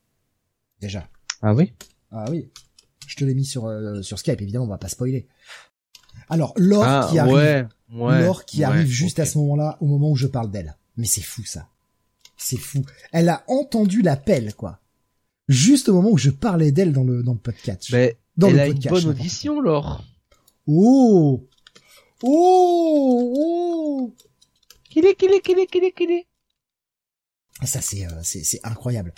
Déjà. 0.80 1.08
Ah 1.40 1.52
oui? 1.52 1.72
Ah 2.12 2.26
oui. 2.30 2.48
Je 3.06 3.16
te 3.16 3.24
l'ai 3.24 3.34
mis 3.34 3.44
sur 3.44 3.66
euh, 3.66 4.02
sur 4.02 4.18
Skype 4.18 4.40
évidemment, 4.40 4.66
on 4.66 4.68
va 4.68 4.78
pas 4.78 4.88
spoiler. 4.88 5.26
Alors 6.28 6.54
l'or 6.56 6.84
ah, 6.84 7.08
qui 7.10 7.18
arrive, 7.18 7.34
ouais, 7.34 7.66
ouais, 7.92 8.22
l'or 8.22 8.44
qui 8.44 8.64
arrive 8.64 8.86
juste 8.86 9.18
à 9.18 9.26
ce 9.26 9.38
moment-là, 9.38 9.76
au 9.80 9.86
moment 9.86 10.10
où 10.10 10.16
je 10.16 10.26
parle 10.26 10.50
d'elle. 10.50 10.76
Mais 10.96 11.06
c'est 11.06 11.22
fou 11.22 11.44
ça. 11.44 11.68
C'est 12.36 12.58
fou. 12.58 12.84
Elle 13.12 13.28
a 13.28 13.44
entendu 13.48 14.02
l'appel, 14.02 14.54
quoi. 14.54 14.80
Juste 15.48 15.88
au 15.88 15.94
moment 15.94 16.10
où 16.10 16.18
je 16.18 16.30
parlais 16.30 16.72
d'elle 16.72 16.92
dans 16.92 17.04
le, 17.04 17.22
dans 17.22 17.32
le 17.32 17.38
podcast. 17.38 17.88
Mais 17.92 18.16
dans 18.36 18.48
elle 18.48 18.60
a 18.60 18.66
une 18.66 18.78
bonne 18.78 19.06
audition, 19.06 19.60
Laure. 19.60 20.04
Oh! 20.66 21.48
Oh! 22.22 23.34
Oh! 23.36 24.14
Qu'il 24.88 25.06
est, 25.06 25.14
qu'il 25.14 25.32
est, 25.32 25.40
qu'il 25.40 25.58
est, 25.58 25.66
qu'il 25.66 25.84
est, 25.84 25.92
qu'il 25.92 26.10
est. 26.10 26.26
Ça, 27.64 27.80
c'est, 27.80 28.06
euh, 28.06 28.20
c'est, 28.22 28.44
c'est 28.44 28.60
incroyable. 28.64 29.14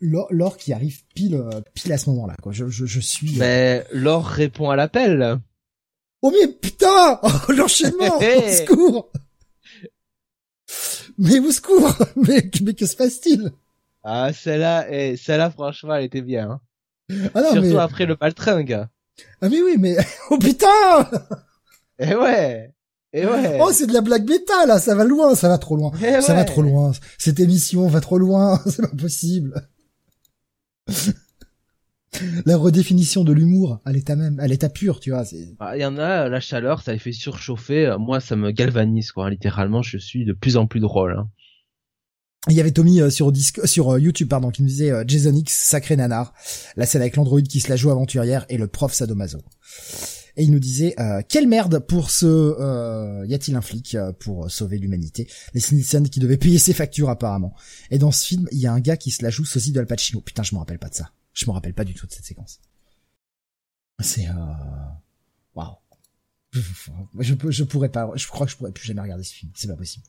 Laure, 0.00 0.56
qui 0.56 0.72
arrive 0.72 1.02
pile, 1.14 1.42
pile 1.74 1.92
à 1.92 1.98
ce 1.98 2.10
moment-là, 2.10 2.34
quoi. 2.42 2.52
Je, 2.52 2.68
je, 2.68 2.86
je 2.86 3.00
suis. 3.00 3.36
Euh, 3.36 3.38
mais 3.40 3.86
Laure 3.92 4.24
répond 4.26 4.70
à 4.70 4.76
l'appel. 4.76 5.38
Oh 6.22 6.30
mais 6.30 6.48
putain! 6.48 7.18
Oh, 7.22 7.52
l'enchaînement! 7.52 8.18
Au 8.18 8.52
secours! 8.52 9.12
Mais 11.18 11.38
au 11.38 11.50
secours 11.52 11.92
mais, 12.16 12.50
mais 12.62 12.74
que 12.74 12.86
se 12.86 12.96
passe-t-il? 12.96 13.50
Ah, 14.02 14.32
celle-là, 14.32 14.86
eh, 14.90 15.16
celle-là, 15.16 15.50
franchement, 15.50 15.94
elle 15.94 16.04
était 16.04 16.22
bien. 16.22 16.50
Hein. 16.50 16.60
Ah 17.34 17.42
non, 17.42 17.52
Surtout 17.52 17.78
après 17.78 18.06
le 18.06 18.16
paltringue. 18.16 18.86
Ah 19.42 19.48
mais 19.48 19.60
oui, 19.60 19.74
mais... 19.78 19.96
Oh 20.30 20.38
putain 20.38 21.10
Eh 21.98 22.14
ouais 22.14 22.72
Eh 23.12 23.26
ouais 23.26 23.58
Oh, 23.60 23.70
c'est 23.72 23.86
de 23.86 23.92
la 23.92 24.00
blague 24.00 24.24
bêta, 24.24 24.64
là 24.66 24.78
Ça 24.78 24.94
va 24.94 25.04
loin, 25.04 25.34
ça 25.34 25.48
va 25.48 25.58
trop 25.58 25.76
loin. 25.76 25.92
Eh 26.02 26.22
ça 26.22 26.32
va 26.32 26.44
trop 26.44 26.62
loin. 26.62 26.92
Cette 27.18 27.40
émission 27.40 27.86
va 27.88 28.00
trop 28.00 28.16
loin, 28.16 28.62
c'est 28.66 28.80
pas 28.80 28.96
possible. 28.96 29.68
la 32.46 32.56
redéfinition 32.56 33.24
de 33.24 33.32
l'humour 33.32 33.80
à 33.84 33.92
l'état 33.92 34.16
même, 34.16 34.40
à 34.40 34.46
l'état 34.46 34.68
pur, 34.68 35.00
tu 35.00 35.10
vois. 35.10 35.24
Bah, 35.58 35.76
il 35.76 35.80
y 35.80 35.84
en 35.84 35.98
a, 35.98 36.28
la 36.28 36.40
chaleur, 36.40 36.82
ça 36.82 36.92
les 36.92 36.98
fait 36.98 37.12
surchauffer. 37.12 37.96
Moi, 37.98 38.20
ça 38.20 38.36
me 38.36 38.50
galvanise, 38.50 39.12
quoi. 39.12 39.30
Littéralement, 39.30 39.82
je 39.82 39.98
suis 39.98 40.24
de 40.24 40.32
plus 40.32 40.56
en 40.56 40.66
plus 40.66 40.80
drôle. 40.80 41.16
Hein. 41.18 41.28
Il 42.48 42.54
y 42.54 42.60
avait 42.60 42.70
Tommy 42.70 43.02
euh, 43.02 43.10
sur 43.10 43.30
sur 43.64 43.90
euh, 43.90 44.00
YouTube 44.00 44.28
pardon 44.28 44.50
qui 44.50 44.62
me 44.62 44.68
disait 44.68 44.90
euh, 44.90 45.04
Jason 45.06 45.34
X 45.34 45.52
sacré 45.52 45.94
nanar, 45.96 46.32
la 46.76 46.86
scène 46.86 47.02
avec 47.02 47.16
l'android 47.16 47.42
qui 47.42 47.60
se 47.60 47.68
la 47.68 47.76
joue 47.76 47.90
aventurière 47.90 48.46
et 48.48 48.56
le 48.56 48.66
prof 48.66 48.94
sadomaso. 48.94 49.38
Et 50.36 50.44
il 50.44 50.50
nous 50.50 50.58
disait 50.58 50.94
quelle 51.28 51.48
merde 51.48 51.78
pour 51.80 52.10
ce 52.10 53.26
y 53.26 53.34
a-t-il 53.34 53.56
un 53.56 53.60
flic 53.60 53.96
pour 54.20 54.50
sauver 54.50 54.78
l'humanité? 54.78 55.28
Les 55.54 55.60
Nielsen 55.72 56.08
qui 56.08 56.20
devaient 56.20 56.36
payer 56.36 56.58
ses 56.58 56.72
factures 56.72 57.10
apparemment. 57.10 57.54
Et 57.90 57.98
dans 57.98 58.12
ce 58.12 58.26
film, 58.26 58.48
il 58.52 58.58
y 58.58 58.66
a 58.66 58.72
un 58.72 58.80
gars 58.80 58.96
qui 58.96 59.10
se 59.10 59.22
la 59.22 59.30
joue 59.30 59.44
sosie 59.44 59.72
de 59.72 59.80
Al 59.80 59.86
Pacino. 59.86 60.20
Putain, 60.20 60.42
je 60.42 60.54
me 60.54 60.58
rappelle 60.58 60.78
pas 60.78 60.88
de 60.88 60.94
ça. 60.94 61.10
Je 61.32 61.46
me 61.46 61.52
rappelle 61.52 61.74
pas 61.74 61.84
du 61.84 61.94
tout 61.94 62.06
de 62.06 62.12
cette 62.12 62.24
séquence. 62.24 62.60
C'est 64.00 64.28
euh... 64.28 64.34
waouh. 65.54 65.76
Je 67.20 67.34
peux, 67.34 67.50
je 67.52 67.62
pourrais 67.62 67.90
pas. 67.90 68.10
Je 68.16 68.26
crois 68.26 68.44
que 68.44 68.52
je 68.52 68.56
pourrais 68.56 68.72
plus 68.72 68.84
jamais 68.84 69.00
regarder 69.00 69.22
ce 69.22 69.32
film. 69.32 69.52
C'est 69.54 69.68
pas 69.68 69.76
possible. 69.76 70.04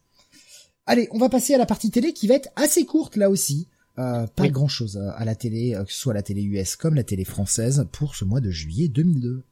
Allez, 0.87 1.07
on 1.11 1.19
va 1.19 1.29
passer 1.29 1.53
à 1.53 1.59
la 1.59 1.67
partie 1.67 1.91
télé 1.91 2.13
qui 2.13 2.27
va 2.27 2.33
être 2.33 2.49
assez 2.55 2.85
courte 2.85 3.15
là 3.15 3.29
aussi. 3.29 3.67
Euh, 3.99 4.25
pas 4.25 4.47
grand 4.47 4.67
chose 4.67 4.97
euh, 4.97 5.11
à 5.15 5.25
la 5.25 5.35
télé, 5.35 5.75
euh, 5.75 5.83
que 5.83 5.91
ce 5.91 5.99
soit 5.99 6.13
la 6.13 6.23
télé 6.23 6.41
US 6.41 6.75
comme 6.77 6.95
la 6.95 7.03
télé 7.03 7.25
française 7.25 7.85
pour 7.91 8.15
ce 8.15 8.25
mois 8.25 8.39
de 8.39 8.49
juillet 8.49 8.87
2002. 8.87 9.43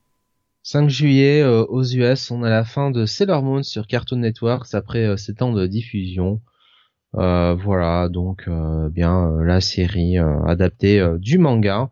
5 0.72 0.88
juillet 0.88 1.44
aux 1.44 1.84
US, 1.84 2.30
on 2.30 2.44
a 2.44 2.50
la 2.52 2.64
fin 2.64 2.92
de 2.92 3.08
Sailor 3.08 3.42
Moon 3.42 3.64
sur 3.64 3.88
Cartoon 3.88 4.18
Network 4.18 4.72
après 4.76 5.18
7 5.18 5.42
ans 5.42 5.52
de 5.52 5.66
diffusion. 5.66 6.44
Euh, 7.16 7.56
voilà, 7.56 8.08
donc 8.08 8.44
euh, 8.48 8.88
bien 8.90 9.32
euh, 9.32 9.44
la 9.44 9.62
série 9.62 10.20
adaptée 10.20 11.04
du 11.18 11.40
manga. 11.40 11.90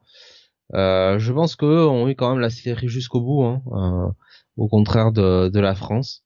je 0.74 1.34
pense 1.34 1.56
qu'eux 1.56 1.88
ont 1.88 2.08
eu 2.08 2.14
quand 2.14 2.30
même 2.30 2.40
la 2.40 2.52
série 2.52 2.88
jusqu'au 2.88 3.20
bout, 3.20 3.44
hein, 3.46 4.14
au 4.58 4.68
contraire 4.68 5.12
de, 5.12 5.50
de 5.50 5.60
la 5.60 5.74
France. 5.74 6.24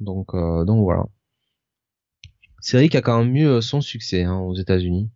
Donc, 0.00 0.34
donc 0.34 0.82
voilà. 0.82 1.04
Série 2.60 2.88
qui 2.88 2.96
a 2.96 3.00
quand 3.00 3.22
même 3.22 3.36
eu 3.36 3.62
son 3.62 3.80
succès 3.80 4.24
hein, 4.24 4.40
aux 4.40 4.56
États-Unis. 4.56 5.08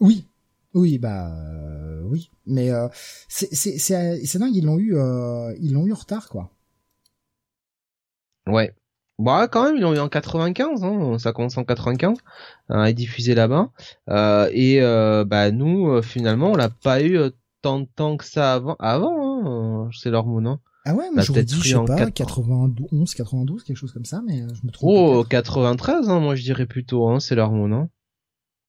Oui, 0.00 0.26
oui, 0.74 0.98
bah 0.98 1.32
oui, 2.04 2.30
mais 2.46 2.70
c'est 3.28 3.54
c'est 3.54 3.78
c'est 3.78 4.38
dingue, 4.38 4.54
ils 4.54 4.64
l'ont 4.64 4.78
eu 4.78 4.94
ils 5.60 5.72
l'ont 5.72 5.86
eu 5.86 5.92
en 5.92 5.96
retard 5.96 6.28
quoi. 6.28 6.50
Ouais, 8.46 8.74
Bah 9.18 9.48
quand 9.48 9.64
même, 9.64 9.76
ils 9.76 9.82
l'ont 9.82 9.94
eu 9.94 9.98
en 9.98 10.08
95, 10.08 10.82
hein, 10.84 11.18
ça 11.18 11.32
commence 11.32 11.56
en 11.58 11.64
95, 11.64 12.16
hein, 12.68 12.84
et 12.84 12.94
diffusé 12.94 13.34
là-bas. 13.34 13.70
Euh, 14.08 14.48
et 14.52 14.80
euh, 14.82 15.24
bah 15.24 15.50
nous, 15.50 15.88
euh, 15.90 16.02
finalement, 16.02 16.52
on 16.52 16.56
l'a 16.56 16.70
pas 16.70 17.02
eu 17.02 17.18
euh, 17.18 17.30
tant 17.62 17.80
de 17.80 17.84
temps 17.86 18.16
que 18.16 18.24
ça 18.24 18.54
avant. 18.54 18.76
Avant, 18.78 19.86
hein, 19.86 19.90
c'est 19.92 20.10
leur 20.10 20.26
mot, 20.26 20.40
non? 20.40 20.58
Ah 20.86 20.94
ouais, 20.94 21.10
mais 21.14 21.22
j'aurais 21.22 21.44
dit, 21.44 21.54
je 21.60 21.76
sais 21.76 21.84
pas, 21.84 22.10
91, 22.10 23.14
92, 23.14 23.62
quelque 23.64 23.76
chose 23.76 23.92
comme 23.92 24.06
ça, 24.06 24.22
mais 24.26 24.38
je 24.54 24.66
me 24.66 24.70
trompe. 24.72 24.90
Oh, 24.90 25.24
93, 25.28 26.08
hein, 26.08 26.20
moi 26.20 26.34
je 26.34 26.42
dirais 26.42 26.66
plutôt, 26.66 27.06
hein, 27.08 27.20
c'est 27.20 27.34
leur 27.34 27.52
mot, 27.52 27.68
non? 27.68 27.90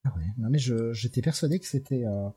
Ah 0.03 0.13
ouais, 0.17 0.25
non 0.37 0.49
mais 0.49 0.59
je 0.59 0.93
j'étais 0.93 1.21
persuadé 1.21 1.59
que 1.59 1.67
c'était 1.67 2.05
euh, 2.05 2.29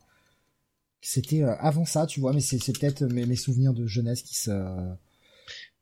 c'était 1.05 1.43
avant 1.43 1.85
ça, 1.85 2.07
tu 2.07 2.21
vois, 2.21 2.33
mais 2.33 2.41
c'est 2.41 2.59
peut-être 2.73 3.05
mes, 3.05 3.27
mes 3.27 3.37
souvenirs 3.37 3.75
de 3.75 3.87
jeunesse 3.87 4.23
qui 4.23 4.35
se. 4.35 4.51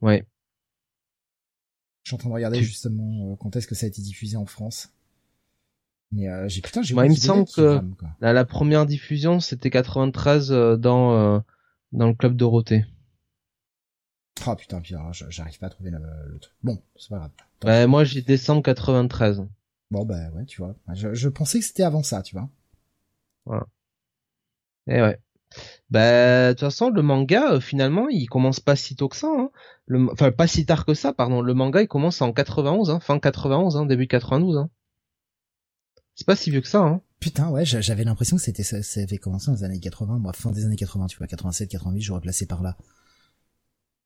Ouais. 0.00 0.26
Je 2.02 2.08
suis 2.08 2.14
en 2.16 2.18
train 2.18 2.28
de 2.28 2.34
regarder 2.34 2.62
justement 2.62 3.30
euh, 3.30 3.36
quand 3.36 3.54
est-ce 3.54 3.68
que 3.68 3.76
ça 3.76 3.86
a 3.86 3.88
été 3.88 4.02
diffusé 4.02 4.36
en 4.36 4.46
France. 4.46 4.92
Mais 6.10 6.28
euh, 6.28 6.48
j'ai 6.48 6.60
putain, 6.60 6.82
j'ai. 6.82 6.94
Moi, 6.94 7.06
il 7.06 7.10
me 7.10 7.16
semble 7.16 7.46
que 7.46 7.80
la, 8.20 8.44
première 8.44 8.84
diffusion 8.84 9.38
c'était 9.38 9.70
93 9.70 10.50
euh, 10.50 10.76
dans 10.76 11.42
dans 11.92 12.08
le 12.08 12.14
club 12.14 12.36
Dorothée. 12.36 12.84
Ah 14.44 14.56
putain, 14.56 14.80
puis 14.80 14.94
j'arrive 15.28 15.58
pas 15.58 15.66
à 15.66 15.70
trouver 15.70 15.90
le, 15.90 16.38
truc. 16.40 16.54
Bon, 16.64 16.82
c'est 16.96 17.10
pas 17.10 17.18
grave. 17.18 17.30
Bah, 17.60 17.86
moi 17.86 18.02
j'ai 18.02 18.22
décembre 18.22 18.62
93. 18.62 19.46
Bon 19.92 20.06
bah 20.06 20.30
ouais, 20.30 20.46
tu 20.46 20.62
vois. 20.62 20.74
Je, 20.94 21.12
je 21.12 21.28
pensais 21.28 21.58
que 21.58 21.66
c'était 21.66 21.82
avant 21.82 22.02
ça, 22.02 22.22
tu 22.22 22.34
vois. 22.34 22.48
Voilà. 23.44 23.66
Et 24.86 25.02
ouais. 25.02 25.20
Bah, 25.90 26.48
de 26.48 26.52
toute 26.54 26.60
façon, 26.60 26.88
le 26.88 27.02
manga, 27.02 27.52
euh, 27.52 27.60
finalement, 27.60 28.08
il 28.08 28.26
commence 28.26 28.58
pas 28.58 28.74
si 28.74 28.96
tôt 28.96 29.10
que 29.10 29.16
ça. 29.16 29.28
Hein. 29.28 29.50
Le, 29.84 30.10
enfin, 30.10 30.32
pas 30.32 30.46
si 30.46 30.64
tard 30.64 30.86
que 30.86 30.94
ça, 30.94 31.12
pardon. 31.12 31.42
Le 31.42 31.52
manga, 31.52 31.82
il 31.82 31.88
commence 31.88 32.22
en 32.22 32.32
91, 32.32 32.88
hein, 32.88 33.00
fin 33.00 33.18
91, 33.18 33.76
hein, 33.76 33.84
début 33.84 34.06
92. 34.06 34.56
Hein. 34.56 34.70
C'est 36.14 36.26
pas 36.26 36.36
si 36.36 36.50
vieux 36.50 36.62
que 36.62 36.68
ça. 36.68 36.80
Hein. 36.80 37.02
Putain, 37.20 37.50
ouais, 37.50 37.66
j'avais 37.66 38.04
l'impression 38.04 38.36
que 38.38 38.42
c'était 38.42 38.62
ça, 38.62 38.78
avait 39.02 39.18
commencé 39.18 39.50
dans 39.50 39.58
les 39.58 39.64
années 39.64 39.78
80, 39.78 40.20
moi, 40.20 40.32
fin 40.32 40.52
des 40.52 40.64
années 40.64 40.76
80, 40.76 41.08
tu 41.08 41.18
vois, 41.18 41.26
87, 41.26 41.68
88, 41.68 42.00
j'aurais 42.00 42.22
placé 42.22 42.46
par 42.46 42.62
là. 42.62 42.78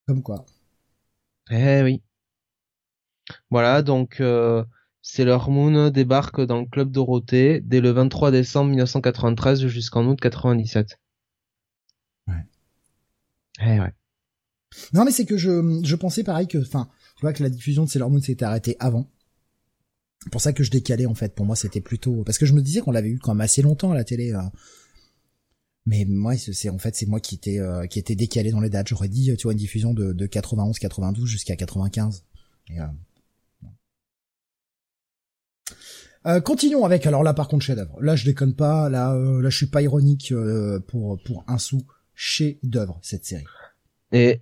Comme 0.09 0.25
quoi. 0.25 0.45
Eh 1.51 1.83
oui. 1.85 2.03
Voilà, 3.51 3.83
donc 3.83 4.21
euh, 4.21 4.65
Sailor 5.09 5.51
Moon 5.51 5.91
débarque 5.91 6.41
dans 6.41 6.59
le 6.59 6.66
club 6.66 6.91
Dorothée 6.91 7.61
dès 7.61 7.81
le 7.81 7.93
23 7.93 8.33
décembre 8.33 8.70
1993 8.70 9.69
jusqu'en 9.69 10.05
août 10.09 10.19
97. 10.20 10.99
Eh 13.61 13.81
ouais. 13.81 13.95
Non, 14.93 15.05
mais 15.05 15.12
c'est 15.12 15.24
que 15.24 15.37
je, 15.37 15.81
je 15.85 15.95
pensais 15.95 16.24
pareil 16.24 16.49
que, 16.49 16.59
enfin, 16.59 16.91
tu 17.15 17.20
vois 17.20 17.33
que 17.33 17.45
la 17.45 17.51
diffusion 17.51 17.85
de 17.85 17.89
Sailor 17.89 18.11
Moon 18.11 18.20
s'était 18.20 18.45
arrêtée 18.45 18.77
avant. 18.81 19.09
pour 20.33 20.41
ça 20.41 20.53
que 20.53 20.65
je 20.65 20.73
décalais 20.73 21.07
en 21.07 21.15
fait. 21.15 21.37
Pour 21.37 21.47
moi, 21.47 21.55
c'était 21.55 21.81
plutôt 21.81 22.24
parce 22.24 22.37
que 22.37 22.45
je 22.45 22.53
me 22.53 22.61
disais 22.61 22.81
qu'on 22.81 22.91
l'avait 22.91 23.11
eu 23.11 23.20
quand 23.20 23.33
même 23.33 23.43
assez 23.43 23.62
longtemps 23.62 23.93
à 23.93 23.95
la 23.95 24.03
télé. 24.03 24.33
euh. 24.33 24.43
Mais 25.87 26.05
moi, 26.05 26.37
c'est 26.37 26.69
en 26.69 26.78
fait 26.78 26.97
c'est 26.97 27.07
moi 27.07 27.20
qui 27.20 27.37
était 27.37 27.61
euh, 27.61 27.87
qui 27.87 28.01
était 28.01 28.16
décalé 28.16 28.51
dans 28.51 28.61
les 28.61 28.70
dates. 28.70 28.89
J'aurais 28.89 29.09
dit, 29.09 29.33
tu 29.37 29.45
vois, 29.45 29.53
une 29.53 29.59
diffusion 29.59 29.95
de, 29.95 30.12
de 30.12 30.27
91, 30.27 30.81
92 30.81 31.28
jusqu'à 31.28 31.55
95. 31.55 32.24
Et, 32.70 32.81
euh, 32.81 32.87
euh, 36.27 36.40
continuons 36.40 36.85
avec 36.85 37.07
alors 37.07 37.23
là 37.23 37.35
par 37.35 37.48
contre 37.48 37.65
chef-d'œuvre. 37.65 38.01
Là 38.01 38.16
je 38.16 38.24
déconne 38.24 38.55
pas, 38.55 38.89
là 38.89 39.15
euh, 39.15 39.40
là 39.40 39.48
je 39.48 39.57
suis 39.57 39.66
pas 39.66 39.82
ironique 39.82 40.32
euh, 40.32 40.81
pour 40.81 41.20
pour 41.23 41.44
un 41.47 41.59
sou. 41.59 41.86
Chef 42.15 42.57
d'œuvre 42.62 42.98
cette 43.03 43.27
série. 43.27 43.44
Et 44.11 44.40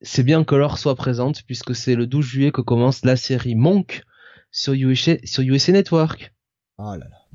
c'est 0.00 0.22
bien 0.22 0.44
que 0.44 0.54
l'or 0.54 0.78
soit 0.78 0.94
présente 0.94 1.42
puisque 1.42 1.74
c'est 1.74 1.94
le 1.94 2.06
12 2.06 2.24
juillet 2.24 2.52
que 2.52 2.62
commence 2.62 3.04
la 3.04 3.16
série 3.16 3.54
Monk 3.54 4.02
sur 4.50 4.72
USA, 4.72 5.16
sur 5.24 5.42
USA 5.42 5.72
Network. 5.72 6.32
Oh 6.78 6.92
là 6.92 7.06
là. 7.10 7.26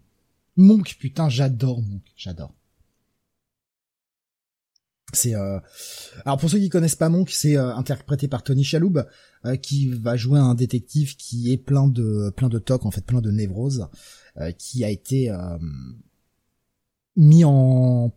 Monk, 0.57 0.97
putain, 0.99 1.29
j'adore 1.29 1.81
Monk, 1.81 2.01
j'adore. 2.15 2.53
C'est 5.13 5.35
euh... 5.35 5.59
alors 6.25 6.37
pour 6.37 6.49
ceux 6.49 6.59
qui 6.59 6.69
connaissent 6.69 6.95
pas 6.95 7.09
Monk, 7.09 7.29
c'est 7.29 7.57
euh, 7.57 7.75
interprété 7.75 8.27
par 8.27 8.43
Tony 8.43 8.63
Chaloub 8.63 9.03
euh, 9.45 9.55
qui 9.55 9.89
va 9.89 10.15
jouer 10.15 10.39
un 10.39 10.55
détective 10.55 11.15
qui 11.15 11.51
est 11.51 11.57
plein 11.57 11.87
de 11.87 12.31
plein 12.35 12.49
de 12.49 12.59
tocs 12.59 12.85
en 12.85 12.91
fait, 12.91 13.05
plein 13.05 13.21
de 13.21 13.31
névroses, 13.31 13.87
euh, 14.37 14.51
qui 14.51 14.83
a 14.83 14.89
été 14.89 15.31
mis 17.15 17.43
en 17.43 18.13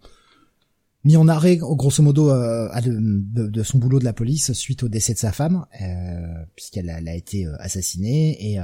mis 1.04 1.16
en 1.16 1.28
arrêt 1.28 1.56
grosso 1.56 2.02
modo 2.02 2.30
de, 2.30 3.62
son 3.62 3.78
boulot 3.78 3.98
de 3.98 4.04
la 4.04 4.14
police 4.14 4.52
suite 4.52 4.82
au 4.84 4.88
décès 4.88 5.12
de 5.12 5.18
sa 5.18 5.32
femme 5.32 5.66
puisqu'elle 6.54 6.88
a, 6.88 7.14
été 7.14 7.46
assassinée 7.58 8.52
et 8.52 8.58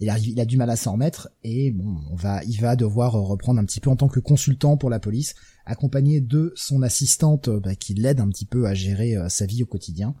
il 0.00 0.10
a, 0.10 0.18
il 0.18 0.40
a 0.40 0.44
du 0.44 0.56
mal 0.56 0.70
à 0.70 0.76
s'en 0.76 0.92
remettre 0.92 1.28
et 1.42 1.70
bon, 1.70 2.00
on 2.10 2.14
va, 2.14 2.42
il 2.44 2.60
va 2.60 2.76
devoir 2.76 3.12
reprendre 3.12 3.60
un 3.60 3.64
petit 3.64 3.80
peu 3.80 3.90
en 3.90 3.96
tant 3.96 4.08
que 4.08 4.20
consultant 4.20 4.76
pour 4.76 4.90
la 4.90 5.00
police, 5.00 5.34
accompagné 5.66 6.20
de 6.20 6.52
son 6.56 6.82
assistante 6.82 7.48
euh, 7.48 7.60
bah, 7.60 7.74
qui 7.74 7.94
l'aide 7.94 8.20
un 8.20 8.28
petit 8.28 8.46
peu 8.46 8.66
à 8.66 8.74
gérer 8.74 9.16
euh, 9.16 9.28
sa 9.28 9.46
vie 9.46 9.62
au 9.62 9.66
quotidien, 9.66 10.14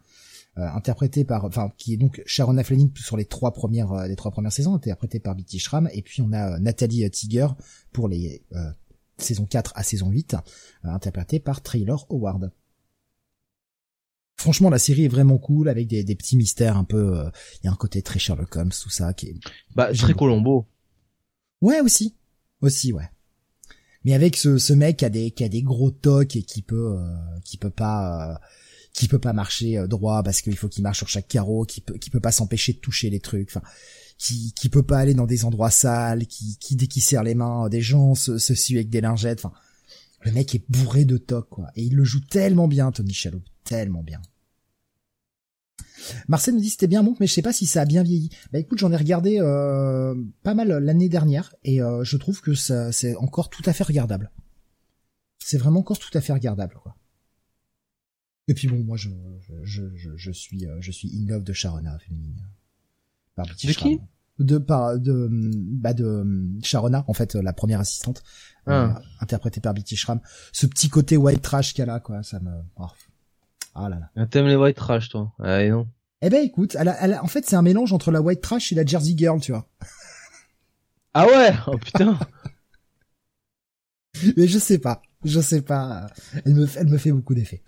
euh, 0.58 0.62
interprétée 0.68 1.24
par, 1.24 1.44
enfin, 1.44 1.72
qui 1.76 1.92
est 1.94 1.96
donc 1.96 2.22
Sharona 2.26 2.62
Fleming 2.64 2.90
sur 2.96 3.16
les 3.16 3.24
trois 3.26 3.52
premières, 3.52 3.92
euh, 3.92 4.06
les 4.06 4.16
trois 4.16 4.30
premières 4.30 4.52
saisons, 4.52 4.74
interprétée 4.74 5.20
par 5.20 5.34
Betty 5.34 5.58
Schramm, 5.58 5.88
et 5.92 6.02
puis 6.02 6.22
on 6.22 6.32
a 6.32 6.54
euh, 6.54 6.58
Nathalie 6.58 7.10
Tiger 7.10 7.48
pour 7.92 8.08
les 8.08 8.42
euh, 8.52 8.70
saison 9.18 9.46
4 9.46 9.72
à 9.76 9.82
saison 9.82 10.10
8, 10.10 10.34
euh, 10.34 10.88
interprétée 10.88 11.40
par 11.40 11.60
Taylor 11.62 12.06
Howard. 12.10 12.50
Franchement, 14.36 14.68
la 14.68 14.78
série 14.78 15.04
est 15.04 15.08
vraiment 15.08 15.38
cool 15.38 15.68
avec 15.68 15.86
des, 15.86 16.02
des 16.04 16.16
petits 16.16 16.36
mystères 16.36 16.76
un 16.76 16.84
peu. 16.84 17.18
euh, 17.20 17.30
Il 17.62 17.66
y 17.66 17.68
a 17.68 17.72
un 17.72 17.76
côté 17.76 18.02
très 18.02 18.18
Sherlock 18.18 18.54
Holmes, 18.56 18.72
tout 18.72 18.90
ça 18.90 19.12
qui 19.14 19.28
est 19.28 19.36
Bah, 19.74 19.92
très. 19.94 20.12
Colombo. 20.14 20.66
Ouais, 21.60 21.80
aussi. 21.80 22.16
Aussi, 22.60 22.92
ouais. 22.92 23.08
Mais 24.04 24.14
avec 24.14 24.36
ce, 24.36 24.58
ce 24.58 24.72
mec 24.72 24.98
qui 24.98 25.04
a 25.04 25.10
des, 25.10 25.30
qui 25.30 25.44
a 25.44 25.48
des 25.48 25.62
gros 25.62 25.90
tocs 25.90 26.36
et 26.36 26.42
qui 26.42 26.62
peut, 26.62 26.96
euh, 26.98 27.16
qui 27.44 27.56
peut 27.56 27.70
pas, 27.70 28.32
euh, 28.32 28.34
qui 28.92 29.08
peut 29.08 29.18
pas 29.18 29.32
marcher 29.32 29.78
euh, 29.78 29.86
droit 29.86 30.22
parce 30.22 30.42
qu'il 30.42 30.56
faut 30.56 30.68
qu'il 30.68 30.82
marche 30.82 30.98
sur 30.98 31.08
chaque 31.08 31.28
carreau, 31.28 31.64
qui 31.64 31.80
peut, 31.80 31.94
qui 31.94 32.10
peut 32.10 32.20
pas 32.20 32.32
s'empêcher 32.32 32.74
de 32.74 32.78
toucher 32.78 33.08
les 33.08 33.20
trucs, 33.20 33.48
enfin, 33.48 33.62
qui, 34.18 34.52
qui 34.54 34.68
peut 34.68 34.82
pas 34.82 34.98
aller 34.98 35.14
dans 35.14 35.26
des 35.26 35.44
endroits 35.44 35.70
sales, 35.70 36.26
qui, 36.26 36.58
qui 36.58 36.76
dès 36.76 36.86
qu'il 36.86 37.02
serre 37.02 37.22
les 37.22 37.34
mains 37.34 37.68
des 37.68 37.80
gens 37.80 38.14
se, 38.14 38.38
se 38.38 38.54
suit 38.54 38.76
avec 38.76 38.90
des 38.90 39.00
lingettes, 39.00 39.44
enfin, 39.44 39.56
le 40.20 40.32
mec 40.32 40.54
est 40.54 40.64
bourré 40.68 41.04
de 41.04 41.16
tocs, 41.16 41.48
quoi. 41.48 41.68
Et 41.76 41.82
il 41.82 41.94
le 41.94 42.04
joue 42.04 42.20
tellement 42.20 42.68
bien, 42.68 42.92
Tony 42.92 43.12
Shalhoub, 43.12 43.42
tellement 43.64 44.02
bien. 44.02 44.20
Marcel 46.28 46.54
nous 46.54 46.60
dit 46.60 46.70
c'était 46.70 46.86
bien 46.86 47.02
bon, 47.02 47.14
mais 47.20 47.26
je 47.26 47.32
sais 47.32 47.42
pas 47.42 47.52
si 47.52 47.66
ça 47.66 47.82
a 47.82 47.84
bien 47.84 48.02
vieilli. 48.02 48.30
Bah 48.52 48.58
écoute, 48.58 48.78
j'en 48.78 48.92
ai 48.92 48.96
regardé 48.96 49.38
euh, 49.40 50.14
pas 50.42 50.54
mal 50.54 50.68
l'année 50.68 51.08
dernière 51.08 51.54
et 51.64 51.82
euh, 51.82 52.04
je 52.04 52.16
trouve 52.16 52.40
que 52.40 52.54
ça 52.54 52.92
c'est 52.92 53.14
encore 53.16 53.50
tout 53.50 53.62
à 53.66 53.72
fait 53.72 53.84
regardable. 53.84 54.30
C'est 55.38 55.58
vraiment 55.58 55.80
encore 55.80 55.98
tout 55.98 56.16
à 56.16 56.20
fait 56.20 56.32
regardable 56.32 56.74
quoi. 56.82 56.96
Et 58.48 58.54
puis 58.54 58.68
bon, 58.68 58.82
moi 58.84 58.96
je 58.96 59.08
je 59.62 59.82
je, 59.94 60.10
je 60.16 60.30
suis 60.30 60.66
euh, 60.66 60.76
je 60.80 60.90
suis 60.92 61.10
in 61.14 61.26
love 61.28 61.44
de 61.44 61.52
Sharona 61.52 61.98
féminine. 61.98 62.46
Par 63.34 63.46
Betty 63.46 63.66
De 63.68 63.72
qui 63.72 64.00
De 64.38 64.58
par 64.58 64.98
de 64.98 65.28
bah 65.30 65.94
de 65.94 66.24
Sharona 66.62 67.04
en 67.08 67.14
fait 67.14 67.34
la 67.34 67.52
première 67.52 67.80
assistante 67.80 68.22
Ah. 68.66 68.70
euh, 68.96 69.00
interprétée 69.20 69.60
par 69.60 69.74
Betty 69.74 69.96
Schramm. 69.96 70.20
Ce 70.52 70.66
petit 70.66 70.88
côté 70.88 71.16
white 71.16 71.42
trash 71.42 71.72
qu'elle 71.74 71.90
a 71.90 72.00
quoi, 72.00 72.22
ça 72.22 72.38
me 72.40 72.50
oh. 72.76 72.86
ah 73.74 73.88
là 73.88 73.98
là. 73.98 74.10
Ah, 74.16 74.26
T'aimes 74.26 74.46
les 74.46 74.56
white 74.56 74.76
trash, 74.76 75.08
toi. 75.08 75.32
Ah, 75.38 75.66
non. 75.68 75.88
Eh 76.26 76.30
ben 76.30 76.42
écoute, 76.42 76.74
elle 76.78 76.88
a- 76.88 76.96
elle 77.04 77.12
a- 77.12 77.22
en 77.22 77.26
fait 77.26 77.44
c'est 77.46 77.54
un 77.56 77.62
mélange 77.62 77.92
entre 77.92 78.10
la 78.10 78.22
white 78.22 78.40
trash 78.40 78.72
et 78.72 78.74
la 78.74 78.84
Jersey 78.86 79.14
girl, 79.16 79.40
tu 79.40 79.52
vois. 79.52 79.68
Ah 81.12 81.26
ouais! 81.26 81.52
Oh 81.66 81.76
putain! 81.78 82.18
Mais 84.36 84.46
je 84.48 84.58
sais 84.58 84.78
pas, 84.78 85.02
je 85.24 85.40
sais 85.40 85.62
pas. 85.62 86.06
Elle 86.44 86.54
me, 86.54 86.66
elle 86.76 86.86
me 86.88 86.98
fait 86.98 87.12
beaucoup 87.12 87.34
d'effet. 87.34 87.62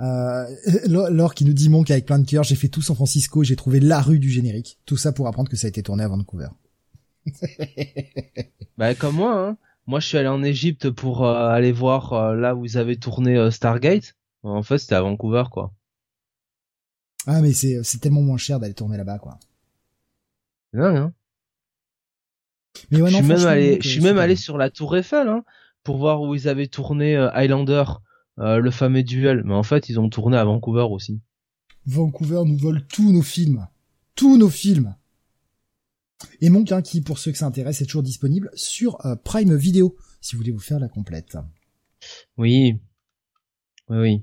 Euh, 0.00 0.46
Laure 0.86 1.34
qui 1.34 1.44
nous 1.44 1.52
dit 1.52 1.68
Monk 1.68 1.90
avec 1.90 2.06
plein 2.06 2.18
de 2.18 2.26
cœur, 2.26 2.42
j'ai 2.42 2.54
fait 2.54 2.68
tout 2.68 2.80
San 2.82 2.96
Francisco, 2.96 3.44
j'ai 3.44 3.56
trouvé 3.56 3.80
la 3.80 4.00
rue 4.00 4.18
du 4.18 4.30
générique. 4.30 4.78
Tout 4.86 4.96
ça 4.96 5.12
pour 5.12 5.28
apprendre 5.28 5.50
que 5.50 5.56
ça 5.56 5.66
a 5.66 5.68
été 5.68 5.82
tourné 5.82 6.02
à 6.04 6.08
Vancouver. 6.08 6.48
Bah, 8.78 8.94
comme 8.94 9.16
moi, 9.16 9.34
hein. 9.48 9.56
Moi, 9.86 10.00
je 10.00 10.06
suis 10.06 10.16
allé 10.18 10.28
en 10.28 10.42
Égypte 10.42 10.90
pour 10.90 11.26
euh, 11.26 11.48
aller 11.48 11.72
voir 11.72 12.12
euh, 12.14 12.34
là 12.34 12.54
où 12.54 12.64
ils 12.64 12.78
avaient 12.78 12.96
tourné 12.96 13.36
euh, 13.36 13.50
Stargate. 13.50 14.14
En 14.42 14.62
fait, 14.62 14.78
c'était 14.78 14.94
à 14.94 15.02
Vancouver, 15.02 15.44
quoi. 15.50 15.72
Ah 17.26 17.40
mais 17.40 17.52
c'est 17.52 17.82
c'est 17.82 17.98
tellement 17.98 18.22
moins 18.22 18.38
cher 18.38 18.60
d'aller 18.60 18.74
tourner 18.74 18.96
là-bas 18.96 19.18
quoi. 19.18 19.38
C'est 20.72 20.78
dingue, 20.78 20.96
hein. 20.96 21.12
Mais 22.90 23.02
ouais, 23.02 23.10
je 23.10 23.16
non, 23.16 23.22
suis 23.22 23.28
même 23.28 23.46
allé, 23.46 23.78
je 23.80 23.88
euh, 23.88 23.90
suis 23.90 24.00
même 24.00 24.10
super. 24.10 24.22
allé 24.22 24.36
sur 24.36 24.58
la 24.58 24.70
Tour 24.70 24.96
Eiffel, 24.96 25.28
hein, 25.28 25.44
pour 25.82 25.98
voir 25.98 26.22
où 26.22 26.34
ils 26.34 26.48
avaient 26.48 26.68
tourné 26.68 27.16
euh, 27.16 27.30
Highlander, 27.32 27.84
euh, 28.38 28.58
le 28.58 28.70
fameux 28.70 29.02
duel. 29.02 29.42
Mais 29.44 29.54
en 29.54 29.62
fait, 29.62 29.88
ils 29.88 29.98
ont 29.98 30.08
tourné 30.08 30.36
à 30.36 30.44
Vancouver 30.44 30.86
aussi. 30.90 31.20
Vancouver 31.86 32.42
nous 32.46 32.56
vole 32.56 32.86
tous 32.86 33.12
nos 33.12 33.22
films. 33.22 33.66
Tous 34.14 34.36
nos 34.36 34.50
films. 34.50 34.94
Et 36.40 36.50
Monk, 36.50 36.70
hein, 36.72 36.82
qui, 36.82 37.00
pour 37.00 37.18
ceux 37.18 37.32
que 37.32 37.38
ça 37.38 37.46
intéresse, 37.46 37.80
est 37.80 37.86
toujours 37.86 38.02
disponible 38.02 38.50
sur 38.54 39.04
euh, 39.06 39.16
Prime 39.16 39.56
Video, 39.56 39.96
si 40.20 40.34
vous 40.34 40.40
voulez 40.40 40.52
vous 40.52 40.58
faire 40.58 40.78
la 40.78 40.88
complète. 40.88 41.38
Oui. 42.36 42.78
Oui, 43.88 43.98
oui. 43.98 44.22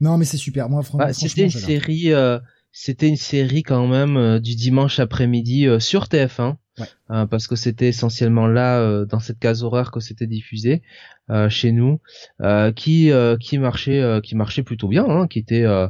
Non, 0.00 0.16
mais 0.16 0.24
c'est 0.24 0.36
super. 0.36 0.68
Moi, 0.68 0.82
franchement, 0.82 1.06
Bah, 1.06 1.12
c'était 1.12 1.42
une 1.44 1.50
série, 1.50 2.12
euh, 2.12 2.38
c'était 2.72 3.08
une 3.08 3.16
série 3.16 3.62
quand 3.62 3.86
même 3.86 4.16
euh, 4.16 4.38
du 4.40 4.54
dimanche 4.54 4.98
après-midi 4.98 5.66
euh, 5.66 5.78
sur 5.80 6.04
TF1, 6.08 6.56
Ouais. 6.78 6.86
euh, 7.10 7.26
parce 7.26 7.46
que 7.46 7.56
c'était 7.56 7.88
essentiellement 7.88 8.46
là, 8.46 8.80
euh, 8.80 9.04
dans 9.04 9.20
cette 9.20 9.38
case 9.38 9.62
horaire 9.62 9.90
que 9.90 10.00
c'était 10.00 10.26
diffusé 10.26 10.82
euh, 11.28 11.50
chez 11.50 11.72
nous, 11.72 12.00
euh, 12.40 12.72
qui 12.72 13.10
euh, 13.12 13.36
qui 13.36 13.58
marchait, 13.58 14.00
euh, 14.00 14.20
qui 14.20 14.34
marchait 14.36 14.62
plutôt 14.62 14.88
bien, 14.88 15.04
hein, 15.06 15.26
qui 15.28 15.38
était, 15.40 15.64
euh, 15.64 15.88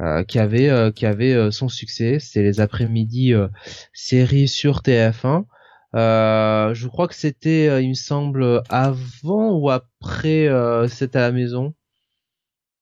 euh, 0.00 0.22
qui 0.22 0.38
avait, 0.38 0.68
euh, 0.68 0.92
qui 0.92 1.06
avait 1.06 1.50
son 1.50 1.68
succès. 1.68 2.18
C'était 2.20 2.42
les 2.44 2.60
après-midi 2.60 3.34
euh, 3.34 3.48
séries 3.92 4.46
sur 4.48 4.82
TF1. 4.82 5.46
Euh, 5.94 6.74
je 6.74 6.86
crois 6.86 7.08
que 7.08 7.14
c'était, 7.16 7.66
euh, 7.68 7.80
il 7.80 7.88
me 7.88 7.94
semble, 7.94 8.62
avant 8.68 9.58
ou 9.58 9.70
après 9.70 10.46
euh, 10.46 10.86
C'est 10.86 11.16
à 11.16 11.20
la 11.20 11.32
maison. 11.32 11.74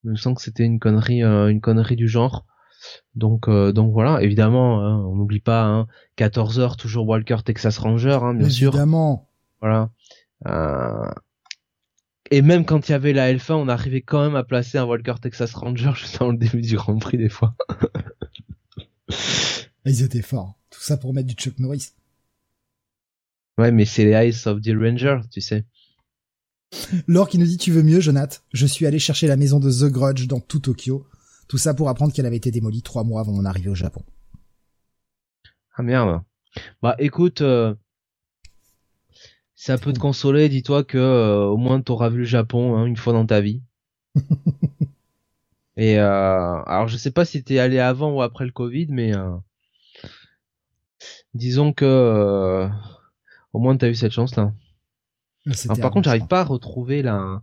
Il 0.07 0.11
me 0.11 0.15
semble 0.15 0.37
que 0.37 0.41
c'était 0.41 0.63
une 0.63 0.79
connerie, 0.79 1.21
euh, 1.21 1.49
une 1.49 1.59
connerie 1.59 1.97
du 1.97 2.07
genre. 2.07 2.45
Donc, 3.15 3.49
euh, 3.49 3.73
donc 3.73 3.91
voilà, 3.91 4.21
évidemment, 4.21 4.81
hein, 4.81 5.03
on 5.05 5.15
n'oublie 5.15 5.41
pas, 5.41 5.65
hein, 5.65 5.87
14 6.15 6.59
heures 6.59 6.77
toujours 6.77 7.05
Walker 7.07 7.37
Texas 7.43 7.77
Ranger, 7.77 8.19
hein, 8.21 8.33
bien 8.33 8.49
sûr. 8.49 8.69
Évidemment. 8.69 9.27
Voilà. 9.59 9.89
Euh, 10.47 11.11
Et 12.31 12.41
même 12.41 12.63
quand 12.63 12.87
il 12.87 12.93
y 12.93 12.95
avait 12.95 13.11
la 13.11 13.33
L1, 13.33 13.53
on 13.53 13.67
arrivait 13.67 14.01
quand 14.01 14.21
même 14.23 14.35
à 14.35 14.43
placer 14.43 14.77
un 14.77 14.85
Walker 14.85 15.15
Texas 15.21 15.53
Ranger 15.53 15.91
juste 15.95 16.21
avant 16.21 16.31
le 16.31 16.37
début 16.37 16.61
du 16.61 16.75
Grand 16.77 16.97
Prix 16.97 17.17
des 17.17 17.29
fois. 17.29 17.55
Ils 19.85 20.03
étaient 20.03 20.21
forts. 20.21 20.55
Tout 20.69 20.81
ça 20.81 20.95
pour 20.97 21.13
mettre 21.13 21.27
du 21.27 21.33
Chuck 21.33 21.59
Norris. 21.59 21.89
Ouais, 23.57 23.71
mais 23.71 23.85
c'est 23.85 24.05
les 24.05 24.29
Ice 24.29 24.45
of 24.47 24.61
the 24.61 24.71
Ranger, 24.79 25.19
tu 25.31 25.41
sais. 25.41 25.65
Laure 27.07 27.29
qui 27.29 27.37
nous 27.37 27.45
dit 27.45 27.57
tu 27.57 27.71
veux 27.71 27.83
mieux, 27.83 27.99
Jonath? 27.99 28.43
Je 28.53 28.65
suis 28.65 28.85
allé 28.85 28.99
chercher 28.99 29.27
la 29.27 29.37
maison 29.37 29.59
de 29.59 29.71
The 29.71 29.91
Grudge 29.91 30.27
dans 30.27 30.39
tout 30.39 30.59
Tokyo. 30.59 31.05
Tout 31.47 31.57
ça 31.57 31.73
pour 31.73 31.89
apprendre 31.89 32.13
qu'elle 32.13 32.25
avait 32.25 32.37
été 32.37 32.51
démolie 32.51 32.81
trois 32.81 33.03
mois 33.03 33.21
avant 33.21 33.31
mon 33.31 33.45
arrivée 33.45 33.69
au 33.69 33.75
Japon. 33.75 34.03
Ah 35.75 35.83
merde. 35.83 36.21
Bah 36.81 36.95
écoute, 36.99 37.41
euh, 37.41 37.73
ça 39.59 39.77
peut 39.77 39.91
te 39.91 39.99
consoler, 39.99 40.49
dis-toi 40.49 40.83
que 40.83 40.97
euh, 40.97 41.45
au 41.45 41.57
moins 41.57 41.81
t'auras 41.81 42.09
vu 42.09 42.19
le 42.19 42.23
Japon 42.25 42.75
hein, 42.75 42.85
une 42.85 42.95
fois 42.95 43.13
dans 43.13 43.25
ta 43.25 43.41
vie. 43.41 43.63
Et 45.77 45.99
euh, 45.99 46.61
alors 46.63 46.87
je 46.87 46.97
sais 46.97 47.11
pas 47.11 47.25
si 47.25 47.43
t'es 47.43 47.59
allé 47.59 47.79
avant 47.79 48.11
ou 48.11 48.21
après 48.21 48.45
le 48.45 48.51
Covid, 48.51 48.87
mais 48.89 49.15
euh, 49.15 49.35
disons 51.33 51.73
que 51.73 52.67
au 53.53 53.59
moins 53.59 53.77
t'as 53.77 53.89
eu 53.89 53.95
cette 53.95 54.11
chance-là. 54.11 54.53
C'était 54.53 54.66
Alors, 55.65 55.79
par 55.79 55.91
contre, 55.91 56.05
j'arrive 56.05 56.27
pas 56.27 56.41
à 56.41 56.45
retrouver 56.45 57.01
la 57.01 57.41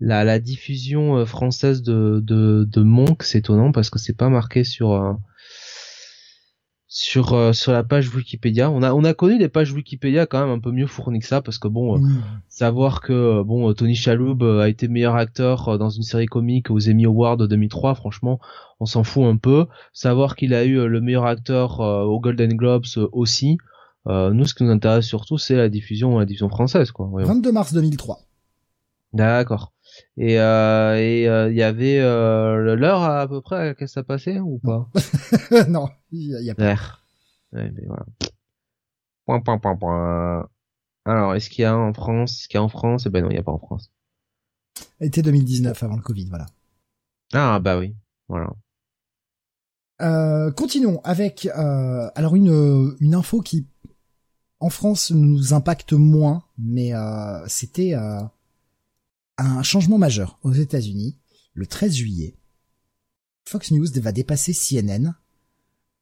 la, 0.00 0.24
la 0.24 0.38
diffusion 0.38 1.16
euh, 1.16 1.24
française 1.24 1.82
de 1.82 2.20
de, 2.22 2.68
de 2.70 2.82
Monk, 2.82 3.22
c'est 3.22 3.38
étonnant 3.38 3.72
parce 3.72 3.90
que 3.90 3.98
c'est 3.98 4.16
pas 4.16 4.28
marqué 4.28 4.64
sur 4.64 4.92
euh, 4.92 5.12
sur 6.86 7.32
euh, 7.32 7.52
sur 7.52 7.72
la 7.72 7.82
page 7.82 8.14
Wikipédia. 8.14 8.70
On 8.70 8.82
a 8.82 8.92
on 8.92 9.04
a 9.04 9.14
connu 9.14 9.38
des 9.38 9.48
pages 9.48 9.72
Wikipédia 9.72 10.26
quand 10.26 10.40
même 10.40 10.54
un 10.54 10.60
peu 10.60 10.70
mieux 10.70 10.86
fournies 10.86 11.20
que 11.20 11.26
ça 11.26 11.40
parce 11.40 11.58
que 11.58 11.68
bon, 11.68 12.00
savoir 12.48 13.00
que 13.00 13.42
bon 13.42 13.72
Tony 13.74 13.94
Shalhoub 13.94 14.42
a 14.60 14.68
été 14.68 14.88
meilleur 14.88 15.16
acteur 15.16 15.78
dans 15.78 15.90
une 15.90 16.02
série 16.02 16.26
comique 16.26 16.70
aux 16.70 16.88
Emmy 16.88 17.06
Awards 17.06 17.38
2003, 17.38 17.94
franchement, 17.94 18.38
on 18.80 18.86
s'en 18.86 19.02
fout 19.02 19.24
un 19.24 19.36
peu. 19.36 19.66
Savoir 19.92 20.36
qu'il 20.36 20.54
a 20.54 20.64
eu 20.64 20.86
le 20.86 21.00
meilleur 21.00 21.26
acteur 21.26 21.80
aux 21.80 22.20
Golden 22.20 22.54
Globes 22.54 22.86
aussi. 23.12 23.58
Nous, 24.06 24.46
ce 24.46 24.54
qui 24.54 24.64
nous 24.64 24.70
intéresse 24.70 25.06
surtout, 25.06 25.38
c'est 25.38 25.56
la 25.56 25.68
diffusion, 25.68 26.18
la 26.18 26.24
diffusion 26.24 26.48
française, 26.48 26.90
quoi. 26.90 27.10
22 27.12 27.52
mars 27.52 27.72
2003. 27.72 28.20
D'accord. 29.12 29.72
Et 30.16 30.38
euh, 30.40 30.96
et 30.96 31.28
euh, 31.28 31.50
il 31.50 31.56
y 31.56 31.62
avait 31.62 31.98
euh, 32.00 32.76
l'heure 32.76 33.02
à, 33.02 33.26
peu 33.26 33.40
près 33.40 33.56
à 33.56 33.64
laquelle 33.64 33.88
ça 33.88 34.02
passait 34.02 34.40
ou 34.40 34.58
pas? 34.58 34.90
Non, 35.68 35.88
il 36.12 36.38
y, 36.42 36.50
a 36.50 36.54
pas. 36.54 36.74
Ouais, 37.52 37.70
mais 37.70 37.86
voilà. 37.86 38.04
Point, 39.24 39.40
point, 39.40 39.58
point, 39.58 39.76
point. 39.76 40.48
Alors, 41.04 41.34
est-ce 41.34 41.48
qu'il 41.48 41.62
y 41.62 41.64
a 41.64 41.76
en 41.76 41.94
France 41.94 42.40
Est-ce 42.40 42.48
qu'il 42.48 42.58
y 42.58 42.60
a 42.60 42.62
en 42.62 42.68
France? 42.68 43.04
Eh 43.06 43.10
ben 43.10 43.22
non, 43.22 43.30
il 43.30 43.34
n'y 43.34 43.38
a 43.38 43.42
pas 43.42 43.52
en 43.52 43.58
France. 43.58 43.90
Été 45.00 45.22
2019, 45.22 45.82
avant 45.82 45.96
le 45.96 46.02
Covid, 46.02 46.26
voilà. 46.28 46.46
Ah 47.32 47.58
bah 47.58 47.78
oui, 47.78 47.94
voilà. 48.28 48.50
Euh, 50.02 50.50
continuons 50.50 51.00
avec 51.04 51.46
euh, 51.46 52.10
alors 52.14 52.36
une 52.36 52.94
une 53.00 53.14
info 53.14 53.40
qui 53.40 53.66
en 54.60 54.70
France 54.70 55.10
nous 55.10 55.54
impacte 55.54 55.92
moins, 55.92 56.44
mais 56.58 56.94
euh, 56.94 57.46
c'était 57.46 57.94
euh, 57.94 58.20
un 59.38 59.62
changement 59.62 59.98
majeur 59.98 60.38
aux 60.42 60.52
États-Unis 60.52 61.18
le 61.54 61.66
13 61.66 61.94
juillet. 61.94 62.34
Fox 63.44 63.70
News 63.70 63.86
va 63.96 64.12
dépasser 64.12 64.52
CNN 64.52 65.14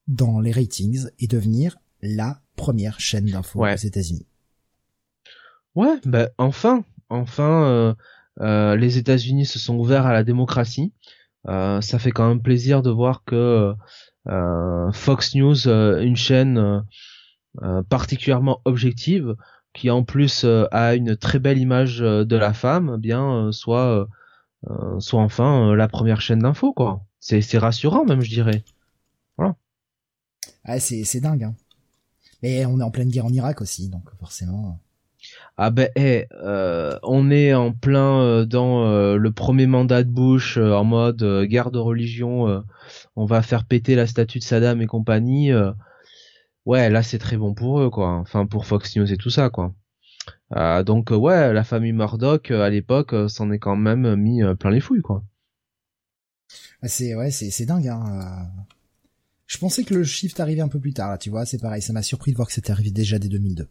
dans 0.09 0.41
les 0.41 0.53
ratings 0.53 1.09
et 1.19 1.27
devenir 1.27 1.79
la 2.01 2.41
première 2.57 3.01
chaîne 3.01 3.27
d'infos 3.27 3.65
aux 3.65 3.77
États-Unis. 3.77 4.27
Ouais, 5.75 5.99
bah 6.05 6.29
enfin, 6.39 6.85
enfin, 7.09 7.65
euh, 7.65 7.95
euh, 8.41 8.77
les 8.77 8.99
États-Unis 8.99 9.47
se 9.47 9.59
sont 9.59 9.77
ouverts 9.77 10.07
à 10.07 10.13
la 10.13 10.25
démocratie. 10.25 10.93
Euh, 11.49 11.81
ça 11.81 11.99
fait 11.99 12.13
quand 12.13 12.29
même 12.29 12.43
plaisir 12.43 12.83
de 12.83 12.91
voir 12.91 13.25
que 13.25 13.75
Fox 14.93 15.35
News, 15.35 15.69
une 15.69 16.17
chaîne 16.17 16.85
particulièrement 17.89 18.61
objective, 18.65 19.37
qui 19.75 19.91
en 19.91 20.05
plus 20.05 20.45
euh, 20.45 20.67
a 20.71 20.95
une 20.95 21.17
très 21.17 21.39
belle 21.39 21.59
image 21.59 22.01
euh, 22.01 22.25
de 22.25 22.37
la 22.37 22.55
femme, 22.55 22.95
eh 22.97 22.99
bien 22.99 23.31
euh, 23.31 23.53
soit 23.53 24.09
soit 24.99 25.21
enfin 25.21 25.77
la 25.77 25.89
première 25.89 26.23
chaîne 26.23 26.39
d'info 26.39 26.73
quoi. 26.73 27.03
C'est 27.21 27.59
rassurant 27.59 28.07
même 28.07 28.23
je 28.23 28.31
dirais. 28.31 28.65
Voilà. 29.37 29.57
Ah 30.65 30.81
c'est 30.81 31.05
c'est 31.05 31.21
dingue. 31.21 31.45
Hein. 31.45 31.55
Mais 32.43 32.65
on 32.65 32.81
est 32.81 32.83
en 32.83 32.91
pleine 32.91 33.11
guerre 33.11 33.27
en 33.27 33.33
Irak 33.33 33.61
aussi 33.61 33.91
donc 33.91 34.09
forcément. 34.19 34.81
Ah 35.59 35.71
ben 35.71 35.91
eh, 35.97 36.27
on 37.03 37.31
est 37.31 37.53
en 37.53 37.73
plein 37.73 38.47
dans 38.47 39.17
le 39.17 39.33
premier 39.33 39.67
mandat 39.67 40.03
de 40.03 40.11
Bush 40.11 40.57
en 40.57 40.85
mode 40.85 41.45
guerre 41.45 41.71
de 41.71 41.79
religion, 41.79 42.65
on 43.17 43.25
va 43.27 43.43
faire 43.43 43.67
péter 43.67 43.97
la 43.97 44.07
statue 44.07 44.39
de 44.39 44.45
Saddam 44.45 44.81
et 44.81 44.87
compagnie 44.87 45.53
ouais, 46.67 46.91
là 46.91 47.03
c'est 47.03 47.19
très 47.19 47.37
bon 47.37 47.55
pour 47.55 47.81
eux, 47.81 47.91
quoi. 47.91 48.11
Enfin, 48.17 48.47
pour 48.47 48.67
Fox 48.67 48.97
News 48.97 49.11
et 49.13 49.17
tout 49.17 49.31
ça, 49.31 49.51
quoi. 49.51 49.75
Euh, 50.57 50.83
donc 50.83 51.13
euh, 51.13 51.17
ouais, 51.17 51.53
la 51.53 51.65
famille 51.65 51.93
Murdoch 51.93 52.51
euh, 52.51 52.63
à 52.63 52.71
l'époque 52.71 53.15
s'en 53.29 53.51
est 53.51 53.59
quand 53.59 53.77
même 53.77 54.17
mis 54.17 54.43
plein 54.59 54.71
les 54.71 54.81
fouilles, 54.81 55.03
quoi. 55.03 55.25
Ah, 56.83 56.89
c'est 56.89 57.15
ouais, 57.15 57.31
c'est 57.31 57.51
c'est 57.51 57.67
dingue. 57.67 57.89
Hein. 57.89 58.49
Je 59.47 59.59
pensais 59.59 59.85
que 59.85 59.95
le 59.95 60.05
shift 60.05 60.41
arrivait 60.41 60.61
un 60.61 60.69
peu 60.69 60.81
plus 60.81 60.93
tard, 60.93 61.11
là, 61.11 61.19
tu 61.19 61.31
vois. 61.31 61.47
C'est 61.47 61.61
pareil, 61.61 61.83
ça 61.83 61.93
m'a 61.93 62.03
surpris 62.03 62.33
de 62.33 62.37
voir 62.37 62.49
que 62.49 62.55
c'était 62.55 62.73
arrivé 62.73 62.91
déjà 62.91 63.19
dès 63.19 63.29
2002. 63.29 63.69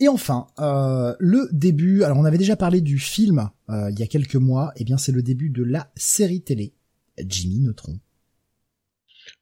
Et 0.00 0.08
enfin, 0.08 0.48
euh, 0.58 1.14
le 1.18 1.48
début. 1.52 2.02
Alors, 2.02 2.18
on 2.18 2.24
avait 2.24 2.38
déjà 2.38 2.56
parlé 2.56 2.80
du 2.80 2.98
film 2.98 3.50
euh, 3.70 3.90
il 3.90 3.98
y 3.98 4.02
a 4.02 4.06
quelques 4.06 4.36
mois. 4.36 4.72
Et 4.76 4.82
eh 4.82 4.84
bien, 4.84 4.98
c'est 4.98 5.12
le 5.12 5.22
début 5.22 5.50
de 5.50 5.62
la 5.62 5.90
série 5.96 6.42
télé 6.42 6.74
Jimmy 7.18 7.60
Neutron. 7.60 7.98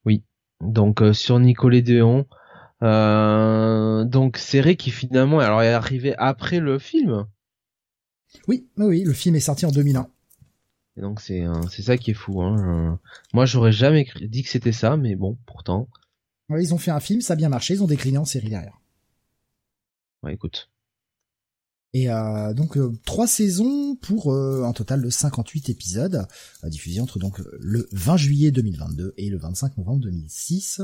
Oui. 0.05 0.23
Donc 0.63 1.03
euh, 1.03 1.13
sur 1.13 1.39
Nickelodeon. 1.39 2.27
Euh, 2.83 4.05
donc 4.05 4.39
série 4.39 4.77
qui 4.77 4.91
finalement 4.91 5.39
alors 5.39 5.63
est 5.63 5.73
arrivée 5.73 6.15
après 6.17 6.59
le 6.59 6.79
film. 6.79 7.27
Oui, 8.49 8.67
oui, 8.77 9.05
le 9.05 9.13
film 9.13 9.37
est 9.37 9.41
sorti 9.41 9.67
en 9.67 9.71
2001. 9.71 10.09
Et 10.97 11.01
donc 11.01 11.21
c'est 11.21 11.43
euh, 11.43 11.63
c'est 11.71 11.83
ça 11.83 11.97
qui 11.97 12.13
est 12.13 12.15
fou. 12.15 12.43
Hein. 12.43 12.99
Moi 13.35 13.45
j'aurais 13.45 13.73
jamais 13.73 14.07
dit 14.21 14.43
que 14.43 14.49
c'était 14.49 14.73
ça, 14.73 14.97
mais 14.97 15.15
bon, 15.15 15.37
pourtant. 15.47 15.89
Ouais, 16.49 16.63
ils 16.63 16.75
ont 16.75 16.79
fait 16.79 16.91
un 16.91 17.01
film, 17.01 17.21
ça 17.21 17.35
a 17.35 17.37
bien 17.37 17.49
marché, 17.49 17.75
ils 17.75 17.83
ont 17.83 17.87
décliné 17.87 18.19
en 18.19 18.25
série 18.25 18.51
derrière. 18.51 18.79
Ouais, 20.23 20.35
écoute. 20.35 20.72
Et 21.95 22.09
euh, 22.09 22.55
donc 22.55 22.79
euh, 22.79 22.91
trois 23.05 23.27
saisons 23.27 23.97
pour 23.97 24.33
euh, 24.33 24.65
un 24.65 24.73
total 24.73 25.03
de 25.03 25.11
58 25.11 25.69
épisodes 25.69 26.27
diffusés 26.65 27.01
entre 27.01 27.19
donc 27.19 27.43
le 27.61 27.87
20 27.93 28.17
juillet 28.17 28.51
2022 28.51 29.13
et 29.19 29.29
le 29.29 29.37
25 29.37 29.77
novembre 29.77 30.01
2006. 30.01 30.81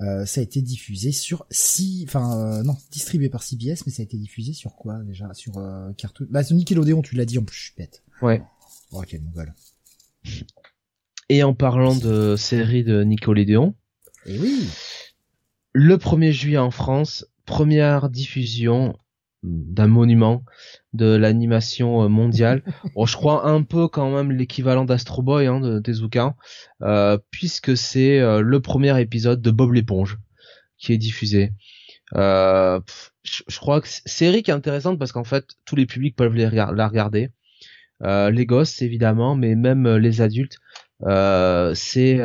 ça 0.00 0.24
a 0.24 0.40
été 0.40 0.60
diffusé 0.60 1.12
sur 1.12 1.46
six, 1.50 2.04
enfin 2.08 2.64
non, 2.64 2.76
distribué 2.90 3.28
par 3.28 3.44
CBS, 3.44 3.84
mais 3.86 3.92
ça 3.92 4.00
a 4.00 4.04
été 4.04 4.16
diffusé 4.16 4.52
sur 4.52 4.74
quoi 4.74 4.98
déjà? 5.04 5.32
Sur 5.34 5.52
Cartoon. 5.96 6.26
Bah 6.30 6.42
sur 6.42 6.56
Nickelodeon, 6.56 7.02
tu 7.02 7.14
l'as 7.14 7.26
dit 7.26 7.38
en 7.38 7.44
plus, 7.44 7.56
je 7.56 7.62
suis 7.66 7.74
bête. 7.76 8.02
Ouais. 8.20 8.42
Oh 8.92 9.02
quel 9.06 9.22
mongol. 9.22 9.54
Et 11.28 11.44
en 11.44 11.54
parlant 11.54 11.94
de 11.94 12.34
série 12.36 12.82
de 12.82 13.04
Nickelodeon. 13.04 13.74
Et 14.26 14.34
eh 14.34 14.38
oui. 14.40 14.68
Le 15.72 15.96
1er 15.96 16.32
juillet 16.32 16.58
en 16.58 16.72
France, 16.72 17.26
première 17.44 18.10
diffusion 18.10 18.96
d'un 19.42 19.86
monument 19.86 20.44
de 20.92 21.14
l'animation 21.14 22.02
euh, 22.02 22.08
mondiale. 22.08 22.62
bon, 22.94 23.06
je 23.06 23.16
crois 23.16 23.48
un 23.48 23.62
peu 23.62 23.88
quand 23.88 24.10
même 24.10 24.32
l'équivalent 24.32 24.84
d'Astro 24.84 25.22
Boy 25.22 25.46
hein, 25.46 25.60
de 25.60 25.78
Tezuka, 25.78 26.34
euh, 26.82 27.18
puisque 27.30 27.76
c'est 27.76 28.20
euh, 28.20 28.40
le 28.40 28.60
premier 28.60 28.98
épisode 29.00 29.40
de 29.40 29.50
Bob 29.50 29.72
l'éponge 29.72 30.18
qui 30.78 30.92
est 30.92 30.98
diffusé. 30.98 31.52
Euh, 32.16 32.80
je, 33.22 33.58
crois 33.58 33.80
que 33.80 33.88
série 33.88 34.42
qui 34.42 34.50
est 34.50 34.54
intéressante 34.54 34.98
parce 34.98 35.12
qu'en 35.12 35.24
fait 35.24 35.44
tous 35.64 35.76
les 35.76 35.86
publics 35.86 36.16
peuvent 36.16 36.34
la 36.34 36.88
regarder. 36.88 37.30
les 38.02 38.46
gosses 38.46 38.82
évidemment, 38.82 39.36
mais 39.36 39.54
même 39.54 39.86
les 39.96 40.20
adultes. 40.20 40.58
c'est 41.74 42.18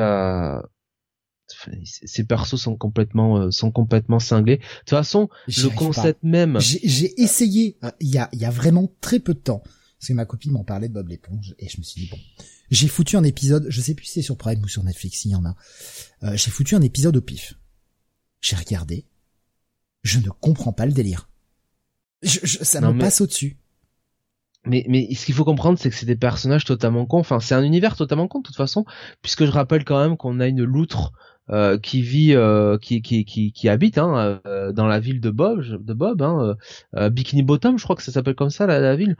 ces 1.83 2.23
persos 2.23 2.59
sont 2.59 2.75
complètement 2.75 3.37
euh, 3.37 3.51
sont 3.51 3.71
complètement 3.71 4.19
cinglés. 4.19 4.57
De 4.57 4.63
toute 4.79 4.89
façon, 4.89 5.29
le 5.47 5.69
concept 5.69 6.23
même. 6.23 6.59
J'ai 6.59 7.21
essayé 7.21 7.77
euh, 7.83 7.91
il 7.99 8.09
y 8.09 8.17
a 8.17 8.29
il 8.33 8.39
y 8.39 8.45
a 8.45 8.51
vraiment 8.51 8.91
très 9.01 9.19
peu 9.19 9.33
de 9.33 9.39
temps 9.39 9.61
parce 9.99 10.07
que 10.07 10.13
ma 10.13 10.25
copine 10.25 10.51
m'en 10.51 10.63
parlait 10.63 10.87
de 10.87 10.93
Bob 10.93 11.07
l'éponge 11.07 11.55
et 11.59 11.69
je 11.69 11.77
me 11.77 11.83
suis 11.83 12.01
dit 12.01 12.09
bon, 12.09 12.17
j'ai 12.69 12.87
foutu 12.87 13.17
un 13.17 13.23
épisode, 13.23 13.65
je 13.69 13.81
sais 13.81 13.93
plus 13.93 14.05
si 14.05 14.13
c'est 14.13 14.21
sur 14.21 14.37
Prime 14.37 14.61
ou 14.63 14.67
sur 14.67 14.83
Netflix, 14.83 15.25
il 15.25 15.31
y 15.31 15.35
en 15.35 15.45
a. 15.45 15.55
Euh, 16.23 16.35
j'ai 16.35 16.51
foutu 16.51 16.75
un 16.75 16.81
épisode 16.81 17.15
au 17.17 17.21
pif. 17.21 17.53
J'ai 18.41 18.55
regardé, 18.55 19.07
je 20.03 20.19
ne 20.19 20.29
comprends 20.29 20.73
pas 20.73 20.85
le 20.85 20.91
délire. 20.91 21.29
Je, 22.21 22.39
ça 22.63 22.81
me 22.81 22.97
passe 22.99 23.21
au-dessus. 23.21 23.57
Mais, 24.65 24.83
mais 24.89 25.13
ce 25.13 25.25
qu'il 25.25 25.35
faut 25.35 25.45
comprendre, 25.45 25.77
c'est 25.77 25.89
que 25.89 25.95
c'est 25.95 26.05
des 26.05 26.15
personnages 26.15 26.65
totalement 26.65 27.05
cons. 27.05 27.19
Enfin, 27.19 27.39
c'est 27.39 27.53
un 27.53 27.63
univers 27.63 27.95
totalement 27.95 28.27
con 28.27 28.39
de 28.39 28.43
toute 28.45 28.55
façon, 28.55 28.85
puisque 29.21 29.45
je 29.45 29.51
rappelle 29.51 29.85
quand 29.85 29.99
même 29.99 30.17
qu'on 30.17 30.39
a 30.39 30.47
une 30.47 30.63
loutre 30.63 31.13
euh, 31.51 31.77
qui 31.77 32.01
vit, 32.01 32.33
euh, 32.33 32.79
qui, 32.79 33.03
qui, 33.03 33.23
qui, 33.23 33.51
qui, 33.51 33.69
habite 33.69 33.99
hein, 33.99 34.41
euh, 34.47 34.71
dans 34.71 34.87
la 34.87 34.99
ville 34.99 35.21
de 35.21 35.29
Bob, 35.29 35.61
de 35.61 35.93
Bob, 35.93 36.23
hein, 36.23 36.55
Bikini 37.11 37.43
Bottom, 37.43 37.77
je 37.77 37.83
crois 37.83 37.95
que 37.95 38.01
ça 38.01 38.11
s'appelle 38.11 38.33
comme 38.33 38.49
ça 38.49 38.65
la, 38.65 38.79
la 38.79 38.95
ville, 38.95 39.15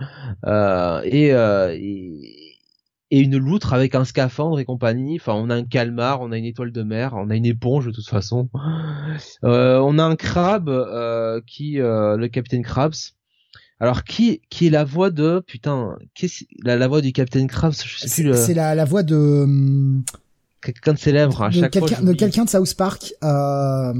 et, 1.03 1.27
et, 1.27 2.56
et 3.11 3.19
une 3.19 3.38
loutre 3.38 3.73
avec 3.73 3.93
un 3.93 4.06
scaphandre 4.06 4.60
et 4.60 4.65
compagnie. 4.65 5.18
Enfin, 5.19 5.34
on 5.34 5.52
a 5.52 5.56
un 5.56 5.65
calmar, 5.65 6.22
on 6.22 6.31
a 6.31 6.38
une 6.39 6.45
étoile 6.45 6.72
de 6.72 6.81
mer, 6.81 7.14
on 7.14 7.30
a 7.30 7.35
une 7.35 7.45
éponge 7.45 7.85
de 7.85 7.91
toute 7.91 8.07
façon. 8.07 8.49
on 9.43 9.99
a 9.99 10.03
un 10.03 10.15
crabe 10.15 10.72
qui, 11.45 11.76
le 11.76 12.27
capitaine 12.27 12.64
Krabs. 12.64 13.14
Alors 13.81 14.06
qui 14.06 14.41
qui 14.49 14.68
est 14.68 14.69
la 14.69 14.85
voix 14.85 15.10
de 15.10 15.43
putain, 15.45 15.97
qu'est 16.14 16.30
la, 16.64 16.77
la 16.77 16.88
voix 16.88 17.02
du 17.02 17.11
capitaine 17.11 17.47
Krabs 17.47 17.73
Je 17.73 18.07
sais 18.07 18.23
plus. 18.23 18.34
C'est 18.34 18.53
la, 18.53 18.73
la 18.73 18.85
voix 18.85 19.03
de 19.03 19.15
hum, 19.15 20.06
quelqu'un 20.73 20.93
de 20.93 20.99
célèbre 20.99 21.41
à 21.41 21.51
chaque 21.51 21.77
fois. 21.77 21.89
De 21.89 22.13
quelqu'un 22.13 22.45
de 22.45 22.49
South 22.49 22.73
Park. 22.75 23.13
Euh... 23.23 23.93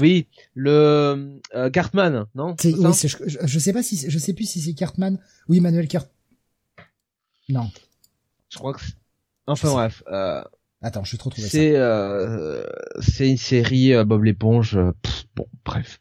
Oui, 0.00 0.28
le 0.54 1.40
euh, 1.54 1.70
Cartman, 1.70 2.26
non? 2.34 2.56
Oui, 2.64 2.74
je, 3.02 3.16
je, 3.44 3.58
sais 3.58 3.72
pas 3.72 3.82
si 3.82 4.08
je 4.08 4.18
sais 4.18 4.32
plus 4.32 4.48
si 4.48 4.60
c'est 4.60 4.74
Cartman. 4.74 5.18
Oui, 5.48 5.60
Manuel 5.60 5.88
Cart. 5.88 6.06
Non. 7.48 7.70
Je 8.50 8.58
crois 8.58 8.74
que. 8.74 8.80
Enfin 9.46 9.70
bref. 9.70 10.02
Euh... 10.10 10.42
Attends, 10.80 11.02
je 11.02 11.08
suis 11.08 11.18
trop 11.18 11.30
trouvé 11.30 11.48
C'est 11.48 11.76
euh, 11.76 12.64
c'est 13.00 13.28
une 13.28 13.36
série 13.36 13.94
euh, 13.94 14.04
Bob 14.04 14.24
l'éponge. 14.24 14.78
Bon, 15.34 15.46
bref. 15.64 16.00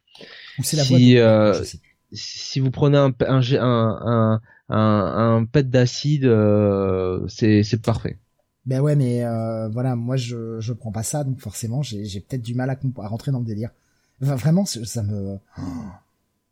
C'est 0.62 0.78
la 0.78 0.84
si, 0.84 1.18
voix 1.18 1.54
si 2.14 2.60
vous 2.60 2.72
prenez 2.72 2.98
un 2.98 3.14
un 3.28 3.42
un 3.42 3.60
un, 3.60 4.42
un, 4.70 5.36
un 5.36 5.46
pet 5.46 5.70
d'acide, 5.70 6.32
c'est 7.28 7.64
c'est 7.64 7.82
parfait. 7.82 8.18
Ben 8.68 8.82
ouais, 8.82 8.98
mais 8.98 9.24
euh, 9.24 9.70
voilà, 9.70 9.96
moi 9.96 10.18
je 10.18 10.60
je 10.60 10.74
prends 10.74 10.92
pas 10.92 11.02
ça, 11.02 11.24
donc 11.24 11.40
forcément 11.40 11.82
j'ai 11.82 12.04
j'ai 12.04 12.20
peut-être 12.20 12.42
du 12.42 12.54
mal 12.54 12.70
à, 12.70 12.78
à 13.02 13.08
rentrer 13.08 13.32
dans 13.32 13.40
le 13.40 13.46
délire. 13.46 13.72
Enfin, 14.22 14.36
vraiment, 14.36 14.66
ça 14.66 15.04
me, 15.04 15.40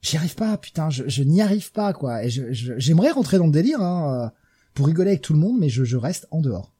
j'y 0.01 0.15
arrive 0.17 0.35
pas, 0.35 0.57
putain, 0.57 0.89
je, 0.89 1.03
je 1.09 1.23
n'y 1.23 1.41
arrive 1.41 1.71
pas 1.73 1.93
quoi. 1.93 2.23
Et 2.23 2.29
je 2.29 2.51
j'aimerais 2.77 3.11
rentrer 3.11 3.37
dans 3.37 3.47
le 3.47 3.51
délire 3.51 3.81
hein, 3.81 4.27
euh, 4.27 4.29
pour 4.73 4.87
rigoler 4.87 5.11
avec 5.11 5.21
tout 5.23 5.33
le 5.33 5.39
monde, 5.39 5.59
mais 5.59 5.67
je 5.67 5.83
je 5.83 5.97
reste 5.97 6.27
en 6.31 6.39
dehors. 6.39 6.71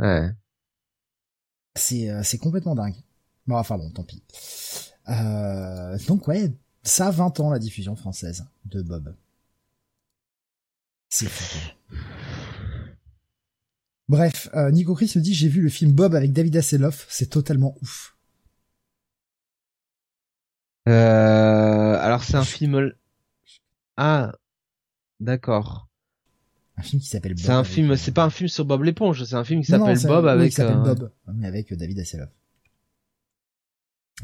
Ouais. 0.00 0.32
C'est 1.76 2.10
euh, 2.10 2.22
c'est 2.24 2.38
complètement 2.38 2.74
dingue. 2.74 2.96
Bon, 3.46 3.56
enfin 3.56 3.78
bon, 3.78 3.90
tant 3.90 4.02
pis. 4.02 4.22
Euh, 5.08 5.96
donc 6.08 6.26
ouais, 6.26 6.52
ça 6.82 7.06
a 7.08 7.10
20 7.12 7.38
ans 7.38 7.50
la 7.50 7.60
diffusion 7.60 7.94
française 7.94 8.46
de 8.64 8.82
Bob. 8.82 9.14
C'est 11.08 11.28
fou. 11.28 11.96
Bref, 14.10 14.48
euh, 14.56 14.72
Nico 14.72 14.96
Chris 14.96 15.12
me 15.14 15.20
dit 15.20 15.34
j'ai 15.34 15.46
vu 15.46 15.62
le 15.62 15.68
film 15.68 15.92
Bob 15.92 16.16
avec 16.16 16.32
David 16.32 16.56
Hasselhoff, 16.56 17.06
c'est 17.08 17.30
totalement 17.30 17.76
ouf. 17.80 18.16
Euh, 20.88 21.96
alors 21.96 22.24
c'est 22.24 22.34
un 22.34 22.42
film. 22.42 22.90
Ah, 23.96 24.32
d'accord. 25.20 25.86
Un 26.76 26.82
film 26.82 27.00
qui 27.00 27.06
s'appelle 27.06 27.34
Bob. 27.34 27.44
C'est 27.44 27.52
un 27.52 27.62
film, 27.62 27.94
c'est 27.94 28.10
pas 28.10 28.24
un 28.24 28.30
film 28.30 28.48
sur 28.48 28.64
Bob 28.64 28.82
l'éponge, 28.82 29.22
c'est 29.22 29.36
un 29.36 29.44
film 29.44 29.60
qui 29.60 29.70
s'appelle 29.70 29.96
Bob 30.02 30.26
avec. 30.26 30.50
qui 30.50 30.56
s'appelle 30.56 30.82
Bob, 30.82 31.12
mais 31.32 31.46
avec 31.46 31.72
David 31.72 32.00
Hasselhoff. 32.00 32.30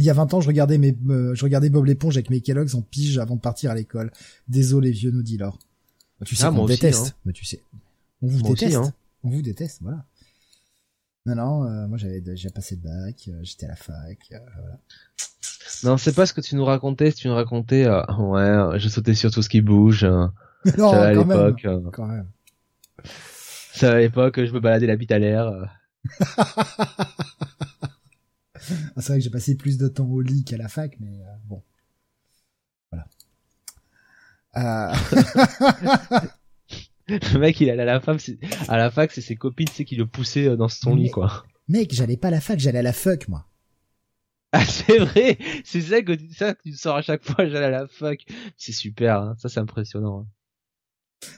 Il 0.00 0.04
y 0.04 0.10
a 0.10 0.14
20 0.14 0.34
ans, 0.34 0.40
je 0.40 0.48
regardais 0.48 0.78
mes, 0.78 0.96
je 0.98 1.44
regardais 1.44 1.70
Bob 1.70 1.84
l'éponge 1.84 2.16
avec 2.16 2.28
mes 2.28 2.40
Kellogg's 2.40 2.74
en 2.74 2.82
pige 2.82 3.18
avant 3.18 3.36
de 3.36 3.40
partir 3.40 3.70
à 3.70 3.76
l'école. 3.76 4.10
Désolé, 4.48 4.90
vieux, 4.90 5.12
nous 5.12 5.22
dit 5.22 5.38
Laure. 5.38 5.60
Tu 6.24 6.34
sais 6.34 6.46
ah, 6.46 6.50
qu'on 6.50 6.66
déteste, 6.66 7.06
hein. 7.06 7.20
mais 7.24 7.32
tu 7.32 7.44
sais. 7.44 7.62
On 8.20 8.26
vous 8.26 8.42
déteste. 8.42 8.74
Hein. 8.74 8.92
On 9.26 9.30
vous 9.30 9.42
déteste, 9.42 9.82
voilà. 9.82 10.06
Non, 11.26 11.34
non, 11.34 11.64
euh, 11.64 11.88
moi 11.88 11.98
j'avais 11.98 12.20
déjà 12.20 12.48
passé 12.50 12.76
le 12.76 12.82
bac, 12.88 13.24
euh, 13.26 13.40
j'étais 13.42 13.66
à 13.66 13.70
la 13.70 13.74
fac, 13.74 14.18
euh, 14.30 14.38
voilà. 14.56 14.78
Non, 15.82 15.96
c'est 15.96 16.14
pas 16.14 16.26
ce 16.26 16.32
que 16.32 16.40
tu 16.40 16.54
nous 16.54 16.64
racontais, 16.64 17.10
tu 17.10 17.26
nous 17.26 17.34
racontais, 17.34 17.88
ouais, 17.88 18.78
je 18.78 18.88
sautais 18.88 19.14
sur 19.14 19.32
tout 19.32 19.42
ce 19.42 19.48
qui 19.48 19.62
bouge. 19.62 20.04
non, 20.78 20.92
à 20.92 21.12
l'époque. 21.12 21.66
Quand 21.92 22.06
même. 22.06 22.28
C'est 23.72 23.88
à 23.88 23.98
l'époque, 23.98 24.44
je 24.44 24.52
me 24.52 24.60
baladais 24.60 24.86
la 24.86 24.94
bite 24.94 25.10
à 25.10 25.18
l'air. 25.18 25.76
Ah, 28.96 29.00
c'est 29.00 29.10
vrai 29.10 29.18
que 29.18 29.24
j'ai 29.24 29.30
passé 29.30 29.54
plus 29.54 29.78
de 29.78 29.86
temps 29.86 30.08
au 30.08 30.20
lit 30.20 30.42
qu'à 30.42 30.56
la 30.56 30.66
fac, 30.66 30.96
mais 30.98 31.20
bon. 31.44 31.62
Voilà. 32.90 33.06
le 37.08 37.38
mec, 37.38 37.60
il 37.60 37.70
allait 37.70 37.82
à 37.82 37.86
la 37.86 38.00
fac, 38.00 38.20
à 38.68 38.76
la 38.76 38.90
fac, 38.90 39.12
c'est 39.12 39.20
ses 39.20 39.36
copines, 39.36 39.68
c'est 39.72 39.84
qui 39.84 39.96
le 39.96 40.06
poussaient 40.06 40.48
euh, 40.48 40.56
dans 40.56 40.68
son 40.68 40.94
lit, 40.94 41.10
quoi. 41.10 41.44
Mec, 41.68 41.92
j'allais 41.92 42.16
pas 42.16 42.28
à 42.28 42.32
la 42.32 42.40
fac, 42.40 42.58
j'allais 42.58 42.80
à 42.80 42.82
la 42.82 42.92
fuck, 42.92 43.28
moi. 43.28 43.46
Ah, 44.52 44.64
c'est 44.64 44.98
vrai! 44.98 45.38
C'est 45.64 45.82
ça 45.82 46.02
que, 46.02 46.12
ça 46.32 46.54
que 46.54 46.62
tu 46.62 46.72
sors 46.72 46.96
à 46.96 47.02
chaque 47.02 47.24
fois, 47.24 47.46
j'allais 47.48 47.66
à 47.66 47.70
la 47.70 47.86
fuck. 47.86 48.24
C'est 48.56 48.72
super, 48.72 49.20
hein. 49.20 49.34
Ça, 49.38 49.48
c'est 49.48 49.60
impressionnant. 49.60 50.20
Hein. 50.20 50.26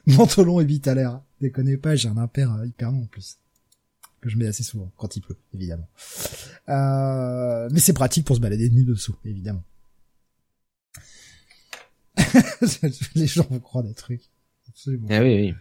Mentolon 0.07 0.61
et 0.61 0.65
vite 0.65 0.89
à 0.89 0.95
l'air. 0.95 1.21
Déconnez 1.41 1.77
pas, 1.77 1.97
j'ai 1.97 2.09
un 2.09 2.17
impair 2.17 2.53
euh, 2.53 2.67
hyper 2.67 2.91
long, 2.91 3.03
en 3.03 3.07
plus. 3.07 3.39
Que 4.21 4.29
je 4.29 4.37
mets 4.37 4.47
assez 4.47 4.63
souvent, 4.63 4.91
quand 4.97 5.17
il 5.17 5.21
pleut, 5.21 5.39
évidemment. 5.55 5.89
Euh, 6.69 7.69
mais 7.71 7.81
c'est 7.81 7.93
pratique 7.93 8.25
pour 8.27 8.37
se 8.37 8.41
balader 8.41 8.69
nu 8.71 8.85
dessous, 8.85 9.17
évidemment. 9.25 9.63
Les 13.15 13.27
gens 13.27 13.47
vont 13.49 13.61
croire 13.61 13.85
des 13.85 13.95
trucs. 13.95 14.29
Ah 15.09 15.23
oui, 15.23 15.35
oui. 15.35 15.55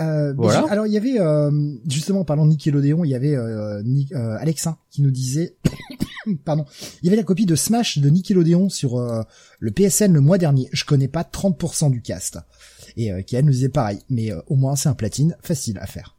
Euh, 0.00 0.32
voilà. 0.34 0.66
alors 0.70 0.88
il 0.88 0.92
y 0.92 0.96
avait 0.96 1.20
euh, 1.20 1.52
justement 1.86 2.20
en 2.20 2.24
parlant 2.24 2.44
de 2.46 2.50
Nickelodeon, 2.50 3.04
il 3.04 3.10
y 3.10 3.14
avait 3.14 3.36
euh, 3.36 3.80
euh 3.80 4.36
Alexin 4.40 4.76
qui 4.90 5.02
nous 5.02 5.12
disait, 5.12 5.56
pardon, 6.44 6.64
il 7.00 7.06
y 7.06 7.08
avait 7.08 7.16
la 7.16 7.22
copie 7.22 7.46
de 7.46 7.54
Smash 7.54 7.98
de 7.98 8.08
Nickelodeon 8.08 8.68
sur 8.70 8.98
euh, 8.98 9.22
le 9.60 9.70
PSN 9.70 10.12
le 10.12 10.20
mois 10.20 10.38
dernier. 10.38 10.68
Je 10.72 10.84
connais 10.84 11.06
pas 11.06 11.22
30% 11.22 11.92
du 11.92 12.02
cast 12.02 12.38
et 12.96 13.24
qui 13.24 13.36
elle 13.36 13.44
nous 13.44 13.52
disait 13.52 13.68
pareil, 13.68 14.00
mais 14.08 14.30
au 14.46 14.54
moins 14.54 14.76
c'est 14.76 14.88
un 14.88 14.94
platine 14.94 15.36
facile 15.42 15.78
à 15.78 15.86
faire. 15.86 16.16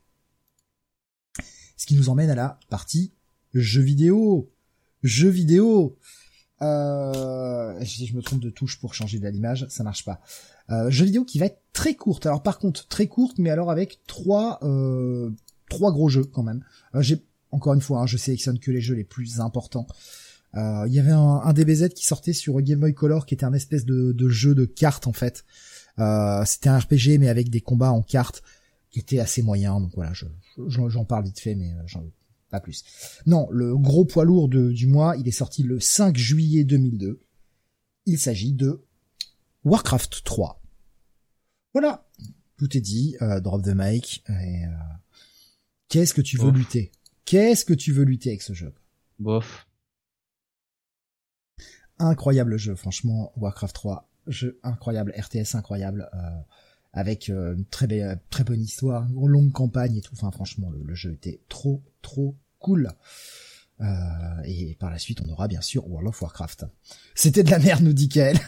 Ce 1.77 1.85
qui 1.85 1.95
nous 1.95 2.09
emmène 2.09 2.29
à 2.29 2.35
la 2.35 2.59
partie 2.69 3.13
jeux 3.53 3.81
vidéo, 3.81 4.51
jeux 5.03 5.29
vidéo. 5.29 5.97
Euh, 6.61 7.83
si 7.83 8.05
je 8.05 8.15
me 8.15 8.21
trompe 8.21 8.39
de 8.39 8.49
touche 8.49 8.79
pour 8.79 8.93
changer 8.93 9.19
de 9.19 9.27
l'image, 9.27 9.65
ça 9.69 9.83
marche 9.83 10.05
pas. 10.05 10.21
Euh, 10.69 10.89
jeu 10.89 11.05
vidéo 11.05 11.25
qui 11.25 11.39
va 11.39 11.47
être 11.47 11.61
très 11.73 11.95
courte. 11.95 12.25
Alors 12.25 12.41
par 12.41 12.59
contre 12.59 12.87
très 12.87 13.07
courte, 13.07 13.37
mais 13.37 13.49
alors 13.49 13.69
avec 13.69 13.99
trois 14.07 14.59
euh, 14.63 15.29
trois 15.69 15.91
gros 15.91 16.09
jeux 16.09 16.23
quand 16.23 16.43
même. 16.43 16.63
Euh, 16.95 17.01
j'ai 17.01 17.23
encore 17.51 17.73
une 17.73 17.81
fois, 17.81 18.01
hein, 18.01 18.07
je 18.07 18.17
sélectionne 18.17 18.59
que 18.59 18.71
les 18.71 18.81
jeux 18.81 18.95
les 18.95 19.03
plus 19.03 19.39
importants. 19.39 19.87
Euh, 20.55 20.85
il 20.87 20.93
y 20.93 20.99
avait 20.99 21.11
un, 21.11 21.51
DBZ 21.51 21.89
qui 21.89 22.05
sortait 22.05 22.33
sur 22.33 22.59
Game 22.61 22.79
Boy 22.79 22.93
Color, 22.93 23.25
qui 23.25 23.33
était 23.33 23.45
un 23.45 23.53
espèce 23.53 23.85
de, 23.85 24.29
jeu 24.29 24.55
de 24.55 24.65
cartes 24.65 25.07
en 25.07 25.13
fait. 25.13 25.45
C'était 26.45 26.69
un 26.69 26.79
RPG 26.79 27.19
mais 27.19 27.27
avec 27.27 27.49
des 27.49 27.61
combats 27.61 27.91
en 27.91 28.01
cartes 28.01 28.41
qui 28.89 28.99
était 28.99 29.19
assez 29.19 29.41
moyen. 29.41 29.79
Donc 29.81 29.91
voilà, 29.95 30.13
j'en 30.13 30.89
je, 30.89 31.03
parle 31.03 31.25
vite 31.25 31.39
fait, 31.39 31.55
mais 31.55 31.73
j'en 31.85 32.05
pas 32.55 32.61
plus. 32.61 32.83
Non, 33.25 33.47
le 33.51 33.77
gros 33.77 34.05
poids 34.05 34.25
lourd 34.25 34.49
de, 34.49 34.71
du 34.71 34.87
mois, 34.87 35.15
il 35.17 35.27
est 35.27 35.31
sorti 35.31 35.63
le 35.63 35.79
5 35.79 36.15
juillet 36.17 36.63
2002. 36.63 37.21
Il 38.05 38.19
s'agit 38.19 38.53
de 38.53 38.83
Warcraft 39.63 40.23
3. 40.23 40.61
Voilà, 41.73 42.07
tout 42.57 42.77
est 42.77 42.81
dit, 42.81 43.17
euh, 43.21 43.39
drop 43.39 43.63
the 43.63 43.73
mic. 43.75 44.23
Et, 44.29 44.65
euh, 44.65 44.69
qu'est-ce 45.89 46.13
que 46.13 46.21
tu 46.21 46.37
veux 46.37 46.51
lutter? 46.51 46.91
Qu'est-ce 47.25 47.65
que 47.65 47.73
tu 47.73 47.91
veux 47.91 48.03
lutter 48.03 48.29
avec 48.29 48.41
ce 48.41 48.53
jeu? 48.53 48.73
Bof. 49.19 49.67
Incroyable 51.97 52.57
jeu, 52.57 52.75
franchement, 52.75 53.31
Warcraft 53.37 53.75
3, 53.75 54.09
jeu 54.27 54.59
incroyable, 54.63 55.13
RTS 55.17 55.55
incroyable, 55.55 56.09
euh, 56.13 56.41
avec 56.93 57.29
une 57.29 57.65
très 57.65 57.87
belle, 57.87 58.19
très 58.29 58.43
bonne 58.43 58.61
histoire, 58.61 59.05
une 59.07 59.27
longue 59.27 59.51
campagne 59.51 59.97
et 59.97 60.01
tout. 60.01 60.13
Enfin, 60.13 60.31
franchement, 60.31 60.69
le, 60.69 60.95
jeu 60.95 61.13
était 61.13 61.41
trop, 61.49 61.83
trop 62.01 62.35
cool. 62.65 62.91
et 64.45 64.75
par 64.79 64.89
la 64.89 64.99
suite, 64.99 65.21
on 65.21 65.29
aura 65.31 65.47
bien 65.47 65.61
sûr 65.61 65.87
World 65.87 66.07
of 66.09 66.21
Warcraft. 66.21 66.65
C'était 67.13 67.43
de 67.43 67.51
la 67.51 67.59
merde, 67.59 67.83
nous 67.83 67.93
dit 67.93 68.09
Kael. 68.09 68.39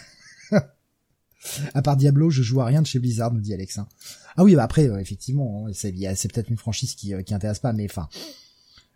À 1.73 1.81
part 1.81 1.97
Diablo, 1.97 2.29
je 2.29 2.41
joue 2.41 2.61
à 2.61 2.65
rien 2.65 2.81
de 2.81 2.87
chez 2.87 2.99
Blizzard, 2.99 3.31
nous 3.31 3.39
dit 3.39 3.53
Alex. 3.53 3.79
Ah 4.35 4.43
oui, 4.43 4.55
bah 4.55 4.63
après, 4.63 4.89
euh, 4.89 4.99
effectivement, 4.99 5.67
hein, 5.67 5.71
c'est, 5.73 5.91
peut-être 5.91 6.49
une 6.49 6.57
franchise 6.57 6.95
qui, 6.95 7.13
euh, 7.13 7.21
qui 7.21 7.33
intéresse 7.33 7.59
pas, 7.59 7.73
mais 7.73 7.85
enfin, 7.89 8.09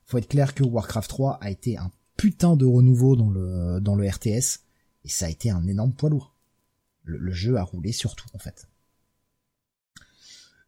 faut 0.06 0.18
être 0.18 0.28
clair 0.28 0.54
que 0.54 0.64
Warcraft 0.64 1.10
3 1.10 1.38
a 1.42 1.50
été 1.50 1.78
un 1.78 1.92
putain 2.18 2.56
de 2.56 2.66
renouveau 2.66 3.16
dans 3.16 3.30
le 3.30 3.80
dans 3.80 3.96
le 3.96 4.08
RTS 4.08 4.60
et 5.06 5.10
ça 5.10 5.26
a 5.26 5.30
été 5.30 5.50
un 5.50 5.66
énorme 5.68 5.94
poids 5.94 6.10
lourd. 6.10 6.36
Le, 7.04 7.32
jeu 7.32 7.58
a 7.58 7.64
roulé 7.64 7.92
surtout 7.92 8.28
en 8.34 8.38
fait. 8.38 8.68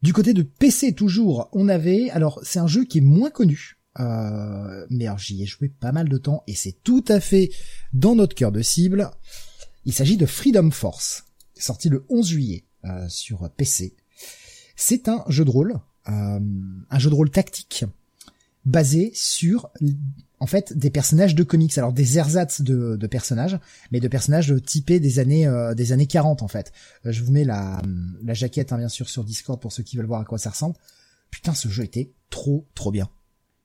Du 0.02 0.14
côté 0.14 0.34
de 0.34 0.42
PC 0.42 0.94
toujours, 0.94 1.50
on 1.52 1.70
avait 1.70 2.10
alors 2.10 2.40
c'est 2.44 2.60
un 2.60 2.68
jeu 2.68 2.86
qui 2.86 3.00
est 3.00 3.02
moins 3.02 3.30
connu, 3.30 3.78
euh, 4.00 4.86
mais 4.90 5.06
alors 5.06 5.20
j'y 5.20 5.44
ai 5.44 5.46
joué 5.46 5.70
pas 5.70 5.92
mal 5.92 6.10
de 6.10 6.18
temps 6.18 6.44
et 6.48 6.56
c'est 6.56 6.76
tout 6.84 7.06
à 7.08 7.20
fait 7.20 7.52
dans 7.94 8.16
notre 8.16 8.36
cœur 8.36 8.52
de 8.52 8.62
cible. 8.62 9.12
Il 9.86 9.94
s'agit 9.94 10.18
de 10.18 10.26
Freedom 10.26 10.72
Force 10.72 11.26
sorti 11.64 11.90
le 11.90 12.06
11 12.10 12.28
juillet 12.28 12.66
euh, 12.86 13.08
sur 13.10 13.50
PC. 13.52 13.96
C'est 14.76 15.08
un 15.08 15.24
jeu 15.28 15.46
de 15.46 15.50
rôle, 15.50 15.76
euh, 16.10 16.40
un 16.90 17.00
jeu 17.00 17.10
de 17.10 17.16
rôle 17.16 17.30
tactique 17.30 17.86
basé 18.66 19.12
sur 19.14 19.70
en 20.40 20.48
fait 20.48 20.78
des 20.78 20.90
personnages 20.90 21.36
de 21.36 21.44
comics, 21.44 21.78
alors 21.78 21.94
des 21.94 22.18
ersatz 22.18 22.62
de, 22.62 22.96
de 22.96 23.08
personnages, 23.08 23.60
mais 23.92 24.00
de 24.00 24.08
personnages 24.08 24.54
typés 24.66 25.00
des 25.00 25.20
années 25.20 25.48
euh, 25.48 25.74
des 25.74 25.92
années 25.92 26.08
40 26.08 26.42
en 26.44 26.48
fait. 26.48 26.72
je 27.06 27.24
vous 27.24 27.32
mets 27.32 27.44
la, 27.44 27.82
la 28.24 28.34
jaquette 28.34 28.72
hein, 28.72 28.78
bien 28.78 28.90
sûr 28.90 29.10
sur 29.10 29.24
Discord 29.24 29.60
pour 29.60 29.72
ceux 29.72 29.84
qui 29.84 29.98
veulent 29.98 30.06
voir 30.06 30.22
à 30.22 30.26
quoi 30.26 30.38
ça 30.38 30.50
ressemble. 30.50 30.76
Putain, 31.30 31.54
ce 31.54 31.68
jeu 31.68 31.84
était 31.84 32.12
trop 32.30 32.68
trop 32.74 32.92
bien. 32.92 33.10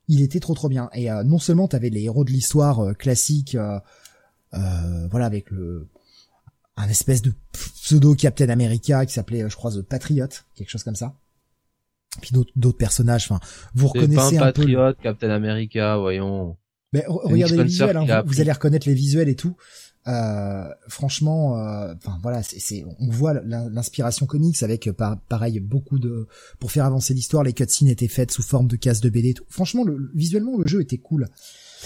Il 0.08 0.22
était 0.22 0.40
trop 0.40 0.54
trop 0.54 0.68
bien. 0.68 0.88
Et 0.94 1.08
non 1.24 1.38
seulement 1.38 1.68
t'avais 1.68 1.90
les 1.90 2.02
héros 2.02 2.24
de 2.24 2.30
l'histoire 2.30 2.96
classique, 2.96 3.56
voilà 4.52 5.26
avec 5.26 5.50
le 5.50 5.86
un 6.78 6.88
espèce 6.88 7.22
de 7.22 7.32
pseudo 7.52 8.14
Captain 8.14 8.48
America 8.48 9.04
qui 9.04 9.12
s'appelait, 9.12 9.48
je 9.50 9.56
crois, 9.56 9.72
The 9.72 9.82
Patriot, 9.82 10.28
quelque 10.54 10.70
chose 10.70 10.84
comme 10.84 10.94
ça. 10.94 11.14
Puis 12.22 12.30
d'autres 12.56 12.78
personnages. 12.78 13.24
Enfin, 13.30 13.40
vous 13.74 13.88
reconnaissez 13.88 14.36
pas 14.36 14.44
un, 14.44 14.48
un 14.48 14.52
Patriot, 14.52 14.94
Captain 15.02 15.30
America, 15.30 15.96
voyons. 15.98 16.56
Mais 16.92 17.04
regardez 17.06 17.56
les 17.56 17.64
visuels, 17.64 17.96
hein, 17.96 18.22
vous, 18.24 18.40
allez 18.40 18.52
reconnaître 18.52 18.88
les 18.88 18.94
visuels 18.94 19.28
et 19.28 19.34
tout. 19.34 19.56
Euh, 20.06 20.68
franchement, 20.88 21.58
euh, 21.58 21.94
enfin 21.96 22.18
voilà, 22.22 22.42
c'est, 22.42 22.84
on 22.98 23.10
voit 23.10 23.34
l'inspiration 23.34 24.24
comics 24.24 24.62
avec 24.62 24.88
pareil 25.28 25.60
beaucoup 25.60 25.98
de 25.98 26.28
pour 26.58 26.72
faire 26.72 26.86
avancer 26.86 27.12
l'histoire, 27.12 27.42
les 27.42 27.52
cutscenes 27.52 27.88
étaient 27.88 28.08
faites 28.08 28.30
sous 28.30 28.42
forme 28.42 28.68
de 28.68 28.76
cases 28.76 29.00
de 29.00 29.10
BD. 29.10 29.34
Tout. 29.34 29.44
Franchement, 29.48 29.84
le, 29.84 30.10
visuellement 30.14 30.56
le 30.56 30.66
jeu 30.66 30.80
était 30.80 30.96
cool, 30.96 31.28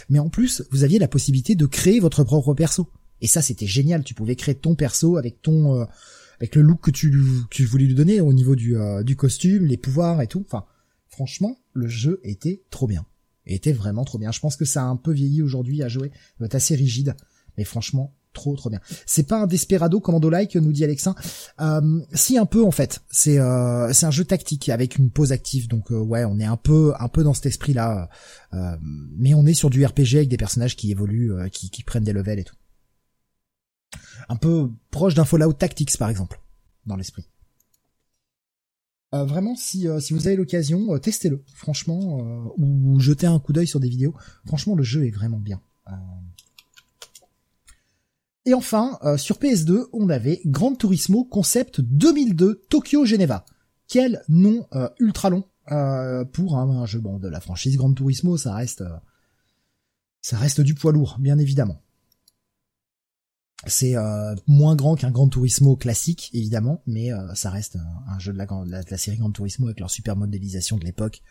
mais 0.08 0.20
en 0.20 0.28
plus 0.28 0.62
vous 0.70 0.84
aviez 0.84 1.00
la 1.00 1.08
possibilité 1.08 1.56
de 1.56 1.66
créer 1.66 1.98
votre 1.98 2.22
propre 2.22 2.54
perso. 2.54 2.88
Et 3.22 3.28
ça, 3.28 3.40
c'était 3.40 3.66
génial. 3.66 4.02
Tu 4.04 4.14
pouvais 4.14 4.36
créer 4.36 4.56
ton 4.56 4.74
perso 4.74 5.16
avec 5.16 5.40
ton, 5.40 5.80
euh, 5.80 5.84
avec 6.40 6.56
le 6.56 6.62
look 6.62 6.80
que 6.82 6.90
tu, 6.90 7.14
tu 7.50 7.64
voulais 7.64 7.86
lui 7.86 7.94
donner 7.94 8.20
au 8.20 8.32
niveau 8.32 8.56
du, 8.56 8.76
euh, 8.76 9.02
du 9.04 9.16
costume, 9.16 9.64
les 9.64 9.76
pouvoirs 9.76 10.20
et 10.20 10.26
tout. 10.26 10.44
Enfin, 10.46 10.66
franchement, 11.08 11.56
le 11.72 11.86
jeu 11.86 12.20
était 12.24 12.62
trop 12.70 12.88
bien. 12.88 13.06
était 13.46 13.72
vraiment 13.72 14.04
trop 14.04 14.18
bien. 14.18 14.32
Je 14.32 14.40
pense 14.40 14.56
que 14.56 14.64
ça 14.64 14.82
a 14.82 14.86
un 14.86 14.96
peu 14.96 15.12
vieilli 15.12 15.40
aujourd'hui 15.40 15.84
à 15.84 15.88
jouer. 15.88 16.10
Être 16.42 16.56
assez 16.56 16.74
rigide. 16.74 17.14
Mais 17.58 17.64
franchement, 17.64 18.14
trop 18.32 18.56
trop 18.56 18.70
bien. 18.70 18.80
C'est 19.06 19.26
pas 19.26 19.42
un 19.42 19.46
Desperado 19.46 20.00
Commando 20.00 20.30
Like 20.30 20.56
nous 20.56 20.72
dit 20.72 20.84
Alexin. 20.84 21.14
Euh, 21.60 22.00
si 22.12 22.38
un 22.38 22.46
peu 22.46 22.64
en 22.64 22.70
fait. 22.70 23.00
C'est 23.10 23.38
euh, 23.38 23.92
c'est 23.92 24.06
un 24.06 24.10
jeu 24.10 24.24
tactique 24.24 24.68
avec 24.68 24.96
une 24.96 25.10
pause 25.10 25.32
active. 25.32 25.68
Donc 25.68 25.92
euh, 25.92 25.98
ouais, 25.98 26.24
on 26.24 26.38
est 26.38 26.44
un 26.44 26.56
peu 26.56 26.94
un 26.98 27.08
peu 27.08 27.22
dans 27.22 27.34
cet 27.34 27.46
esprit 27.46 27.72
là. 27.72 28.08
Euh, 28.54 28.76
mais 28.82 29.34
on 29.34 29.46
est 29.46 29.54
sur 29.54 29.70
du 29.70 29.84
RPG 29.84 30.16
avec 30.16 30.28
des 30.28 30.36
personnages 30.36 30.76
qui 30.76 30.90
évoluent, 30.90 31.32
euh, 31.32 31.48
qui 31.48 31.70
qui 31.70 31.82
prennent 31.82 32.04
des 32.04 32.12
levels 32.12 32.38
et 32.38 32.44
tout. 32.44 32.56
Un 34.28 34.36
peu 34.36 34.70
proche 34.90 35.14
d'un 35.14 35.24
Fallout 35.24 35.52
Tactics 35.52 35.96
par 35.98 36.08
exemple 36.08 36.40
dans 36.86 36.96
l'esprit. 36.96 37.26
Vraiment, 39.14 39.54
si, 39.56 39.86
si 40.00 40.14
vous 40.14 40.26
avez 40.26 40.36
l'occasion, 40.36 40.98
testez-le, 40.98 41.44
franchement, 41.54 42.54
ou 42.56 42.98
jetez 42.98 43.26
un 43.26 43.38
coup 43.40 43.52
d'œil 43.52 43.66
sur 43.66 43.78
des 43.78 43.90
vidéos. 43.90 44.14
Franchement, 44.46 44.74
le 44.74 44.82
jeu 44.82 45.06
est 45.06 45.10
vraiment 45.10 45.38
bien. 45.38 45.60
Et 48.44 48.54
enfin, 48.54 48.98
euh, 49.02 49.16
sur 49.16 49.38
PS2, 49.38 49.86
on 49.92 50.08
avait 50.08 50.40
Gran 50.44 50.74
Turismo 50.74 51.24
Concept 51.24 51.80
2002 51.80 52.64
Tokyo 52.68 53.04
Geneva. 53.04 53.44
Quel 53.86 54.22
nom 54.28 54.66
euh, 54.74 54.88
ultra 54.98 55.30
long 55.30 55.44
euh, 55.70 56.24
pour 56.24 56.58
un, 56.58 56.86
jeu 56.86 56.98
bon 56.98 57.18
de 57.18 57.28
la 57.28 57.40
franchise 57.40 57.76
Gran 57.76 57.92
Turismo, 57.92 58.36
ça 58.36 58.54
reste 58.54 58.82
ça 60.20 60.38
reste 60.38 60.60
du 60.60 60.74
poids 60.74 60.92
lourd, 60.92 61.16
bien 61.18 61.38
évidemment. 61.38 61.80
C'est 63.66 63.94
moins 64.48 64.74
grand 64.74 64.96
qu'un 64.96 65.12
Gran 65.12 65.28
Turismo 65.28 65.76
classique, 65.76 66.30
évidemment, 66.32 66.82
mais 66.86 67.10
ça 67.34 67.50
reste 67.50 67.76
un, 68.08 68.18
jeu 68.18 68.32
de 68.32 68.38
la, 68.38 68.46
de 68.46 68.90
la, 68.90 68.98
série 68.98 69.18
Gran 69.18 69.30
Turismo 69.30 69.66
avec 69.66 69.78
leur 69.78 69.90
super 69.90 70.16
modélisation 70.16 70.78
de 70.78 70.84
l'époque, 70.84 71.22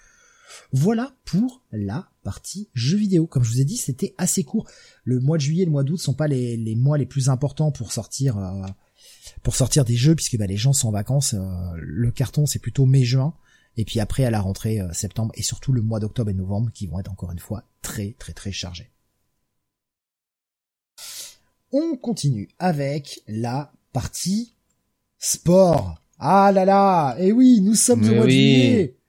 voilà 0.72 1.14
pour 1.26 1.64
la 1.72 2.10
partie 2.24 2.70
jeux 2.74 2.98
vidéo. 2.98 3.28
Comme 3.28 3.44
je 3.44 3.52
vous 3.52 3.62
ai 3.62 3.66
dit, 3.66 3.78
c'était 3.78 4.14
assez 4.18 4.44
court. 4.44 4.68
Le 5.04 5.20
mois 5.20 5.38
de 5.38 5.42
juillet 5.42 5.64
et 5.64 5.66
le 5.66 5.72
mois 5.72 5.84
d'août 5.84 5.98
sont 5.98 6.14
pas 6.14 6.28
les, 6.28 6.76
mois 6.76 6.98
les 6.98 7.06
plus 7.06 7.30
importants 7.30 7.72
pour 7.72 7.92
sortir 7.92 8.38
euh, 8.38 8.66
pour 9.44 9.56
sortir 9.56 9.86
des 9.86 9.96
jeux 9.96 10.16
puisque 10.16 10.38
bah, 10.38 10.48
les 10.48 10.58
gens 10.58 10.74
sont 10.74 10.90
en 10.90 10.92
vacances. 10.92 11.34
Euh, 11.34 11.42
le 11.78 12.12
carton 12.12 12.46
c'est 12.46 12.60
plutôt 12.60 12.86
mai-juin 12.86 13.34
et 13.78 13.86
puis 13.86 14.00
après 14.00 14.26
à 14.26 14.32
la 14.32 14.42
rentrée 14.42 14.82
euh, 14.82 14.92
septembre 14.94 15.32
et 15.36 15.44
surtout 15.44 15.74
le 15.74 15.82
mois 15.82 16.00
d'octobre 16.00 16.30
et 16.30 16.34
novembre 16.34 16.72
qui 16.74 16.88
vont 16.88 17.00
être 17.00 17.12
encore 17.12 17.32
une 17.32 17.40
fois 17.40 17.64
très 17.82 18.16
très 18.20 18.34
très 18.34 18.52
chargés. 18.52 18.92
On 21.72 21.96
continue 21.96 22.50
avec 22.60 23.22
la 23.28 23.72
partie 23.94 24.56
sport. 25.18 26.02
Ah 26.20 26.52
là 26.52 26.66
là, 26.66 27.16
et 27.18 27.28
eh 27.28 27.32
oui, 27.32 27.62
nous 27.62 27.76
sommes 27.76 28.04
au 28.04 28.14
mois 28.14 28.26
de 28.26 28.30
juillet. 28.30 29.01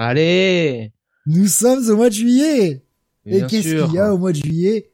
Allez 0.00 0.92
Nous 1.26 1.48
sommes 1.48 1.90
au 1.90 1.96
mois 1.96 2.08
de 2.08 2.14
juillet 2.14 2.84
Et 3.26 3.40
qu'est-ce 3.48 3.84
qu'il 3.84 3.94
y 3.94 3.98
a 3.98 4.14
au 4.14 4.18
mois 4.18 4.30
de 4.30 4.36
juillet? 4.36 4.92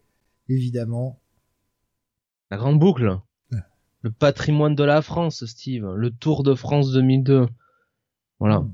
Évidemment. 0.49 1.21
La 2.51 2.57
grande 2.57 2.79
boucle. 2.79 3.21
Le 4.01 4.11
patrimoine 4.11 4.75
de 4.75 4.83
la 4.83 5.03
France, 5.03 5.45
Steve. 5.45 5.87
Le 5.95 6.11
Tour 6.11 6.43
de 6.43 6.55
France 6.55 6.91
2002. 6.93 7.47
Voilà. 8.41 8.65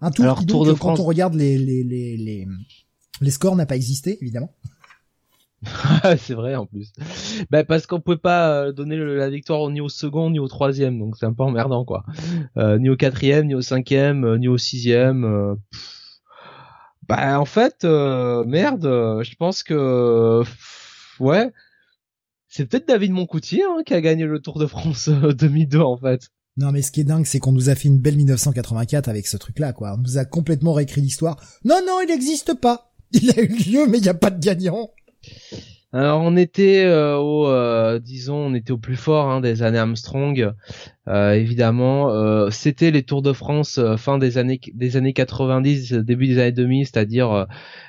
Un 0.00 0.10
tour 0.12 0.38
qui, 0.38 0.46
tour 0.46 0.64
de 0.66 0.72
quand 0.72 1.00
on 1.00 1.04
regarde 1.04 1.34
les, 1.34 1.58
les, 1.58 1.82
les, 1.82 2.16
les, 2.16 2.46
les 3.20 3.30
scores, 3.30 3.56
n'a 3.56 3.66
pas 3.66 3.76
existé, 3.76 4.18
évidemment. 4.20 4.54
c'est 6.18 6.34
vrai 6.34 6.54
en 6.54 6.66
plus. 6.66 6.92
Bah 7.50 7.64
parce 7.64 7.86
qu'on 7.86 8.00
pouvait 8.00 8.16
pas 8.16 8.50
euh, 8.50 8.72
donner 8.72 8.96
la 8.96 9.28
victoire 9.30 9.68
ni 9.70 9.80
au 9.80 9.88
second 9.88 10.30
ni 10.30 10.38
au 10.38 10.48
troisième, 10.48 10.98
donc 10.98 11.16
c'est 11.16 11.26
un 11.26 11.32
peu 11.32 11.42
emmerdant 11.42 11.84
quoi. 11.84 12.04
Euh, 12.56 12.78
ni 12.78 12.88
au 12.88 12.96
quatrième, 12.96 13.46
ni 13.46 13.54
au 13.54 13.62
cinquième, 13.62 14.24
euh, 14.24 14.38
ni 14.38 14.48
au 14.48 14.58
sixième. 14.58 15.56
bah 17.08 17.38
en 17.38 17.44
fait, 17.44 17.84
merde, 17.84 18.84
je 19.22 19.34
pense 19.36 19.62
que 19.62 20.42
ouais, 21.20 21.52
c'est 22.48 22.66
peut-être 22.66 22.88
David 22.88 23.12
Moncoutier 23.12 23.62
hein, 23.64 23.82
qui 23.84 23.94
a 23.94 24.00
gagné 24.00 24.24
le 24.24 24.40
Tour 24.40 24.58
de 24.58 24.66
France 24.66 25.08
2002 25.38 25.80
en 25.80 25.96
fait. 25.96 26.30
Non 26.56 26.70
mais 26.70 26.82
ce 26.82 26.92
qui 26.92 27.00
est 27.00 27.04
dingue, 27.04 27.26
c'est 27.26 27.40
qu'on 27.40 27.52
nous 27.52 27.68
a 27.68 27.74
fait 27.74 27.88
une 27.88 27.98
belle 27.98 28.16
1984 28.16 29.08
avec 29.08 29.26
ce 29.26 29.36
truc-là, 29.36 29.72
quoi. 29.72 29.94
On 29.94 29.98
nous 29.98 30.18
a 30.18 30.24
complètement 30.24 30.72
réécrit 30.72 31.00
l'histoire. 31.00 31.36
Non, 31.64 31.80
non, 31.84 32.00
il 32.00 32.08
n'existe 32.08 32.54
pas. 32.54 32.92
Il 33.12 33.30
a 33.30 33.40
eu 33.40 33.48
lieu, 33.48 33.86
mais 33.86 33.98
il 33.98 34.02
n'y 34.02 34.08
a 34.08 34.14
pas 34.14 34.30
de 34.30 34.40
gagnant. 34.40 34.90
Alors 35.94 36.22
on 36.22 36.36
était 36.36 36.84
euh, 36.86 37.18
au, 37.18 37.46
euh, 37.46 38.00
disons, 38.00 38.34
on 38.34 38.54
était 38.54 38.72
au 38.72 38.78
plus 38.78 38.96
fort 38.96 39.30
hein, 39.30 39.40
des 39.40 39.62
années 39.62 39.78
Armstrong, 39.78 40.52
euh, 41.06 41.32
évidemment. 41.34 42.10
C'était 42.50 42.90
les 42.90 43.04
Tours 43.04 43.22
de 43.22 43.32
France 43.32 43.78
fin 43.96 44.18
des 44.18 44.36
années 44.36 44.60
des 44.74 44.96
années 44.96 45.12
90, 45.12 45.92
début 45.92 46.26
des 46.26 46.40
années 46.40 46.50
2000, 46.50 46.86
c'est-à-dire 46.86 47.46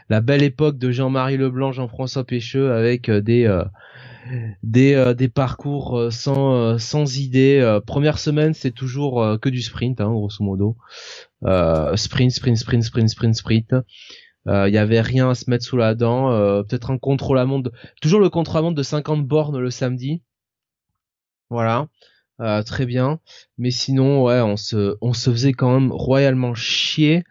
la 0.09 0.21
belle 0.21 0.43
époque 0.43 0.77
de 0.77 0.91
Jean-Marie 0.91 1.37
Leblanc, 1.37 1.71
Jean-François 1.71 2.25
Pécheux, 2.25 2.71
avec 2.71 3.09
des 3.09 3.49
parcours 5.33 6.09
sans 6.11 6.77
sans 6.77 7.17
idée. 7.17 7.79
première 7.87 8.19
semaine, 8.19 8.53
c'est 8.53 8.69
toujours 8.69 9.39
que 9.41 9.49
du 9.49 9.63
sprint, 9.63 9.99
hein, 9.99 10.11
grosso 10.11 10.43
modo. 10.43 10.77
sprint, 11.95 12.31
sprint, 12.31 12.57
sprint, 12.57 12.83
sprint, 12.83 13.09
sprint, 13.09 13.35
sprint. 13.35 13.73
Il 14.45 14.51
euh, 14.51 14.69
y 14.69 14.77
avait 14.77 15.01
rien 15.01 15.29
à 15.29 15.35
se 15.35 15.49
mettre 15.49 15.65
sous 15.65 15.77
la 15.77 15.95
dent. 15.95 16.31
Euh, 16.31 16.61
peut-être 16.63 16.91
un 16.91 16.97
contrôle 16.97 17.39
à 17.39 17.45
montre, 17.45 17.71
toujours 18.01 18.19
le 18.19 18.29
contrôle 18.29 18.59
à 18.59 18.61
montre 18.61 18.75
de 18.75 18.83
50 18.83 19.25
bornes 19.25 19.57
le 19.59 19.71
samedi. 19.71 20.21
Voilà, 21.49 21.87
euh, 22.41 22.61
très 22.63 22.85
bien. 22.85 23.19
Mais 23.57 23.71
sinon, 23.71 24.23
ouais, 24.23 24.41
on 24.41 24.57
se, 24.57 24.97
on 25.01 25.13
se 25.13 25.31
faisait 25.31 25.53
quand 25.53 25.73
même 25.73 25.91
royalement 25.91 26.53
chier. 26.53 27.23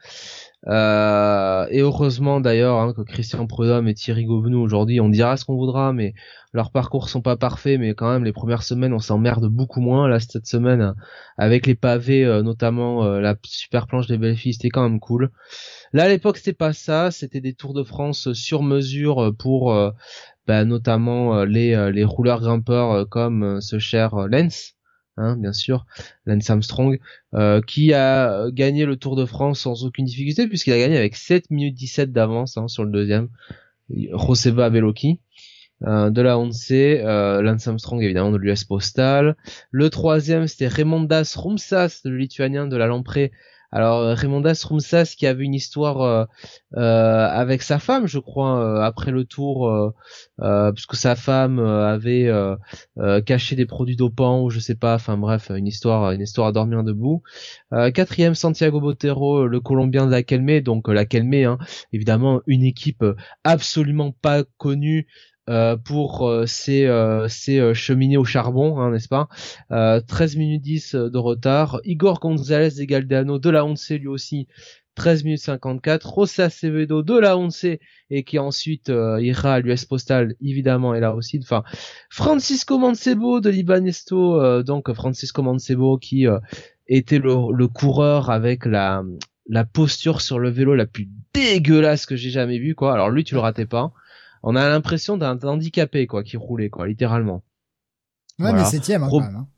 Euh, 0.67 1.67
et 1.71 1.81
heureusement 1.81 2.41
d'ailleurs 2.41 2.79
hein, 2.79 2.95
que 2.95 3.03
Christian 3.03 3.47
Prudhomme 3.47 3.87
et 3.87 3.93
Thierry 3.93 4.25
Gouvenou 4.25 4.61
aujourd'hui, 4.61 4.99
on 4.99 5.11
dira 5.11 5.37
ce 5.37 5.45
qu'on 5.45 5.57
voudra, 5.57 5.93
mais 5.93 6.15
leurs 6.55 6.71
parcours 6.71 7.11
sont 7.11 7.21
pas 7.21 7.37
parfaits, 7.37 7.79
mais 7.79 7.95
quand 7.95 8.11
même 8.11 8.25
les 8.25 8.33
premières 8.33 8.63
semaines 8.63 8.95
on 8.95 8.99
s'emmerde 8.99 9.47
beaucoup 9.47 9.83
moins. 9.83 10.09
Là 10.09 10.21
cette 10.21 10.47
semaine 10.47 10.95
avec 11.37 11.67
les 11.67 11.75
pavés, 11.75 12.25
notamment 12.43 13.05
la 13.19 13.37
super 13.45 13.87
planche 13.87 14.07
des 14.07 14.17
belles 14.17 14.39
filles, 14.39 14.55
c'était 14.55 14.71
quand 14.71 14.89
même 14.89 15.01
cool. 15.01 15.31
Là, 15.95 16.05
à 16.05 16.09
l'époque, 16.09 16.37
c'était 16.37 16.53
pas 16.53 16.75
ça. 16.75 17.11
C'était 17.11 17.41
des 17.41 17.55
Tours 17.55 17.73
de 17.73 17.83
France 17.83 18.35
sur 18.35 18.63
mesure 18.63 19.33
pour 19.39 19.73
euh, 19.73 19.91
bah, 20.47 20.67
notamment 20.67 21.39
euh, 21.39 21.47
les, 21.47 21.91
les 21.93 22.05
rouleurs 22.05 22.41
grimpeurs 22.41 23.09
comme 23.09 23.63
ce 23.63 23.79
cher 23.79 24.29
Lens. 24.29 24.75
Hein, 25.17 25.37
bien 25.37 25.53
sûr, 25.53 25.87
Lance 26.27 26.51
Armstrong, 26.51 26.99
qui 27.67 27.95
a 27.95 28.51
gagné 28.51 28.85
le 28.85 28.97
Tour 28.97 29.17
de 29.17 29.25
France 29.25 29.61
sans 29.61 29.85
aucune 29.85 30.05
difficulté 30.05 30.49
puisqu'il 30.49 30.73
a 30.73 30.79
gagné 30.79 30.99
avec 30.99 31.17
7 31.17 31.51
minutes 31.51 31.77
17 31.77 32.13
d'avance 32.13 32.59
hein, 32.59 32.69
sur 32.69 32.85
le 32.85 32.91
deuxième. 32.91 33.29
Joseba 33.89 34.69
Veloki. 34.69 35.21
Euh, 35.87 36.09
de 36.09 36.23
la 36.23 36.39
ONC, 36.39 36.71
euh, 36.71 37.43
Lance 37.43 37.67
Armstrong 37.67 38.01
évidemment 38.03 38.31
de 38.31 38.39
l'US 38.39 38.65
Postal. 38.65 39.37
Le 39.71 39.91
troisième 39.91 40.47
c'était 40.47 40.69
Raimondas 40.69 41.35
Rumsas, 41.37 42.01
le 42.05 42.17
lituanien 42.17 42.67
de 42.67 42.77
la 42.77 42.87
Lamprée, 42.87 43.33
alors 43.75 43.99
euh, 43.99 44.15
Raimondas 44.15 44.65
Rumsas 44.69 45.15
qui 45.19 45.27
avait 45.27 45.43
une 45.43 45.53
histoire 45.53 46.01
euh, 46.01 46.25
euh, 46.77 47.27
avec 47.29 47.61
sa 47.61 47.81
femme, 47.81 48.07
je 48.07 48.21
crois, 48.21 48.85
après 48.85 49.11
le 49.11 49.25
tour, 49.25 49.93
puisque 50.75 50.95
sa 50.95 51.17
femme 51.17 51.59
avait 51.59 52.31
caché 53.27 53.57
des 53.57 53.67
produits 53.67 53.97
dopants 53.97 54.43
ou 54.43 54.51
je 54.51 54.61
sais 54.61 54.77
pas. 54.77 54.95
Enfin 54.95 55.17
bref, 55.17 55.51
une 55.55 55.67
histoire, 55.67 56.13
une 56.13 56.21
histoire 56.21 56.49
à 56.49 56.53
dormir 56.53 56.85
debout. 56.85 57.23
quatrième 57.95 58.35
Santiago 58.35 58.81
Botero, 58.81 59.47
le 59.47 59.61
Colombien 59.61 60.07
de 60.07 60.11
la 60.11 60.23
Kelme, 60.23 60.61
donc 60.61 60.89
la 60.89 61.05
Kelme, 61.05 61.35
hein, 61.35 61.59
évidemment 61.93 62.41
une 62.47 62.63
équipe 62.63 63.05
absolument 63.43 64.13
pas 64.13 64.45
connue 64.57 65.07
euh, 65.51 65.77
pour 65.77 66.27
euh, 66.27 66.47
ces, 66.47 66.87
euh, 66.87 67.29
ces 67.29 67.75
cheminées 67.75 68.17
au 68.17 68.25
charbon, 68.25 68.81
hein, 68.81 68.91
n'est-ce 68.91 69.09
pas? 69.09 69.29
13 69.69 70.37
minutes 70.37 70.63
10 70.63 70.95
de 70.95 71.19
retard. 71.19 71.81
Igor 71.85 72.19
Gonzalez 72.19 72.71
de 72.79 72.85
Galdeano 72.85 73.39
de 73.39 73.51
la 73.51 73.67
Once 73.67 73.91
lui 73.91 74.09
aussi 74.09 74.47
13 74.95 75.25
minutes 75.25 75.41
54. 75.41 76.09
Rosa 76.09 76.49
Sevedo 76.49 77.03
de 77.03 77.19
la 77.19 77.37
Once 77.37 77.67
et 78.11 78.25
qui 78.25 78.39
ensuite 78.39 78.89
ira 78.89 79.55
à 79.55 79.61
l'US 79.61 79.85
Postal 79.85 80.35
évidemment 80.41 80.95
et 80.95 81.01
là 81.01 81.15
aussi. 81.15 81.41
Enfin 81.43 81.63
Francisco 82.09 82.79
Mancebo 82.79 83.41
de 83.41 83.51
Libanesto, 83.51 84.63
donc 84.63 84.93
Francisco 84.95 85.43
Mancebo 85.43 85.99
qui 85.99 86.27
était 86.87 87.19
le, 87.19 87.53
le, 87.53 87.69
coureur 87.69 88.31
avec 88.31 88.65
la 88.65 89.03
la 89.47 89.65
posture 89.65 90.23
sur 90.23 90.39
le 90.39 90.49
vélo 90.49 90.75
la 90.75 90.87
plus 90.87 91.09
dégueulasse 91.35 92.07
que 92.07 92.17
j'ai 92.17 92.31
jamais 92.31 92.59
vue 92.59 92.75
quoi. 92.75 92.95
Alors 92.95 93.11
lui 93.11 93.25
tu 93.25 93.35
le 93.35 93.41
ratais 93.41 93.67
pas 93.67 93.93
on 94.47 94.57
a 94.57 94.69
l'impression 94.69 95.17
d'un 95.17 95.39
handicapé 95.39 96.07
quoi 96.07 96.23
qui 96.23 96.37
roulait 96.37 96.71
quoi 96.71 96.87
littéralement. 96.87 97.43
Ouais 98.39 98.53
mais 98.53 98.65
septième 98.65 99.03
hein, 99.03 99.09
quand 99.11 99.21
même. 99.21 99.37
Hein. 99.37 99.49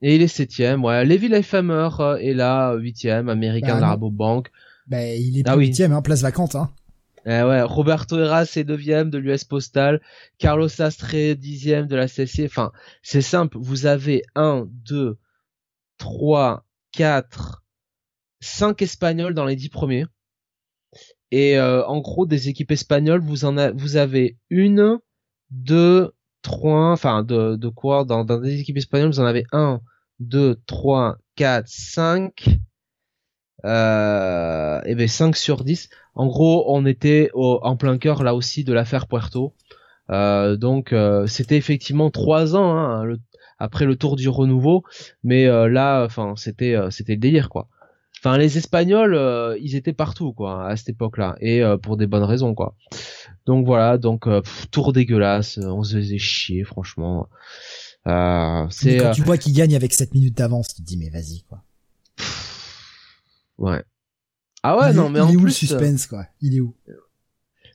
Et 0.00 0.14
il 0.14 0.22
est 0.22 0.28
septième, 0.28 0.84
ouais. 0.84 1.04
Levi 1.04 1.28
Leifhammer 1.28 1.88
euh, 1.98 2.16
est 2.16 2.34
là, 2.34 2.74
huitième, 2.74 3.28
américain 3.28 3.80
bah, 3.80 3.96
de 3.96 4.08
Bank. 4.08 4.50
Ben 4.86 5.18
il 5.20 5.38
est 5.38 5.48
ah, 5.48 5.56
huitième, 5.56 5.92
hein, 5.92 6.02
place 6.02 6.22
vacante, 6.22 6.54
hein. 6.54 6.70
Eh 7.26 7.42
ouais, 7.42 7.62
Roberto 7.62 8.18
Heras 8.18 8.52
est 8.56 8.64
neuvième 8.64 9.10
de 9.10 9.18
l'US 9.18 9.44
Postal, 9.44 10.00
Carlos 10.38 10.80
Astre 10.80 11.34
dixième 11.36 11.86
de 11.86 11.96
la 11.96 12.08
CC. 12.08 12.46
Enfin, 12.46 12.72
c'est 13.02 13.22
simple, 13.22 13.58
vous 13.60 13.86
avez 13.86 14.22
un, 14.34 14.66
deux, 14.70 15.18
trois, 15.98 16.64
quatre, 16.92 17.64
cinq 18.40 18.80
Espagnols 18.82 19.34
dans 19.34 19.44
les 19.44 19.56
dix 19.56 19.68
premiers. 19.68 20.06
Et 21.30 21.58
euh, 21.58 21.84
en 21.86 22.00
gros, 22.00 22.26
des 22.26 22.48
équipes 22.48 22.70
espagnoles, 22.70 23.20
vous 23.20 23.44
en 23.44 23.72
vous 23.74 23.96
avez 23.96 24.38
une, 24.50 24.98
deux, 25.50 26.12
trois, 26.42 26.92
enfin 26.92 27.22
de, 27.22 27.68
quoi 27.68 28.04
dans, 28.04 28.24
des 28.24 28.60
équipes 28.60 28.78
espagnoles, 28.78 29.10
vous 29.10 29.20
en 29.20 29.26
avez 29.26 29.44
un, 29.52 29.80
deux, 30.20 30.56
trois, 30.66 31.18
quatre, 31.36 31.68
cinq, 31.68 32.48
euh, 33.64 34.80
et 34.86 34.94
ben 34.94 35.08
5 35.08 35.36
sur 35.36 35.64
10. 35.64 35.90
En 36.14 36.26
gros, 36.26 36.64
on 36.68 36.86
était 36.86 37.30
au, 37.34 37.60
en 37.62 37.76
plein 37.76 37.98
cœur 37.98 38.22
là 38.22 38.34
aussi 38.34 38.64
de 38.64 38.72
l'affaire 38.72 39.06
Puerto. 39.06 39.54
Euh, 40.10 40.56
donc 40.56 40.94
c'était 41.26 41.58
effectivement 41.58 42.10
trois 42.10 42.56
ans 42.56 42.78
hein, 42.78 43.16
après 43.58 43.84
le 43.84 43.96
tour 43.96 44.16
du 44.16 44.28
renouveau, 44.30 44.84
mais 45.22 45.46
là, 45.68 46.04
enfin 46.04 46.34
c'était 46.36 46.76
c'était 46.90 47.14
le 47.14 47.20
délire 47.20 47.50
quoi. 47.50 47.68
Enfin 48.18 48.36
les 48.36 48.58
Espagnols, 48.58 49.56
ils 49.60 49.76
étaient 49.76 49.92
partout 49.92 50.32
quoi 50.32 50.66
à 50.66 50.76
cette 50.76 50.88
époque-là 50.88 51.36
et 51.40 51.62
pour 51.82 51.96
des 51.96 52.06
bonnes 52.06 52.24
raisons 52.24 52.54
quoi. 52.54 52.74
Donc 53.46 53.64
voilà, 53.64 53.96
donc 53.96 54.26
tour 54.70 54.92
dégueulasse, 54.92 55.58
on 55.58 55.82
se 55.84 55.96
faisait 55.96 56.18
chier 56.18 56.64
franchement. 56.64 57.28
c'est 58.04 58.96
quand 58.98 59.12
tu 59.12 59.22
vois 59.22 59.38
qu'ils 59.38 59.54
gagnent 59.54 59.76
avec 59.76 59.92
7 59.92 60.14
minutes 60.14 60.36
d'avance, 60.36 60.74
tu 60.74 60.82
te 60.82 60.86
dis 60.86 60.96
mais 60.96 61.10
vas-y 61.10 61.42
quoi. 61.48 61.62
Ouais. 63.58 63.82
Ah 64.62 64.76
ouais, 64.76 64.92
non, 64.92 65.08
mais 65.08 65.18
il 65.18 65.22
en 65.22 65.30
est 65.30 65.36
où 65.36 65.44
le 65.44 65.50
suspense, 65.50 66.06
quoi? 66.06 66.26
Il 66.40 66.56
est 66.56 66.60
où? 66.60 66.74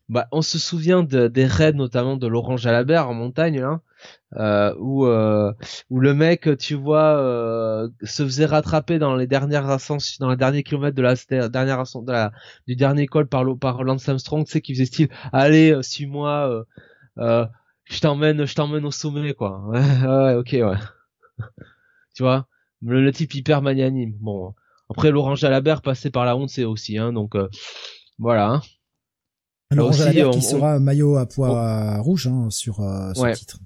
Bah, 0.09 0.27
on 0.31 0.41
se 0.41 0.59
souvient 0.59 1.03
de, 1.03 1.27
des 1.27 1.45
raids, 1.45 1.73
notamment 1.73 2.17
de 2.17 2.27
Laurent 2.27 2.57
Jalabert 2.57 3.09
en 3.09 3.13
montagne, 3.13 3.61
là, 3.61 3.81
euh, 4.37 4.73
où, 4.79 5.05
euh, 5.05 5.51
où 5.89 5.99
le 5.99 6.13
mec, 6.13 6.57
tu 6.57 6.75
vois, 6.75 7.17
euh, 7.17 7.89
se 8.03 8.23
faisait 8.23 8.45
rattraper 8.45 8.99
dans 8.99 9.15
les 9.15 9.27
dernières 9.27 9.69
ascensions, 9.69 10.17
dans 10.19 10.29
les 10.29 10.37
derniers 10.37 10.63
kilomètres 10.63 10.95
de 10.95 11.01
la 11.01 11.15
dernière 11.49 11.79
ascension, 11.79 12.01
de 12.01 12.11
la, 12.11 12.31
du 12.67 12.75
dernier 12.75 13.05
col 13.05 13.27
par, 13.27 13.45
par 13.57 13.83
Lance 13.83 14.07
Armstrong, 14.09 14.45
tu 14.45 14.51
sais, 14.51 14.61
qui 14.61 14.73
faisait 14.73 14.85
style, 14.85 15.09
allez, 15.31 15.71
euh, 15.71 15.81
suis-moi, 15.81 16.49
euh, 16.49 16.63
euh, 17.19 17.45
je 17.85 17.99
t'emmène, 17.99 18.45
je 18.45 18.55
t'emmène 18.55 18.85
au 18.85 18.91
sommet, 18.91 19.33
quoi. 19.33 19.61
Ouais, 19.67 19.79
ouais, 19.79 20.35
ok, 20.35 20.49
ouais. 20.53 20.77
tu 22.15 22.23
vois, 22.23 22.47
le, 22.81 23.03
le 23.03 23.11
type 23.11 23.33
hyper 23.35 23.61
magnanime. 23.61 24.13
Bon, 24.19 24.53
après, 24.89 25.11
Laurent 25.11 25.35
Jalabert 25.35 25.81
passé 25.81 26.09
par 26.09 26.25
la 26.25 26.35
honte, 26.35 26.49
c'est 26.49 26.65
aussi, 26.65 26.97
hein, 26.97 27.13
donc 27.13 27.35
euh, 27.35 27.47
voilà. 28.19 28.49
Hein. 28.49 28.61
Laurent 29.71 29.91
Jalabert 29.91 30.29
qui 30.31 30.41
sera 30.41 30.79
maillot 30.79 31.17
à 31.17 31.25
poids 31.25 31.97
rouge 31.99 32.27
hein, 32.27 32.49
sur 32.49 32.79
euh, 32.81 33.13
ce 33.13 33.33
titre, 33.33 33.59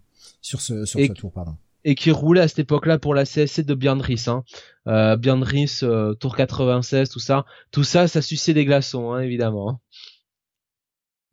sur 0.47 0.61
ce 0.61 0.85
sur 0.85 0.99
ce 0.99 1.11
tour, 1.11 1.31
pardon. 1.31 1.55
Et 1.83 1.95
qui 1.95 2.11
roulait 2.11 2.41
à 2.41 2.47
cette 2.47 2.59
époque-là 2.59 2.97
pour 2.99 3.13
la 3.13 3.25
CSC 3.25 3.63
de 3.63 3.73
Björn 3.73 4.01
Hein. 4.27 4.43
Euh, 4.87 5.15
Björn 5.15 5.43
euh, 5.83 6.13
Tour 6.15 6.35
96, 6.35 7.09
tout 7.09 7.19
ça, 7.19 7.45
tout 7.71 7.83
ça, 7.83 8.07
ça 8.07 8.21
suçait 8.21 8.53
des 8.53 8.65
glaçons, 8.65 9.11
hein, 9.11 9.21
évidemment. 9.21 9.69
Hein. 9.69 9.79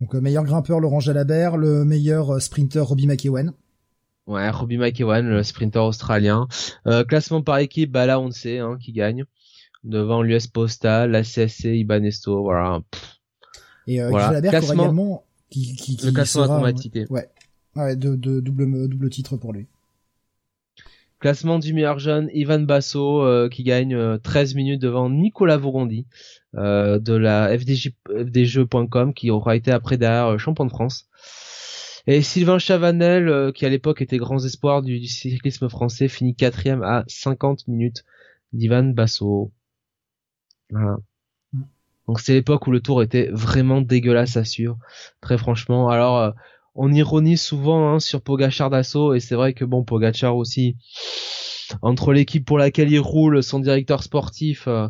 Donc 0.01 0.15
meilleur 0.15 0.45
grimpeur 0.45 0.81
Laurent 0.81 1.01
Jalabert, 1.01 1.57
le 1.57 1.85
meilleur 1.85 2.41
sprinter 2.41 2.81
Robbie 2.85 3.07
McEwen. 3.07 3.53
Ouais, 4.27 4.51
Robbie 4.51 4.79
McEwen, 4.79 5.27
le 5.27 5.43
sprinter 5.43 5.83
australien. 5.85 6.49
classement 7.09 7.43
par 7.43 7.59
équipe, 7.59 7.91
bah 7.91 8.07
là 8.07 8.21
on 8.21 8.31
sait 8.31 8.59
hein, 8.59 8.77
qui 8.81 8.93
gagne 8.93 9.25
devant 9.85 10.23
l'US 10.23 10.47
Postal, 10.47 11.11
la 11.11 11.23
CSC, 11.23 11.77
Ibanesto, 11.77 12.43
voilà. 12.43 12.81
Et 13.87 14.03
euh, 14.03 14.09
voilà. 14.09 14.41
Classement, 14.41 14.83
également 14.85 15.25
qui, 15.51 15.77
qui, 15.77 15.97
qui 15.97 16.07
le 16.07 16.13
classement 16.13 16.45
sera, 16.47 16.73
Ouais. 17.11 17.29
Ouais, 17.77 17.97
de, 17.97 18.15
de, 18.15 18.41
double 18.41 18.89
double 18.89 19.11
titre 19.11 19.37
pour 19.37 19.53
lui. 19.53 19.67
Classement 21.21 21.59
du 21.59 21.73
meilleur 21.73 21.99
jeune, 21.99 22.29
Ivan 22.35 22.61
Basso 22.61 23.23
euh, 23.23 23.49
qui 23.49 23.63
gagne 23.63 24.19
13 24.19 24.53
euh, 24.53 24.57
minutes 24.57 24.83
devant 24.83 25.09
Nicolas 25.09 25.57
Vaugondi 25.57 26.07
euh, 26.55 26.99
de 26.99 27.15
la 27.15 27.57
FDJ, 27.57 27.93
qui 29.15 29.31
aura 29.31 29.57
été 29.57 29.71
après 29.71 29.97
derrière 29.97 30.35
euh, 30.35 30.39
champion 30.39 30.67
de 30.67 30.71
France. 30.71 31.09
Et 32.07 32.21
Sylvain 32.21 32.59
Chavanel 32.59 33.53
qui 33.55 33.65
à 33.65 33.71
l'époque 33.71 34.03
était 34.03 34.19
grand 34.19 34.45
espoir 34.45 34.83
du, 34.83 35.01
du 35.01 35.07
cyclisme 35.07 35.71
français 35.71 36.09
finit 36.09 36.35
quatrième 36.35 36.83
à 36.83 37.05
50 37.09 37.67
minutes 37.69 38.05
d'Ivan 38.53 38.85
Basso. 38.85 39.51
Voilà. 40.71 40.97
Mm. 41.53 41.63
Donc 42.09 42.21
c'est 42.21 42.35
l'époque 42.35 42.67
où 42.67 42.71
le 42.71 42.81
tour 42.81 43.03
était 43.03 43.31
vraiment 43.33 43.81
dégueulasse 43.81 44.37
à 44.37 44.45
suivre, 44.45 44.79
très 45.21 45.39
franchement. 45.39 45.89
Alors 45.89 46.19
euh, 46.19 46.31
on 46.75 46.93
ironise 46.93 47.41
souvent 47.41 47.95
hein, 47.95 48.01
sur 48.01 48.21
Pogachar 48.21 48.71
d'assaut 48.71 49.15
et 49.15 49.21
c'est 49.21 49.35
vrai 49.35 49.53
que 49.53 49.65
bon 49.65 49.85
Pogachar 49.85 50.37
aussi 50.37 50.77
entre 51.83 52.13
l'équipe 52.13 52.45
pour 52.45 52.59
laquelle 52.59 52.91
il 52.91 53.01
roule, 53.01 53.43
son 53.43 53.61
directeur 53.61 54.03
sportif 54.03 54.65
euh, 54.67 54.89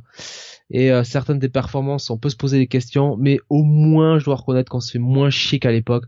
et 0.70 0.90
euh, 0.90 1.04
certaines 1.04 1.38
des 1.38 1.48
performances, 1.48 2.10
on 2.10 2.18
peut 2.18 2.30
se 2.30 2.36
poser 2.36 2.58
des 2.58 2.66
questions, 2.66 3.16
mais 3.18 3.38
au 3.48 3.62
moins 3.62 4.18
je 4.18 4.24
dois 4.24 4.36
reconnaître 4.36 4.70
qu'on 4.70 4.80
se 4.80 4.92
fait 4.92 4.98
moins 4.98 5.30
chier 5.30 5.58
qu'à 5.58 5.72
l'époque. 5.72 6.04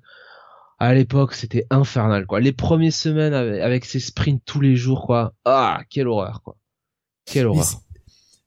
À 0.78 0.93
l'époque, 0.93 1.35
c'était 1.35 1.66
infernal 1.70 2.27
quoi. 2.27 2.40
Les 2.40 2.53
premières 2.53 2.93
semaines 2.93 3.32
avec, 3.32 3.85
ces 3.85 4.01
sprints 4.01 4.43
tous 4.44 4.61
les 4.61 4.77
jours 4.77 5.07
quoi. 5.07 5.35
Ah, 5.44 5.82
quelle 5.89 6.09
horreur 6.09 6.43
quoi. 6.43 6.57
Quelle 7.24 7.47
horreur. 7.47 7.66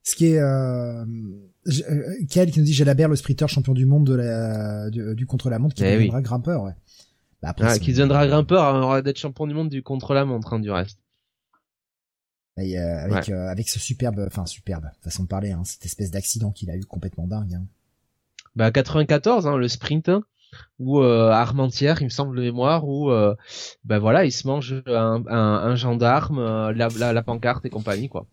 Ce 0.02 0.16
qui 0.16 0.26
est 0.26 0.38
euh, 0.38 1.04
euh 1.68 2.26
qui 2.26 2.58
nous 2.58 2.64
dit 2.64 2.72
Jalabert 2.72 3.08
le 3.08 3.16
sprinter 3.16 3.48
champion 3.48 3.74
du 3.74 3.84
monde 3.84 4.06
de 4.06 4.14
la 4.14 4.90
du, 4.90 5.26
contre-la-montre 5.26 5.74
qui 5.74 5.84
eh 5.84 5.94
deviendra 5.94 6.22
grimpeur 6.22 6.62
ouais. 6.62 6.72
Bah 7.42 7.50
après, 7.50 7.66
ah, 7.68 7.78
qui 7.78 7.92
deviendra 7.92 8.26
grimpeur 8.26 8.62
avant 8.62 9.00
d'être 9.00 9.18
champion 9.18 9.46
du 9.46 9.54
monde 9.54 9.70
du 9.70 9.82
contre-la-montre 9.82 10.52
hein, 10.52 10.60
du 10.60 10.70
reste. 10.70 10.98
Et, 12.58 12.78
euh, 12.78 13.04
avec 13.04 13.30
euh, 13.30 13.48
avec 13.48 13.68
ce 13.70 13.78
superbe 13.78 14.22
enfin 14.26 14.44
superbe 14.44 14.90
façon 15.00 15.22
de 15.22 15.28
parler 15.28 15.52
hein, 15.52 15.62
cette 15.64 15.86
espèce 15.86 16.10
d'accident 16.10 16.50
qu'il 16.50 16.70
a 16.70 16.76
eu 16.76 16.84
complètement 16.84 17.26
dingue. 17.26 17.54
Hein. 17.54 17.64
Bah 18.54 18.70
94 18.70 19.46
hein, 19.46 19.56
le 19.56 19.68
sprint 19.68 20.10
hein, 20.10 20.22
ou 20.78 21.00
euh, 21.00 21.30
Armentière, 21.30 22.00
il 22.00 22.04
me 22.04 22.10
semble 22.10 22.36
de 22.36 22.42
mémoire, 22.42 22.86
où 22.86 23.10
euh, 23.10 23.34
bah 23.84 23.98
voilà, 23.98 24.24
il 24.24 24.32
se 24.32 24.46
mange 24.46 24.82
un, 24.86 25.22
un, 25.26 25.36
un 25.36 25.74
gendarme, 25.76 26.38
euh, 26.38 26.72
la, 26.72 26.88
la, 26.88 27.12
la, 27.12 27.22
pancarte 27.22 27.64
et 27.64 27.70
compagnie 27.70 28.08
quoi. 28.08 28.26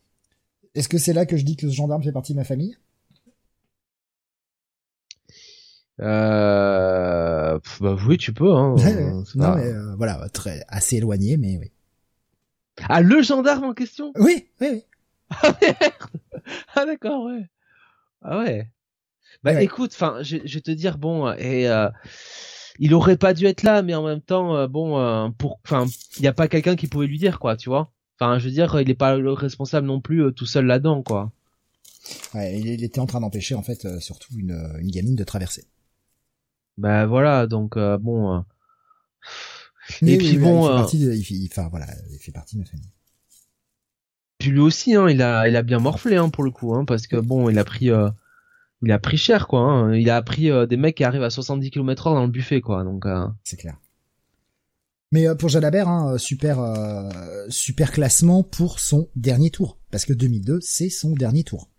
Est-ce 0.76 0.90
que 0.90 0.98
c'est 0.98 1.14
là 1.14 1.26
que 1.26 1.38
je 1.38 1.44
dis 1.44 1.56
que 1.56 1.70
ce 1.70 1.74
gendarme 1.74 2.04
fait 2.04 2.12
partie 2.12 2.34
de 2.34 2.38
ma 2.38 2.44
famille? 2.44 2.78
Euh... 6.00 7.60
Bah 7.80 7.96
oui, 8.08 8.18
tu 8.18 8.34
peux. 8.34 8.54
Hein. 8.54 8.76
non, 9.36 9.56
mais 9.56 9.66
euh, 9.66 9.96
voilà, 9.96 10.28
très 10.30 10.64
assez 10.68 10.98
éloigné, 10.98 11.38
mais 11.38 11.58
oui. 11.58 11.72
Ah, 12.90 13.02
le 13.02 13.22
gendarme 13.22 13.64
en 13.64 13.74
question? 13.74 14.12
Oui, 14.18 14.48
oui, 14.62 14.68
oui. 14.72 14.84
Ah 15.44 15.54
merde 15.62 16.02
Ah 16.76 16.86
d'accord, 16.86 17.26
ouais. 17.26 17.50
Ah 18.22 18.40
ouais. 18.40 18.70
Bah 19.44 19.62
écoute, 19.62 19.92
enfin, 19.94 20.18
je, 20.22 20.38
je, 20.46 20.56
vais 20.56 20.62
te 20.62 20.72
dire, 20.72 20.98
bon, 20.98 21.32
et 21.34 21.70
euh, 21.70 21.90
il 22.80 22.94
aurait 22.94 23.18
pas 23.18 23.34
dû 23.34 23.46
être 23.46 23.64
là, 23.64 23.82
mais 23.82 23.96
en 23.96 24.04
même 24.04 24.22
temps, 24.22 24.56
euh, 24.56 24.68
bon, 24.68 25.00
euh, 25.00 25.30
pour, 25.38 25.60
enfin, 25.66 25.86
il 26.18 26.24
y 26.24 26.28
a 26.28 26.34
pas 26.34 26.48
quelqu'un 26.48 26.76
qui 26.76 26.88
pouvait 26.88 27.08
lui 27.08 27.18
dire, 27.18 27.40
quoi, 27.40 27.56
tu 27.56 27.70
vois. 27.70 27.92
Enfin, 28.20 28.40
je 28.40 28.46
veux 28.46 28.52
dire, 28.52 28.80
il 28.82 28.90
est 28.90 28.96
pas 28.96 29.16
le 29.16 29.32
responsable 29.32 29.88
non 29.88 30.02
plus 30.02 30.24
euh, 30.24 30.32
tout 30.32 30.46
seul 30.46 30.66
là-dedans, 30.66 31.04
quoi. 31.04 31.32
Ouais, 32.34 32.60
il 32.60 32.84
était 32.84 33.00
en 33.00 33.06
train 33.06 33.20
d'empêcher 33.20 33.54
en 33.54 33.62
fait 33.62 33.84
euh, 33.86 34.00
surtout 34.00 34.34
une, 34.38 34.58
une 34.80 34.90
gamine 34.90 35.16
de 35.16 35.24
traverser. 35.24 35.66
Bah 36.78 37.06
voilà, 37.06 37.48
donc 37.48 37.78
euh, 37.78 37.98
bon. 37.98 38.44
Et 40.02 40.18
puis 40.18 40.38
bon, 40.38 40.66
il 40.66 40.70
fait 40.70 40.76
partie 40.76 41.00
de, 41.00 41.14
il 41.14 41.50
enfin 41.52 41.68
voilà, 41.70 41.88
il 42.12 42.20
fait 42.20 42.32
partie 42.32 42.56
de 42.56 42.62
ma 42.62 42.68
famille. 42.68 42.90
Puis 44.38 44.52
lui 44.52 44.60
aussi, 44.60 44.94
hein, 44.96 45.10
il 45.10 45.22
a, 45.22 45.48
il 45.48 45.56
a 45.56 45.64
bien 45.64 45.80
morflé, 45.80 46.16
hein, 46.16 46.30
pour 46.30 46.44
le 46.44 46.52
coup, 46.52 46.76
hein, 46.76 46.86
parce 46.86 47.08
que 47.08 47.18
bon, 47.18 47.50
il 47.50 47.58
a 47.58 47.64
pris, 47.64 47.90
il 48.84 48.92
a 48.92 49.00
pris 49.00 49.18
cher, 49.18 49.48
quoi. 49.48 49.62
Hein. 49.62 49.96
Il 49.96 50.10
a 50.10 50.22
pris 50.22 50.50
des 50.68 50.78
mecs 50.78 50.96
qui 50.96 51.04
arrivent 51.04 51.24
à 51.24 51.30
70 51.30 51.72
km/h 51.72 52.14
dans 52.14 52.26
le 52.26 52.32
buffet, 52.32 52.62
quoi. 52.62 52.84
Donc. 52.84 53.06
C'est 53.44 53.58
clair. 53.58 53.78
Mais 55.12 55.28
euh, 55.28 55.36
pour 55.36 55.50
Jalabert, 55.50 55.88
hein, 55.88 56.18
super 56.18 56.60
euh, 56.60 57.10
super 57.50 57.92
classement 57.92 58.44
pour 58.44 58.80
son 58.80 59.10
dernier 59.16 59.52
tour, 59.52 59.80
parce 59.92 60.06
que 60.06 60.14
2002 60.14 60.60
c'est 60.62 60.90
son 60.90 61.12
dernier 61.12 61.44
tour. 61.44 61.70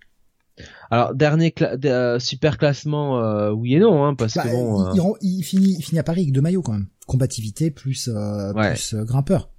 Alors 0.90 1.14
dernier 1.14 1.54
euh, 1.84 2.18
super 2.18 2.58
classement, 2.58 3.50
oui 3.52 3.74
et 3.74 3.78
non, 3.78 4.04
hein, 4.04 4.14
parce 4.14 4.34
que 4.34 4.38
bah, 4.38 4.92
bon, 4.94 5.16
il, 5.20 5.42
finit 5.42 5.76
il 5.78 5.82
finit 5.82 5.98
à 5.98 6.02
Paris 6.02 6.22
avec 6.22 6.32
deux 6.32 6.40
maillots 6.40 6.62
quand 6.62 6.72
même, 6.72 6.88
combativité 7.06 7.70
plus 7.70 8.10
plus 8.54 8.94
grimpeur. 8.94 9.50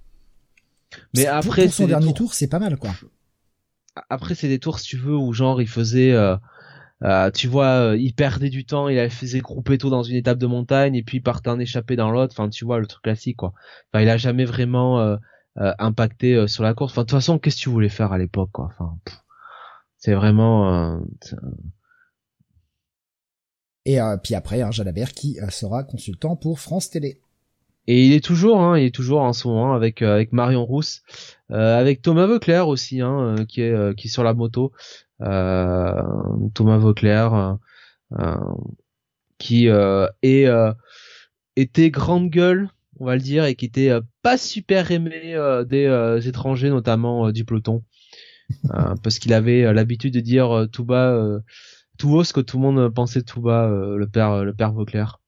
Mais 1.14 1.26
après 1.26 1.66
pour 1.66 1.74
son 1.74 1.86
dernier 1.86 2.14
tour, 2.14 2.34
c'est 2.34 2.48
pas 2.48 2.58
mal 2.58 2.76
quoi. 2.76 2.90
Après 4.08 4.34
c'est 4.34 4.48
des 4.48 4.58
tours 4.58 4.78
si 4.80 4.86
tu 4.86 4.96
veux 4.96 5.16
où 5.16 5.32
genre 5.32 5.60
il 5.62 5.68
faisait 5.68 6.14
euh, 7.02 7.30
tu 7.30 7.48
vois, 7.48 7.92
euh, 7.92 7.96
il 7.96 8.12
perdait 8.14 8.50
du 8.50 8.64
temps, 8.66 8.88
il 8.88 9.10
faisait 9.10 9.40
grouper 9.40 9.78
tout 9.78 9.88
dans 9.88 10.02
une 10.02 10.16
étape 10.16 10.38
de 10.38 10.46
montagne 10.46 10.94
et 10.94 11.02
puis 11.02 11.18
il 11.18 11.22
partait 11.22 11.48
en 11.48 11.58
échappé 11.58 11.96
dans 11.96 12.10
l'autre. 12.10 12.34
Enfin, 12.36 12.48
tu 12.50 12.64
vois 12.64 12.78
le 12.78 12.86
truc 12.86 13.02
classique 13.02 13.36
quoi. 13.36 13.54
Enfin, 13.92 14.02
il 14.02 14.08
a 14.10 14.16
jamais 14.16 14.44
vraiment 14.44 15.00
euh, 15.00 15.16
impacté 15.56 16.46
sur 16.46 16.62
la 16.62 16.74
course. 16.74 16.92
Enfin, 16.92 17.02
de 17.02 17.06
toute 17.06 17.18
façon, 17.18 17.38
qu'est-ce 17.38 17.56
que 17.56 17.62
tu 17.62 17.70
voulais 17.70 17.88
faire 17.88 18.12
à 18.12 18.18
l'époque 18.18 18.50
quoi? 18.52 18.66
Enfin, 18.66 18.96
c'est 20.00 20.14
vraiment. 20.14 21.00
Et 23.84 23.98
puis 24.22 24.34
après, 24.34 24.62
hein, 24.62 24.72
Jalabert 24.72 25.12
qui 25.12 25.38
sera 25.50 25.84
consultant 25.84 26.34
pour 26.36 26.58
France 26.58 26.90
Télé. 26.90 27.20
Et 27.86 28.04
il 28.06 28.12
est 28.12 28.24
toujours, 28.24 28.60
hein, 28.60 28.78
il 28.78 28.84
est 28.86 28.94
toujours 28.94 29.22
en 29.22 29.32
ce 29.32 29.48
moment 29.48 29.72
avec 29.72 30.02
avec 30.02 30.32
Marion 30.32 30.64
Rousse, 30.64 31.02
avec 31.48 32.02
Thomas 32.02 32.26
Veuclair 32.26 32.68
aussi, 32.68 33.00
hein, 33.00 33.36
qui 33.48 33.62
est 33.62 33.96
qui 33.96 34.08
est 34.08 34.10
sur 34.10 34.24
la 34.24 34.34
moto. 34.34 34.72
Thomas 35.18 36.78
Vauclair, 36.78 37.58
qui 39.38 39.66
est 39.66 40.48
était 41.56 41.90
grande 41.90 42.30
gueule, 42.30 42.70
on 43.00 43.06
va 43.06 43.16
le 43.16 43.22
dire, 43.22 43.44
et 43.44 43.54
qui 43.54 43.64
était 43.64 43.90
pas 44.22 44.38
super 44.38 44.90
aimé 44.90 45.34
des 45.68 46.28
étrangers, 46.28 46.70
notamment 46.70 47.32
du 47.32 47.44
peloton, 47.44 47.82
parce 49.02 49.18
qu'il 49.18 49.32
avait 49.32 49.72
l'habitude 49.72 50.14
de 50.14 50.20
dire 50.20 50.66
tout 50.72 50.84
bas, 50.84 51.40
tout 51.98 52.10
haut 52.14 52.24
ce 52.24 52.32
que 52.32 52.40
tout 52.40 52.58
le 52.58 52.62
monde 52.62 52.94
pensait 52.94 53.22
tout 53.22 53.40
bas, 53.40 53.68
le 53.68 54.06
père, 54.06 54.44
le 54.44 54.54
père 54.54 54.72
Vauclair. 54.72 55.20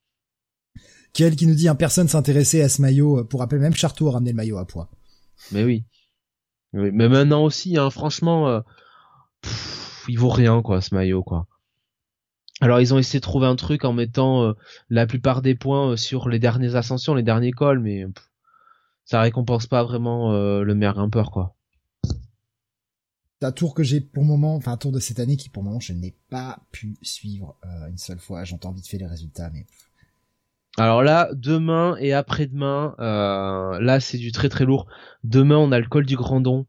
Quel 1.12 1.36
qui 1.36 1.46
nous 1.46 1.54
dit 1.54 1.68
un 1.68 1.74
personne 1.74 2.08
s'intéressait 2.08 2.62
à 2.62 2.68
ce 2.68 2.80
maillot 2.80 3.24
pour 3.24 3.40
rappel 3.40 3.60
même 3.60 3.74
Charteau 3.74 4.08
a 4.08 4.12
ramené 4.12 4.30
le 4.30 4.36
maillot 4.36 4.56
à 4.56 4.66
poids. 4.66 4.88
Mais 5.50 5.64
oui. 5.64 5.84
oui. 6.72 6.90
Mais 6.92 7.08
maintenant 7.08 7.44
aussi, 7.44 7.76
hein, 7.76 7.90
franchement, 7.90 8.48
euh, 8.48 8.60
il 10.08 10.18
vaut 10.18 10.30
rien 10.30 10.62
quoi 10.62 10.80
ce 10.80 10.94
maillot 10.94 11.22
quoi. 11.22 11.46
Alors 12.60 12.80
ils 12.80 12.94
ont 12.94 12.98
essayé 12.98 13.18
de 13.18 13.24
trouver 13.24 13.46
un 13.46 13.56
truc 13.56 13.84
en 13.84 13.92
mettant 13.92 14.44
euh, 14.44 14.52
la 14.88 15.06
plupart 15.06 15.42
des 15.42 15.54
points 15.54 15.90
euh, 15.90 15.96
sur 15.96 16.28
les 16.28 16.38
dernières 16.38 16.76
ascensions, 16.76 17.14
les 17.14 17.22
derniers 17.22 17.50
cols, 17.50 17.80
mais 17.80 18.06
ça 19.04 19.20
récompense 19.20 19.66
pas 19.66 19.82
vraiment 19.82 20.32
le 20.32 20.74
meilleur 20.74 20.94
grimpeur 20.94 21.30
quoi. 21.32 21.56
Un 23.42 23.52
tour 23.52 23.74
que 23.74 23.82
j'ai 23.82 24.00
pour 24.00 24.22
le 24.22 24.28
moment, 24.28 24.54
enfin 24.54 24.72
un 24.72 24.76
tour 24.76 24.92
de 24.92 25.00
cette 25.00 25.18
année 25.18 25.36
qui 25.36 25.48
pour 25.48 25.62
le 25.62 25.68
moment 25.68 25.80
je 25.80 25.92
n'ai 25.92 26.14
pas 26.30 26.60
pu 26.70 26.96
suivre 27.02 27.56
une 27.88 27.98
seule 27.98 28.18
fois. 28.18 28.44
J'entends 28.44 28.72
vite 28.72 28.86
fait 28.86 28.98
les 28.98 29.06
résultats, 29.06 29.50
mais 29.50 29.66
alors 30.78 31.02
là, 31.02 31.28
demain 31.34 31.96
et 32.00 32.14
après-demain, 32.14 32.94
euh, 32.98 33.78
là 33.80 34.00
c'est 34.00 34.16
du 34.16 34.32
très 34.32 34.48
très 34.48 34.64
lourd. 34.64 34.86
Demain, 35.22 35.56
on 35.56 35.70
a 35.70 35.78
le 35.78 35.86
col 35.86 36.06
du 36.06 36.16
Grandon 36.16 36.66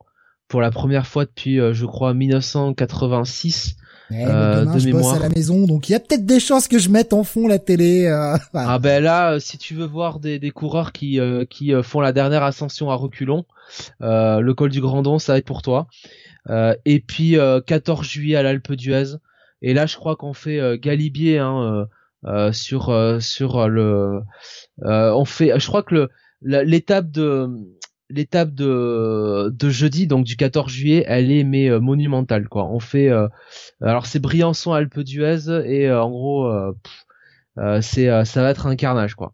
pour 0.49 0.61
la 0.61 0.71
première 0.71 1.07
fois 1.07 1.25
depuis, 1.25 1.59
euh, 1.59 1.73
je 1.73 1.85
crois, 1.85 2.13
1986. 2.13 3.77
Eh, 4.11 4.25
euh, 4.27 4.65
demain, 4.65 4.77
je 4.77 4.91
bosse 4.91 5.13
à 5.13 5.19
la 5.19 5.29
maison, 5.29 5.65
donc 5.65 5.87
il 5.87 5.93
y 5.93 5.95
a 5.95 5.99
peut-être 6.01 6.25
des 6.25 6.41
chances 6.41 6.67
que 6.67 6.77
je 6.77 6.89
mette 6.89 7.13
en 7.13 7.23
fond 7.23 7.47
la 7.47 7.59
télé. 7.59 8.05
Euh, 8.05 8.37
ah 8.53 8.77
ben 8.77 9.01
là, 9.01 9.39
si 9.39 9.57
tu 9.57 9.73
veux 9.73 9.85
voir 9.85 10.19
des, 10.19 10.37
des 10.37 10.51
coureurs 10.51 10.91
qui 10.91 11.19
qui 11.49 11.71
font 11.81 12.01
la 12.01 12.11
dernière 12.11 12.43
ascension 12.43 12.91
à 12.91 12.95
reculons, 12.95 13.45
le 14.01 14.51
col 14.51 14.69
du 14.69 14.81
Grandon, 14.81 15.17
ça 15.17 15.31
va 15.31 15.37
être 15.37 15.45
pour 15.45 15.61
toi. 15.61 15.87
Et 16.49 16.99
puis 16.99 17.37
14 17.65 18.05
juillet 18.07 18.35
à 18.35 18.43
l'Alpe 18.43 18.73
d'Huez. 18.73 19.17
Et 19.61 19.73
là, 19.73 19.85
je 19.85 19.95
crois 19.95 20.15
qu'on 20.15 20.33
fait 20.33 20.77
Galibier. 20.79 21.39
Hein, 21.39 21.87
euh, 22.25 22.53
sur 22.53 22.89
euh, 22.89 23.19
sur 23.19 23.67
le 23.67 24.21
euh, 24.83 25.11
on 25.13 25.25
fait 25.25 25.59
je 25.59 25.67
crois 25.67 25.83
que 25.83 26.09
l'étape 26.41 27.11
de 27.11 27.49
l'étape 28.09 28.53
de 28.53 29.49
de 29.53 29.69
jeudi 29.69 30.07
donc 30.07 30.23
du 30.25 30.37
14 30.37 30.71
juillet 30.71 31.03
elle 31.05 31.31
est 31.31 31.43
mais 31.43 31.69
monumentale 31.81 32.47
quoi 32.47 32.65
on 32.67 32.79
fait 32.79 33.09
alors 33.81 34.05
c'est 34.05 34.19
Briançon 34.19 34.71
Alpe 34.71 35.01
d'Huez 35.01 35.49
et 35.65 35.91
en 35.91 36.09
gros 36.09 36.49
c'est 37.81 38.25
ça 38.25 38.41
va 38.41 38.49
être 38.51 38.67
un 38.67 38.75
carnage 38.77 39.15
quoi 39.15 39.33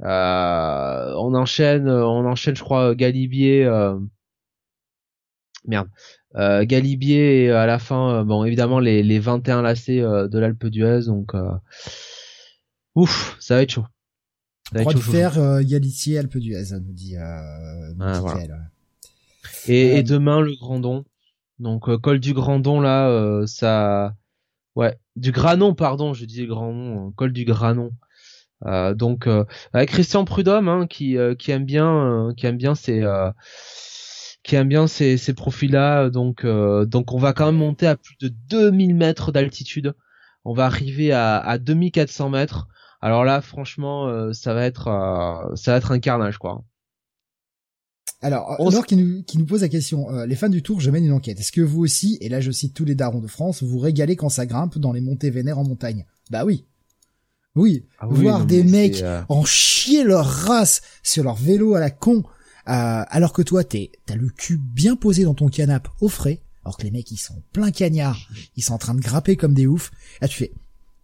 on 0.00 1.34
enchaîne 1.34 1.88
on 1.88 2.26
enchaîne 2.26 2.56
je 2.56 2.62
crois 2.62 2.94
Galibier 2.94 3.68
merde 5.66 5.88
Galibier 6.34 7.44
et 7.44 7.50
à 7.50 7.66
la 7.66 7.78
fin 7.78 8.24
bon 8.24 8.44
évidemment 8.44 8.80
les 8.80 9.02
les 9.02 9.18
21 9.18 9.62
lacets 9.62 10.00
de 10.00 10.38
l'Alpe 10.38 10.66
d'Huez 10.66 11.06
donc 11.06 11.34
Ouf, 12.94 13.36
ça 13.40 13.56
va 13.56 13.62
être 13.62 13.70
chaud. 13.70 13.86
Va 14.72 14.84
de 14.84 14.98
faire 14.98 15.38
euh, 15.38 15.62
Galicier 15.62 16.18
Alpe 16.18 16.38
d'Huez, 16.38 16.72
nous 16.72 16.92
dit, 16.92 17.16
euh, 17.16 17.92
ah, 18.00 18.20
et, 19.66 19.96
et, 19.96 19.98
euh, 19.98 20.02
demain 20.02 20.40
le 20.40 20.54
Grandon. 20.54 21.04
Donc 21.58 21.88
euh, 21.88 21.98
col 21.98 22.20
du 22.20 22.32
Grandon 22.32 22.80
là, 22.80 23.08
euh, 23.08 23.46
ça, 23.46 24.14
ouais, 24.74 24.98
du 25.16 25.32
Granon 25.32 25.74
pardon, 25.74 26.14
je 26.14 26.24
disais 26.24 26.46
Grandon, 26.46 27.08
hein, 27.08 27.12
col 27.16 27.32
du 27.32 27.44
Granon. 27.44 27.92
donc 28.94 29.28
avec 29.72 29.90
Christian 29.90 30.24
Prudhomme 30.24 30.68
hein, 30.68 30.86
qui 30.86 31.16
qui 31.38 31.50
aime 31.50 31.64
bien, 31.64 32.32
qui 32.36 32.46
aime 32.46 32.56
bien 32.56 32.74
ces 32.74 33.02
qui 34.42 34.56
aime 34.56 34.68
bien 34.68 34.86
ces, 34.86 35.16
ces 35.16 35.34
profils-là. 35.34 36.10
Donc, 36.10 36.44
donc 36.44 37.12
on 37.12 37.18
va 37.18 37.32
quand 37.32 37.46
même 37.46 37.56
monter 37.56 37.86
à 37.86 37.96
plus 37.96 38.16
de 38.20 38.28
2000 38.48 38.94
mètres 38.94 39.32
d'altitude. 39.32 39.94
On 40.44 40.54
va 40.54 40.66
arriver 40.66 41.12
à, 41.12 41.38
à 41.38 41.58
2400 41.58 42.30
mètres. 42.30 42.68
Alors 43.02 43.24
là, 43.24 43.40
franchement, 43.40 44.06
euh, 44.06 44.32
ça 44.32 44.54
va 44.54 44.64
être, 44.64 44.86
euh, 44.86 45.56
ça 45.56 45.72
va 45.72 45.78
être 45.78 45.90
un 45.90 45.98
carnage, 45.98 46.38
quoi. 46.38 46.64
Alors, 48.20 48.52
alors 48.60 48.86
qui 48.86 48.94
nous, 48.94 49.24
qui 49.24 49.36
nous 49.38 49.46
pose 49.46 49.62
la 49.62 49.68
question, 49.68 50.08
euh, 50.12 50.26
les 50.26 50.36
fans 50.36 50.48
du 50.48 50.62
Tour, 50.62 50.80
je 50.80 50.88
mène 50.92 51.04
une 51.04 51.12
enquête. 51.12 51.40
Est-ce 51.40 51.50
que 51.50 51.60
vous 51.60 51.80
aussi, 51.80 52.18
et 52.20 52.28
là 52.28 52.40
je 52.40 52.52
cite 52.52 52.72
tous 52.72 52.84
les 52.84 52.94
darons 52.94 53.18
de 53.18 53.26
France, 53.26 53.64
vous 53.64 53.68
vous 53.68 53.80
régalez 53.80 54.14
quand 54.14 54.28
ça 54.28 54.46
grimpe 54.46 54.78
dans 54.78 54.92
les 54.92 55.00
montées 55.00 55.30
vénères 55.30 55.58
en 55.58 55.64
montagne? 55.64 56.06
Bah 56.30 56.44
oui. 56.44 56.64
Oui, 57.56 57.84
ah 57.98 58.06
voir 58.08 58.46
des 58.46 58.62
mecs 58.62 59.04
en 59.28 59.44
chier 59.44 60.04
leur 60.04 60.24
race 60.24 60.80
sur 61.02 61.24
leur 61.24 61.34
vélo 61.34 61.74
à 61.74 61.80
la 61.80 61.90
con, 61.90 62.22
alors 62.66 63.32
que 63.32 63.42
toi 63.42 63.64
t'es, 63.64 63.90
t'as 64.06 64.16
le 64.16 64.28
cul 64.28 64.58
bien 64.58 64.96
posé 64.96 65.24
dans 65.24 65.34
ton 65.34 65.48
canapé 65.48 65.90
au 66.00 66.08
frais, 66.08 66.40
alors 66.64 66.76
que 66.76 66.84
les 66.84 66.90
mecs 66.90 67.10
ils 67.10 67.16
sont 67.16 67.42
plein 67.52 67.70
cagnards, 67.70 68.28
ils 68.56 68.62
sont 68.62 68.74
en 68.74 68.78
train 68.78 68.94
de 68.94 69.00
grapper 69.00 69.36
comme 69.36 69.54
des 69.54 69.66
oufs. 69.66 69.90
Là 70.20 70.28
tu 70.28 70.38
fais, 70.38 70.52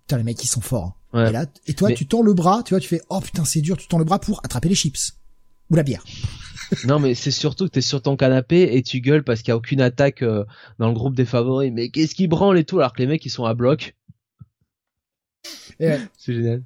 putain 0.03 0.19
les 0.19 0.25
mecs 0.25 0.43
ils 0.43 0.49
sont 0.49 0.61
forts. 0.61 0.99
Hein. 1.13 1.27
Et 1.27 1.33
là, 1.33 1.47
et 1.67 1.75
toi, 1.75 1.93
tu 1.93 2.07
tends 2.07 2.23
le 2.23 2.35
bras, 2.35 2.63
tu 2.63 2.75
vois, 2.75 2.81
tu 2.81 2.89
fais, 2.89 3.01
oh 3.09 3.21
putain, 3.21 3.45
c'est 3.45 3.61
dur, 3.61 3.77
tu 3.77 3.89
tends 3.89 3.99
le 3.99 4.05
bras 4.05 4.19
pour 4.19 4.41
attraper 4.45 4.69
les 4.69 4.75
chips. 4.75 5.15
Ou 5.71 5.77
la 5.77 5.83
bière. 5.83 6.05
non, 6.87 6.99
mais 6.99 7.15
c'est 7.15 7.31
surtout 7.31 7.67
que 7.67 7.71
t'es 7.71 7.81
sur 7.81 8.03
ton 8.03 8.17
canapé 8.17 8.77
et 8.77 8.83
tu 8.83 9.01
gueules 9.01 9.25
parce 9.25 9.41
qu'il 9.41 9.49
y 9.49 9.53
a 9.53 9.57
aucune 9.57 9.81
attaque 9.81 10.23
euh, 10.23 10.45
dans 10.79 10.89
le 10.89 10.95
groupe 10.95 11.15
des 11.15 11.25
favoris. 11.25 11.73
Mais 11.73 11.91
qu'est-ce 11.91 12.15
qui 12.15 12.27
branle 12.27 12.59
et 12.59 12.65
tout, 12.65 12.79
alors 12.79 12.93
que 12.93 13.01
les 13.01 13.07
mecs, 13.07 13.25
ils 13.25 13.31
sont 13.31 13.45
à 13.45 13.55
bloc? 13.55 13.97
c'est 16.17 16.35
génial. 16.35 16.63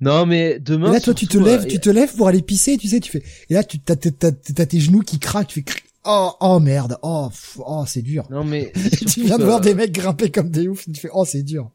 Non, 0.00 0.26
mais 0.26 0.58
demain. 0.60 0.90
Et 0.90 0.94
là, 0.94 1.00
toi, 1.00 1.14
tu 1.14 1.26
te 1.26 1.38
lèves, 1.38 1.62
euh, 1.62 1.68
tu 1.68 1.80
te 1.80 1.90
lèves 1.90 2.14
pour 2.14 2.28
aller 2.28 2.42
pisser, 2.42 2.78
tu 2.78 2.88
sais, 2.88 3.00
tu 3.00 3.10
fais, 3.10 3.22
et 3.50 3.54
là, 3.54 3.64
tu, 3.64 3.80
t'as, 3.80 3.96
tes 3.96 4.80
genoux 4.80 5.00
qui 5.00 5.18
craquent, 5.18 5.48
tu 5.48 5.62
fais, 5.62 5.72
oh, 6.04 6.32
oh 6.40 6.60
merde, 6.60 6.98
oh, 7.02 7.28
oh, 7.58 7.84
c'est 7.86 8.02
dur. 8.02 8.24
Non, 8.30 8.44
mais. 8.44 8.72
tu 9.08 9.24
viens 9.24 9.38
de 9.38 9.44
voir 9.44 9.60
des 9.60 9.74
mecs 9.74 9.92
grimper 9.92 10.30
comme 10.30 10.50
des 10.50 10.68
oufs, 10.68 10.86
tu 10.86 11.00
fais, 11.00 11.10
oh, 11.12 11.24
c'est 11.24 11.42
dur 11.42 11.70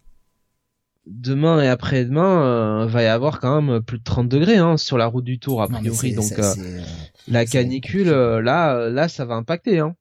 demain 1.05 1.61
et 1.61 1.67
après-demain, 1.67 2.43
euh, 2.43 2.85
va 2.85 3.03
y 3.03 3.07
avoir 3.07 3.39
quand 3.39 3.61
même 3.61 3.81
plus 3.81 3.99
de 3.99 4.03
30 4.03 4.29
degrés 4.29 4.57
hein, 4.57 4.77
sur 4.77 4.97
la 4.97 5.05
route 5.05 5.25
du 5.25 5.39
Tour 5.39 5.61
a 5.61 5.67
priori. 5.67 6.13
Donc 6.13 6.31
euh, 6.39 6.53
euh, 6.57 6.81
la 7.27 7.45
canicule, 7.45 8.09
là, 8.09 8.89
là, 8.89 9.09
ça 9.09 9.25
va 9.25 9.35
impacter. 9.35 9.79
Hein. 9.79 9.95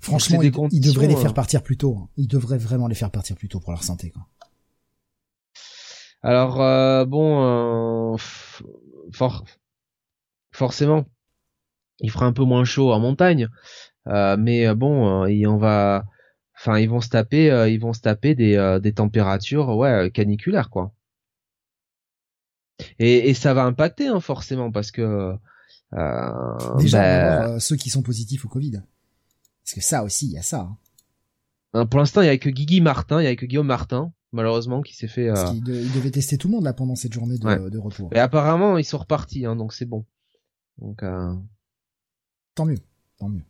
Franchement, 0.00 0.42
ils, 0.42 0.80
devraient 0.80 1.08
les 1.08 1.16
faire 1.16 1.32
partir 1.32 1.62
plus 1.62 1.78
tôt. 1.78 1.96
Hein. 1.98 2.08
Ils 2.16 2.28
devraient 2.28 2.58
vraiment 2.58 2.88
les 2.88 2.94
faire 2.94 3.10
partir 3.10 3.36
plus 3.36 3.48
tôt 3.48 3.58
pour 3.58 3.72
leur 3.72 3.82
santé. 3.82 4.10
Quoi. 4.10 4.26
Alors 6.24 7.06
bon, 7.06 8.16
forcément, 10.52 11.04
il 12.00 12.10
fera 12.10 12.26
un 12.26 12.32
peu 12.32 12.44
moins 12.44 12.64
chaud 12.64 12.92
en 12.92 12.98
montagne, 12.98 13.48
mais 14.06 14.74
bon, 14.74 15.26
et 15.26 15.46
on 15.46 15.58
va 15.58 16.04
Enfin, 16.56 16.78
ils 16.78 16.88
vont 16.88 17.00
se 17.00 17.08
taper, 17.08 17.50
euh, 17.50 17.68
ils 17.68 17.80
vont 17.80 17.92
se 17.92 18.00
taper 18.00 18.34
des, 18.34 18.56
euh, 18.56 18.78
des 18.78 18.92
températures, 18.92 19.76
ouais, 19.76 20.10
caniculaires, 20.12 20.70
quoi. 20.70 20.92
Et, 22.98 23.28
et 23.28 23.34
ça 23.34 23.54
va 23.54 23.64
impacter, 23.64 24.06
hein, 24.08 24.20
forcément, 24.20 24.70
parce 24.70 24.90
que 24.90 25.34
euh, 25.92 26.76
déjà 26.78 26.98
bah, 26.98 27.60
ceux 27.60 27.76
qui 27.76 27.90
sont 27.90 28.02
positifs 28.02 28.44
au 28.44 28.48
Covid. 28.48 28.82
Parce 29.62 29.74
que 29.74 29.80
ça 29.80 30.04
aussi, 30.04 30.26
il 30.26 30.32
y 30.32 30.38
a 30.38 30.42
ça. 30.42 30.68
Hein 31.72 31.86
pour 31.86 31.98
l'instant, 31.98 32.22
il 32.22 32.26
y 32.26 32.30
a 32.30 32.38
que 32.38 32.50
Guigui 32.50 32.80
Martin, 32.80 33.20
il 33.20 33.24
y 33.24 33.28
a 33.28 33.36
que 33.36 33.46
Guillaume 33.46 33.66
Martin, 33.66 34.12
malheureusement, 34.34 34.82
qui 34.82 34.94
s'est 34.94 35.08
fait. 35.08 35.28
Parce 35.28 35.54
il, 35.54 35.62
devait 35.62 36.10
tester 36.10 36.36
tout 36.36 36.48
le 36.48 36.54
monde 36.54 36.64
là 36.64 36.74
pendant 36.74 36.96
cette 36.96 37.12
journée 37.12 37.38
de, 37.38 37.68
de 37.70 37.78
retour. 37.78 38.10
Et 38.12 38.18
apparemment, 38.18 38.76
ils 38.76 38.84
sont 38.84 38.98
repartis, 38.98 39.46
hein, 39.46 39.56
donc 39.56 39.72
c'est 39.72 39.86
bon. 39.86 40.04
Donc. 40.78 41.02
Tant 42.54 42.66
mieux, 42.66 42.78
tant 43.18 43.28
mieux. 43.28 43.44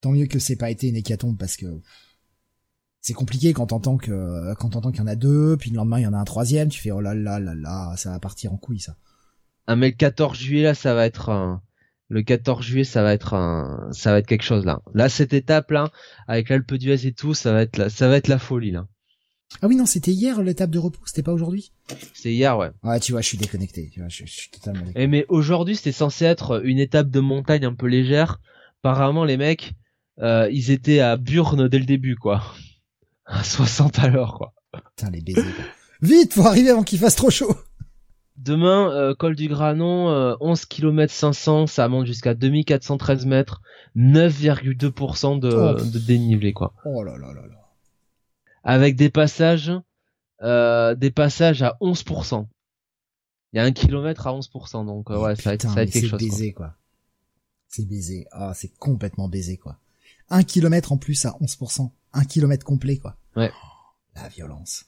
Tant 0.00 0.10
mieux 0.10 0.26
que 0.26 0.38
c'est 0.38 0.56
pas 0.56 0.70
été 0.70 0.88
une 0.88 0.96
hécatombe 0.96 1.38
parce 1.38 1.56
que 1.56 1.80
c'est 3.00 3.12
compliqué 3.12 3.52
quand 3.52 3.66
t'entends 3.66 3.98
que 3.98 4.54
quand 4.54 4.70
t'entends 4.70 4.90
qu'il 4.90 5.00
y 5.00 5.04
en 5.04 5.08
a 5.08 5.16
deux, 5.16 5.56
puis 5.58 5.70
le 5.70 5.76
lendemain 5.76 5.98
il 5.98 6.02
y 6.02 6.06
en 6.06 6.14
a 6.14 6.18
un 6.18 6.24
troisième, 6.24 6.68
tu 6.68 6.80
fais 6.80 6.90
oh 6.90 7.00
là 7.00 7.14
là 7.14 7.38
là 7.38 7.54
là, 7.54 7.94
ça 7.96 8.10
va 8.10 8.18
partir 8.18 8.52
en 8.52 8.56
couille 8.56 8.80
ça. 8.80 8.96
Ah 9.66 9.76
mais 9.76 9.90
le 9.90 9.96
14 9.96 10.38
juillet 10.38 10.62
là, 10.62 10.74
ça 10.74 10.94
va 10.94 11.06
être 11.06 11.28
un... 11.28 11.62
le 12.08 12.22
14 12.22 12.64
juillet, 12.64 12.84
ça 12.84 13.02
va 13.02 13.12
être 13.12 13.34
un... 13.34 13.88
ça 13.92 14.12
va 14.12 14.18
être 14.18 14.26
quelque 14.26 14.44
chose 14.44 14.64
là. 14.64 14.80
Là 14.94 15.08
cette 15.08 15.34
étape 15.34 15.70
là 15.70 15.90
avec 16.26 16.48
l'Alpe 16.48 16.74
d'Huez 16.74 17.06
et 17.06 17.12
tout, 17.12 17.34
ça 17.34 17.52
va 17.52 17.62
être 17.62 17.76
la... 17.76 17.90
ça 17.90 18.08
va 18.08 18.16
être 18.16 18.28
la 18.28 18.38
folie 18.38 18.70
là. 18.70 18.88
Ah 19.60 19.66
oui 19.66 19.76
non, 19.76 19.86
c'était 19.86 20.12
hier 20.12 20.42
l'étape 20.42 20.70
de 20.70 20.78
repos, 20.78 21.00
c'était 21.04 21.22
pas 21.22 21.32
aujourd'hui 21.32 21.72
C'est 22.14 22.32
hier 22.32 22.56
ouais. 22.56 22.70
Ouais, 22.82 22.98
tu 23.00 23.12
vois, 23.12 23.20
je 23.20 23.26
suis 23.26 23.38
déconnecté, 23.38 23.90
tu 23.92 24.00
vois, 24.00 24.08
je, 24.08 24.24
suis 24.24 24.50
totalement 24.50 24.80
déconnecté. 24.80 25.00
Et 25.00 25.04
eh, 25.04 25.06
mais 25.06 25.26
aujourd'hui, 25.28 25.76
c'était 25.76 25.92
censé 25.92 26.24
être 26.24 26.64
une 26.64 26.78
étape 26.78 27.10
de 27.10 27.20
montagne 27.20 27.64
un 27.64 27.74
peu 27.74 27.86
légère. 27.86 28.40
Apparemment 28.82 29.24
les 29.24 29.36
mecs 29.36 29.74
euh, 30.20 30.48
ils 30.52 30.70
étaient 30.70 31.00
à 31.00 31.16
Burne 31.16 31.68
dès 31.68 31.78
le 31.78 31.84
début, 31.84 32.16
quoi. 32.16 32.42
À 33.24 33.44
60 33.44 33.98
à 34.00 34.08
l'heure, 34.08 34.34
quoi. 34.34 34.52
Putain, 34.72 35.10
les 35.10 35.20
baisers. 35.20 35.44
Vite, 36.02 36.34
faut 36.34 36.46
arriver 36.46 36.70
avant 36.70 36.82
qu'il 36.82 36.98
fasse 36.98 37.14
trop 37.14 37.30
chaud. 37.30 37.54
Demain, 38.36 38.90
euh, 38.90 39.14
col 39.14 39.36
du 39.36 39.46
Granon, 39.48 40.10
euh, 40.10 40.34
11 40.40 40.64
km 40.66 41.12
500, 41.12 41.66
ça 41.68 41.88
monte 41.88 42.06
jusqu'à 42.06 42.34
2413 42.34 43.24
mètres, 43.26 43.62
9,2% 43.96 45.38
de, 45.38 45.48
Oh. 45.48 45.74
de 45.74 45.98
dénivelé 45.98 46.52
quoi. 46.52 46.74
Oh 46.84 47.04
là 47.04 47.16
là 47.16 47.28
là 47.28 47.42
là. 47.46 47.61
Avec 48.64 48.96
des 48.96 49.10
passages, 49.10 49.72
euh, 50.42 50.94
des 50.94 51.10
passages 51.10 51.62
à 51.62 51.76
11%. 51.80 52.46
Il 53.52 53.58
y 53.58 53.60
a 53.60 53.64
un 53.64 53.72
kilomètre 53.72 54.26
à 54.26 54.32
11%, 54.32 54.86
donc 54.86 55.10
euh, 55.10 55.18
ouais, 55.18 55.36
ça 55.36 55.50
va 55.50 55.54
être, 55.54 55.60
Putain, 55.60 55.68
ça 55.68 55.74
va 55.74 55.82
être 55.82 55.90
quelque 55.92 56.04
c'est 56.04 56.08
chose. 56.08 56.18
quoi. 56.20 56.28
baisé, 56.28 56.52
quoi. 56.52 56.74
C'est 57.68 57.86
baisé. 57.88 58.26
Ah, 58.32 58.52
c'est 58.54 58.72
complètement 58.78 59.28
baisé, 59.28 59.56
quoi. 59.56 59.78
Un 60.30 60.42
kilomètre 60.42 60.92
en 60.92 60.96
plus 60.96 61.24
à 61.26 61.36
11%. 61.40 61.90
Un 62.14 62.24
kilomètre 62.24 62.64
complet, 62.64 62.96
quoi. 62.98 63.16
Ouais. 63.36 63.50
Oh, 63.54 63.66
la 64.16 64.28
violence. 64.28 64.86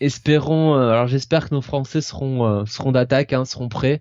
Espérons, 0.00 0.74
euh, 0.76 0.90
alors 0.90 1.06
j'espère 1.08 1.48
que 1.48 1.54
nos 1.54 1.60
Français 1.60 2.00
seront 2.00 2.46
euh, 2.46 2.64
seront 2.64 2.90
d'attaque, 2.90 3.32
hein, 3.34 3.44
seront 3.44 3.68
prêts. 3.68 4.00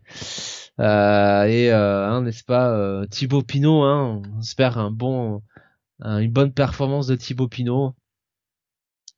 Euh, 0.80 1.44
et 1.44 1.70
euh, 1.72 2.08
hein, 2.08 2.22
n'est-ce 2.22 2.44
pas, 2.46 2.70
euh, 2.72 3.06
Thibaut 3.06 3.42
Pinot, 3.44 3.84
hein, 3.84 4.22
on 4.34 4.40
espère 4.40 4.78
un 4.78 4.92
bon, 4.92 5.42
un- 6.00 6.20
une 6.20 6.32
bonne 6.32 6.54
performance 6.54 7.08
de 7.08 7.16
Thibaut 7.18 7.50
Pinot. 7.50 7.94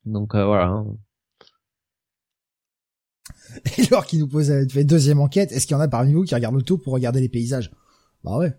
Donc 0.05 0.35
euh, 0.35 0.45
voilà. 0.45 0.65
hein. 0.67 0.85
Et 3.77 3.85
alors 3.87 4.05
qui 4.05 4.17
nous 4.17 4.27
pose 4.27 4.49
euh, 4.51 4.65
tu 4.65 4.73
fais 4.73 4.83
deuxième 4.83 5.19
enquête, 5.19 5.51
est-ce 5.51 5.67
qu'il 5.67 5.75
y 5.75 5.77
en 5.77 5.81
a 5.81 5.87
parmi 5.87 6.13
vous 6.13 6.23
qui 6.23 6.33
regardent 6.35 6.55
le 6.55 6.61
tour 6.63 6.81
pour 6.81 6.93
regarder 6.93 7.19
les 7.19 7.29
paysages? 7.29 7.71
Bah 8.23 8.37
ouais. 8.37 8.53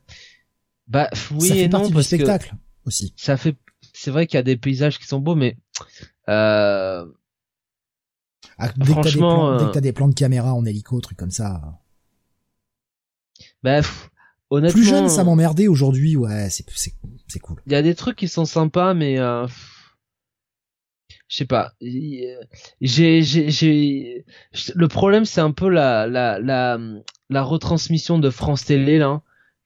Bah 0.89 1.09
oui 1.32 1.48
ça 1.48 1.55
fait 1.55 1.60
et 1.62 1.69
non 1.69 1.78
partie 1.78 1.89
du 1.89 1.94
parce 1.94 2.09
que 2.09 2.16
spectacle 2.16 2.55
aussi. 2.85 3.14
ça 3.16 3.36
fait, 3.36 3.56
c'est 3.94 4.10
vrai 4.10 4.27
qu'il 4.27 4.36
y 4.36 4.39
a 4.39 4.43
des 4.43 4.56
paysages 4.56 4.98
qui 4.98 5.06
sont 5.06 5.20
beaux, 5.20 5.35
mais 5.35 5.56
euh, 6.28 7.06
Ah, 8.59 8.69
dès 8.77 8.94
que 8.94 9.01
t'as 9.02 9.10
des 9.10 9.16
plans, 9.19 9.56
dès 9.56 9.64
euh, 9.64 9.69
que 9.69 9.73
t'as 9.74 9.81
des 9.81 9.93
plans 9.93 10.09
de 10.09 10.14
caméra 10.14 10.55
en 10.55 10.64
hélico, 10.64 11.01
trucs 11.01 11.19
comme 11.19 11.31
ça. 11.31 11.81
bah, 13.62 13.81
honnêtement, 14.51 14.73
Plus 14.73 14.85
jeune, 14.85 15.09
ça 15.09 15.24
m'emmerdait. 15.24 15.69
Aujourd'hui, 15.69 16.16
ouais, 16.16 16.51
c'est 16.51 16.64
c'est 16.74 16.93
c'est 17.28 17.39
cool. 17.40 17.62
Il 17.66 17.73
y 17.73 17.77
a 17.77 17.82
des 17.82 17.94
trucs 17.94 18.16
qui 18.16 18.28
sont 18.28 18.44
sympas, 18.44 18.93
mais 18.94 19.19
euh, 19.19 19.47
je 21.33 21.39
sais 21.39 21.47
pas. 21.47 21.73
Il- 21.81 22.39
J'ai, 22.83 23.23
j'ai. 23.23 24.27
Le 24.75 24.89
problème, 24.89 25.25
c'est 25.25 25.41
un 25.41 25.51
peu 25.51 25.71
la, 25.71 26.07
la, 26.07 26.39
la, 26.39 27.43
retransmission 27.43 28.19
de 28.19 28.29
France 28.29 28.67
Télé 28.67 29.03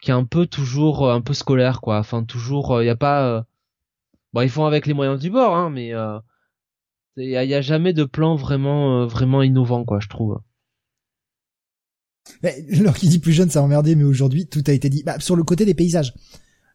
qui 0.01 0.13
est 0.13 0.15
un 0.15 0.25
peu 0.25 0.47
toujours 0.47 1.09
euh, 1.09 1.15
un 1.15 1.21
peu 1.21 1.35
scolaire, 1.35 1.81
quoi. 1.81 1.99
Enfin, 1.99 2.23
toujours, 2.23 2.81
il 2.83 2.87
y 2.87 2.89
a 2.89 2.95
pas. 2.97 3.27
euh, 3.27 3.43
Bon, 4.33 4.43
ils 4.43 4.51
font 4.51 4.67
avec 4.67 4.87
les 4.87 4.95
moyens 4.95 5.19
du 5.19 5.29
bord, 5.31 5.57
hein, 5.57 5.71
mais 5.71 5.93
euh, 5.93 6.21
il 7.17 7.31
y, 7.31 7.37
a, 7.37 7.61
jamais 7.63 7.93
de 7.93 8.05
plan 8.05 8.37
vraiment, 8.37 9.03
euh, 9.03 9.07
vraiment 9.07 9.43
innovant, 9.43 9.85
quoi, 9.85 9.99
je 9.99 10.09
trouve. 10.09 10.39
Qui 12.97 13.09
dit 13.09 13.19
plus 13.19 13.33
jeune, 13.33 13.51
ça 13.51 13.61
m'emmerdait, 13.61 13.97
mais 13.97 14.05
aujourd'hui, 14.05 14.47
tout 14.47 14.63
a 14.69 14.73
été 14.73 14.89
dit. 14.89 15.03
Bah, 15.03 15.19
sur 15.19 15.35
le 15.35 15.43
côté 15.43 15.65
des 15.65 15.75
paysages. 15.75 16.15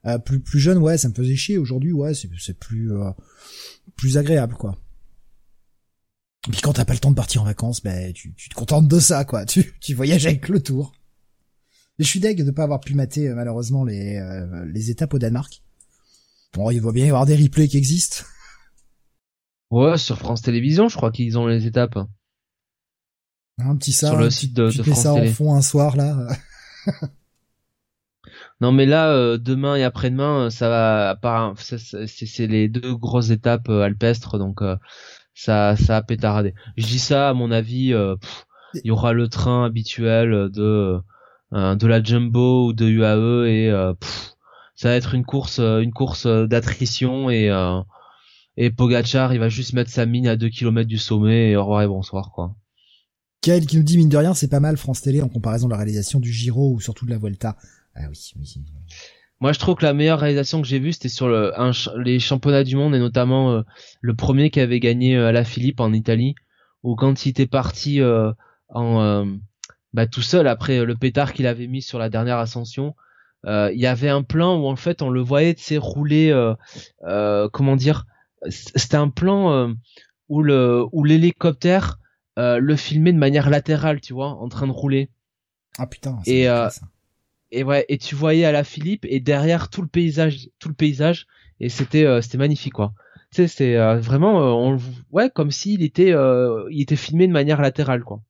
Euh, 0.06 0.18
plus 0.18 0.40
plus 0.40 0.60
jeune, 0.60 0.80
ouais, 0.80 0.98
ça 0.98 1.08
me 1.10 1.14
faisait 1.14 1.36
chier. 1.36 1.58
Aujourd'hui, 1.58 1.94
ouais, 1.94 2.14
c'est 2.14 2.30
c'est 2.40 2.58
plus 2.58 2.92
euh, 2.92 3.12
plus 4.02 4.18
agréable, 4.18 4.56
quoi. 4.56 4.76
Et 6.48 6.52
puis 6.52 6.62
quand 6.62 6.74
t'as 6.74 6.86
pas 6.86 6.94
le 6.94 7.00
temps 7.00 7.12
de 7.12 7.16
partir 7.16 7.44
en 7.44 7.46
vacances, 7.46 7.84
ben 7.84 8.12
tu, 8.14 8.34
tu 8.34 8.50
te 8.50 8.56
contentes 8.56 8.88
de 8.88 9.00
ça, 9.00 9.26
quoi. 9.26 9.46
Tu 9.46 9.74
tu 9.80 9.94
voyages 9.94 10.26
avec 10.26 10.50
le 10.50 10.60
tour. 10.62 10.92
Et 12.00 12.04
je 12.04 12.08
suis 12.10 12.20
deg 12.20 12.44
de 12.44 12.50
pas 12.50 12.64
avoir 12.64 12.80
pu 12.80 12.96
mater 12.96 13.28
euh, 13.30 13.36
malheureusement 13.36 13.84
les 13.84 14.16
euh, 14.18 14.66
les 14.66 14.90
étapes 14.90 15.14
au 15.14 15.20
Danemark. 15.20 15.62
Bon, 16.54 16.72
il 16.72 16.82
va 16.82 16.92
bien 16.92 17.06
y 17.06 17.10
avoir 17.10 17.28
des 17.28 17.36
replays 17.36 17.68
qui 17.68 17.78
existent. 17.78 18.24
Ouais, 19.70 19.98
sur 20.00 20.18
France 20.18 20.42
Télévisions, 20.42 20.90
je 20.90 20.98
crois 20.98 21.12
qu'ils 21.12 21.38
ont 21.38 21.46
les 21.46 21.68
étapes. 21.68 21.98
Un 23.60 23.76
petit 23.78 23.92
ça, 23.94 24.08
Sur 24.08 24.18
le 24.18 24.32
site 24.32 24.54
de- 24.54 24.72
tu 24.72 24.80
de 24.80 24.84
France 24.84 25.04
ça 25.04 25.14
Télé. 25.14 25.30
en 25.30 25.34
fond 25.34 25.54
un 25.54 25.62
soir 25.62 25.96
là. 25.96 26.28
Non 28.62 28.72
mais 28.72 28.86
là 28.86 29.12
euh, 29.12 29.40
demain 29.40 29.76
et 29.76 29.84
après-demain 29.84 30.46
euh, 30.46 30.50
ça 30.52 30.70
va 30.70 31.56
c'est 32.06 32.48
les 32.48 32.70
deux 32.70 32.96
grosses 32.96 33.32
étapes 33.32 33.70
euh, 33.70 33.82
alpestres 33.82 34.38
donc 34.38 34.62
euh, 34.62 34.78
ça 35.34 35.76
ça 35.76 35.98
a 35.98 36.02
pétaradé. 36.04 36.54
Je 36.78 36.86
dis 36.86 37.00
ça 37.00 37.30
à 37.30 37.34
mon 37.34 37.50
avis 37.52 37.94
il 38.76 38.82
y 38.86 38.92
aura 38.92 39.14
le 39.14 39.28
train 39.28 39.66
habituel 39.66 40.50
de 40.52 41.00
de 41.52 41.88
la 41.88 42.04
Jumbo 42.04 42.68
ou 42.68 42.74
de 42.74 42.88
UAE 42.88 43.48
et 43.48 43.94
pff, 44.00 44.34
ça 44.76 44.90
va 44.90 44.96
être 44.96 45.16
une 45.16 45.26
course 45.26 45.60
une 45.60 45.92
course 45.92 46.28
d'attrition 46.28 47.32
et 47.32 47.50
et 48.58 48.70
Pogachar 48.70 49.34
il 49.34 49.40
va 49.40 49.50
juste 49.50 49.74
mettre 49.74 49.90
sa 49.90 50.06
mine 50.06 50.28
à 50.28 50.36
2 50.36 50.50
km 50.50 50.88
du 50.88 51.00
sommet 51.00 51.52
et 51.52 51.56
au 51.56 51.64
revoir 51.64 51.82
et 51.82 51.88
bonsoir 51.88 52.32
quoi. 52.32 52.56
Kael 53.42 53.66
qui 53.66 53.78
nous 53.78 53.84
dit 53.84 53.98
mine 53.98 54.10
de 54.10 54.18
rien, 54.18 54.36
c'est 54.36 54.50
pas 54.50 54.60
mal 54.60 54.78
France 54.78 55.02
Télé 55.02 55.20
en 55.24 55.28
comparaison 55.28 55.66
de 55.66 55.72
la 55.72 55.78
réalisation 55.78 56.20
du 56.20 56.32
Giro 56.32 56.74
ou 56.76 56.80
surtout 56.80 57.08
de 57.08 57.10
la 57.10 57.18
Vuelta. 57.18 57.58
Ah 57.96 58.02
oui, 58.10 58.32
oui. 58.38 58.54
oui. 58.58 58.64
Moi, 59.40 59.54
je 59.54 59.60
trouve 59.60 59.76
que 59.76 59.86
la 59.86 59.94
meilleure 59.94 60.20
réalisation 60.20 60.62
que 60.62 60.68
j'ai 60.68 60.80
vue, 60.80 60.94
c'était 60.94 61.10
sur 61.10 61.28
le, 61.28 61.60
un 61.60 61.74
ch- 61.74 61.90
les 61.98 62.20
championnats 62.20 62.64
du 62.64 62.76
monde 62.76 62.94
et 62.96 63.00
notamment 63.00 63.52
euh, 63.52 63.62
le 64.02 64.16
premier 64.16 64.50
qui 64.52 64.60
avait 64.60 64.80
gagné 64.80 65.18
euh, 65.18 65.28
à 65.30 65.32
la 65.32 65.44
Philippe 65.44 65.80
en 65.80 65.94
Italie, 65.94 66.36
où 66.84 66.96
quand 66.96 67.26
il 67.26 67.30
était 67.30 67.48
parti 67.48 68.02
euh, 68.02 68.32
en 68.70 69.02
euh, 69.02 69.26
bah, 69.94 70.06
tout 70.06 70.22
seul 70.22 70.48
après 70.48 70.78
euh, 70.80 70.86
le 70.86 70.96
pétard 70.96 71.34
qu'il 71.34 71.48
avait 71.48 71.68
mis 71.68 71.82
sur 71.82 71.98
la 71.98 72.10
dernière 72.10 72.38
ascension, 72.38 72.96
euh, 73.48 73.72
il 73.74 73.80
y 73.80 73.88
avait 73.88 74.10
un 74.10 74.22
plan 74.22 74.58
où 74.60 74.68
en 74.68 74.76
fait 74.76 75.02
on 75.02 75.10
le 75.10 75.22
voyait 75.22 75.56
sais 75.58 75.78
rouler, 75.78 76.30
euh, 76.30 76.54
euh, 77.06 77.50
comment 77.52 77.76
dire, 77.76 78.06
c'était 78.48 78.96
un 78.98 79.10
plan 79.10 79.52
euh, 79.52 79.74
où 80.30 80.44
le 80.44 80.86
où 80.92 81.04
l'hélicoptère 81.04 81.98
euh, 82.38 82.60
le 82.60 82.76
filmait 82.76 83.12
de 83.12 83.18
manière 83.18 83.50
latérale, 83.50 84.00
tu 84.02 84.14
vois, 84.14 84.30
en 84.30 84.48
train 84.50 84.68
de 84.68 84.72
rouler. 84.72 85.10
Ah 85.80 85.88
putain. 85.88 86.20
Et, 86.28 86.48
euh. 86.48 86.70
Et 87.52 87.64
ouais 87.64 87.86
et 87.90 87.98
tu 87.98 88.16
voyais 88.16 88.46
à 88.46 88.52
la 88.52 88.64
Philippe 88.64 89.06
et 89.10 89.20
derrière 89.20 89.70
tout 89.70 89.82
le 89.82 89.88
paysage 89.88 90.50
tout 90.60 90.70
le 90.70 90.76
paysage 90.76 91.28
et 91.60 91.70
c'était 91.70 92.06
euh, 92.06 92.22
c'était 92.22 92.38
magnifique 92.38 92.74
quoi 92.74 92.94
tu 93.32 93.38
sais 93.38 93.48
c'est 93.48 93.78
euh, 93.78 94.00
vraiment 94.00 94.42
euh, 94.42 94.52
on 94.52 94.80
ouais 95.12 95.30
comme 95.30 95.52
s'il 95.52 95.84
était 95.84 96.14
euh, 96.14 96.66
il 96.72 96.82
était 96.82 96.96
filmé 96.96 97.28
de 97.28 97.34
manière 97.34 97.62
latérale 97.62 98.04
quoi 98.04 98.22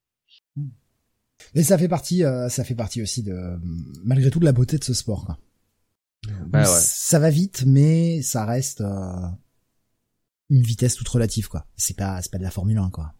Et 1.56 1.64
ça 1.64 1.78
fait 1.78 1.88
partie, 1.88 2.24
euh, 2.24 2.50
ça 2.50 2.64
fait 2.64 2.76
partie 2.76 3.02
aussi 3.02 3.24
de, 3.24 3.60
malgré 4.04 4.30
tout, 4.30 4.40
de 4.40 4.46
la 4.46 4.52
beauté 4.54 4.78
de 4.78 4.84
ce 4.84 4.94
sport. 4.94 5.26
Quoi. 5.26 5.38
bah 6.48 6.60
ouais 6.62 6.80
Ça 6.82 7.20
va 7.20 7.30
vite, 7.30 7.64
mais 7.66 8.22
ça 8.22 8.46
reste 8.46 8.82
euh, 8.82 9.28
une 10.50 10.62
vitesse 10.62 10.96
toute 10.96 11.10
relative, 11.10 11.50
quoi. 11.50 11.66
C'est 11.76 11.98
pas, 11.98 12.22
c'est 12.22 12.32
pas 12.32 12.38
de 12.38 12.44
la 12.44 12.52
Formule 12.52 12.78
1, 12.78 12.90
quoi. 12.90 13.14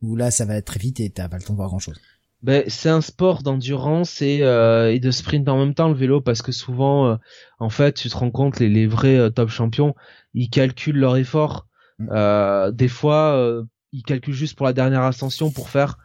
Où 0.00 0.16
là, 0.16 0.30
ça 0.30 0.46
va 0.46 0.56
être 0.56 0.66
très 0.66 0.78
vite 0.80 1.00
et 1.00 1.10
t'as 1.10 1.28
pas 1.28 1.36
le 1.36 1.42
temps 1.42 1.52
de 1.52 1.56
voir 1.58 1.68
grand 1.68 1.78
chose. 1.78 2.00
Ben 2.42 2.64
c'est 2.68 2.88
un 2.88 3.00
sport 3.00 3.42
d'endurance 3.42 4.22
et 4.22 4.40
euh, 4.42 4.92
et 4.92 4.98
de 4.98 5.10
sprint 5.10 5.48
en 5.48 5.58
même 5.58 5.74
temps 5.74 5.88
le 5.88 5.94
vélo 5.94 6.20
parce 6.20 6.42
que 6.42 6.52
souvent 6.52 7.08
euh, 7.08 7.16
en 7.58 7.70
fait 7.70 7.94
tu 7.94 8.08
te 8.08 8.16
rends 8.16 8.30
compte 8.30 8.60
les 8.60 8.68
les 8.68 8.86
vrais 8.86 9.16
euh, 9.16 9.30
top 9.30 9.50
champions 9.50 9.94
ils 10.34 10.50
calculent 10.50 10.98
leur 10.98 11.16
effort 11.16 11.66
Mm. 12.00 12.08
euh, 12.12 12.70
des 12.70 12.88
fois 12.88 13.36
euh, 13.36 13.64
ils 13.92 14.02
calculent 14.02 14.34
juste 14.34 14.56
pour 14.56 14.66
la 14.66 14.72
dernière 14.72 15.02
ascension 15.02 15.50
pour 15.50 15.68
faire 15.68 15.98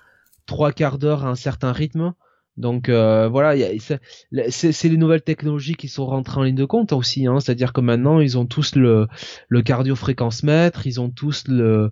trois 0.46 0.72
quarts 0.72 0.98
d'heure 0.98 1.26
à 1.26 1.30
un 1.30 1.36
certain 1.36 1.72
rythme 1.72 2.14
donc 2.58 2.88
euh, 2.90 3.28
voilà 3.28 3.54
c'est- 3.80 4.84
les 4.90 4.98
nouvelles 4.98 5.22
technologies 5.24 5.76
qui 5.76 5.88
sont 5.88 6.06
rentrées 6.06 6.40
en 6.40 6.44
ligne 6.44 6.56
de 6.56 6.66
compte 6.66 6.94
aussi 6.94 7.28
hein. 7.28 7.40
C'est 7.40 7.52
à 7.52 7.56
dire 7.56 7.74
que 7.74 7.82
maintenant 7.82 8.20
ils 8.22 8.38
ont 8.38 8.46
tous 8.46 8.76
le 8.76 9.08
le 9.50 9.62
cardio 9.62 9.96
fréquence 9.96 10.44
mètre 10.44 10.88
ils 10.88 11.02
ont 11.02 11.10
tous 11.10 11.48
le 11.48 11.92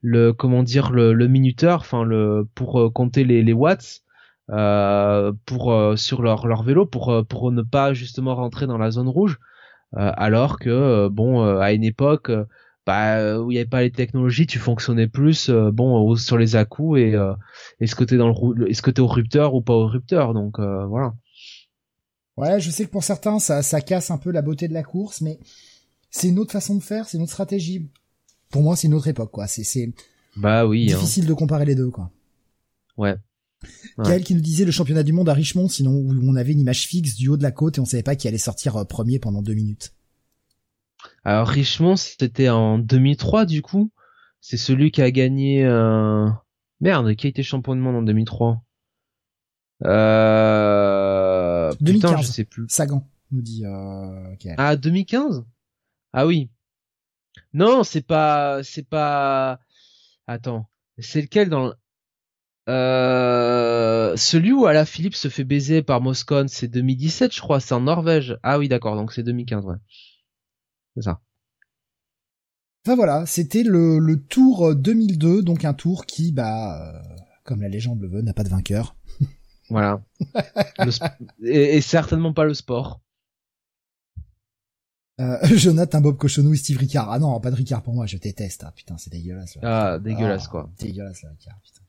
le 0.00 0.32
comment 0.32 0.62
dire 0.62 0.90
le, 0.92 1.12
le 1.12 1.28
minuteur 1.28 1.80
enfin 1.80 2.04
le 2.04 2.48
pour 2.54 2.80
euh, 2.80 2.90
compter 2.90 3.24
les, 3.24 3.42
les 3.42 3.52
watts 3.52 4.00
euh, 4.50 5.32
pour 5.46 5.72
euh, 5.72 5.96
sur 5.96 6.22
leur 6.22 6.46
leur 6.46 6.62
vélo 6.62 6.86
pour 6.86 7.10
euh, 7.12 7.22
pour 7.22 7.52
ne 7.52 7.62
pas 7.62 7.92
justement 7.92 8.34
rentrer 8.34 8.66
dans 8.66 8.78
la 8.78 8.90
zone 8.90 9.08
rouge. 9.08 9.38
Euh, 9.96 10.12
alors 10.16 10.58
que 10.58 11.08
bon 11.08 11.42
à 11.60 11.72
une 11.72 11.84
époque 11.84 12.30
bah, 12.88 13.18
euh, 13.18 13.36
où 13.36 13.50
il 13.50 13.54
n'y 13.56 13.60
avait 13.60 13.68
pas 13.68 13.82
les 13.82 13.90
technologies 13.90 14.46
tu 14.46 14.58
fonctionnais 14.58 15.08
plus 15.08 15.50
euh, 15.50 15.70
bon 15.70 16.16
sur 16.16 16.38
les 16.38 16.56
à 16.56 16.64
coups 16.64 17.00
et 17.00 17.14
euh, 17.14 17.34
est-ce 17.80 17.94
que 17.94 18.02
t'es 18.02 18.16
dans 18.16 18.28
le 18.28 18.70
est-ce 18.70 18.80
que 18.80 18.90
t'es 18.90 19.02
au 19.02 19.06
rupteur 19.06 19.54
ou 19.54 19.60
pas 19.60 19.74
au 19.74 19.86
rupteur 19.86 20.32
donc 20.32 20.58
euh, 20.58 20.86
voilà 20.86 21.12
Ouais, 22.38 22.60
je 22.60 22.70
sais 22.70 22.86
que 22.86 22.90
pour 22.90 23.02
certains, 23.02 23.40
ça, 23.40 23.62
ça 23.62 23.80
casse 23.80 24.12
un 24.12 24.16
peu 24.16 24.30
la 24.30 24.42
beauté 24.42 24.68
de 24.68 24.72
la 24.72 24.84
course, 24.84 25.22
mais 25.22 25.40
c'est 26.08 26.28
une 26.28 26.38
autre 26.38 26.52
façon 26.52 26.76
de 26.76 26.82
faire, 26.82 27.08
c'est 27.08 27.16
une 27.16 27.24
autre 27.24 27.32
stratégie. 27.32 27.90
Pour 28.48 28.62
moi, 28.62 28.76
c'est 28.76 28.86
une 28.86 28.94
autre 28.94 29.08
époque, 29.08 29.32
quoi. 29.32 29.48
C'est, 29.48 29.64
c'est 29.64 29.92
bah 30.36 30.64
oui 30.64 30.84
hein. 30.84 30.94
difficile 30.94 31.26
de 31.26 31.34
comparer 31.34 31.64
les 31.64 31.74
deux, 31.74 31.90
quoi. 31.90 32.12
ouais 32.96 33.16
Ouais. 33.98 34.04
Gaël 34.04 34.22
qui 34.22 34.36
nous 34.36 34.40
disait 34.40 34.64
le 34.64 34.70
championnat 34.70 35.02
du 35.02 35.12
monde 35.12 35.28
à 35.28 35.32
Richmond, 35.32 35.68
sinon 35.68 35.90
où 35.90 36.14
on 36.22 36.36
avait 36.36 36.52
une 36.52 36.60
image 36.60 36.86
fixe 36.86 37.16
du 37.16 37.28
haut 37.28 37.36
de 37.36 37.42
la 37.42 37.50
côte 37.50 37.78
et 37.78 37.80
on 37.80 37.84
savait 37.84 38.04
pas 38.04 38.14
qui 38.14 38.28
allait 38.28 38.38
sortir 38.38 38.86
premier 38.86 39.18
pendant 39.18 39.42
deux 39.42 39.54
minutes. 39.54 39.92
Alors 41.24 41.48
Richemont, 41.48 41.96
c'était 41.96 42.48
en 42.48 42.78
2003 42.78 43.46
du 43.46 43.62
coup. 43.62 43.90
C'est 44.40 44.56
celui 44.56 44.90
qui 44.90 45.02
a 45.02 45.10
gagné. 45.10 45.64
Euh... 45.64 46.28
Merde, 46.80 47.14
qui 47.14 47.26
a 47.26 47.30
été 47.30 47.42
champion 47.42 47.74
du 47.74 47.80
monde 47.80 47.96
en 47.96 48.02
2003 48.02 48.62
euh... 49.84 51.70
Putain, 51.72 51.84
2015. 51.84 52.20
je 52.20 52.32
sais 52.32 52.44
plus. 52.44 52.66
Sagan 52.68 53.06
nous 53.30 53.42
dit 53.42 53.64
euh. 53.64 54.34
Ah 54.56 54.76
2015 54.76 55.44
Ah 56.12 56.26
oui. 56.26 56.50
Non, 57.52 57.84
c'est 57.84 58.06
pas, 58.06 58.62
c'est 58.62 58.88
pas. 58.88 59.60
Attends, 60.26 60.68
c'est 60.98 61.22
lequel 61.22 61.48
dans 61.48 61.66
le... 61.66 61.74
euh... 62.68 64.16
celui 64.16 64.52
où 64.52 64.66
Ala 64.66 64.84
Philippe 64.84 65.14
se 65.14 65.28
fait 65.28 65.44
baiser 65.44 65.82
par 65.82 66.00
Moscone, 66.00 66.48
c'est 66.48 66.68
2017, 66.68 67.34
je 67.34 67.40
crois, 67.40 67.60
c'est 67.60 67.74
en 67.74 67.80
Norvège. 67.80 68.38
Ah 68.42 68.58
oui, 68.58 68.68
d'accord, 68.68 68.96
donc 68.96 69.12
c'est 69.12 69.22
2015, 69.22 69.64
ouais. 69.64 69.76
C'est 70.98 71.04
ça. 71.04 71.20
Enfin 72.84 72.96
voilà, 72.96 73.24
c'était 73.26 73.62
le, 73.62 73.98
le 73.98 74.20
tour 74.20 74.74
2002, 74.74 75.42
donc 75.42 75.64
un 75.64 75.74
tour 75.74 76.06
qui, 76.06 76.32
bah, 76.32 76.94
euh, 76.96 77.16
comme 77.44 77.60
la 77.60 77.68
légende 77.68 78.00
le 78.00 78.08
veut, 78.08 78.22
n'a 78.22 78.32
pas 78.32 78.44
de 78.44 78.48
vainqueur. 78.48 78.96
Voilà. 79.70 80.02
et, 81.44 81.76
et, 81.76 81.80
certainement 81.82 82.32
pas 82.32 82.44
le 82.44 82.54
sport. 82.54 83.02
Euh, 85.20 85.36
Jonathan, 85.54 86.00
Bob 86.00 86.16
Cochonou 86.16 86.54
et 86.54 86.56
Steve 86.56 86.78
Ricard. 86.78 87.12
Ah 87.12 87.18
non, 87.18 87.38
pas 87.38 87.50
de 87.50 87.56
Ricard 87.56 87.82
pour 87.82 87.92
moi, 87.92 88.06
je 88.06 88.16
déteste. 88.16 88.64
Ah 88.66 88.72
putain, 88.72 88.96
c'est 88.96 89.12
dégueulasse. 89.12 89.56
Là. 89.56 89.92
Ah, 89.92 89.98
dégueulasse 89.98 90.44
ah, 90.46 90.50
quoi. 90.50 90.70
Dégueulasse 90.78 91.22
le 91.22 91.28
Ricard, 91.28 91.60
putain. 91.62 91.82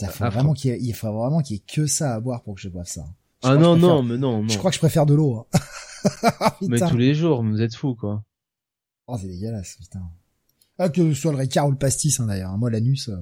Ça 0.00 0.08
faut 0.08 0.24
vraiment 0.24 0.54
qu'il 0.54 0.74
il 0.84 0.92
faut 0.92 1.12
vraiment 1.12 1.40
qu'il 1.40 1.54
y 1.54 1.58
ait 1.60 1.62
que 1.64 1.86
ça 1.86 2.14
à 2.14 2.20
boire 2.20 2.42
pour 2.42 2.56
que 2.56 2.60
je 2.60 2.68
boive 2.68 2.88
ça. 2.88 3.04
ah 3.44 3.54
non, 3.54 3.76
non, 3.76 4.02
mais 4.02 4.18
non, 4.18 4.42
non. 4.42 4.48
Je 4.48 4.58
crois 4.58 4.72
que 4.72 4.74
je 4.74 4.80
préfère 4.80 5.06
de 5.06 5.14
l'eau. 5.14 5.36
Hein. 5.36 5.60
mais 6.62 6.78
tous 6.78 6.96
les 6.96 7.14
jours, 7.14 7.42
vous 7.42 7.60
êtes 7.60 7.74
fous 7.74 7.94
quoi. 7.94 8.24
Oh, 9.06 9.18
c'est 9.20 9.28
dégueulasse, 9.28 9.76
putain. 9.80 10.02
Ah, 10.78 10.88
que 10.88 11.12
ce 11.12 11.20
soit 11.20 11.32
le 11.32 11.38
Ricard 11.38 11.68
ou 11.68 11.70
le 11.70 11.76
pastis, 11.76 12.18
hein, 12.20 12.26
d'ailleurs. 12.26 12.56
Moi, 12.56 12.70
l'anus, 12.70 13.08
euh... 13.08 13.16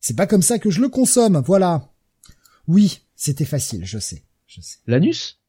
c'est 0.00 0.16
pas 0.16 0.26
comme 0.26 0.42
ça 0.42 0.58
que 0.58 0.70
je 0.70 0.80
le 0.80 0.88
consomme, 0.88 1.42
voilà. 1.44 1.88
Oui, 2.66 3.00
c'était 3.14 3.44
facile, 3.44 3.84
je 3.84 3.98
sais, 3.98 4.24
je 4.46 4.60
sais. 4.60 4.78
L'anus? 4.86 5.40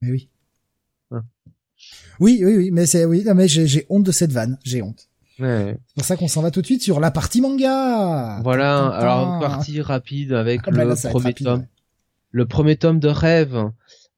Mais 0.00 0.10
oui. 0.10 0.28
Ah. 1.10 1.22
Oui, 2.20 2.40
oui, 2.44 2.56
oui, 2.56 2.70
mais 2.70 2.86
c'est 2.86 3.04
oui, 3.04 3.22
non, 3.24 3.34
mais 3.34 3.48
j'ai 3.48 3.86
honte 3.88 4.04
de 4.04 4.12
cette 4.12 4.32
vanne, 4.32 4.58
j'ai 4.64 4.82
honte. 4.82 5.08
Ouais. 5.38 5.78
C'est 5.86 5.94
pour 5.94 6.04
ça 6.04 6.16
qu'on 6.16 6.28
s'en 6.28 6.42
va 6.42 6.50
tout 6.50 6.60
de 6.60 6.66
suite 6.66 6.82
sur 6.82 6.98
la 6.98 7.10
partie 7.10 7.40
manga. 7.40 8.40
Voilà, 8.42 8.88
alors 8.88 9.34
une 9.34 9.40
partie 9.40 9.80
rapide 9.80 10.32
avec 10.32 10.62
ah, 10.66 10.70
le 10.70 11.10
premier 11.10 11.34
tome. 11.34 11.66
Le 12.30 12.46
premier 12.46 12.76
tome 12.76 12.98
de 12.98 13.08
Rêve, 13.08 13.70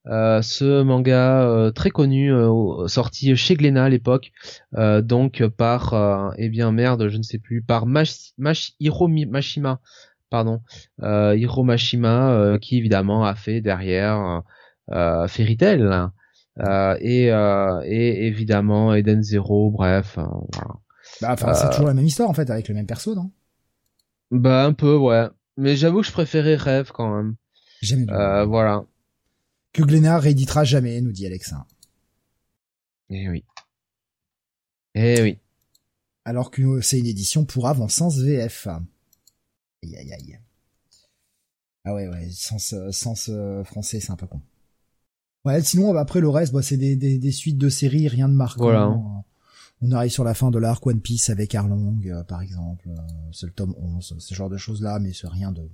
euh, 0.06 0.42
ce 0.42 0.82
manga 0.82 1.42
euh, 1.42 1.70
très 1.70 1.90
connu 1.90 2.32
euh, 2.32 2.88
sorti 2.88 3.36
chez 3.36 3.54
Glénat 3.54 3.84
à 3.84 3.88
l'époque, 3.88 4.32
donc 4.72 5.46
par 5.56 6.34
eh 6.36 6.48
bien 6.48 6.72
merde, 6.72 7.08
je 7.08 7.16
ne 7.16 7.22
sais 7.22 7.38
plus, 7.38 7.62
par 7.62 7.86
Mash, 7.86 8.32
Mash 8.38 8.72
Hiro 8.80 9.08
Mashima, 9.08 9.80
pardon, 10.30 10.60
Hiro 11.02 11.62
Mashima 11.62 12.58
qui 12.60 12.78
évidemment 12.78 13.24
a 13.24 13.34
fait 13.34 13.60
derrière 13.60 14.42
Fairy 15.28 15.56
Tail 15.56 16.08
et, 17.00 17.26
et 17.26 18.26
évidemment 18.26 18.94
Eden 18.94 19.22
Zero, 19.22 19.70
bref, 19.70 20.14
voilà. 20.16 20.74
Bah, 21.20 21.30
enfin, 21.32 21.54
c'est 21.54 21.70
toujours 21.70 21.88
la 21.88 21.94
même 21.94 22.06
histoire 22.06 22.30
en 22.30 22.34
fait 22.34 22.48
avec 22.50 22.68
le 22.68 22.74
même 22.74 22.86
perso, 22.86 23.14
non? 23.14 23.30
Bah 24.30 24.64
un 24.64 24.72
peu, 24.72 24.96
ouais. 24.96 25.26
Mais 25.56 25.76
j'avoue 25.76 26.00
que 26.00 26.06
je 26.06 26.12
préférais 26.12 26.54
Rêve 26.54 26.92
quand 26.92 27.14
même. 27.14 27.34
Jamais. 27.82 28.06
Euh, 28.10 28.44
voilà. 28.44 28.84
Que 29.72 29.82
Glénat 29.82 30.18
rééditera 30.18 30.64
jamais, 30.64 31.00
nous 31.00 31.12
dit 31.12 31.26
Alexa. 31.26 31.66
Eh 33.08 33.28
oui. 33.28 33.44
Eh 34.94 35.22
oui. 35.22 35.38
Alors 36.24 36.50
que 36.50 36.80
c'est 36.80 36.98
une 36.98 37.06
édition 37.06 37.44
pour 37.44 37.68
avant-sens 37.68 38.18
VF. 38.18 38.66
Aïe 39.82 39.96
aïe 39.96 40.12
aïe. 40.12 40.40
Ah 41.84 41.94
ouais 41.94 42.08
ouais, 42.08 42.28
sens, 42.30 42.74
sens 42.90 43.30
euh, 43.32 43.64
français, 43.64 44.00
c'est 44.00 44.10
un 44.10 44.16
peu 44.16 44.26
con. 44.26 44.42
Ouais, 45.44 45.62
sinon 45.62 45.94
après 45.96 46.20
le 46.20 46.28
reste, 46.28 46.52
bah, 46.52 46.62
c'est 46.62 46.76
des, 46.76 46.96
des, 46.96 47.18
des, 47.18 47.32
suites 47.32 47.56
de 47.56 47.70
séries, 47.70 48.08
rien 48.08 48.28
de 48.28 48.34
marquant. 48.34 48.64
Voilà. 48.64 49.00
On 49.82 49.92
arrive 49.92 50.10
sur 50.10 50.24
la 50.24 50.34
fin 50.34 50.50
de 50.50 50.58
l'arc 50.58 50.86
One 50.86 51.00
Piece 51.00 51.30
avec 51.30 51.54
Arlong, 51.54 52.06
euh, 52.06 52.22
par 52.24 52.42
exemple. 52.42 52.86
Euh, 52.90 53.00
c'est 53.32 53.46
le 53.46 53.52
tome 53.52 53.74
11, 53.78 54.16
ce 54.18 54.34
genre 54.34 54.50
de 54.50 54.58
choses-là, 54.58 54.98
mais 54.98 55.14
c'est 55.14 55.28
rien 55.28 55.52
de... 55.52 55.66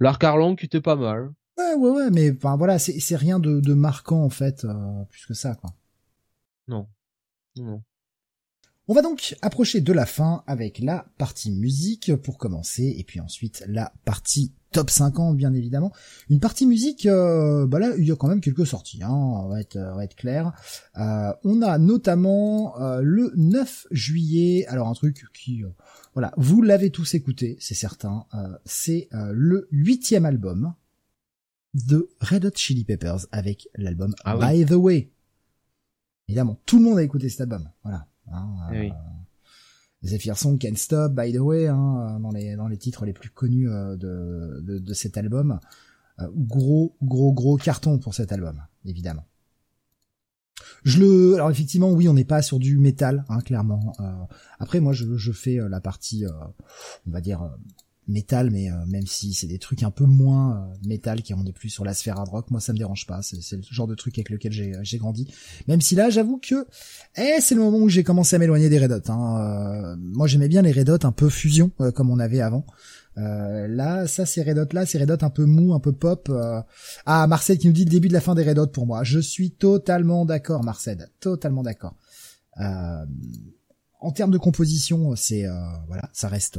L'arc 0.00 0.22
Arlong 0.22 0.54
qui 0.54 0.66
était 0.66 0.82
pas 0.82 0.96
mal. 0.96 1.32
Ouais, 1.74 1.90
ouais, 1.90 1.90
ouais, 1.90 2.10
mais 2.10 2.32
enfin 2.32 2.56
voilà, 2.56 2.78
c'est 2.78 3.16
rien 3.16 3.38
de, 3.38 3.60
de 3.60 3.74
marquant 3.74 4.22
en 4.22 4.30
fait, 4.30 4.64
euh, 4.64 5.04
plus 5.10 5.26
que 5.26 5.34
ça, 5.34 5.54
quoi. 5.54 5.70
Non. 6.68 6.88
Non. 7.56 7.82
On 8.88 8.94
va 8.94 9.02
donc 9.02 9.36
approcher 9.42 9.80
de 9.80 9.92
la 9.92 10.06
fin 10.06 10.42
avec 10.46 10.80
la 10.80 11.06
partie 11.16 11.52
musique 11.52 12.14
pour 12.16 12.36
commencer, 12.36 12.94
et 12.98 13.04
puis 13.04 13.20
ensuite 13.20 13.64
la 13.68 13.92
partie 14.04 14.52
top 14.72 14.90
50 14.90 15.36
bien 15.36 15.54
évidemment. 15.54 15.92
Une 16.30 16.40
partie 16.40 16.66
musique, 16.66 17.06
euh, 17.06 17.66
bah 17.66 17.78
là 17.78 17.92
il 17.96 18.04
y 18.04 18.10
a 18.10 18.16
quand 18.16 18.26
même 18.26 18.40
quelques 18.40 18.66
sorties, 18.66 19.02
hein, 19.02 19.10
on, 19.12 19.48
va 19.48 19.60
être, 19.60 19.76
on 19.76 19.96
va 19.96 20.04
être 20.04 20.16
clair. 20.16 20.52
Euh, 20.98 21.32
on 21.44 21.62
a 21.62 21.78
notamment 21.78 22.80
euh, 22.80 23.00
le 23.02 23.32
9 23.36 23.86
juillet, 23.92 24.66
alors 24.66 24.88
un 24.88 24.94
truc 24.94 25.24
qui, 25.32 25.62
voilà, 26.14 26.32
vous 26.36 26.60
l'avez 26.60 26.90
tous 26.90 27.14
écouté, 27.14 27.56
c'est 27.60 27.74
certain, 27.74 28.26
c'est 28.64 29.08
le 29.12 29.68
huitième 29.70 30.26
album 30.26 30.74
de 31.74 32.10
Red 32.20 32.44
Hot 32.44 32.56
Chili 32.56 32.84
Peppers 32.84 33.26
avec 33.32 33.68
l'album 33.76 34.14
ah 34.24 34.36
By 34.36 34.64
the 34.64 34.72
Way. 34.72 35.10
Évidemment, 36.28 36.58
tout 36.66 36.78
le 36.78 36.84
monde 36.84 36.98
a 36.98 37.02
écouté 37.02 37.28
cet 37.28 37.42
album, 37.42 37.68
voilà. 37.82 38.06
Hein, 38.30 38.48
eh 38.72 38.80
oui. 38.80 38.92
Zephyr 40.04 40.36
Song, 40.36 40.58
Can't 40.58 40.76
Stop, 40.76 41.12
By 41.12 41.32
the 41.32 41.38
Way, 41.38 41.68
hein, 41.68 42.18
dans 42.20 42.30
les 42.30 42.56
dans 42.56 42.68
les 42.68 42.76
titres 42.76 43.04
les 43.04 43.12
plus 43.12 43.30
connus 43.30 43.70
euh, 43.70 43.96
de, 43.96 44.60
de, 44.62 44.78
de 44.78 44.94
cet 44.94 45.16
album. 45.16 45.60
Euh, 46.20 46.28
gros 46.34 46.96
gros 47.02 47.32
gros 47.32 47.56
carton 47.56 47.98
pour 47.98 48.14
cet 48.14 48.32
album, 48.32 48.60
évidemment. 48.84 49.24
Je 50.84 51.00
le, 51.00 51.34
alors 51.34 51.50
effectivement, 51.50 51.90
oui, 51.92 52.08
on 52.08 52.14
n'est 52.14 52.24
pas 52.24 52.42
sur 52.42 52.58
du 52.58 52.78
métal, 52.78 53.24
hein, 53.28 53.40
clairement. 53.40 53.92
Euh, 54.00 54.12
après, 54.58 54.80
moi, 54.80 54.92
je, 54.92 55.16
je 55.16 55.32
fais 55.32 55.58
la 55.68 55.80
partie, 55.80 56.24
on 57.06 57.10
va 57.10 57.20
dire 57.20 57.56
métal, 58.08 58.50
mais 58.50 58.70
euh, 58.70 58.74
même 58.88 59.06
si 59.06 59.32
c'est 59.32 59.46
des 59.46 59.58
trucs 59.58 59.82
un 59.82 59.90
peu 59.90 60.04
moins 60.04 60.56
euh, 60.56 60.74
métal 60.86 61.22
qui 61.22 61.34
rendent 61.34 61.52
plus 61.52 61.68
sur 61.68 61.84
la 61.84 61.94
sphère 61.94 62.18
hard 62.18 62.30
moi 62.50 62.60
ça 62.60 62.72
me 62.72 62.78
dérange 62.78 63.06
pas. 63.06 63.20
C'est 63.22 63.56
le 63.56 63.62
genre 63.70 63.86
de 63.86 63.94
truc 63.94 64.18
avec 64.18 64.30
lequel 64.30 64.52
j'ai 64.52 64.98
grandi. 64.98 65.32
Même 65.68 65.80
si 65.80 65.94
là, 65.94 66.10
j'avoue 66.10 66.38
que 66.38 66.66
eh, 67.16 67.40
c'est 67.40 67.54
le 67.54 67.60
moment 67.60 67.78
où 67.78 67.88
j'ai 67.88 68.02
commencé 68.02 68.36
à 68.36 68.38
m'éloigner 68.38 68.68
des 68.68 68.78
Red 68.78 68.92
Hot. 68.92 69.10
Hein. 69.10 69.94
Euh, 69.94 69.96
moi 69.98 70.26
j'aimais 70.26 70.48
bien 70.48 70.62
les 70.62 70.72
Red 70.72 70.90
un 70.90 71.12
peu 71.12 71.28
fusion 71.28 71.70
comme 71.94 72.10
on 72.10 72.18
avait 72.18 72.40
avant. 72.40 72.66
là, 73.16 74.06
ça 74.06 74.26
c'est 74.26 74.42
Red 74.42 74.72
là, 74.72 74.84
c'est 74.84 74.98
Red 74.98 75.10
Hot 75.10 75.24
un 75.24 75.30
peu 75.30 75.44
mou, 75.44 75.72
un 75.72 75.80
peu 75.80 75.92
pop. 75.92 76.30
Ah, 77.06 77.26
Marcel 77.26 77.58
qui 77.58 77.68
nous 77.68 77.72
dit 77.72 77.84
le 77.84 77.90
début 77.90 78.08
de 78.08 78.14
la 78.14 78.20
fin 78.20 78.34
des 78.34 78.42
Red 78.42 78.58
Hot 78.58 78.68
pour 78.68 78.86
moi. 78.86 79.04
Je 79.04 79.20
suis 79.20 79.52
totalement 79.52 80.24
d'accord, 80.24 80.64
Marcel, 80.64 81.08
totalement 81.20 81.62
d'accord. 81.62 81.94
En 84.02 84.12
termes 84.12 84.30
de 84.30 84.38
composition, 84.38 85.16
c'est 85.16 85.46
voilà, 85.86 86.10
ça 86.12 86.28
reste 86.28 86.58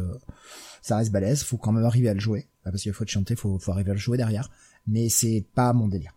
ça 0.84 0.98
reste 0.98 1.11
balèze, 1.11 1.44
faut 1.44 1.57
quand 1.57 1.72
même 1.72 1.86
arriver 1.86 2.10
à 2.10 2.14
le 2.14 2.20
jouer, 2.20 2.49
parce 2.64 2.82
qu'il 2.82 2.94
faut 2.94 3.06
te 3.06 3.10
chanter, 3.10 3.36
faut, 3.36 3.57
faut 3.57 3.72
arriver 3.72 3.91
à 3.91 3.94
le 3.94 3.99
jouer 3.99 4.18
derrière, 4.18 4.52
mais 4.86 5.07
c'est 5.10 5.45
pas 5.56 5.72
mon 5.72 5.88
délire. 5.88 6.15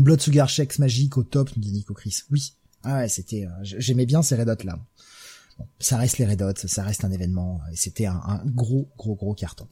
Blood 0.00 0.20
Sugar 0.20 0.48
Shakes 0.48 0.78
Magique 0.80 1.16
au 1.16 1.22
top, 1.22 1.50
nous 1.56 1.62
dit 1.62 1.72
Nico 1.72 1.94
Chris. 1.94 2.22
Oui, 2.30 2.52
ah 2.82 2.98
ouais, 2.98 3.08
c'était, 3.08 3.46
euh, 3.46 3.50
j'aimais 3.62 4.04
bien 4.04 4.22
ces 4.22 4.34
Red 4.34 4.48
Hot 4.48 4.64
là. 4.64 4.78
ça 5.78 5.96
reste 5.96 6.18
les 6.18 6.26
Red 6.26 6.58
ça 6.58 6.82
reste 6.82 7.04
un 7.04 7.12
événement, 7.12 7.60
et 7.72 7.76
c'était 7.76 8.06
un, 8.06 8.42
gros, 8.46 8.90
gros, 8.98 9.14
gros 9.14 9.34
carton. 9.34 9.68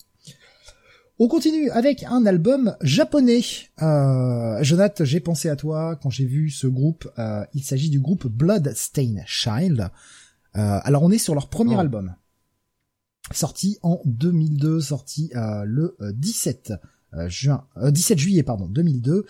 On 1.19 1.28
continue 1.28 1.70
avec 1.70 2.05
un 2.05 2.27
album 2.27 2.77
japonais. 2.81 3.43
Euh, 3.82 4.62
Jonathan, 4.62 5.05
j'ai 5.05 5.20
pensé 5.20 5.48
à 5.48 5.56
toi 5.56 5.97
quand 6.01 6.11
j'ai 6.11 6.27
vu 6.27 6.51
ce 6.51 6.66
groupe. 6.66 7.09
Euh, 7.19 7.44
il 7.55 7.62
s'agit 7.62 7.89
du 7.89 8.01
groupe 8.01 8.27
Bloodstain 8.27 9.23
Child. 9.24 9.90
Euh, 10.56 10.81
alors 10.85 11.02
on 11.02 11.10
est 11.10 11.18
sur 11.18 11.35
leur 11.35 11.48
premier 11.48 11.76
oh. 11.76 11.81
album 11.81 12.14
sorti 13.32 13.78
en 13.82 14.01
2002, 14.05 14.81
sorti 14.81 15.31
euh, 15.35 15.64
le 15.64 15.97
17 16.01 16.70
euh, 16.70 16.76
euh, 17.16 17.28
juin, 17.28 17.64
17 17.81 18.18
juillet 18.18 18.43
pardon 18.43 18.66
2002, 18.66 19.24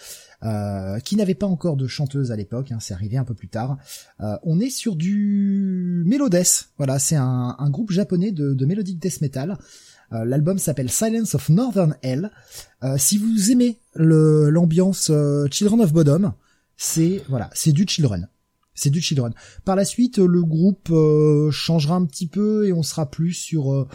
qui 1.05 1.17
n'avait 1.17 1.35
pas 1.35 1.47
encore 1.47 1.77
de 1.77 1.87
chanteuse 1.87 2.33
à 2.33 2.37
l'époque, 2.37 2.73
hein, 2.73 2.79
c'est 2.81 2.95
arrivé 2.95 3.19
un 3.19 3.25
peu 3.25 3.35
plus 3.35 3.49
tard. 3.49 3.77
on 4.19 4.59
est 4.59 4.71
sur 4.71 4.97
du 4.97 6.03
Melodès, 6.07 6.71
voilà, 6.79 6.99
c'est 6.99 7.17
un, 7.17 7.71
groupe 7.71 7.91
japonais 7.91 8.33
de, 8.33 8.55
de 8.55 8.67
melodic 8.67 8.99
death 8.99 9.21
metal. 9.21 9.59
L'album 10.11 10.59
s'appelle 10.59 10.91
Silence 10.91 11.35
of 11.35 11.51
Northern 11.51 11.95
Hell. 12.03 12.31
si 12.97 13.19
vous 13.19 13.51
aimez 13.51 13.79
l'ambiance 13.97 15.13
Children 15.51 15.83
of 15.83 15.93
Bodom, 15.93 16.33
c'est 16.79 17.23
voilà, 17.29 17.51
c'est 17.53 17.73
du 17.73 17.85
Children. 17.87 18.29
C'est 18.75 18.91
du 18.91 19.01
Children. 19.01 19.33
Par 19.65 19.77
la 19.77 19.85
suite, 19.85 20.19
le 20.19 20.43
groupe 20.43 20.89
euh, 20.91 21.51
changera 21.53 21.95
un 21.95 22.05
petit 22.07 22.27
peu 22.27 22.67
et 22.67 22.73
on 22.73 22.83
sera 22.83 23.09
plus 23.09 23.33
sur 23.33 23.73
euh, 23.73 23.89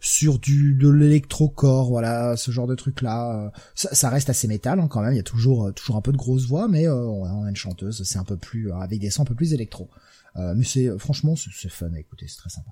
sur 0.00 0.38
du 0.38 0.74
de 0.74 0.88
l'électrocore, 0.88 1.90
voilà, 1.90 2.36
ce 2.36 2.50
genre 2.50 2.66
de 2.66 2.74
truc 2.74 3.02
là. 3.02 3.52
Ça, 3.74 4.08
reste 4.08 4.30
assez 4.30 4.48
métal 4.48 4.80
hein, 4.80 4.88
quand 4.88 5.02
même. 5.02 5.12
Il 5.12 5.16
y 5.16 5.20
a 5.20 5.24
toujours 5.24 5.72
toujours 5.74 5.96
un 5.96 6.00
peu 6.00 6.12
de 6.12 6.16
grosse 6.16 6.46
voix, 6.46 6.68
mais 6.68 6.88
euh, 6.88 6.94
on 6.94 7.44
a 7.44 7.48
une 7.48 7.56
chanteuse, 7.56 8.02
c'est 8.02 8.18
un 8.18 8.24
peu 8.24 8.36
plus 8.36 8.72
avec 8.72 9.00
des 9.00 9.10
sons 9.10 9.22
un 9.22 9.26
peu 9.26 9.34
plus 9.34 9.52
électro. 9.52 9.90
mais 10.36 10.64
c'est 10.64 10.98
franchement 10.98 11.34
c'est 11.36 11.68
fun 11.68 11.92
à 11.92 11.98
écouter, 11.98 12.26
c'est 12.28 12.38
très 12.38 12.50
sympa. 12.50 12.70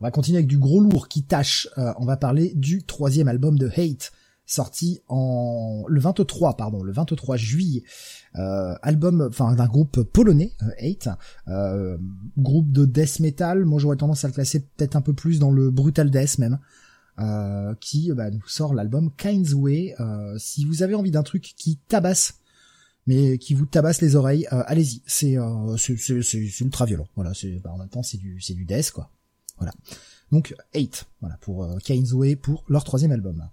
On 0.00 0.04
va 0.04 0.10
continuer 0.10 0.38
avec 0.38 0.48
du 0.48 0.58
gros 0.58 0.80
lourd 0.80 1.08
qui 1.08 1.22
tâche. 1.22 1.68
on 1.76 2.04
va 2.04 2.16
parler 2.16 2.52
du 2.54 2.82
troisième 2.82 3.28
album 3.28 3.58
de 3.58 3.68
Hate 3.68 4.12
sorti 4.50 5.00
en 5.08 5.84
le 5.86 6.00
23 6.00 6.56
pardon 6.56 6.82
le 6.82 6.92
23 6.92 7.36
juillet 7.36 7.84
euh, 8.36 8.74
album 8.82 9.26
enfin 9.28 9.54
d'un 9.54 9.66
groupe 9.66 10.02
polonais 10.02 10.52
euh, 10.62 10.70
Hate 10.80 11.08
euh, 11.48 11.96
groupe 12.36 12.72
de 12.72 12.84
death 12.84 13.20
metal 13.20 13.64
moi 13.64 13.78
j'aurais 13.78 13.96
tendance 13.96 14.24
à 14.24 14.28
le 14.28 14.34
classer 14.34 14.60
peut-être 14.60 14.96
un 14.96 15.02
peu 15.02 15.12
plus 15.12 15.38
dans 15.38 15.52
le 15.52 15.70
brutal 15.70 16.10
death 16.10 16.38
même 16.38 16.58
qui 17.80 18.10
bah, 18.12 18.30
nous 18.30 18.46
sort 18.46 18.72
l'album 18.72 19.10
Kind's 19.18 19.52
Way. 19.52 19.94
si 20.38 20.64
vous 20.64 20.82
avez 20.82 20.94
envie 20.94 21.10
d'un 21.10 21.22
truc 21.22 21.52
qui 21.54 21.76
tabasse 21.76 22.36
mais 23.06 23.36
qui 23.36 23.52
vous 23.52 23.66
tabasse 23.66 24.00
les 24.00 24.16
oreilles, 24.16 24.46
allez-y. 24.50 25.02
C'est 25.06 25.36
c'est 25.76 26.60
ultra 26.60 26.86
violent. 26.86 27.08
Voilà, 27.16 27.34
c'est 27.34 27.58
bah, 27.58 27.72
en 27.72 27.76
même 27.78 27.90
temps 27.90 28.02
c'est 28.02 28.16
du 28.16 28.40
c'est 28.40 28.54
du 28.54 28.64
death 28.64 28.92
quoi. 28.92 29.10
Voilà. 29.58 29.72
Donc 30.32 30.54
8, 30.74 31.06
voilà 31.20 31.36
pour 31.38 31.64
euh, 31.64 31.78
Way 32.12 32.36
pour 32.36 32.64
leur 32.68 32.84
troisième 32.84 33.12
album. 33.12 33.48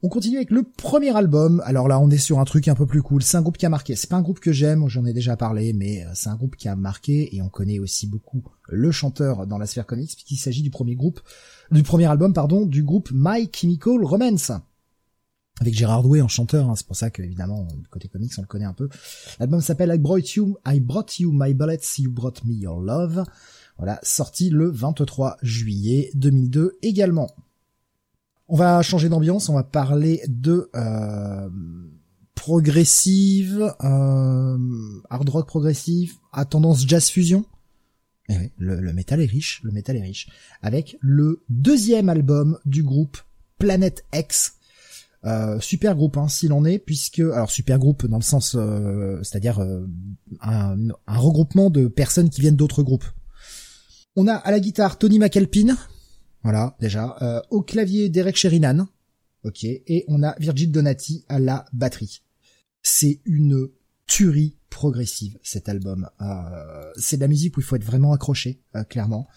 On 0.00 0.08
continue 0.08 0.36
avec 0.36 0.52
le 0.52 0.62
premier 0.62 1.16
album. 1.16 1.60
Alors 1.64 1.88
là, 1.88 1.98
on 1.98 2.08
est 2.08 2.18
sur 2.18 2.38
un 2.38 2.44
truc 2.44 2.68
un 2.68 2.76
peu 2.76 2.86
plus 2.86 3.02
cool. 3.02 3.20
C'est 3.20 3.36
un 3.36 3.42
groupe 3.42 3.56
qui 3.56 3.66
a 3.66 3.68
marqué. 3.68 3.96
C'est 3.96 4.08
pas 4.08 4.14
un 4.14 4.22
groupe 4.22 4.38
que 4.38 4.52
j'aime, 4.52 4.86
j'en 4.88 5.04
ai 5.04 5.12
déjà 5.12 5.36
parlé, 5.36 5.72
mais 5.72 6.04
euh, 6.04 6.10
c'est 6.14 6.28
un 6.28 6.36
groupe 6.36 6.54
qui 6.54 6.68
a 6.68 6.76
marqué 6.76 7.34
et 7.34 7.42
on 7.42 7.48
connaît 7.48 7.80
aussi 7.80 8.06
beaucoup 8.06 8.44
le 8.68 8.92
chanteur 8.92 9.48
dans 9.48 9.58
la 9.58 9.66
sphère 9.66 9.86
comics 9.86 10.12
puisqu'il 10.12 10.36
s'agit 10.36 10.62
du 10.62 10.70
premier 10.70 10.94
groupe, 10.94 11.20
du 11.72 11.82
premier 11.82 12.06
album, 12.06 12.32
pardon, 12.32 12.64
du 12.64 12.84
groupe 12.84 13.10
My 13.12 13.50
Chemical 13.52 14.04
Romance. 14.04 14.52
Avec 15.60 15.74
Gérard 15.74 16.04
Doué 16.04 16.22
en 16.22 16.28
chanteur, 16.28 16.70
hein. 16.70 16.76
c'est 16.76 16.86
pour 16.86 16.94
ça 16.94 17.10
que 17.10 17.20
évidemment 17.20 17.66
côté 17.90 18.06
comics 18.06 18.30
on 18.38 18.42
le 18.42 18.46
connaît 18.46 18.66
un 18.66 18.74
peu. 18.74 18.88
L'album 19.40 19.60
s'appelle 19.60 19.92
I 19.92 19.98
Brought 19.98 20.34
You, 20.34 20.56
I 20.64 20.78
Brought 20.78 21.18
You 21.18 21.32
My 21.32 21.54
Bullets, 21.54 21.98
You 21.98 22.12
Brought 22.12 22.44
Me 22.44 22.54
Your 22.54 22.78
Love. 22.78 23.24
Voilà, 23.78 23.98
sorti 24.04 24.50
le 24.50 24.70
23 24.70 25.38
juillet 25.42 26.12
2002 26.14 26.78
également. 26.82 27.34
On 28.48 28.56
va 28.56 28.82
changer 28.82 29.08
d'ambiance, 29.08 29.48
on 29.48 29.54
va 29.54 29.62
parler 29.62 30.22
de 30.26 30.70
euh, 30.74 31.48
progressive, 32.34 33.74
euh, 33.82 34.58
hard 35.10 35.28
rock 35.28 35.46
progressive, 35.46 36.14
à 36.32 36.44
tendance 36.44 36.86
jazz 36.86 37.08
fusion. 37.08 37.44
Eh 38.30 38.36
oui, 38.36 38.52
le, 38.58 38.80
le 38.80 38.92
métal 38.92 39.20
est 39.20 39.26
riche, 39.26 39.60
le 39.64 39.70
métal 39.70 39.96
est 39.96 40.02
riche. 40.02 40.28
Avec 40.62 40.96
le 41.00 41.42
deuxième 41.48 42.08
album 42.08 42.58
du 42.64 42.82
groupe 42.82 43.18
Planet 43.58 44.04
X, 44.14 44.58
euh, 45.24 45.58
super 45.60 45.96
groupe 45.96 46.16
hein, 46.16 46.28
s'il 46.28 46.52
en 46.52 46.64
est, 46.64 46.78
puisque 46.78 47.18
alors 47.18 47.50
super 47.50 47.78
groupe 47.78 48.06
dans 48.06 48.18
le 48.18 48.22
sens, 48.22 48.54
euh, 48.56 49.18
c'est-à-dire 49.22 49.58
euh, 49.58 49.84
un, 50.40 50.76
regroupement 51.08 51.70
de 51.70 51.88
personnes 51.88 52.30
qui 52.30 52.40
viennent 52.40 52.56
d'autres 52.56 52.82
groupes. 52.82 53.04
On 54.14 54.28
a 54.28 54.34
à 54.34 54.50
la 54.50 54.60
guitare 54.60 54.96
Tony 54.98 55.18
McAlpin, 55.18 55.76
voilà 56.42 56.76
déjà, 56.80 57.16
euh, 57.22 57.40
au 57.50 57.62
clavier 57.62 58.08
Derek 58.08 58.36
Sherinan, 58.36 58.88
ok, 59.44 59.64
et 59.64 60.04
on 60.08 60.22
a 60.22 60.36
Virgil 60.38 60.70
Donati 60.70 61.24
à 61.28 61.38
la 61.38 61.66
batterie. 61.72 62.22
C'est 62.82 63.20
une 63.24 63.68
tuerie 64.06 64.56
progressive 64.70 65.38
cet 65.42 65.68
album. 65.68 66.08
Euh, 66.20 66.92
c'est 66.96 67.16
de 67.16 67.22
la 67.22 67.28
musique 67.28 67.56
où 67.56 67.60
il 67.60 67.64
faut 67.64 67.76
être 67.76 67.84
vraiment 67.84 68.12
accroché, 68.12 68.62
euh, 68.76 68.84
clairement. 68.84 69.28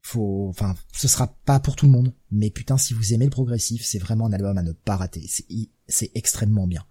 Faut, 0.00 0.48
enfin, 0.48 0.74
ce 0.92 1.06
sera 1.08 1.26
pas 1.44 1.60
pour 1.60 1.76
tout 1.76 1.86
le 1.86 1.92
monde, 1.92 2.14
mais 2.30 2.50
putain, 2.50 2.78
si 2.78 2.94
vous 2.94 3.12
aimez 3.12 3.26
le 3.26 3.30
progressif, 3.30 3.84
c'est 3.84 3.98
vraiment 3.98 4.26
un 4.26 4.32
album 4.32 4.56
à 4.56 4.62
ne 4.62 4.72
pas 4.72 4.96
rater. 4.96 5.28
C'est 5.88 6.10
extrêmement 6.14 6.66
bien. 6.66 6.84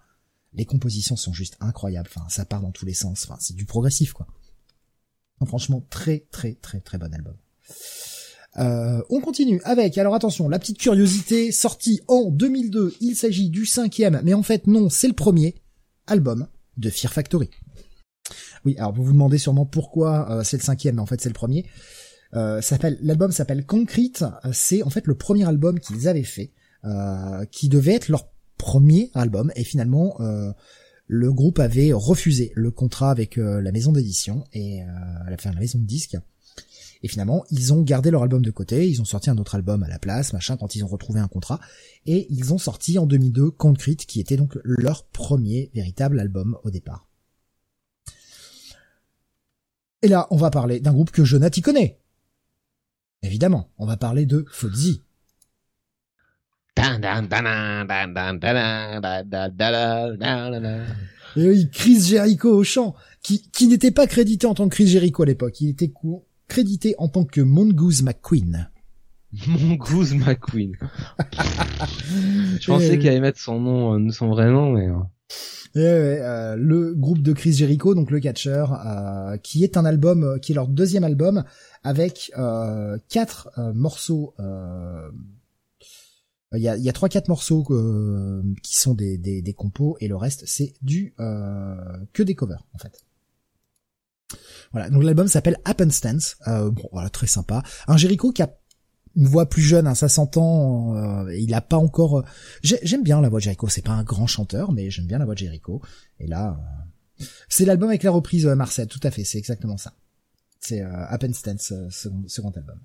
Les 0.53 0.65
compositions 0.65 1.15
sont 1.15 1.33
juste 1.33 1.57
incroyables. 1.59 2.09
Enfin, 2.13 2.27
ça 2.29 2.45
part 2.45 2.61
dans 2.61 2.71
tous 2.71 2.85
les 2.85 2.93
sens. 2.93 3.25
Enfin, 3.25 3.37
c'est 3.39 3.55
du 3.55 3.65
progressif, 3.65 4.13
quoi 4.13 4.27
franchement, 5.45 5.85
très 5.89 6.25
très 6.31 6.55
très 6.55 6.79
très 6.79 6.97
bon 6.97 7.13
album. 7.13 7.35
Euh, 8.59 9.01
on 9.09 9.21
continue 9.21 9.61
avec, 9.65 9.97
alors 9.97 10.15
attention, 10.15 10.49
la 10.49 10.59
petite 10.59 10.79
curiosité, 10.79 11.51
sortie 11.51 12.01
en 12.07 12.31
2002, 12.31 12.95
il 13.01 13.15
s'agit 13.15 13.49
du 13.49 13.65
cinquième, 13.65 14.19
mais 14.23 14.33
en 14.33 14.43
fait 14.43 14.67
non, 14.67 14.89
c'est 14.89 15.07
le 15.07 15.13
premier 15.13 15.55
album 16.07 16.47
de 16.77 16.89
Fear 16.89 17.13
Factory. 17.13 17.49
Oui, 18.65 18.75
alors 18.77 18.93
vous 18.93 19.03
vous 19.03 19.13
demandez 19.13 19.37
sûrement 19.37 19.65
pourquoi 19.65 20.31
euh, 20.31 20.43
c'est 20.43 20.57
le 20.57 20.63
cinquième, 20.63 20.95
mais 20.95 21.01
en 21.01 21.05
fait 21.05 21.21
c'est 21.21 21.29
le 21.29 21.33
premier. 21.33 21.65
Euh, 22.33 22.61
l'album 23.01 23.31
s'appelle 23.31 23.65
Concrete, 23.65 24.25
c'est 24.51 24.83
en 24.83 24.89
fait 24.89 25.05
le 25.07 25.15
premier 25.15 25.47
album 25.47 25.79
qu'ils 25.79 26.07
avaient 26.07 26.23
fait, 26.23 26.51
qui 27.51 27.69
devait 27.69 27.93
être 27.93 28.09
leur 28.09 28.29
premier 28.57 29.11
album, 29.13 29.51
et 29.55 29.63
finalement 29.63 30.17
le 31.07 31.33
groupe 31.33 31.59
avait 31.59 31.93
refusé 31.93 32.51
le 32.55 32.69
contrat 32.71 33.11
avec 33.11 33.37
la 33.37 33.71
maison 33.71 33.93
d'édition 33.93 34.43
et 34.51 34.81
la 35.25 35.37
la 35.41 35.59
maison 35.59 35.79
de 35.79 35.85
disques. 35.85 36.17
Et 37.03 37.07
finalement, 37.07 37.43
ils 37.51 37.73
ont 37.73 37.81
gardé 37.81 38.11
leur 38.11 38.23
album 38.23 38.43
de 38.43 38.51
côté, 38.51 38.89
ils 38.89 39.01
ont 39.01 39.05
sorti 39.05 39.29
un 39.29 39.37
autre 39.37 39.55
album 39.55 39.83
à 39.83 39.87
la 39.87 39.99
place, 39.99 40.33
machin, 40.33 40.57
quand 40.57 40.75
ils 40.75 40.83
ont 40.83 40.87
retrouvé 40.87 41.19
un 41.19 41.27
contrat, 41.27 41.59
et 42.05 42.27
ils 42.29 42.53
ont 42.53 42.57
sorti 42.57 42.97
en 42.97 43.05
2002 43.05 43.51
Concrete, 43.51 44.05
qui 44.05 44.19
était 44.19 44.37
donc 44.37 44.57
leur 44.63 45.05
premier 45.05 45.71
véritable 45.73 46.19
album 46.19 46.57
au 46.63 46.71
départ. 46.71 47.07
Et 50.01 50.07
là, 50.07 50.27
on 50.31 50.37
va 50.37 50.49
parler 50.51 50.79
d'un 50.79 50.93
groupe 50.93 51.11
que 51.11 51.23
Jonathan 51.23 51.61
connaît. 51.61 51.99
Évidemment, 53.23 53.71
on 53.77 53.85
va 53.85 53.97
parler 53.97 54.25
de 54.25 54.45
Fozzy. 54.51 55.03
Et 61.35 61.47
oui, 61.49 61.69
Chris 61.71 62.01
Jericho 62.01 62.49
au 62.49 62.63
chant, 62.63 62.95
qui, 63.23 63.49
qui 63.51 63.67
n'était 63.67 63.91
pas 63.91 64.05
crédité 64.07 64.45
en 64.45 64.53
tant 64.53 64.69
que 64.69 64.75
Chris 64.75 64.87
Jericho 64.87 65.23
à 65.23 65.25
l'époque, 65.25 65.59
il 65.61 65.69
était 65.69 65.89
crédité 66.47 66.95
en 66.97 67.07
tant 67.07 67.25
que 67.25 67.41
Mongoose 67.41 68.03
McQueen. 68.03 68.69
Mongoose 69.47 70.15
McQueen. 70.15 70.73
Je 72.59 72.67
pensais 72.67 72.97
qu'il 72.97 73.09
allait 73.09 73.19
mettre 73.19 73.39
son 73.39 73.59
nom, 73.59 73.99
euh, 73.99 74.11
son 74.11 74.29
vrai 74.29 74.49
nom, 74.49 74.71
mais... 74.71 74.87
Euh. 74.87 74.95
Et 75.75 75.79
euh, 75.79 76.55
le 76.55 76.95
groupe 76.95 77.21
de 77.21 77.33
Chris 77.33 77.53
Jericho, 77.53 77.93
donc 77.93 78.09
le 78.09 78.19
catcher, 78.19 78.65
euh, 78.85 79.37
qui 79.37 79.63
est 79.63 79.77
un 79.77 79.85
album, 79.85 80.39
qui 80.41 80.53
est 80.53 80.55
leur 80.55 80.67
deuxième 80.67 81.03
album, 81.03 81.43
avec 81.83 82.31
euh, 82.37 82.97
quatre 83.09 83.49
morceaux 83.75 84.33
il 86.53 86.61
y 86.61 86.69
a, 86.69 86.77
y 86.77 86.89
a 86.89 86.93
3-4 86.93 87.27
morceaux 87.27 87.65
euh, 87.71 88.41
qui 88.63 88.75
sont 88.75 88.93
des, 88.93 89.17
des, 89.17 89.41
des, 89.41 89.53
compos 89.53 89.97
et 89.99 90.07
le 90.07 90.15
reste 90.15 90.45
c'est 90.45 90.73
du 90.81 91.13
euh, 91.19 91.75
que 92.13 92.23
des 92.23 92.35
covers 92.35 92.65
en 92.73 92.77
fait. 92.77 93.05
Voilà, 94.71 94.89
donc 94.89 95.03
l'album 95.03 95.27
s'appelle 95.27 95.57
Happenstance. 95.65 96.37
Euh, 96.47 96.69
bon, 96.69 96.89
voilà, 96.91 97.09
très 97.09 97.27
sympa. 97.27 97.63
Un 97.87 97.97
Jericho 97.97 98.31
qui 98.31 98.41
a 98.41 98.57
une 99.15 99.27
voix 99.27 99.47
plus 99.47 99.61
jeune, 99.61 99.87
hein, 99.87 99.95
ça 99.95 100.09
s'entend. 100.09 100.95
Euh, 100.95 101.35
il 101.35 101.53
a 101.53 101.61
pas 101.61 101.77
encore. 101.77 102.19
Euh, 102.19 102.23
j'aime 102.61 103.03
bien 103.03 103.21
la 103.21 103.29
voix 103.29 103.39
de 103.39 103.43
Jericho. 103.43 103.67
C'est 103.69 103.81
pas 103.81 103.93
un 103.93 104.03
grand 104.03 104.27
chanteur, 104.27 104.71
mais 104.71 104.89
j'aime 104.89 105.07
bien 105.07 105.17
la 105.17 105.25
voix 105.25 105.33
de 105.33 105.39
Jericho. 105.39 105.81
Et 106.19 106.27
là, 106.27 106.59
euh, 107.19 107.25
c'est 107.49 107.65
l'album 107.65 107.89
avec 107.89 108.03
la 108.03 108.11
reprise 108.11 108.45
Marcel. 108.45 108.87
Tout 108.87 108.99
à 109.03 109.11
fait, 109.11 109.23
c'est 109.23 109.37
exactement 109.37 109.77
ça. 109.77 109.93
C'est 110.59 110.81
Happenstance, 110.81 111.73
second, 111.89 112.23
second 112.27 112.51
album. 112.51 112.79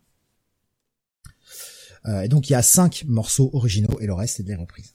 Euh, 2.07 2.23
et 2.23 2.29
donc 2.29 2.49
il 2.51 2.53
y 2.53 2.57
a 2.57 2.63
cinq 2.63 3.05
morceaux 3.07 3.51
originaux 3.53 3.99
et 4.01 4.07
le 4.07 4.15
reste 4.15 4.39
c'est 4.39 4.43
des 4.43 4.55
reprises. 4.55 4.95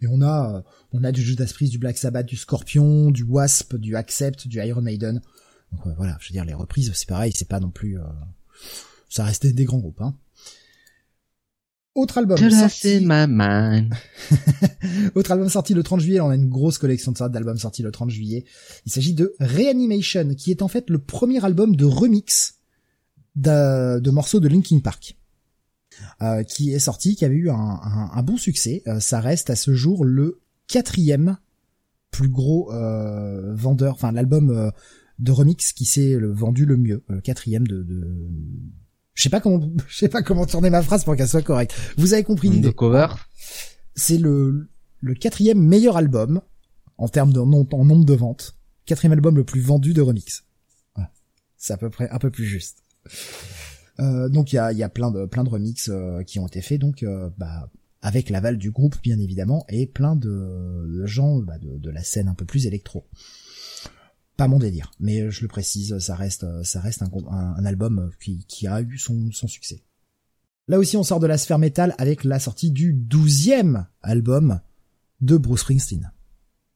Et 0.00 0.06
on 0.06 0.20
a 0.20 0.56
euh, 0.56 0.62
on 0.92 1.02
a 1.02 1.12
du 1.12 1.22
Judas 1.22 1.50
Priest, 1.52 1.72
du 1.72 1.78
Black 1.78 1.96
Sabbath, 1.96 2.26
du 2.26 2.36
Scorpion, 2.36 3.10
du 3.10 3.22
Wasp, 3.22 3.76
du 3.76 3.96
Accept, 3.96 4.46
du 4.46 4.58
Iron 4.58 4.82
Maiden. 4.82 5.22
Donc 5.72 5.86
euh, 5.86 5.94
voilà, 5.96 6.16
je 6.20 6.28
veux 6.28 6.32
dire 6.32 6.44
les 6.44 6.54
reprises 6.54 6.92
c'est 6.94 7.08
pareil, 7.08 7.32
c'est 7.34 7.48
pas 7.48 7.60
non 7.60 7.70
plus 7.70 7.98
ça 9.08 9.24
restait 9.24 9.52
des 9.52 9.64
grands 9.64 9.78
groupes 9.78 10.00
hein. 10.00 10.14
Autre 11.94 12.18
album 12.18 12.38
sorti... 12.38 13.06
Autre 15.14 15.32
album 15.32 15.50
sorti 15.50 15.74
le 15.74 15.82
30 15.82 16.00
juillet, 16.00 16.20
on 16.20 16.30
a 16.30 16.34
une 16.34 16.48
grosse 16.48 16.78
collection 16.78 17.12
de 17.12 17.28
d'albums 17.28 17.58
sortis 17.58 17.82
le 17.82 17.90
30 17.90 18.08
juillet. 18.08 18.46
Il 18.86 18.92
s'agit 18.92 19.12
de 19.12 19.34
Reanimation, 19.40 20.34
qui 20.34 20.50
est 20.50 20.62
en 20.62 20.68
fait 20.68 20.88
le 20.88 20.98
premier 20.98 21.44
album 21.44 21.76
de 21.76 21.84
remix 21.84 22.60
de, 23.36 24.10
morceaux 24.10 24.40
de 24.40 24.48
Linkin 24.48 24.80
Park. 24.80 25.18
Euh, 26.22 26.42
qui 26.42 26.72
est 26.72 26.78
sorti, 26.78 27.14
qui 27.14 27.26
avait 27.26 27.36
eu 27.36 27.50
un, 27.50 28.22
bon 28.22 28.38
succès. 28.38 28.82
Euh, 28.86 28.98
ça 28.98 29.20
reste 29.20 29.50
à 29.50 29.56
ce 29.56 29.74
jour 29.74 30.04
le 30.04 30.40
quatrième 30.66 31.36
plus 32.10 32.28
gros 32.28 32.72
euh, 32.72 33.54
vendeur, 33.54 33.94
enfin 33.94 34.10
l'album 34.10 34.72
de 35.22 35.32
remix 35.32 35.72
qui 35.72 35.84
s'est 35.84 36.16
vendu 36.18 36.66
le 36.66 36.76
mieux, 36.76 37.02
le 37.08 37.20
quatrième 37.20 37.66
de, 37.66 37.82
de... 37.82 38.28
je 39.14 39.22
sais 39.22 39.30
pas 39.30 39.40
comment, 39.40 39.60
je 39.88 39.96
sais 39.96 40.08
pas 40.08 40.22
comment 40.22 40.44
tourner 40.46 40.68
ma 40.68 40.82
phrase 40.82 41.04
pour 41.04 41.16
qu'elle 41.16 41.28
soit 41.28 41.42
correcte. 41.42 41.74
Vous 41.96 42.12
avez 42.12 42.24
compris 42.24 42.48
l'idée. 42.48 42.72
cover. 42.72 43.08
C'est 43.94 44.18
le 44.18 44.68
le 45.00 45.14
quatrième 45.14 45.60
meilleur 45.60 45.96
album 45.96 46.40
en 46.96 47.08
termes 47.08 47.32
de 47.32 47.40
en 47.40 47.84
nombre 47.84 48.04
de 48.04 48.14
ventes, 48.14 48.56
quatrième 48.86 49.12
album 49.12 49.36
le 49.36 49.44
plus 49.44 49.60
vendu 49.60 49.92
de 49.92 50.00
remix. 50.00 50.44
C'est 51.56 51.72
à 51.72 51.76
peu 51.76 51.90
près 51.90 52.08
un 52.10 52.18
peu 52.18 52.30
plus 52.30 52.44
juste. 52.44 52.78
Euh, 54.00 54.28
donc 54.28 54.52
il 54.52 54.56
y 54.56 54.58
a, 54.58 54.72
y 54.72 54.82
a 54.82 54.88
plein 54.88 55.10
de 55.10 55.26
plein 55.26 55.44
de 55.44 55.48
remixes 55.48 55.90
euh, 55.92 56.22
qui 56.22 56.38
ont 56.38 56.46
été 56.46 56.62
faits 56.62 56.80
donc 56.80 57.02
euh, 57.02 57.28
bah, 57.36 57.70
avec 58.00 58.30
l'aval 58.30 58.56
du 58.56 58.70
groupe 58.70 58.96
bien 59.02 59.18
évidemment 59.18 59.64
et 59.68 59.86
plein 59.86 60.16
de, 60.16 61.04
gens 61.04 61.38
bah, 61.38 61.58
de, 61.60 61.90
la 61.90 62.02
scène 62.02 62.28
un 62.28 62.34
peu 62.34 62.44
plus 62.44 62.66
électro. 62.66 63.06
Pas 64.36 64.48
mon 64.48 64.58
délire, 64.58 64.90
mais 64.98 65.30
je 65.30 65.42
le 65.42 65.48
précise, 65.48 65.98
ça 65.98 66.14
reste 66.14 66.46
ça 66.64 66.80
reste 66.80 67.02
un, 67.02 67.64
album 67.64 68.10
qui, 68.48 68.66
a 68.66 68.80
eu 68.80 68.98
son, 68.98 69.30
succès. 69.30 69.82
Là 70.68 70.78
aussi 70.78 70.96
on 70.96 71.02
sort 71.02 71.20
de 71.20 71.26
la 71.26 71.38
sphère 71.38 71.58
métal 71.58 71.94
avec 71.98 72.24
la 72.24 72.38
sortie 72.38 72.70
du 72.70 72.94
douzième 72.94 73.86
album 74.00 74.60
de 75.20 75.36
Bruce 75.36 75.60
Springsteen. 75.60 76.12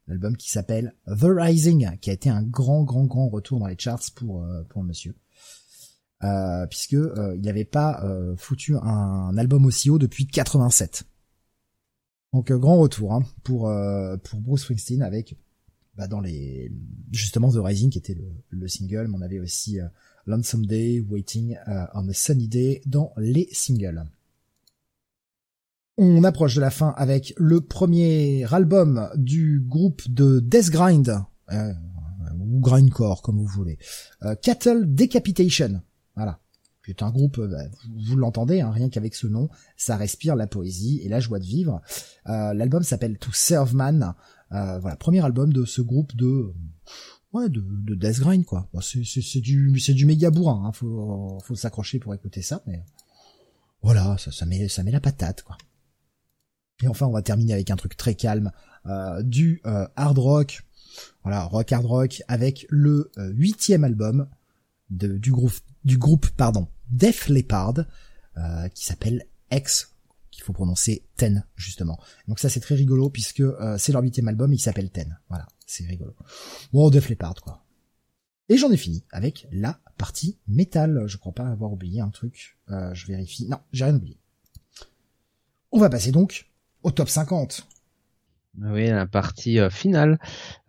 L'album 0.06 0.36
qui 0.36 0.50
s'appelle 0.50 0.94
The 1.06 1.24
Rising, 1.24 1.98
qui 1.98 2.10
a 2.10 2.12
été 2.12 2.28
un 2.28 2.42
grand 2.42 2.84
grand 2.84 3.04
grand 3.04 3.28
retour 3.28 3.58
dans 3.58 3.66
les 3.66 3.78
charts 3.78 4.02
pour 4.14 4.46
pour 4.68 4.82
le 4.82 4.88
monsieur. 4.88 5.14
euh, 6.24 6.66
puisque 6.66 6.94
euh, 6.94 7.34
il 7.36 7.42
n'avait 7.42 7.64
pas 7.64 8.02
euh, 8.04 8.36
foutu 8.36 8.76
un, 8.76 9.36
album 9.36 9.66
aussi 9.66 9.90
haut 9.90 9.98
depuis 9.98 10.26
87. 10.26 11.04
Donc 12.32 12.52
grand 12.52 12.78
retour 12.78 13.14
hein, 13.14 13.22
pour 13.44 13.70
Bruce 14.34 14.62
Springsteen 14.62 15.02
avec 15.02 15.36
bah, 15.96 16.06
dans 16.06 16.20
les 16.20 16.70
justement 17.12 17.50
The 17.50 17.56
Rising 17.56 17.90
qui 17.90 17.98
était 17.98 18.14
le, 18.14 18.28
le 18.50 18.68
single, 18.68 19.08
mais 19.08 19.16
on 19.16 19.22
avait 19.22 19.40
aussi 19.40 19.78
Lonesome 20.26 20.66
Day, 20.66 21.00
Waiting 21.00 21.56
on 21.94 22.08
a 22.08 22.12
Sunny 22.12 22.48
Day 22.48 22.82
dans 22.86 23.12
les 23.16 23.48
singles. 23.52 24.04
On 25.98 26.24
approche 26.24 26.54
de 26.56 26.60
la 26.60 26.70
fin 26.70 26.92
avec 26.98 27.32
le 27.38 27.62
premier 27.62 28.44
album 28.52 29.08
du 29.16 29.60
groupe 29.66 30.02
de 30.10 30.40
Death 30.40 30.68
Grind, 30.68 31.22
euh, 31.52 31.72
ou 32.38 32.60
Grindcore 32.60 33.22
comme 33.22 33.38
vous 33.38 33.46
voulez. 33.46 33.78
Euh, 34.22 34.34
Cattle 34.34 34.94
Decapitation, 34.94 35.80
voilà. 36.14 36.38
C'est 36.84 37.02
un 37.02 37.10
groupe, 37.10 37.38
euh, 37.38 37.48
bah, 37.48 37.64
vous 37.98 38.16
l'entendez, 38.16 38.60
hein, 38.60 38.72
rien 38.72 38.90
qu'avec 38.90 39.14
ce 39.14 39.26
nom, 39.26 39.48
ça 39.78 39.96
respire 39.96 40.36
la 40.36 40.46
poésie 40.46 41.00
et 41.02 41.08
la 41.08 41.18
joie 41.18 41.38
de 41.38 41.46
vivre. 41.46 41.80
L'album 42.26 42.82
s'appelle 42.82 43.16
To 43.16 43.30
Serve 43.32 43.74
Man. 43.74 44.14
Voilà, 44.50 44.96
premier 44.96 45.24
album 45.24 45.52
de 45.52 45.64
ce 45.64 45.82
groupe 45.82 46.14
de 46.16 46.52
ouais 47.32 47.48
de, 47.48 47.60
de 47.60 47.94
Death 47.94 48.20
Grind 48.20 48.44
quoi. 48.44 48.68
c'est 48.80 49.40
du 49.40 49.78
c'est 49.78 49.94
du 49.94 50.06
méga 50.06 50.30
bourrin, 50.30 50.64
hein. 50.66 50.72
faut 50.72 51.38
faut 51.42 51.54
s'accrocher 51.54 51.98
pour 51.98 52.14
écouter 52.14 52.42
ça, 52.42 52.62
mais 52.66 52.84
voilà, 53.82 54.16
ça, 54.18 54.32
ça 54.32 54.46
met 54.46 54.68
ça 54.68 54.82
met 54.82 54.90
la 54.90 55.00
patate 55.00 55.42
quoi. 55.42 55.56
Et 56.82 56.88
enfin, 56.88 57.06
on 57.06 57.12
va 57.12 57.22
terminer 57.22 57.54
avec 57.54 57.70
un 57.70 57.76
truc 57.76 57.96
très 57.96 58.14
calme, 58.14 58.52
euh, 58.86 59.22
du 59.22 59.62
euh, 59.66 59.86
hard 59.96 60.18
rock, 60.18 60.62
voilà, 61.22 61.44
rock 61.44 61.72
hard 61.72 61.86
rock, 61.86 62.22
avec 62.28 62.66
le 62.68 63.10
euh, 63.18 63.30
huitième 63.32 63.84
album 63.84 64.28
de, 64.90 65.16
du 65.16 65.32
groupe, 65.32 65.54
du 65.84 65.98
groupe 65.98 66.28
pardon, 66.36 66.68
Def 66.90 67.28
Leppard, 67.28 67.84
qui 68.74 68.84
s'appelle 68.84 69.24
X, 69.50 69.95
qu'il 70.36 70.44
faut 70.44 70.52
prononcer 70.52 71.02
Ten 71.16 71.44
justement. 71.56 71.98
Donc 72.28 72.38
ça 72.38 72.48
c'est 72.48 72.60
très 72.60 72.74
rigolo 72.74 73.10
puisque 73.10 73.42
c'est 73.78 73.92
leur 73.92 74.02
huitième 74.02 74.28
album, 74.28 74.52
il 74.52 74.58
s'appelle 74.58 74.90
Ten. 74.90 75.18
Voilà, 75.28 75.46
c'est 75.66 75.84
rigolo. 75.86 76.14
Bon, 76.72 76.88
Def 76.90 77.08
Leppard 77.08 77.34
quoi. 77.42 77.64
Et 78.48 78.56
j'en 78.56 78.70
ai 78.70 78.76
fini 78.76 79.04
avec 79.10 79.48
la 79.50 79.80
partie 79.98 80.38
métal. 80.46 81.04
Je 81.06 81.16
crois 81.16 81.32
pas 81.32 81.48
avoir 81.48 81.72
oublié 81.72 82.00
un 82.00 82.10
truc. 82.10 82.58
je 82.68 83.06
vérifie. 83.06 83.48
Non, 83.48 83.58
j'ai 83.72 83.84
rien 83.84 83.96
oublié. 83.96 84.18
On 85.72 85.78
va 85.78 85.90
passer 85.90 86.12
donc 86.12 86.48
au 86.82 86.90
top 86.90 87.08
50. 87.08 87.66
Oui, 88.62 88.86
la 88.86 89.06
partie 89.06 89.58
euh, 89.58 89.68
finale 89.68 90.18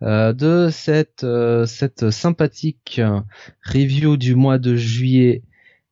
euh, 0.02 0.32
de 0.34 0.68
cette 0.70 1.24
euh, 1.24 1.64
cette 1.64 2.10
sympathique 2.10 3.00
review 3.64 4.16
du 4.18 4.34
mois 4.34 4.58
de 4.58 4.76
juillet 4.76 5.42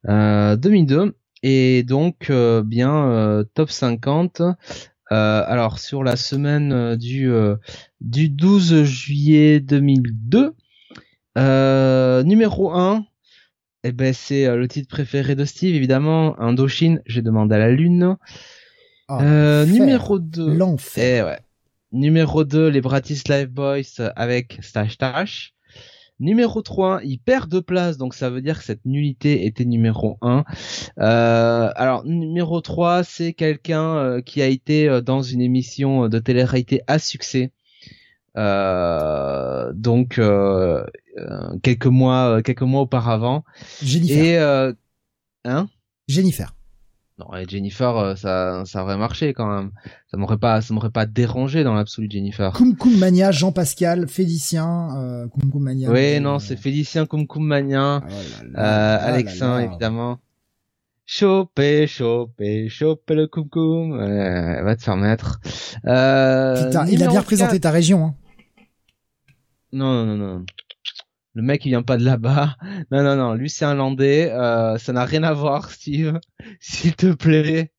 2002 0.04 1.16
et 1.48 1.82
donc 1.82 2.30
bien 2.64 3.44
top 3.54 3.70
50. 3.70 4.42
alors 5.10 5.78
sur 5.78 6.02
la 6.02 6.16
semaine 6.16 6.96
du 6.96 7.30
du 8.00 8.28
12 8.28 8.82
juillet 8.84 9.60
2002, 9.60 10.54
numéro 12.24 12.72
1, 12.72 13.04
eh 13.84 13.92
ben 13.92 14.12
c'est 14.12 14.54
le 14.56 14.66
titre 14.66 14.88
préféré 14.88 15.34
de 15.34 15.44
Steve 15.44 15.74
évidemment, 15.74 16.38
Indochine, 16.40 17.02
j'ai 17.06 17.22
demandé 17.22 17.54
à 17.54 17.58
la 17.58 17.70
lune. 17.70 18.16
Ah, 19.08 19.22
euh, 19.22 19.66
numéro 19.66 20.18
2. 20.18 20.54
L'enfer. 20.54 21.26
Eh 21.26 21.30
ouais. 21.30 21.40
Numéro 21.92 22.44
2, 22.44 22.68
les 22.68 22.80
Bratislava 22.80 23.46
Boys 23.46 24.10
avec 24.16 24.58
Stash 24.62 24.98
Tash. 24.98 25.54
Numéro 26.18 26.62
3, 26.62 27.00
il 27.04 27.18
perd 27.18 27.50
deux 27.50 27.60
places, 27.60 27.98
donc 27.98 28.14
ça 28.14 28.30
veut 28.30 28.40
dire 28.40 28.58
que 28.58 28.64
cette 28.64 28.84
nullité 28.86 29.44
était 29.44 29.66
numéro 29.66 30.16
1. 30.22 30.44
Euh, 30.98 31.70
alors, 31.76 32.04
numéro 32.06 32.62
3, 32.62 33.04
c'est 33.04 33.34
quelqu'un 33.34 33.96
euh, 33.96 34.20
qui 34.22 34.40
a 34.40 34.46
été 34.46 34.88
euh, 34.88 35.02
dans 35.02 35.20
une 35.20 35.42
émission 35.42 36.08
de 36.08 36.18
télé-réalité 36.18 36.80
à 36.86 36.98
succès. 36.98 37.52
Euh, 38.38 39.72
donc, 39.74 40.20
quelques 41.62 41.86
mois 41.86 42.42
quelques 42.42 42.62
mois 42.62 42.82
auparavant. 42.82 43.44
Jennifer. 43.82 44.70
Et, 44.70 44.74
hein? 45.44 45.68
Jennifer. 46.08 46.55
Non, 47.18 47.34
et 47.34 47.46
Jennifer, 47.48 47.96
euh, 47.96 48.14
ça, 48.14 48.62
ça 48.66 48.82
aurait 48.82 48.98
marché 48.98 49.32
quand 49.32 49.46
même. 49.46 49.70
Ça 50.10 50.18
m'aurait 50.18 50.36
pas, 50.36 50.60
ça 50.60 50.74
m'aurait 50.74 50.90
pas 50.90 51.06
dérangé 51.06 51.64
dans 51.64 51.72
l'absolu 51.72 52.08
Jennifer. 52.10 52.52
Kum 52.52 52.76
Kum 52.76 52.94
Mania, 52.98 53.30
Jean-Pascal, 53.30 54.06
Félicien, 54.06 54.94
euh, 54.98 55.26
Kum 55.28 55.50
Kum 55.50 55.62
Mania. 55.62 55.90
Oui, 55.90 56.20
non, 56.20 56.38
c'est 56.38 56.56
Félicien 56.56 57.06
Kum 57.06 57.26
Kum 57.26 57.46
Mania, 57.46 58.02
oh 58.04 58.12
euh, 58.58 58.98
Alexin 59.00 59.60
évidemment. 59.60 60.18
Choper, 61.06 61.86
choper, 61.86 62.68
choper 62.68 63.14
le 63.14 63.26
Kum 63.28 63.48
Kum. 63.48 63.92
Euh, 63.94 64.62
va 64.62 64.76
te 64.76 64.82
faire 64.82 64.96
mettre. 64.98 65.40
Euh, 65.86 66.70
il 66.90 67.02
a 67.02 67.08
bien 67.08 67.20
représenté 67.20 67.60
ta 67.60 67.70
région. 67.70 68.04
Hein. 68.04 68.14
Non, 69.72 70.04
non, 70.04 70.16
non, 70.16 70.16
non 70.16 70.44
le 71.36 71.42
mec 71.42 71.66
il 71.66 71.68
vient 71.68 71.82
pas 71.82 71.98
de 71.98 72.04
là-bas. 72.04 72.56
Non 72.90 73.02
non 73.02 73.16
non, 73.16 73.34
lui 73.34 73.50
c'est 73.50 73.64
un 73.64 73.74
landais, 73.74 74.32
euh, 74.32 74.78
ça 74.78 74.92
n'a 74.92 75.04
rien 75.04 75.22
à 75.22 75.32
voir 75.32 75.70
Steve, 75.76 76.18
s'il 76.60 76.96
te 76.96 77.12
plaît. 77.12 77.72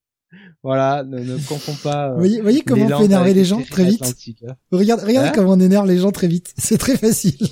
Voilà, 0.62 1.04
ne, 1.04 1.18
ne 1.18 1.36
confonds 1.48 1.76
pas. 1.82 2.10
Euh, 2.10 2.14
vous 2.14 2.42
voyez, 2.42 2.62
comment 2.62 2.84
on 2.84 2.98
peut 2.98 3.04
énerver 3.04 3.34
les 3.34 3.44
gens 3.44 3.62
très 3.62 3.84
vite 3.84 4.02
hein. 4.46 4.54
Regarde, 4.70 5.00
regardez 5.02 5.30
hein 5.30 5.32
comment 5.34 5.52
on 5.52 5.60
énerve 5.60 5.86
les 5.86 5.98
gens 5.98 6.12
très 6.12 6.28
vite. 6.28 6.52
C'est 6.56 6.78
très 6.78 6.96
facile. 6.96 7.48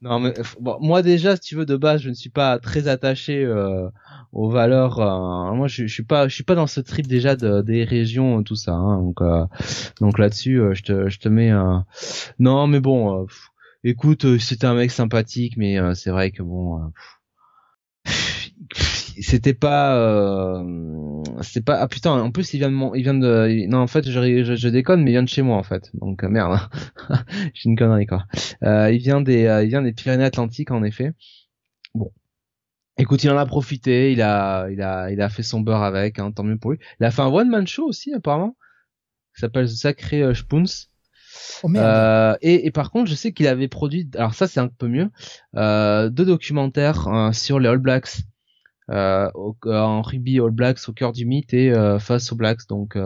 non 0.00 0.20
mais 0.20 0.34
bon, 0.60 0.78
moi 0.80 1.02
déjà, 1.02 1.36
si 1.36 1.42
tu 1.42 1.56
veux 1.56 1.66
de 1.66 1.76
base, 1.76 2.02
je 2.02 2.08
ne 2.08 2.14
suis 2.14 2.30
pas 2.30 2.58
très 2.58 2.88
attaché 2.88 3.44
euh, 3.44 3.88
aux 4.32 4.48
valeurs. 4.48 5.00
Euh, 5.00 5.54
moi, 5.54 5.66
je, 5.66 5.86
je 5.86 5.92
suis 5.92 6.04
pas, 6.04 6.28
je 6.28 6.34
suis 6.34 6.44
pas 6.44 6.54
dans 6.54 6.66
ce 6.66 6.80
trip 6.80 7.06
déjà 7.06 7.36
de, 7.36 7.62
des 7.62 7.84
régions, 7.84 8.42
tout 8.42 8.56
ça. 8.56 8.72
Hein, 8.72 8.98
donc, 8.98 9.20
euh, 9.20 9.44
donc 10.00 10.18
là-dessus, 10.18 10.60
je 10.72 10.82
te, 10.82 11.08
je 11.08 11.18
te 11.18 11.28
mets. 11.28 11.50
un... 11.50 11.84
Non, 12.38 12.66
mais 12.66 12.80
bon 12.80 13.26
écoute, 13.84 14.24
euh, 14.24 14.38
c'était 14.38 14.66
un 14.66 14.74
mec 14.74 14.90
sympathique, 14.90 15.56
mais 15.56 15.78
euh, 15.78 15.94
c'est 15.94 16.10
vrai 16.10 16.30
que 16.30 16.42
bon, 16.42 16.82
euh, 16.82 16.88
c'était 19.20 19.54
pas, 19.54 19.96
euh, 19.96 21.22
c'était 21.42 21.64
pas. 21.64 21.78
Ah 21.80 21.88
putain, 21.88 22.12
en 22.12 22.30
plus 22.30 22.54
il 22.54 22.58
vient 22.58 22.70
de, 22.70 22.74
mon, 22.74 22.94
il 22.94 23.02
vient 23.02 23.14
de, 23.14 23.66
non 23.68 23.78
en 23.78 23.86
fait 23.86 24.08
je, 24.08 24.54
je, 24.56 24.68
déconne, 24.68 25.02
mais 25.02 25.10
il 25.10 25.14
vient 25.14 25.22
de 25.22 25.28
chez 25.28 25.42
moi 25.42 25.56
en 25.56 25.62
fait. 25.62 25.90
Donc 25.94 26.22
merde, 26.24 26.58
j'ai 27.54 27.68
une 27.68 27.76
connerie 27.76 28.06
quoi. 28.06 28.26
il 28.62 28.98
vient 28.98 29.20
des, 29.20 29.42
il 29.64 29.68
vient 29.68 29.82
des 29.82 29.92
Pyrénées-Atlantiques 29.92 30.70
en 30.70 30.82
effet. 30.82 31.12
Bon, 31.94 32.12
Écoute, 32.98 33.24
il 33.24 33.30
en 33.30 33.38
a 33.38 33.46
profité, 33.46 34.12
il 34.12 34.20
a, 34.20 34.68
il 34.70 34.82
a, 34.82 35.10
il 35.10 35.20
a 35.22 35.28
fait 35.30 35.42
son 35.42 35.60
beurre 35.60 35.82
avec, 35.82 36.18
hein, 36.18 36.30
tant 36.30 36.44
mieux 36.44 36.58
pour 36.58 36.72
lui. 36.72 36.78
Il 37.00 37.06
a 37.06 37.10
fait 37.10 37.22
un 37.22 37.28
one 37.28 37.48
man 37.48 37.66
show 37.66 37.86
aussi 37.86 38.12
apparemment, 38.12 38.56
qui 39.34 39.40
s'appelle 39.40 39.68
Sacré 39.68 40.22
euh, 40.22 40.34
Spoons. 40.34 40.90
Oh, 41.62 41.68
euh, 41.76 42.36
et, 42.42 42.66
et, 42.66 42.70
par 42.70 42.90
contre, 42.90 43.10
je 43.10 43.14
sais 43.14 43.32
qu'il 43.32 43.46
avait 43.46 43.68
produit, 43.68 44.08
alors 44.16 44.34
ça 44.34 44.46
c'est 44.46 44.60
un 44.60 44.68
peu 44.68 44.88
mieux, 44.88 45.10
euh, 45.56 46.08
deux 46.08 46.24
documentaires 46.24 47.08
euh, 47.08 47.32
sur 47.32 47.58
les 47.58 47.68
All 47.68 47.78
Blacks, 47.78 48.18
euh, 48.90 49.30
en 49.64 50.02
rugby 50.02 50.40
All 50.40 50.50
Blacks 50.50 50.88
au 50.88 50.92
cœur 50.92 51.12
du 51.12 51.24
mythe 51.26 51.54
et 51.54 51.72
face 52.00 52.32
aux 52.32 52.36
Blacks. 52.36 52.66
Donc, 52.68 52.96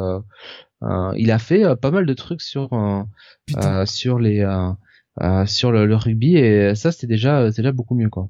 il 0.83 1.31
a 1.31 1.39
fait 1.39 1.77
pas 1.77 1.91
mal 1.91 2.07
de 2.07 2.15
trucs 2.15 2.43
sur 2.43 2.71
sur 3.85 4.19
les 4.19 4.65
sur 5.47 5.73
le, 5.73 5.87
le, 5.87 5.97
rugby 5.97 6.37
et 6.37 6.75
ça 6.75 6.93
c'était 6.93 7.07
déjà 7.07 7.51
c'est 7.53 7.63
déjà 7.63 7.73
beaucoup 7.73 7.95
mieux 7.95 8.11
quoi. 8.11 8.29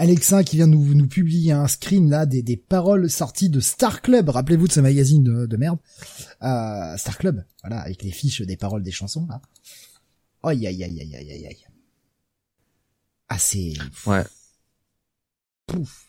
Alexin 0.00 0.42
qui 0.44 0.56
vient 0.56 0.66
nous, 0.66 0.94
nous 0.94 1.06
publier 1.06 1.52
un 1.52 1.68
screen 1.68 2.08
là 2.08 2.24
des, 2.24 2.40
des 2.40 2.56
paroles 2.56 3.10
sorties 3.10 3.50
de 3.50 3.60
Star 3.60 4.00
Club. 4.00 4.30
Rappelez-vous 4.30 4.66
de 4.66 4.72
ce 4.72 4.80
magazine 4.80 5.22
de, 5.22 5.44
de 5.44 5.56
merde. 5.58 5.78
Euh, 6.42 6.96
Star 6.96 7.18
Club, 7.18 7.44
voilà, 7.62 7.80
avec 7.80 8.02
les 8.02 8.10
fiches 8.10 8.40
des 8.40 8.56
paroles 8.56 8.82
des 8.82 8.92
chansons 8.92 9.26
là. 9.28 9.42
Aïe 10.42 10.66
aïe 10.66 10.82
aïe 10.82 11.00
aïe 11.02 11.14
aïe 11.14 11.46
aïe 11.46 11.66
Ah 13.28 13.38
c'est... 13.38 13.74
Ouais. 14.06 14.24
Pouf. 15.66 16.06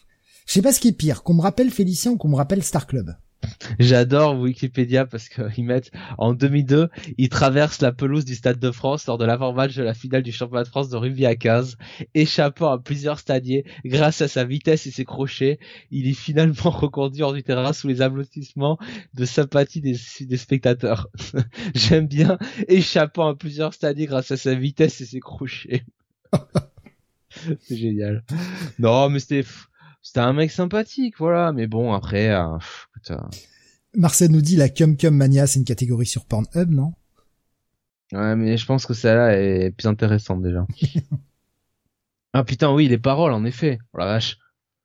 Je 0.48 0.54
sais 0.54 0.62
pas 0.62 0.72
ce 0.72 0.80
qui 0.80 0.88
est 0.88 0.94
pire, 0.94 1.22
qu'on 1.22 1.34
me 1.34 1.42
rappelle 1.42 1.70
Félicien 1.70 2.12
ou 2.12 2.18
qu'on 2.18 2.30
me 2.30 2.38
rappelle 2.38 2.64
Star 2.64 2.88
Club. 2.88 3.14
J'adore 3.80 4.40
Wikipédia 4.40 5.06
parce 5.06 5.30
qu'ils 5.30 5.66
mettent 5.66 5.92
en 6.18 6.34
2002, 6.34 6.90
il 7.18 7.30
traverse 7.30 7.82
la 7.82 7.92
pelouse 7.92 8.26
du 8.26 8.36
Stade 8.36 8.60
de 8.60 8.72
France 8.72 9.08
lors 9.08 9.18
de 9.18 9.26
l'avant-match 9.26 9.76
de 9.76 9.84
la 9.84 9.94
finale 9.94 10.24
du 10.24 10.32
championnat 10.32 10.64
de 10.64 10.68
France 10.68 10.90
de 10.90 10.98
rugby 10.98 11.26
à 11.26 11.36
15, 11.36 11.78
échappant 12.14 12.72
à 12.72 12.80
plusieurs 12.80 13.20
stadiers 13.20 13.66
grâce 13.86 14.22
à 14.22 14.28
sa 14.28 14.44
vitesse 14.44 14.88
et 14.88 14.92
ses 14.92 15.06
crochets. 15.06 15.60
Il 15.90 16.08
est 16.08 16.14
finalement 16.14 16.54
reconduit 16.70 17.24
hors 17.24 17.34
du 17.34 17.44
terrain 17.44 17.74
sous 17.74 17.88
les 17.88 18.02
applaudissements 18.02 18.78
de 19.14 19.26
sympathie 19.26 19.82
des, 19.82 19.96
des 20.22 20.38
spectateurs. 20.38 21.08
J'aime 21.76 22.08
bien 22.08 22.38
échappant 22.68 23.28
à 23.28 23.36
plusieurs 23.36 23.74
stadiers 23.74 24.06
grâce 24.06 24.32
à 24.32 24.38
sa 24.38 24.54
vitesse 24.54 25.02
et 25.02 25.06
ses 25.06 25.20
crochets. 25.20 25.86
C'est 27.62 27.78
génial. 27.78 28.24
Non, 28.78 29.10
mais 29.10 29.20
c'était 29.20 29.46
c'était 30.02 30.20
un 30.20 30.34
mec 30.34 30.52
sympathique, 30.52 31.16
voilà. 31.18 31.52
Mais 31.54 31.68
bon, 31.68 31.94
après, 31.94 32.30
euh, 32.30 32.58
euh, 33.12 33.18
Marcel 33.96 34.32
nous 34.32 34.42
dit 34.42 34.56
la 34.56 34.70
Cum 34.70 34.98
Cum 34.98 35.16
Mania, 35.16 35.48
c'est 35.48 35.60
une 35.60 35.66
catégorie 35.66 36.06
sur 36.06 36.26
Pornhub, 36.26 36.72
non? 36.72 36.94
Ouais, 38.12 38.36
mais 38.36 38.58
je 38.58 38.66
pense 38.66 38.86
que 38.86 38.94
celle-là 38.94 39.40
est 39.40 39.72
plus 39.72 39.88
intéressante 39.88 40.42
déjà. 40.42 40.66
Ah 42.34 42.46
putain, 42.46 42.72
oui, 42.74 42.88
les 42.88 42.98
paroles, 42.98 43.34
en 43.34 43.44
effet. 43.44 43.78
Oh 43.94 43.98
la 43.98 44.06
vache. 44.06 44.38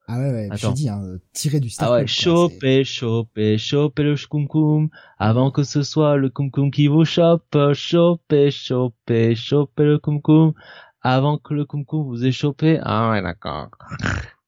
Ah 0.08 0.18
ouais, 0.18 0.30
ouais, 0.32 0.48
je 0.52 0.72
dis, 0.72 0.88
hein, 0.88 1.00
tiré 1.32 1.60
du 1.60 1.70
Star 1.70 1.92
Ah 1.92 1.94
ouais, 1.94 2.06
choper, 2.06 2.84
choper, 2.84 3.56
choper 3.56 4.02
le 4.02 4.16
kumkum 4.16 4.88
avant 5.18 5.52
que 5.52 5.62
ce 5.62 5.82
soit 5.82 6.16
le 6.16 6.28
kumkum 6.28 6.70
qui 6.72 6.86
vous 6.88 7.04
chope. 7.04 7.56
Choper, 7.72 8.50
choper, 8.50 9.34
choper 9.34 9.84
le 9.84 9.98
kumkum 9.98 10.54
avant 11.02 11.38
que 11.38 11.54
le 11.54 11.64
kumkum 11.64 12.04
vous 12.04 12.24
ait 12.24 12.32
chopé. 12.32 12.80
Ah 12.82 13.10
ouais, 13.10 13.22
d'accord. 13.22 13.70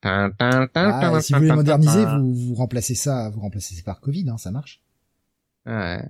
Ah, 0.03 1.20
si 1.20 1.33
vous 1.33 1.41
voulez 1.41 1.53
moderniser, 1.53 2.05
vous, 2.05 2.35
vous 2.35 2.55
remplacez 2.55 2.95
ça, 2.95 3.31
vous 3.31 3.41
remplacez 3.41 3.75
ça 3.75 3.83
par 3.85 4.01
Covid, 4.01 4.29
hein, 4.31 4.39
ça 4.39 4.51
marche. 4.51 4.81
Ouais. 5.66 6.03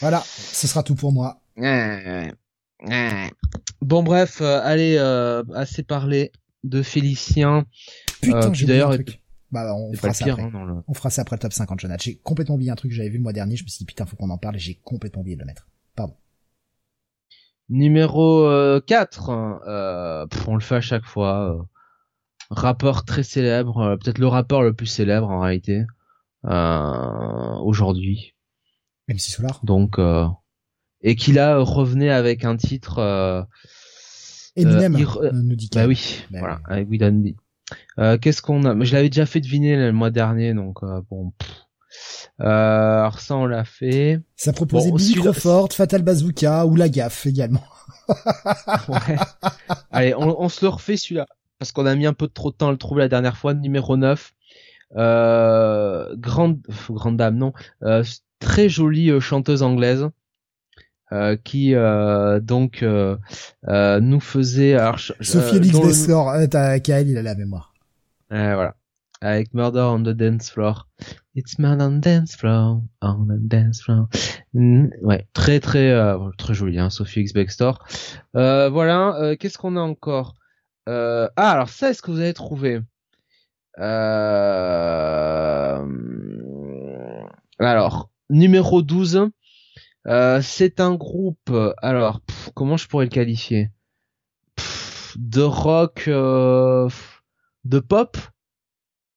Voilà, 0.00 0.22
ce 0.26 0.66
sera 0.66 0.82
tout 0.82 0.94
pour 0.94 1.12
moi. 1.12 1.40
Bon 3.80 4.02
bref, 4.02 4.40
euh, 4.40 4.60
allez, 4.62 4.96
euh, 4.98 5.42
assez 5.54 5.82
parlé 5.82 6.32
de 6.64 6.82
Félicien. 6.82 7.64
Putain, 8.20 8.48
Euh, 8.50 8.52
j'ai 8.54 8.66
d'ailleurs, 8.66 8.90
truc. 8.94 9.20
Bah, 9.50 9.74
on 9.74 9.92
fera 9.92 10.14
ça 10.14 10.24
pire, 10.24 10.34
après. 10.34 10.44
hein, 10.46 10.64
le... 10.66 10.74
On 10.88 10.94
fera 10.94 11.10
ça 11.10 11.22
après 11.22 11.36
le 11.36 11.40
top 11.40 11.52
50 11.52 11.78
Jonathan. 11.80 12.02
J'ai 12.02 12.16
complètement 12.16 12.54
oublié 12.54 12.70
un 12.70 12.74
truc 12.74 12.90
que 12.90 12.96
j'avais 12.96 13.10
vu 13.10 13.18
le 13.18 13.22
mois 13.22 13.32
dernier. 13.34 13.56
Je 13.56 13.64
me 13.64 13.68
suis 13.68 13.78
dit, 13.78 13.84
putain, 13.84 14.06
faut 14.06 14.16
qu'on 14.16 14.30
en 14.30 14.38
parle 14.38 14.56
et 14.56 14.60
j'ai 14.60 14.76
complètement 14.82 15.20
oublié 15.20 15.36
de 15.36 15.40
le 15.42 15.46
mettre. 15.46 15.68
Pardon. 15.94 16.14
Numéro 17.68 18.44
euh, 18.46 18.80
4, 18.80 19.30
euh, 19.66 20.26
pff, 20.26 20.48
on 20.48 20.54
le 20.54 20.60
fait 20.60 20.76
à 20.76 20.80
chaque 20.80 21.04
fois. 21.04 21.66
Rappeur 22.52 23.04
très 23.04 23.22
célèbre, 23.22 23.78
euh, 23.78 23.96
peut-être 23.96 24.18
le 24.18 24.28
rappeur 24.28 24.62
le 24.62 24.72
plus 24.72 24.86
célèbre 24.86 25.28
en 25.30 25.40
réalité 25.40 25.84
euh, 26.44 27.54
aujourd'hui. 27.62 28.34
MC 29.08 29.20
Solar. 29.20 29.60
Donc 29.64 29.98
euh, 29.98 30.26
et 31.02 31.16
qui 31.16 31.32
là 31.32 31.58
revenait 31.58 32.10
avec 32.10 32.44
un 32.44 32.56
titre. 32.56 32.98
Euh, 32.98 33.42
Eminem, 34.54 34.96
nous 35.32 35.56
dit 35.56 35.70
bah 35.74 35.86
oui, 35.86 36.24
Bah 36.30 36.38
voilà, 36.40 36.60
avec 36.66 36.88
We 36.90 36.98
Don't 36.98 37.22
Be. 37.22 37.34
Euh, 37.98 38.18
Qu'est-ce 38.18 38.42
qu'on 38.42 38.64
a? 38.64 38.74
Mais 38.74 38.84
Je 38.84 38.94
l'avais 38.94 39.08
déjà 39.08 39.24
fait 39.24 39.40
deviner 39.40 39.76
le 39.76 39.92
mois 39.92 40.10
dernier, 40.10 40.52
donc 40.52 40.82
euh, 40.82 41.00
bon. 41.10 41.32
Euh, 42.40 42.44
alors 42.44 43.18
ça 43.20 43.36
on 43.36 43.46
l'a 43.46 43.64
fait. 43.64 44.20
Ça 44.36 44.52
proposait 44.52 44.90
Bon, 44.90 44.96
Billy 44.96 45.14
Crawford, 45.14 45.72
Fatal 45.72 46.02
Bazooka 46.02 46.66
ou 46.66 46.76
La 46.76 46.88
Gaffe 46.88 47.26
également. 47.26 47.64
Ouais. 48.88 49.16
Allez, 49.90 50.14
on, 50.14 50.40
on 50.40 50.48
se 50.48 50.64
le 50.64 50.68
refait 50.68 50.96
celui-là. 50.96 51.26
Parce 51.62 51.70
qu'on 51.70 51.86
a 51.86 51.94
mis 51.94 52.06
un 52.06 52.12
peu 52.12 52.26
trop 52.26 52.50
de 52.50 52.56
temps 52.56 52.66
à 52.66 52.72
le 52.72 52.76
trouver 52.76 53.02
la 53.02 53.08
dernière 53.08 53.36
fois. 53.36 53.54
Numéro 53.54 53.96
9. 53.96 54.32
Euh, 54.96 56.12
grande, 56.16 56.58
dame, 57.12 57.36
non. 57.36 57.52
Euh, 57.84 58.02
très 58.40 58.68
jolie 58.68 59.12
euh, 59.12 59.20
chanteuse 59.20 59.62
anglaise. 59.62 60.08
euh, 61.12 61.36
qui 61.36 61.76
euh, 61.76 62.40
donc 62.40 62.82
euh, 62.82 63.16
nous 64.00 64.18
faisait 64.18 64.74
alors, 64.74 64.98
Sophie 64.98 65.56
Elix 65.58 65.72
dont 65.72 65.84
le- 65.86 65.92
Kael, 66.80 67.08
il 67.10 67.16
a 67.16 67.22
la 67.22 67.36
mémoire. 67.36 67.72
Voilà. 68.28 68.74
Avec 69.20 69.54
Murder 69.54 69.82
on 69.88 70.00
the 70.02 70.08
Dance 70.08 70.50
Floor. 70.50 70.88
It's 71.36 71.60
Murder 71.60 71.84
on 71.84 71.98
the 72.00 72.02
Dance 72.02 72.34
Floor, 72.34 72.82
on 73.02 73.26
the 73.26 73.38
Dance 73.38 73.82
Floor. 73.82 74.08
Mm, 74.52 74.86
ouais, 75.02 75.28
très 75.32 75.60
très 75.60 75.94
très 76.38 76.54
joli, 76.54 76.80
hein, 76.80 76.90
Sophie 76.90 77.20
X. 77.20 77.32
Euh, 78.34 78.68
voilà. 78.68 79.36
Qu'est-ce 79.38 79.58
qu'on 79.58 79.76
a 79.76 79.80
encore? 79.80 80.34
Ah, 80.86 81.28
alors 81.36 81.68
ça, 81.68 81.90
est-ce 81.90 82.02
que 82.02 82.10
vous 82.10 82.20
avez 82.20 82.34
trouvé? 82.34 82.80
Euh... 83.78 85.84
Alors, 87.58 88.10
numéro 88.30 88.82
12. 88.82 89.28
euh, 90.08 90.40
c'est 90.42 90.80
un 90.80 90.94
groupe. 90.94 91.50
euh, 91.50 91.72
Alors, 91.78 92.20
pff, 92.20 92.50
comment 92.54 92.76
je 92.76 92.88
pourrais 92.88 93.04
le 93.06 93.10
qualifier? 93.10 93.70
Pff, 94.56 95.16
De 95.18 95.42
rock, 95.42 96.04
euh, 96.08 96.88
de 97.64 97.78
pop, 97.78 98.16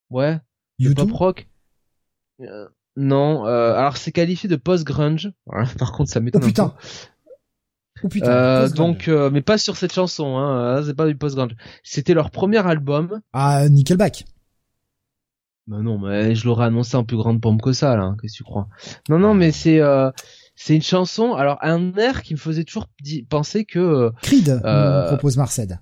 ouais, 0.09 0.35
de 0.79 0.85
YouTube. 0.85 1.09
pop 1.09 1.17
rock? 1.17 1.47
Euh, 2.41 2.67
non, 2.97 3.45
euh, 3.47 3.73
alors 3.73 3.97
c'est 3.97 4.11
qualifié 4.11 4.47
de 4.49 4.55
post 4.55 4.83
grunge. 4.83 5.31
Voilà, 5.45 5.67
par 5.79 5.91
contre, 5.91 6.11
ça 6.11 6.19
Oh 6.19 6.23
m'étonne. 6.23 6.43
un 6.43 6.51
peu. 6.51 6.63
Oh 8.03 8.09
putain. 8.09 8.27
Euh, 8.31 8.69
donc, 8.69 9.07
euh, 9.07 9.29
mais 9.31 9.41
pas 9.41 9.57
sur 9.57 9.77
cette 9.77 9.93
chanson, 9.93 10.37
hein, 10.37 10.77
euh, 10.79 10.83
c'est 10.85 10.93
pas 10.95 11.07
du 11.07 11.15
post 11.15 11.35
grunge. 11.35 11.55
C'était 11.83 12.13
leur 12.13 12.29
premier 12.31 12.65
album. 12.65 13.21
Ah, 13.33 13.67
Nickelback. 13.69 14.25
Bah 15.67 15.77
non, 15.81 15.97
mais 15.97 16.35
je 16.35 16.45
l'aurais 16.45 16.65
annoncé 16.65 16.95
en 16.95 17.03
plus 17.03 17.17
grande 17.17 17.41
pompe 17.41 17.61
que 17.61 17.71
ça, 17.73 17.95
là. 17.95 18.03
hein, 18.03 18.17
Qu'est-ce 18.21 18.33
que 18.33 18.37
tu 18.37 18.43
crois? 18.43 18.67
Non, 19.09 19.17
non, 19.17 19.33
mais 19.33 19.51
c'est 19.51 19.79
euh, 19.79 20.11
c'est 20.55 20.75
une 20.75 20.83
chanson. 20.83 21.33
Alors 21.33 21.57
un 21.61 21.93
air 21.95 22.21
qui 22.21 22.33
me 22.35 22.39
faisait 22.39 22.63
toujours 22.65 22.87
penser 23.29 23.65
que 23.65 23.79
euh, 23.79 24.11
Creed, 24.21 24.49
Euh, 24.63 25.01
nous 25.01 25.07
propose 25.07 25.37
Marcel. 25.37 25.79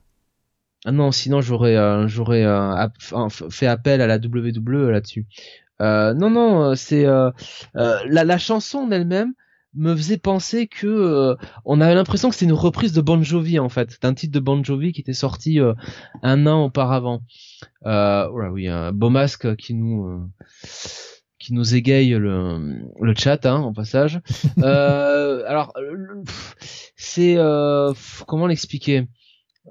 ah 0.85 0.91
non, 0.93 1.11
sinon 1.11 1.41
j'aurais 1.41 1.75
euh, 1.75 2.07
j'aurais 2.07 2.45
euh, 2.45 2.87
fait 3.49 3.67
appel 3.67 3.99
à 4.01 4.07
la 4.07 4.17
WWE 4.17 4.89
là-dessus. 4.91 5.25
Euh, 5.81 6.13
non, 6.13 6.29
non, 6.29 6.63
euh, 6.71 6.75
c'est 6.75 7.05
euh, 7.05 7.31
euh, 7.75 7.97
la 8.07 8.23
la 8.23 8.37
chanson 8.37 8.77
en 8.79 8.91
elle-même 8.91 9.33
me 9.75 9.95
faisait 9.95 10.17
penser 10.17 10.67
que 10.67 10.87
euh, 10.87 11.35
on 11.65 11.81
avait 11.81 11.95
l'impression 11.95 12.29
que 12.29 12.35
c'était 12.35 12.45
une 12.45 12.53
reprise 12.53 12.93
de 12.93 13.01
Bon 13.01 13.21
Jovi 13.23 13.59
en 13.59 13.69
fait, 13.69 13.97
d'un 14.01 14.13
titre 14.13 14.33
de 14.33 14.39
Bon 14.39 14.63
Jovi 14.63 14.91
qui 14.93 15.01
était 15.01 15.13
sorti 15.13 15.59
euh, 15.59 15.73
un 16.21 16.45
an 16.47 16.65
auparavant. 16.65 17.21
Euh, 17.85 18.27
voilà, 18.29 18.51
oui, 18.51 18.67
un 18.67 18.91
beau 18.91 19.09
masque 19.09 19.55
qui 19.55 19.73
nous 19.73 20.05
euh, 20.05 20.27
qui 21.39 21.53
nous 21.53 21.75
égaye 21.75 22.11
le 22.11 22.79
le 23.01 23.15
chat 23.15 23.45
hein, 23.45 23.61
au 23.63 23.73
passage. 23.73 24.21
euh, 24.59 25.43
alors 25.47 25.73
c'est 26.95 27.37
euh, 27.37 27.89
pff, 27.91 28.23
comment 28.27 28.47
l'expliquer? 28.47 29.07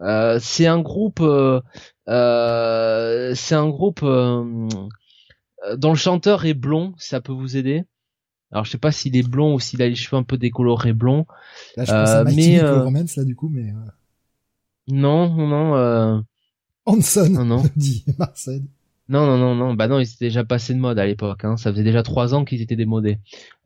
Euh, 0.02 0.38
C'est 0.40 0.66
un 0.66 0.80
groupe 0.80 1.20
euh, 1.20 1.60
euh, 2.08 3.34
c'est 3.34 3.54
un 3.54 3.68
groupe 3.68 4.00
dont 4.02 5.90
le 5.90 5.96
chanteur 5.96 6.44
est 6.44 6.54
blond, 6.54 6.92
ça 6.98 7.20
peut 7.20 7.32
vous 7.32 7.56
aider. 7.56 7.84
Alors 8.52 8.64
je 8.64 8.70
sais 8.70 8.78
pas 8.78 8.92
s'il 8.92 9.16
est 9.16 9.28
blond 9.28 9.54
ou 9.54 9.60
s'il 9.60 9.80
a 9.82 9.88
les 9.88 9.94
cheveux 9.94 10.16
un 10.18 10.22
peu 10.22 10.36
décolorés 10.38 10.92
blonds. 10.92 11.26
Là, 11.76 11.84
je 11.84 11.90
pense 11.90 12.10
euh, 12.10 12.20
à 12.20 12.24
My 12.24 12.36
mais, 12.36 12.42
Chemical 12.42 12.66
euh, 12.66 12.82
Romance, 12.84 13.16
là, 13.16 13.24
du 13.24 13.34
coup, 13.34 13.48
mais, 13.48 13.70
euh, 13.70 13.90
Non, 14.88 15.34
non, 15.34 15.46
non, 15.46 15.74
euh, 15.76 16.18
Hanson, 16.86 17.28
non, 17.30 17.44
non. 17.44 17.62
dit 17.76 18.04
Marcel. 18.18 18.62
Non, 19.08 19.26
non, 19.26 19.36
non, 19.36 19.54
non, 19.54 19.74
bah 19.74 19.88
non, 19.88 19.98
ils 19.98 20.04
étaient 20.04 20.26
déjà 20.26 20.44
passés 20.44 20.72
de 20.74 20.78
mode 20.78 20.98
à 20.98 21.04
l'époque, 21.04 21.44
hein. 21.44 21.56
ça 21.56 21.70
faisait 21.70 21.82
déjà 21.82 22.02
trois 22.02 22.34
ans 22.34 22.44
qu'ils 22.44 22.62
étaient 22.62 22.76
démodés. 22.76 23.18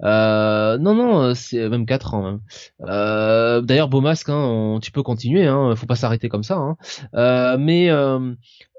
Euh, 0.02 0.76
non, 0.78 0.94
non, 0.94 1.20
euh, 1.22 1.34
c'est 1.34 1.68
même 1.68 1.86
quatre 1.86 2.14
ans 2.14 2.22
même. 2.22 2.40
Euh, 2.88 3.60
D'ailleurs, 3.60 3.88
beau 3.88 4.00
masque, 4.00 4.28
hein, 4.30 4.34
on- 4.38 4.80
tu 4.80 4.90
peux 4.90 5.02
continuer, 5.02 5.46
hein, 5.46 5.76
faut 5.76 5.86
pas 5.86 5.94
s'arrêter 5.94 6.28
comme 6.28 6.42
ça. 6.42 6.56
Hein. 6.56 6.76
Euh, 7.14 7.58
mais 7.58 7.90
euh, 7.90 8.34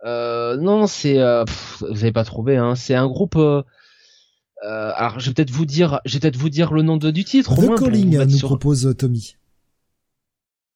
euh, 0.06 0.58
non, 0.58 0.88
c'est, 0.88 1.20
euh, 1.20 1.46
vous 1.80 2.04
avez 2.04 2.12
pas 2.12 2.24
trouvé, 2.26 2.58
hein, 2.58 2.76
c'est 2.76 2.96
un 2.96 3.08
groupe. 3.08 3.38
Euh, 4.66 4.92
alors, 4.96 5.20
je 5.20 5.28
vais 5.30 5.34
peut-être 5.34 5.52
vous 5.52 5.66
dire, 5.66 6.00
je 6.06 6.14
vais 6.14 6.20
peut-être 6.20 6.36
vous 6.38 6.50
dire 6.50 6.74
le 6.74 6.82
nom 6.82 6.98
de, 6.98 7.12
du 7.12 7.24
titre. 7.24 7.52
au 7.52 7.56
The 7.62 7.66
moins, 7.66 7.76
pour 7.78 7.86
vous 7.88 7.92
Calling 7.92 8.18
mettre 8.18 8.32
nous 8.32 8.38
sur- 8.38 8.48
propose 8.48 8.88
euh, 8.88 8.94
Tommy. 8.94 9.36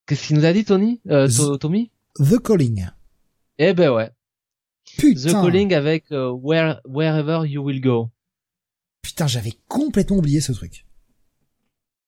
Qu'est-ce 0.05 0.27
qu'il 0.27 0.37
nous 0.37 0.45
a 0.45 0.53
dit, 0.53 0.65
Tony, 0.65 0.99
euh, 1.09 1.27
To- 1.27 1.57
Tommy? 1.57 1.89
The 2.17 2.37
Calling. 2.41 2.89
Eh 3.57 3.73
ben 3.73 3.91
ouais, 3.91 4.11
Putain. 4.97 5.29
The 5.29 5.31
Calling 5.33 5.73
avec 5.73 6.11
euh, 6.11 6.31
Where, 6.31 6.79
Wherever 6.85 7.47
You 7.47 7.63
Will 7.63 7.81
Go. 7.81 8.09
Putain, 9.01 9.25
j'avais 9.27 9.53
complètement 9.67 10.17
oublié 10.17 10.41
ce 10.41 10.51
truc. 10.51 10.85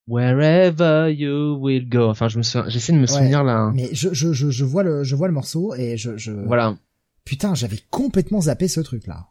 Wherever 0.07 1.09
you 1.13 1.57
will 1.61 1.87
go. 1.87 2.09
Enfin, 2.09 2.27
je 2.27 2.37
me 2.37 2.43
souviens, 2.43 2.67
j'essaie 2.69 2.91
de 2.91 2.97
me 2.97 3.03
Ouais. 3.03 3.07
souvenir 3.07 3.43
là. 3.43 3.71
Mais 3.73 3.89
je, 3.93 4.09
je, 4.13 4.33
je, 4.33 4.49
je 4.49 4.65
vois 4.65 4.83
le, 4.83 5.03
je 5.03 5.15
vois 5.15 5.27
le 5.27 5.33
morceau 5.33 5.73
et 5.75 5.95
je, 5.97 6.17
je, 6.17 6.31
Voilà. 6.31 6.75
putain, 7.23 7.55
j'avais 7.55 7.79
complètement 7.89 8.41
zappé 8.41 8.67
ce 8.67 8.81
truc 8.81 9.07
là. 9.07 9.27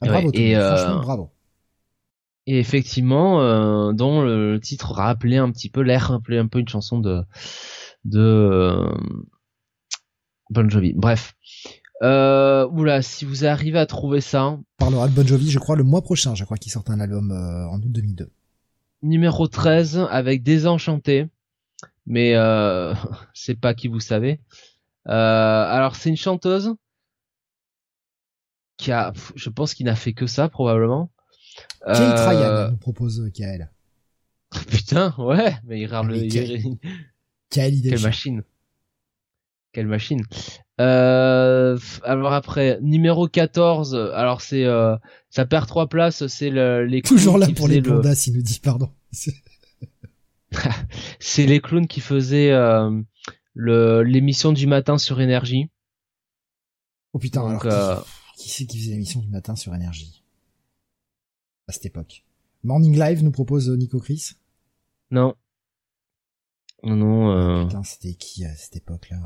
Ah, 0.00 0.06
bravo, 0.06 0.30
et, 0.32 0.56
euh, 0.56 0.76
franchement, 0.76 1.00
bravo. 1.02 1.30
Et 2.46 2.58
effectivement, 2.58 3.40
euh, 3.40 3.92
dont 3.92 4.22
le 4.22 4.58
titre 4.60 4.92
rappelait 4.92 5.38
un 5.38 5.50
petit 5.50 5.70
peu 5.70 5.80
l'air, 5.80 6.08
rappelait 6.08 6.38
un 6.38 6.46
peu 6.46 6.58
une 6.58 6.68
chanson 6.68 6.98
de 6.98 7.22
de 8.04 8.20
euh, 8.20 8.94
Bon 10.50 10.68
Jovi. 10.68 10.92
Bref. 10.94 11.34
Euh, 12.02 12.68
oula, 12.68 13.00
si 13.02 13.24
vous 13.24 13.46
arrivez 13.46 13.78
à 13.78 13.86
trouver 13.86 14.20
ça, 14.20 14.46
On 14.48 14.64
parlera 14.76 15.08
de 15.08 15.14
Bon 15.14 15.26
Jovi, 15.26 15.50
je 15.50 15.58
crois, 15.58 15.76
le 15.76 15.84
mois 15.84 16.02
prochain. 16.02 16.34
Je 16.34 16.44
crois 16.44 16.58
qu'il 16.58 16.70
sort 16.70 16.84
un 16.88 17.00
album 17.00 17.30
euh, 17.30 17.66
en 17.68 17.76
août 17.78 17.90
2002. 17.90 18.30
numéro 19.02 19.48
13 19.48 20.06
avec 20.10 20.42
Désenchanté, 20.42 21.28
mais 22.06 22.34
euh, 22.34 22.92
c'est 23.32 23.58
pas 23.58 23.72
qui 23.74 23.88
vous 23.88 24.00
savez. 24.00 24.40
Euh, 25.08 25.12
alors 25.12 25.96
c'est 25.96 26.10
une 26.10 26.16
chanteuse 26.16 26.74
qui 28.76 28.92
a, 28.92 29.12
je 29.36 29.48
pense 29.50 29.74
qu'il 29.74 29.86
n'a 29.86 29.96
fait 29.96 30.12
que 30.12 30.26
ça 30.26 30.48
probablement. 30.48 31.10
Kate 31.86 32.00
Euh, 32.00 32.28
Ryan 32.28 32.70
nous 32.72 32.76
propose 32.78 33.20
euh, 33.20 33.30
Kael. 33.30 33.70
Putain, 34.68 35.14
ouais, 35.18 35.54
mais 35.64 35.80
il 35.80 35.86
rare 35.86 36.04
le, 36.04 36.14
Mais 36.20 36.28
quel- 36.28 36.50
il- 36.50 36.78
idée. 37.76 37.90
quelle 37.90 38.02
machine, 38.02 38.42
quelle 39.72 39.86
machine. 39.86 40.22
Euh, 40.80 41.78
alors 42.02 42.32
après 42.32 42.78
numéro 42.82 43.28
14, 43.28 43.94
alors 44.14 44.40
c'est, 44.40 44.64
euh, 44.64 44.96
ça 45.30 45.46
perd 45.46 45.68
trois 45.68 45.88
places, 45.88 46.26
c'est 46.26 46.50
le, 46.50 46.84
les 46.84 47.00
Toujours 47.02 47.38
là 47.38 47.46
pour 47.54 47.68
les 47.68 47.76
faisaient 47.76 47.88
le- 47.90 47.96
pandas, 47.96 48.24
il 48.26 48.34
nous 48.34 48.42
dit 48.42 48.58
pardon. 48.60 48.90
c'est 51.20 51.46
les 51.46 51.60
clowns 51.60 51.86
qui 51.86 52.00
faisaient 52.00 52.50
euh, 52.52 52.90
le 53.54 54.02
l'émission 54.02 54.52
du 54.52 54.66
matin 54.66 54.98
sur 54.98 55.20
énergie. 55.20 55.70
Oh 57.12 57.18
putain, 57.18 57.42
Donc, 57.52 57.64
alors 57.66 58.06
qui, 58.44 58.50
c'est 58.50 58.66
qui 58.66 58.78
faisait 58.78 58.90
l'émission 58.92 59.20
du 59.20 59.28
matin 59.28 59.56
sur 59.56 59.74
énergie? 59.74 60.22
À 61.66 61.72
cette 61.72 61.86
époque. 61.86 62.24
Morning 62.62 62.98
Live 62.98 63.22
nous 63.24 63.30
propose 63.30 63.70
Nico 63.70 63.98
Chris? 64.00 64.32
Non. 65.10 65.34
Non, 66.82 66.96
non. 66.96 67.30
Euh... 67.30 67.64
Putain, 67.64 67.82
c'était 67.82 68.12
qui 68.12 68.44
à 68.44 68.54
cette 68.54 68.76
époque-là? 68.76 69.16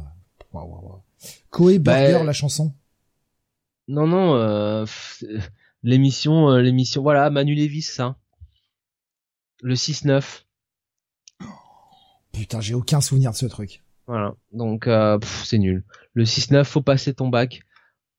Waouh, 0.52 0.70
waouh. 0.70 1.02
Koé 1.50 1.80
Bah, 1.80 1.98
Burger, 2.00 2.24
la 2.24 2.32
chanson? 2.32 2.72
Non, 3.88 4.06
non. 4.06 4.36
Euh... 4.36 4.86
L'émission, 5.82 6.50
euh, 6.50 6.60
l'émission. 6.60 7.02
Voilà, 7.02 7.28
Manu 7.30 7.54
Lévis, 7.54 7.82
ça. 7.82 8.16
Le 9.62 9.74
6-9. 9.74 10.44
Putain, 12.32 12.60
j'ai 12.60 12.74
aucun 12.74 13.00
souvenir 13.00 13.32
de 13.32 13.36
ce 13.36 13.46
truc. 13.46 13.82
Voilà. 14.06 14.36
Donc 14.52 14.86
euh, 14.86 15.18
c'est 15.44 15.58
nul. 15.58 15.84
Le 16.14 16.24
6-9, 16.24 16.64
faut 16.64 16.82
passer 16.82 17.14
ton 17.14 17.28
bac. 17.28 17.62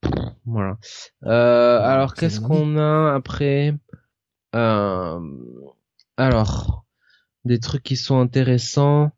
Pff, 0.00 0.12
Voilà. 0.46 0.78
Euh, 1.24 1.80
alors 1.80 2.14
qu'est-ce 2.14 2.40
qu'on 2.40 2.76
a 2.78 3.14
après? 3.14 3.74
Euh, 4.54 5.20
Alors 6.16 6.84
des 7.44 7.58
trucs 7.60 7.82
qui 7.82 7.96
sont 7.96 8.20
intéressants. 8.20 9.12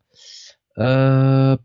Euh. 0.78 1.56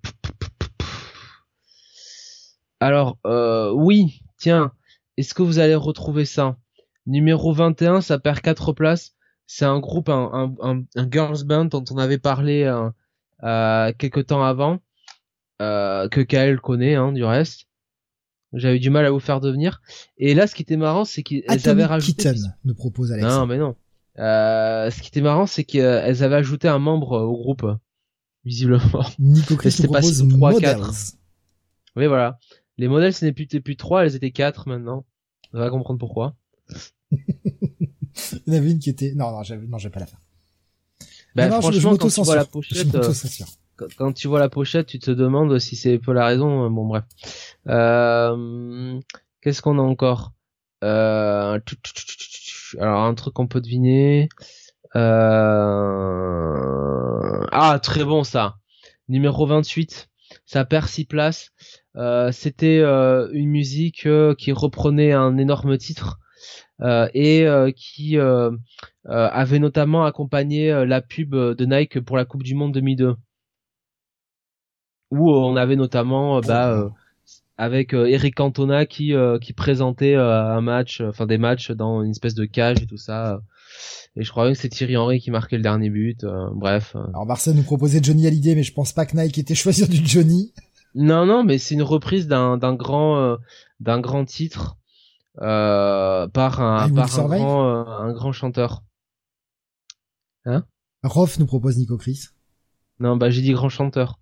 Alors 2.80 3.18
euh, 3.26 3.72
oui, 3.72 4.22
tiens, 4.38 4.72
est-ce 5.18 5.34
que 5.34 5.44
vous 5.44 5.60
allez 5.60 5.76
retrouver 5.76 6.26
ça? 6.26 6.58
Numéro 7.06 7.54
21, 7.54 8.02
ça 8.02 8.20
perd 8.20 8.42
4 8.42 8.74
places. 8.74 9.14
C'est 9.48 9.66
un 9.66 9.80
groupe, 9.80 10.10
un, 10.10 10.30
un, 10.34 10.56
un, 10.62 10.84
un 10.96 11.10
girls 11.10 11.44
band 11.46 11.66
dont 11.66 11.84
on 11.92 11.98
avait 11.98 12.18
parlé 12.18 12.64
euh, 12.64 12.90
euh, 13.44 13.94
quelques 13.98 14.28
temps 14.28 14.44
avant 14.44 14.80
euh, 15.62 16.10
que 16.10 16.22
Kael 16.22 16.60
connaît 16.60 16.96
hein, 16.96 17.14
du 17.14 17.24
reste. 17.24 17.67
J'avais 18.54 18.80
du 18.80 18.90
mal 18.90 19.06
à 19.06 19.12
vous 19.12 19.20
faire 19.20 19.42
devenir. 19.42 19.82
Et 20.18 20.34
là, 20.34 20.48
ce 20.48 20.56
qui 20.56 20.62
était 20.62 20.78
marrant, 20.78 21.04
c'est 21.06 21.22
qu'ils 21.24 21.44
avaient 21.66 21.86
rajouté. 21.86 22.30
Kitten 22.32 22.56
nous 22.64 22.76
propose 22.76 23.12
Alex. 23.12 23.28
Non, 23.28 23.46
mais 23.46 23.58
non. 23.58 23.76
Euh, 24.20 24.90
ce 24.90 25.02
qui 25.02 25.10
était 25.10 25.22
marrant, 25.22 25.46
c'est 25.46 25.64
qu'elles 25.64 26.24
avaient 26.24 26.36
ajouté 26.38 26.68
un 26.68 26.80
membre 26.80 27.20
au 27.22 27.38
groupe, 27.38 27.66
visiblement. 28.46 28.82
Nico 29.20 29.56
Chris 29.58 29.76
Mais 29.80 29.86
nous 29.88 29.92
propose 29.92 30.28
trois, 30.30 30.52
Models. 30.54 30.76
quatre. 30.78 30.94
Oui, 31.96 32.08
voilà. 32.08 32.40
Les 32.78 32.88
modèles, 32.88 33.14
ce 33.14 33.26
n'est 33.26 33.34
plus, 33.34 33.44
c'était 33.44 33.60
plus 33.60 33.76
trois, 33.76 34.06
elles 34.06 34.16
étaient 34.16 34.32
quatre 34.32 34.68
maintenant. 34.70 35.06
On 35.54 35.60
va 35.60 35.70
comprendre 35.70 36.00
pourquoi. 36.00 36.36
Il 37.12 38.42
y 38.48 38.52
en 38.52 38.54
avait 38.58 38.72
une 38.72 38.80
qui 38.80 38.90
était... 38.90 39.14
Non, 39.16 39.32
non, 39.32 39.42
non, 39.68 39.78
je 39.78 39.88
vais 39.88 39.92
pas 39.92 40.00
la 40.00 40.06
faire. 40.08 40.20
Bah, 41.36 41.48
Non, 41.50 41.56
non, 41.56 41.62
je- 41.62 41.76
je 41.76 41.80
franchement, 41.80 41.98
quand 41.98 42.10
tu 42.10 42.22
vois 42.22 42.36
la. 42.36 42.44
Je 42.44 42.48
pochette, 42.50 42.96
euh. 42.96 43.14
Quand- 43.98 44.14
tu 44.14 44.28
vois 44.28 44.40
la 44.40 44.50
pochette, 44.50 44.88
tu 44.88 45.00
te 45.00 45.12
demandes 45.12 45.58
si 45.60 45.76
c'est 45.76 45.98
pas 46.00 46.14
la 46.14 46.26
raison. 46.26 46.66
euh, 46.66 46.70
Bon, 46.70 46.86
bref. 46.86 47.04
Euh, 47.68 49.00
Qu'est-ce 49.42 49.62
qu'on 49.62 49.80
a 49.80 49.82
encore? 49.82 50.32
Euh... 50.84 51.60
Alors, 52.80 53.04
un 53.04 53.14
truc 53.16 53.34
qu'on 53.34 53.48
peut 53.48 53.62
deviner. 53.62 54.30
Euh... 56.08 57.46
Ah, 57.52 57.80
très 57.82 58.04
bon 58.04 58.24
ça. 58.24 58.56
Numéro 59.10 59.46
28. 59.46 60.10
Ça 60.46 60.66
perd 60.66 60.88
6 60.88 61.06
places. 61.06 61.52
Euh, 61.96 62.32
C'était 62.32 62.80
euh, 62.80 63.30
une 63.32 63.50
musique 63.50 64.08
qui 64.38 64.52
reprenait 64.52 65.14
un 65.14 65.38
énorme 65.38 65.78
titre 65.78 66.20
et 67.14 67.48
qui 67.76 68.18
avait 69.06 69.60
notamment 69.60 70.06
accompagné 70.06 70.86
la 70.86 71.02
pub 71.02 71.34
de 71.36 71.66
Nike 71.66 72.02
pour 72.02 72.18
la 72.18 72.26
Coupe 72.26 72.44
du 72.44 72.54
Monde 72.56 72.74
2002 72.74 73.16
où 75.12 75.32
euh, 75.32 75.36
on 75.36 75.56
avait 75.56 75.76
notamment 75.76 76.38
euh, 76.38 76.42
bah, 76.42 76.72
euh, 76.72 76.90
avec 77.58 77.94
Eric 77.94 78.36
Cantona 78.36 78.86
qui 78.86 79.14
euh, 79.14 79.40
qui 79.40 79.54
présentait 79.54 80.16
un 80.16 80.62
match 80.62 81.02
enfin 81.02 81.26
des 81.26 81.38
matchs 81.38 81.72
dans 81.72 82.04
une 82.04 82.12
espèce 82.12 82.36
de 82.36 82.46
cage 82.46 82.82
et 82.82 82.86
tout 82.86 82.98
ça 82.98 83.42
et 84.16 84.24
je 84.24 84.32
crois 84.32 84.48
que 84.50 84.54
c'est 84.56 84.70
Thierry 84.70 84.98
Henry 84.98 85.20
qui 85.20 85.32
marquait 85.32 85.58
le 85.58 85.64
dernier 85.64 85.90
but 85.90 86.24
euh, 86.24 86.50
bref. 86.54 86.96
Alors 86.96 87.26
Marcel 87.26 87.56
nous 87.56 87.64
proposait 87.64 88.00
Johnny 88.02 88.26
Hallyday, 88.26 88.56
mais 88.56 88.64
je 88.64 88.74
pense 88.74 88.92
pas 88.94 89.06
que 89.06 89.16
Nike 89.16 89.38
était 89.38 89.56
choisir 89.56 89.88
du 89.88 90.06
Johnny. 90.06 90.54
non 90.96 91.26
non 91.26 91.44
mais 91.44 91.58
c'est 91.58 91.76
une 91.76 91.84
reprise 91.84 92.28
d'un 92.28 92.58
d'un 92.58 92.74
grand 92.74 93.18
euh, 93.18 93.36
d'un 93.80 94.00
grand 94.00 94.26
titre 94.26 94.78
euh, 95.42 96.28
par 96.28 96.62
un 96.62 96.86
Will 96.86 96.96
par 96.96 97.20
un 97.20 97.28
grand 97.28 97.88
un 97.88 98.14
grand 98.14 98.32
chanteur 98.32 98.84
Rof 101.04 101.38
nous 101.40 101.46
propose 101.46 101.78
Nico 101.78 101.98
Chris. 101.98 102.26
non 103.00 103.18
bah 103.18 103.30
j'ai 103.30 103.42
dit 103.42 103.52
grand 103.52 103.70
chanteur 103.70 104.20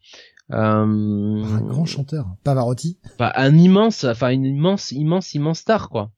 Un 0.50 1.62
grand 1.62 1.86
chanteur. 1.86 2.28
Pavarotti. 2.44 3.00
bah, 3.18 3.32
un 3.36 3.58
immense 3.58 4.04
enfin 4.04 4.30
une 4.30 4.46
immense 4.46 4.92
immense 4.92 5.34
immense 5.34 5.60
star 5.60 5.90
quoi 5.90 6.12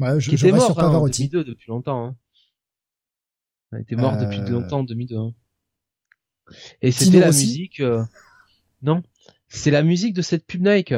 Ouais, 0.00 0.18
je, 0.20 0.28
qui 0.30 0.36
je 0.36 0.46
était 0.46 0.56
mort 0.56 0.66
sur 0.66 0.78
hein, 0.78 0.82
en 0.82 0.86
Pavarotti. 0.88 1.28
2002 1.28 1.48
depuis 1.50 1.68
longtemps. 1.70 2.04
Hein. 2.06 2.16
Il 3.72 3.78
était 3.80 3.96
mort 3.96 4.14
Euh, 4.14 4.24
depuis 4.24 4.40
longtemps 4.50 4.80
en 4.80 4.84
2002. 4.84 5.16
hein. 5.16 5.32
Et 6.82 6.90
c'était 6.90 7.20
la 7.20 7.26
musique. 7.28 7.80
euh, 7.80 8.02
Non, 8.82 9.02
c'est 9.48 9.70
la 9.70 9.82
musique 9.82 10.14
de 10.14 10.22
cette 10.22 10.46
pub 10.46 10.66
Nike. 10.66 10.94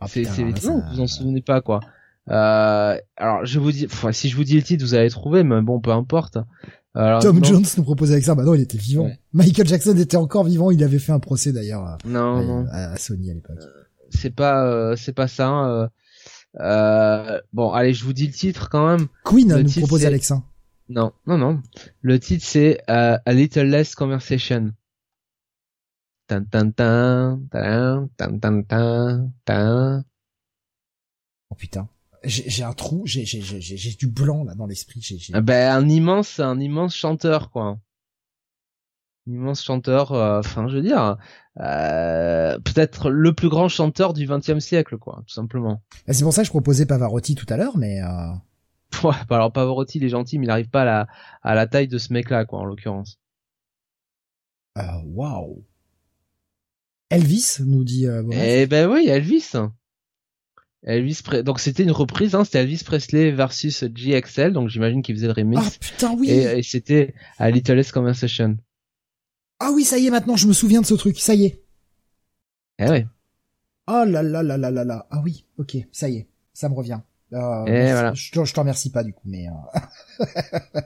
Ah, 0.00 0.06
c'est 0.08 0.24
ça- 0.24 0.42
vous 0.42 0.80
vous 0.92 1.00
en 1.00 1.06
souvenez 1.06 1.42
pas 1.42 1.60
quoi. 1.60 1.80
Euh, 2.28 2.98
alors 3.16 3.44
je 3.46 3.58
vous 3.58 3.72
dis, 3.72 3.86
enfin, 3.86 4.12
si 4.12 4.28
je 4.28 4.36
vous 4.36 4.44
dis 4.44 4.56
le 4.56 4.62
titre, 4.62 4.84
vous 4.84 4.94
allez 4.94 5.10
trouver, 5.10 5.44
mais 5.44 5.60
bon, 5.62 5.80
peu 5.80 5.90
importe. 5.92 6.38
Alors, 6.94 7.22
Tom 7.22 7.36
non, 7.38 7.44
Jones 7.44 7.64
nous 7.76 7.82
propose 7.84 8.10
Alexa. 8.12 8.34
Bah 8.34 8.42
non, 8.44 8.54
il 8.54 8.60
était 8.62 8.78
vivant. 8.78 9.04
Ouais. 9.04 9.20
Michael 9.32 9.66
Jackson 9.68 9.96
était 9.96 10.16
encore 10.16 10.44
vivant. 10.44 10.70
Il 10.70 10.82
avait 10.82 10.98
fait 10.98 11.12
un 11.12 11.20
procès 11.20 11.52
d'ailleurs 11.52 11.84
à, 11.84 11.98
Non, 12.04 12.42
non, 12.42 12.66
à- 12.70 12.92
à 12.92 12.96
Sony 12.96 13.30
à 13.30 13.34
l'époque. 13.34 13.58
c'est 14.10 14.30
pas, 14.34 14.66
euh, 14.66 14.96
c'est 14.96 15.12
pas 15.12 15.28
ça. 15.28 15.48
hein, 15.48 15.70
euh. 15.70 15.88
Euh, 16.60 17.40
bon, 17.52 17.70
allez, 17.72 17.92
je 17.92 18.04
vous 18.04 18.14
dis 18.14 18.26
le 18.26 18.32
titre 18.32 18.68
quand 18.70 18.86
même. 18.96 19.06
Queen 19.24 19.48
le 19.54 19.62
nous 19.62 19.68
titre, 19.68 19.86
propose 19.86 20.04
Alexa. 20.06 20.42
Non, 20.88 21.12
non, 21.26 21.36
non. 21.36 21.60
Le 22.00 22.18
titre 22.18 22.44
c'est 22.44 22.80
euh, 22.90 23.18
A 23.24 23.32
Little 23.34 23.64
Less 23.68 23.94
Conversation. 23.94 24.72
Tan 26.26 26.44
tan 26.50 26.70
tan 26.72 27.40
tan 27.52 28.08
tan 28.16 28.38
tan 28.38 28.62
tan 28.62 29.30
tan. 29.44 30.04
Oh 31.50 31.54
putain. 31.54 31.88
J'ai 32.24 32.62
un 32.64 32.72
trou. 32.72 33.02
J'ai 33.06 33.24
j'ai 33.24 33.40
j'ai 33.40 33.60
j'ai- 33.60 33.76
j'ai 33.76 33.92
du 33.94 34.08
blanc 34.08 34.44
là 34.44 34.54
dans 34.54 34.66
l'esprit. 34.66 35.00
Ah 35.32 35.40
Ben 35.40 35.72
un 35.72 35.88
immense, 35.88 36.40
un 36.40 36.58
immense 36.58 36.94
chanteur 36.94 37.50
quoi. 37.50 37.78
Un 39.28 39.32
immense 39.32 39.62
chanteur. 39.62 40.12
euh, 40.12 40.40
Enfin, 40.40 40.68
je 40.68 40.76
veux 40.76 40.82
dire, 40.82 41.16
euh, 41.60 42.58
peut-être 42.60 43.10
le 43.10 43.32
plus 43.34 43.48
grand 43.48 43.68
chanteur 43.68 44.14
du 44.14 44.26
XXe 44.26 44.58
siècle 44.58 44.98
quoi, 44.98 45.22
tout 45.26 45.34
simplement. 45.34 45.82
Bah, 46.06 46.12
c'est 46.12 46.24
pour 46.24 46.32
ça 46.32 46.42
que 46.42 46.46
je 46.46 46.50
proposais 46.52 46.86
Pavarotti 46.86 47.34
tout 47.34 47.46
à 47.48 47.56
l'heure, 47.56 47.76
mais 47.76 48.00
euh... 48.02 48.32
Ouais, 49.04 49.14
bah 49.28 49.36
alors 49.36 49.52
Pavarotti, 49.52 49.98
il 49.98 50.04
est 50.04 50.08
gentil, 50.08 50.38
mais 50.38 50.46
il 50.46 50.48
n'arrive 50.48 50.70
pas 50.70 50.82
à 50.82 50.84
la 50.86 51.06
à 51.42 51.54
la 51.54 51.66
taille 51.66 51.88
de 51.88 51.98
ce 51.98 52.12
mec-là 52.12 52.46
quoi, 52.46 52.58
en 52.60 52.64
l'occurrence. 52.64 53.18
euh, 54.78 54.82
waouh. 55.04 55.62
Elvis 57.10 57.58
nous 57.60 57.84
dit. 57.84 58.06
Euh, 58.06 58.22
Boris. 58.22 58.38
Eh 58.42 58.66
ben 58.66 58.90
oui, 58.90 59.06
Elvis. 59.08 59.52
Elvis 60.84 61.22
Pre- 61.24 61.42
donc 61.42 61.58
c'était 61.60 61.82
une 61.82 61.90
reprise, 61.90 62.34
hein, 62.34 62.44
c'était 62.44 62.60
Elvis 62.60 62.82
Presley 62.84 63.30
versus 63.32 63.84
GXL, 63.84 64.52
donc 64.52 64.68
j'imagine 64.68 65.02
qu'il 65.02 65.14
faisait 65.16 65.26
le 65.26 65.32
remix. 65.32 65.60
Ah 65.64 65.70
putain 65.80 66.14
oui. 66.16 66.30
et, 66.30 66.58
et 66.58 66.62
c'était 66.62 67.14
à 67.38 67.50
Little 67.50 67.74
Less 67.74 67.90
Conversation. 67.92 68.56
Ah 69.60 69.70
oui, 69.74 69.84
ça 69.84 69.98
y 69.98 70.06
est 70.06 70.10
maintenant, 70.10 70.36
je 70.36 70.46
me 70.46 70.52
souviens 70.52 70.80
de 70.80 70.86
ce 70.86 70.94
truc. 70.94 71.18
Ça 71.18 71.34
y 71.34 71.46
est. 71.46 71.62
Eh 72.78 72.88
ouais. 72.88 73.06
Oh 73.88 74.04
là 74.06 74.22
là 74.22 74.42
là 74.42 74.56
là 74.56 74.70
là 74.70 74.84
là. 74.84 75.06
Ah 75.10 75.20
oui, 75.24 75.46
ok, 75.58 75.76
ça 75.90 76.08
y 76.08 76.18
est, 76.18 76.28
ça 76.52 76.68
me 76.68 76.74
revient. 76.74 77.00
Euh, 77.32 77.64
Et 77.66 77.90
voilà. 77.92 78.14
Je, 78.14 78.30
je 78.44 78.54
te 78.54 78.60
remercie 78.60 78.90
pas 78.90 79.02
du 79.02 79.12
coup, 79.12 79.26
mais. 79.26 79.46
Euh... 79.48 80.24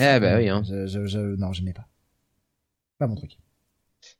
Eh 0.00 0.20
ben 0.20 0.38
oui. 0.38 0.48
Hein. 0.48 0.62
Je, 0.64 0.86
je, 0.86 1.06
je, 1.06 1.18
non, 1.18 1.52
j'aimais 1.52 1.72
pas. 1.72 1.88
Pas 2.98 3.08
mon 3.08 3.16
truc. 3.16 3.38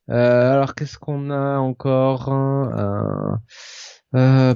Euh, 0.09 0.51
alors 0.51 0.75
qu'est-ce 0.75 0.97
qu'on 0.99 1.29
a 1.31 1.57
encore 1.57 2.29
hein, 2.29 2.71
euh, 2.77 3.35
euh. 4.15 4.55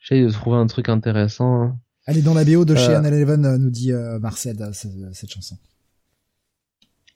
J'essaye 0.00 0.24
de 0.24 0.30
trouver 0.30 0.56
un 0.58 0.66
truc 0.66 0.88
intéressant. 0.88 1.62
hein. 1.62 1.78
Elle 2.06 2.18
est 2.18 2.22
dans 2.22 2.34
la 2.34 2.44
BO 2.44 2.64
de 2.64 2.76
chez 2.76 2.92
Euh. 2.94 3.02
Eleven, 3.02 3.44
euh, 3.44 3.58
nous 3.58 3.70
dit 3.70 3.92
euh, 3.92 4.18
Marcel, 4.20 4.60
euh, 4.62 4.72
cette, 4.72 5.30
chanson. 5.30 5.58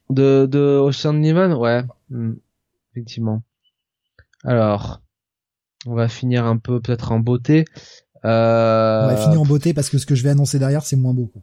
De, 0.09 0.47
de 0.51 0.59
Ocean 0.59 1.15
Eleven, 1.23 1.53
ouais, 1.53 1.85
hmm, 2.09 2.33
effectivement. 2.93 3.43
Alors, 4.43 5.01
on 5.87 5.95
va 5.95 6.09
finir 6.09 6.45
un 6.45 6.57
peu 6.57 6.81
peut-être 6.81 7.13
en 7.13 7.21
beauté. 7.21 7.65
Euh, 8.25 9.05
On 9.05 9.15
va 9.15 9.17
finir 9.17 9.41
en 9.41 9.45
beauté 9.47 9.73
parce 9.73 9.89
que 9.89 9.99
ce 9.99 10.07
que 10.07 10.15
je 10.17 10.25
vais 10.25 10.31
annoncer 10.31 10.59
derrière, 10.59 10.85
c'est 10.85 10.97
moins 10.97 11.15
beau. 11.15 11.27
Quoi. 11.27 11.43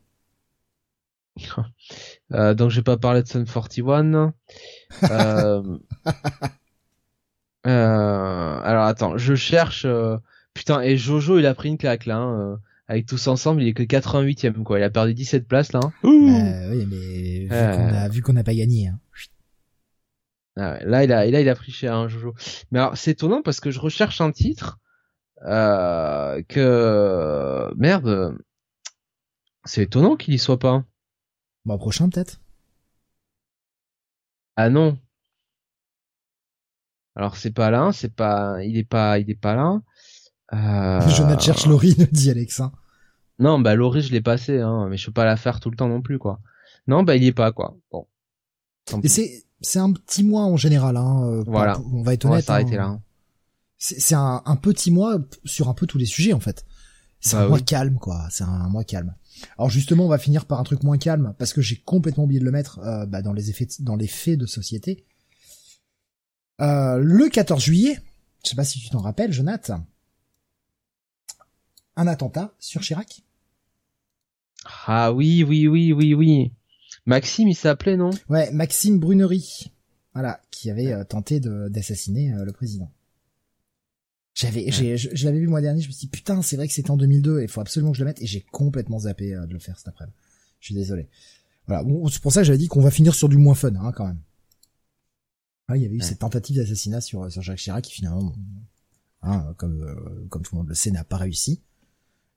Euh, 2.34 2.54
donc 2.54 2.72
je 2.72 2.76
vais 2.76 2.84
pas 2.84 2.98
parler 2.98 3.24
de 3.24 3.28
Sun 3.30 3.46
41. 3.46 4.34
euh, 5.10 5.78
euh, 7.66 8.60
alors 8.64 8.84
attends, 8.86 9.18
je 9.18 9.36
cherche. 9.36 9.86
euh, 9.86 10.18
Putain, 10.54 10.82
et 10.82 10.98
Jojo, 10.98 11.38
il 11.40 11.46
a 11.46 11.54
pris 11.54 11.70
une 11.70 11.78
claque 11.78 12.06
là. 12.06 12.18
hein, 12.18 12.40
euh, 12.54 12.56
Avec 12.88 13.06
tous 13.06 13.28
ensemble, 13.28 13.62
il 13.62 13.68
est 13.68 13.74
que 13.74 13.84
88ème 13.84 14.64
quoi. 14.64 14.80
Il 14.80 14.84
a 14.84 14.90
perdu 14.90 15.14
17 15.14 15.48
places 15.48 15.72
là. 15.74 15.80
hein. 15.84 15.92
Euh, 16.04 16.72
oui, 16.72 16.86
mais 16.90 17.40
vu 17.46 17.50
Euh. 17.52 17.76
qu'on 17.76 17.94
a 17.96 18.10
vu 18.10 18.22
qu'on 18.22 18.34
n'a 18.34 18.44
pas 18.44 18.54
gagné. 18.56 18.88
Hein. 18.88 19.00
Ah 20.60 20.78
là, 20.84 21.04
il 21.04 21.12
a, 21.12 21.26
là, 21.30 21.40
il 21.42 21.50
a 21.50 21.56
pris 21.56 21.72
cher, 21.72 21.94
hein, 21.94 22.08
Jojo. 22.08 22.34
Mais 22.72 22.80
alors, 22.80 22.98
c'est 22.98 23.12
étonnant 23.12 23.42
parce 23.44 23.60
que 23.60 23.70
je 23.70 23.80
recherche 23.80 24.22
un 24.22 24.32
titre 24.32 24.80
euh, 25.46 26.42
que 26.48 27.72
merde. 27.78 28.36
C'est 29.66 29.84
étonnant 29.84 30.16
qu'il 30.16 30.34
y 30.34 30.40
soit 30.40 30.58
pas. 30.58 30.84
Bah 31.66 31.78
prochain 31.78 32.10
peut-être? 32.10 32.40
Ah 34.56 34.70
non. 34.70 34.98
Alors 37.18 37.36
c'est 37.36 37.52
pas 37.52 37.72
là, 37.72 37.90
c'est 37.94 38.14
pas, 38.14 38.64
il 38.64 38.78
est 38.78 38.84
pas, 38.84 39.18
il 39.18 39.28
est 39.32 39.36
pas 39.36 39.56
là. 39.56 39.82
Euh... 40.54 41.10
Jonathan 41.10 41.40
cherche 41.40 41.66
Laurie, 41.66 41.96
nous 41.98 42.06
dit 42.12 42.30
Alex. 42.30 42.62
Non, 43.40 43.60
bah 43.60 43.74
Laurie 43.74 44.04
je 44.04 44.12
l'ai 44.12 44.22
passé, 44.22 44.60
hein, 44.62 44.88
mais 44.88 44.98
je 44.98 45.08
peux 45.08 45.14
pas 45.14 45.26
la 45.26 45.36
faire 45.36 45.60
tout 45.60 45.72
le 45.72 45.76
temps 45.76 45.90
non 45.90 46.04
plus 46.04 46.20
quoi. 46.20 46.40
Non, 46.88 47.02
bah 47.02 47.16
il 47.16 47.24
y 47.24 47.28
est 47.28 47.34
pas 47.34 47.52
quoi. 47.52 47.76
Bon. 47.92 48.06
Et 49.02 49.08
c'est 49.08 49.46
c'est 49.62 49.80
un 49.80 49.92
petit 49.92 50.24
mois 50.24 50.44
en 50.44 50.58
général. 50.58 50.96
Hein, 50.96 51.24
euh, 51.24 51.44
voilà. 51.48 51.82
On 51.92 52.04
va 52.04 52.14
être 52.14 52.26
honnête. 52.26 52.34
On 52.34 52.38
va 52.38 52.42
s'arrêter 52.42 52.78
hein. 52.78 52.94
là. 52.94 53.00
C'est 53.80 54.16
un, 54.16 54.42
un, 54.46 54.56
petit 54.56 54.90
mois 54.90 55.20
sur 55.44 55.70
un 55.70 55.74
peu 55.74 55.88
tous 55.88 55.98
les 55.98 56.06
sujets 56.06 56.34
en 56.34 56.40
fait. 56.40 56.66
C'est 57.20 57.36
bah 57.36 57.46
un 57.46 57.48
mois 57.48 57.60
calme 57.60 57.98
quoi. 57.98 58.28
C'est 58.30 58.44
un, 58.44 58.70
mois 58.70 58.84
calme. 58.84 59.16
Alors 59.58 59.72
justement, 59.72 60.06
on 60.06 60.10
va 60.10 60.20
finir 60.20 60.46
par 60.46 60.60
un 60.60 60.64
truc 60.64 60.84
moins 60.84 60.98
calme 61.00 61.34
parce 61.40 61.52
que 61.54 61.62
j'ai 61.62 61.78
complètement 61.78 62.26
oublié 62.26 62.40
de 62.40 62.46
le 62.46 62.52
mettre 62.52 62.80
euh, 62.80 63.08
bah, 63.08 63.24
dans 63.24 63.34
les 63.34 63.50
effets, 63.50 63.68
dans 63.80 63.96
les 63.96 64.08
faits 64.08 64.38
de 64.38 64.46
société. 64.46 65.04
Euh, 66.62 66.98
le 66.98 67.30
14 67.30 67.64
juillet, 67.64 68.00
je 68.44 68.50
sais 68.50 68.56
pas 68.56 68.64
si 68.64 68.80
tu 68.80 68.90
t'en 68.90 69.00
rappelles, 69.00 69.32
Jonathan, 69.32 69.86
un 71.96 72.08
attentat 72.08 72.54
sur 72.60 72.82
Chirac. 72.82 73.24
Ah 74.86 75.14
oui, 75.14 75.44
oui, 75.44 75.68
oui, 75.68 75.94
oui, 75.94 76.14
oui. 76.14 76.52
Maxime, 77.06 77.48
il 77.48 77.56
s'appelait, 77.56 77.98
non? 77.98 78.10
Ouais, 78.30 78.52
Maxime 78.52 79.00
Brunery. 79.00 79.72
Voilà, 80.14 80.42
qui 80.50 80.72
avait 80.72 80.92
euh, 80.92 81.04
tenté 81.04 81.40
d'assassiner 81.40 82.34
euh, 82.34 82.44
le 82.44 82.52
président. 82.52 82.92
J'avais, 84.34 84.72
j'ai, 84.72 84.98
je, 84.98 85.26
l'avais 85.26 85.40
vu 85.40 85.46
le 85.46 85.50
mois 85.50 85.62
dernier, 85.62 85.82
je 85.82 85.88
me 85.88 85.92
suis 85.92 86.02
dit, 86.02 86.10
putain, 86.10 86.42
c'est 86.42 86.56
vrai 86.56 86.68
que 86.68 86.74
c'était 86.74 86.92
en 86.92 86.98
2002, 86.98 87.42
il 87.42 87.48
faut 87.48 87.62
absolument 87.62 87.92
que 87.92 87.98
je 87.98 88.04
le 88.04 88.08
mette, 88.08 88.22
et 88.22 88.28
j'ai 88.28 88.42
complètement 88.42 89.00
zappé 89.00 89.34
euh, 89.34 89.46
de 89.46 89.54
le 89.54 89.60
faire 89.60 89.78
cet 89.78 89.88
après-midi. 89.88 90.16
Je 90.60 90.66
suis 90.66 90.76
désolé. 90.76 91.08
Voilà, 91.66 91.84
bon, 91.84 92.08
c'est 92.08 92.22
pour 92.22 92.32
ça 92.32 92.42
que 92.42 92.46
j'avais 92.46 92.58
dit 92.58 92.68
qu'on 92.68 92.82
va 92.82 92.92
finir 92.92 93.16
sur 93.16 93.30
du 93.30 93.38
moins 93.38 93.56
fun, 93.56 93.76
hein, 93.76 93.92
quand 93.96 94.08
même. 94.08 94.22
Ah, 95.68 95.76
il 95.76 95.84
y 95.84 95.86
avait 95.86 95.96
eu 95.96 96.02
cette 96.02 96.20
tentative 96.20 96.58
d'assassinat 96.58 97.02
sur, 97.02 97.32
sur 97.32 97.42
Jacques 97.42 97.60
Chirac 97.60 97.84
qui 97.84 97.92
finalement, 97.92 98.34
hein, 99.22 99.54
comme, 99.58 100.28
comme 100.30 100.42
tout 100.42 100.56
le 100.56 100.60
monde 100.60 100.70
le 100.70 100.76
sait, 100.76 100.92
n'a 100.92 101.04
pas 101.04 101.18
réussi 101.18 101.62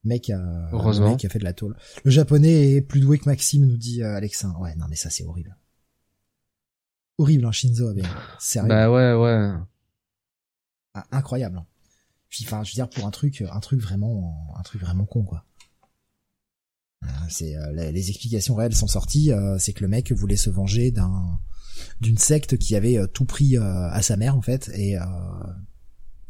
mec 0.05 0.31
a, 0.31 0.69
Heureusement. 0.73 1.11
mec 1.11 1.25
a 1.25 1.29
fait 1.29 1.39
de 1.39 1.45
la 1.45 1.53
tôle. 1.53 1.77
Le 2.05 2.11
japonais 2.11 2.73
est 2.73 2.81
plus 2.81 3.01
doué 3.01 3.19
que 3.19 3.27
Maxime, 3.27 3.67
nous 3.67 3.77
dit 3.77 4.03
euh, 4.03 4.17
Alexin. 4.17 4.55
Ouais, 4.59 4.75
non 4.77 4.87
mais 4.89 4.97
ça 4.97 5.11
c'est 5.11 5.25
horrible. 5.25 5.57
Horrible, 7.19 7.45
hein, 7.45 7.53
Shinzo 7.53 7.89
Abe. 7.89 8.03
Sérieux. 8.39 8.69
Bah 8.69 8.91
ouais, 8.91 9.13
ouais. 9.15 9.53
Ah, 10.95 11.07
incroyable. 11.13 11.59
Hein. 11.59 11.67
enfin, 12.45 12.65
je 12.65 12.73
veux 12.73 12.75
dire 12.75 12.89
pour 12.89 13.07
un 13.07 13.11
truc, 13.11 13.45
un 13.51 13.61
truc 13.61 13.81
vraiment, 13.81 14.55
un 14.57 14.63
truc 14.63 14.81
vraiment 14.81 15.05
con 15.05 15.23
quoi. 15.23 15.45
Euh, 17.03 17.07
c'est 17.31 17.57
euh, 17.57 17.73
les, 17.73 18.11
explications 18.11 18.55
réelles 18.55 18.75
sont 18.75 18.87
sorties. 18.87 19.31
c'est 19.59 19.73
que 19.73 19.83
le 19.83 19.89
mec 19.89 20.13
voulait 20.13 20.37
se 20.37 20.51
venger 20.51 20.91
d'un 20.91 21.41
d'une 22.01 22.19
secte 22.19 22.57
qui 22.57 22.77
avait 22.77 22.99
tout 23.13 23.25
pris 23.25 23.57
à 23.57 24.03
sa 24.03 24.17
mère 24.17 24.37
en 24.37 24.43
fait 24.43 24.71
et 24.75 24.97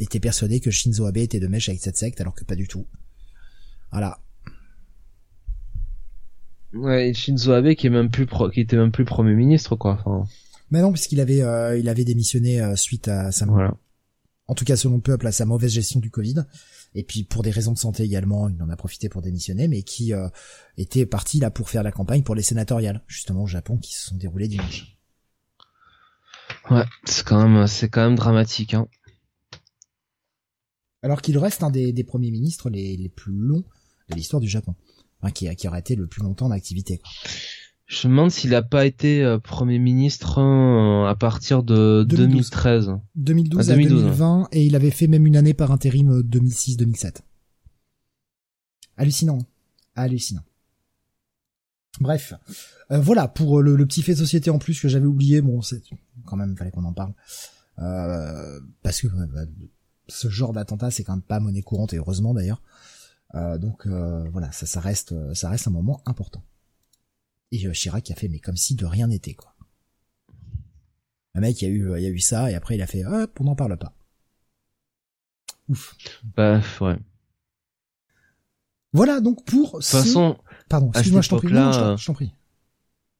était 0.00 0.20
persuadé 0.20 0.60
que 0.60 0.70
Shinzo 0.70 1.06
Abe 1.06 1.18
était 1.18 1.40
de 1.40 1.46
mèche 1.46 1.68
avec 1.68 1.80
cette 1.80 1.96
secte 1.96 2.20
alors 2.20 2.34
que 2.34 2.44
pas 2.44 2.56
du 2.56 2.66
tout. 2.66 2.86
Voilà. 3.90 4.18
Ouais, 6.72 7.12
Shinzo 7.14 7.52
Abe 7.52 7.74
qui 7.74 7.88
est 7.88 7.90
même 7.90 8.10
plus 8.10 8.26
qui 8.52 8.60
était 8.60 8.76
même 8.76 8.92
plus 8.92 9.04
premier 9.04 9.34
ministre 9.34 9.76
quoi. 9.76 9.98
Enfin... 10.04 10.28
Mais 10.70 10.80
non, 10.80 10.92
puisqu'il 10.92 11.20
avait 11.20 11.42
euh, 11.42 11.76
il 11.76 11.88
avait 11.88 12.04
démissionné 12.04 12.60
euh, 12.60 12.76
suite 12.76 13.08
à 13.08 13.32
sa 13.32 13.46
voilà. 13.46 13.76
en 14.46 14.54
tout 14.54 14.64
cas 14.64 14.76
selon 14.76 15.00
peuple 15.00 15.26
à 15.26 15.32
sa 15.32 15.44
mauvaise 15.44 15.72
gestion 15.72 16.00
du 16.00 16.10
Covid. 16.10 16.44
Et 16.94 17.04
puis 17.04 17.24
pour 17.24 17.42
des 17.42 17.50
raisons 17.50 17.72
de 17.72 17.78
santé 17.78 18.04
également, 18.04 18.48
il 18.48 18.60
en 18.62 18.68
a 18.68 18.76
profité 18.76 19.08
pour 19.08 19.22
démissionner, 19.22 19.68
mais 19.68 19.82
qui 19.82 20.12
euh, 20.12 20.28
était 20.76 21.06
parti 21.06 21.38
là 21.38 21.50
pour 21.50 21.70
faire 21.70 21.82
la 21.82 21.92
campagne 21.92 22.22
pour 22.22 22.34
les 22.34 22.42
sénatoriales, 22.42 23.02
justement 23.06 23.44
au 23.44 23.46
Japon, 23.46 23.76
qui 23.76 23.94
se 23.94 24.08
sont 24.08 24.16
déroulées 24.16 24.48
dimanche. 24.48 24.99
Ouais, 26.70 26.84
c'est 27.04 27.26
quand 27.26 27.46
même 27.46 27.66
c'est 27.66 27.88
quand 27.88 28.04
même 28.04 28.16
dramatique. 28.16 28.74
Hein. 28.74 28.86
Alors 31.02 31.22
qu'il 31.22 31.36
reste 31.38 31.62
un 31.62 31.70
des, 31.70 31.92
des 31.92 32.04
premiers 32.04 32.30
ministres 32.30 32.70
les, 32.70 32.96
les 32.96 33.08
plus 33.08 33.32
longs 33.32 33.64
de 34.10 34.14
l'histoire 34.14 34.40
du 34.40 34.48
Japon, 34.48 34.74
enfin, 35.20 35.32
qui, 35.32 35.54
qui 35.56 35.68
aurait 35.68 35.80
été 35.80 35.96
le 35.96 36.06
plus 36.06 36.22
longtemps 36.22 36.48
d'activité. 36.48 37.00
Je 37.90 38.06
me 38.06 38.12
demande 38.12 38.30
s'il 38.30 38.50
n'a 38.50 38.62
pas 38.62 38.86
été 38.86 39.24
euh, 39.24 39.38
Premier 39.40 39.80
ministre 39.80 40.38
euh, 40.38 41.08
à 41.08 41.16
partir 41.16 41.64
de 41.64 42.04
2013. 42.08 42.92
2012 43.16 43.70
à, 43.70 43.74
2020, 43.74 44.48
et 44.52 44.64
il 44.64 44.76
avait 44.76 44.92
fait 44.92 45.08
même 45.08 45.26
une 45.26 45.36
année 45.36 45.54
par 45.54 45.72
intérim 45.72 46.20
2006-2007. 46.20 47.06
Euh, 47.06 47.10
Hallucinant. 48.96 49.38
Hallucinant. 49.96 50.42
Bref, 51.98 52.34
voilà 52.88 53.26
pour 53.28 53.62
le, 53.62 53.76
petit 53.86 54.02
fait 54.02 54.14
société 54.14 54.50
en 54.50 54.58
plus 54.58 54.80
que 54.80 54.88
j'avais 54.88 55.06
oublié. 55.06 55.40
Bon, 55.40 55.60
c'est 55.60 55.82
quand 56.24 56.36
même 56.36 56.56
fallait 56.56 56.70
qu'on 56.70 56.84
en 56.84 56.92
parle 56.92 57.12
parce 57.76 59.00
que 59.00 59.08
bah, 59.26 59.40
ce 60.10 60.28
genre 60.28 60.52
d'attentat 60.52 60.90
c'est 60.90 61.04
quand 61.04 61.14
même 61.14 61.22
pas 61.22 61.40
monnaie 61.40 61.62
courante 61.62 61.92
et 61.92 61.96
heureusement 61.98 62.34
d'ailleurs. 62.34 62.62
Euh, 63.34 63.58
donc 63.58 63.86
euh, 63.86 64.28
voilà, 64.30 64.50
ça, 64.52 64.66
ça 64.66 64.80
reste, 64.80 65.14
ça 65.34 65.50
reste 65.50 65.68
un 65.68 65.70
moment 65.70 66.02
important. 66.06 66.44
Et 67.52 67.66
euh, 67.66 67.72
Chirac 67.72 68.10
a 68.10 68.14
fait 68.14 68.28
mais 68.28 68.40
comme 68.40 68.56
si 68.56 68.74
de 68.74 68.86
rien 68.86 69.06
n'était 69.06 69.34
quoi. 69.34 69.54
Le 71.34 71.40
mec, 71.40 71.62
il 71.62 71.68
y 71.68 71.70
a 71.70 71.70
eu, 71.70 71.96
il 71.96 72.02
y 72.02 72.06
a 72.06 72.10
eu 72.10 72.18
ça 72.18 72.50
et 72.50 72.54
après 72.54 72.74
il 72.74 72.82
a 72.82 72.86
fait 72.86 73.04
hop, 73.04 73.38
on 73.40 73.44
n'en 73.44 73.54
parle 73.54 73.76
pas. 73.76 73.94
Ouf. 75.68 75.96
Bah 76.36 76.60
ouais. 76.80 76.98
Voilà 78.92 79.20
donc 79.20 79.44
pour. 79.44 79.66
De 79.66 79.76
toute 79.76 79.84
façon. 79.84 80.36
Pardon, 80.70 80.90
excuse-moi, 80.92 81.20
je 81.20 81.28
t'en 81.28 81.36
prie. 81.36 81.48
je 81.50 82.06
t'en 82.06 82.14
prie. 82.14 82.32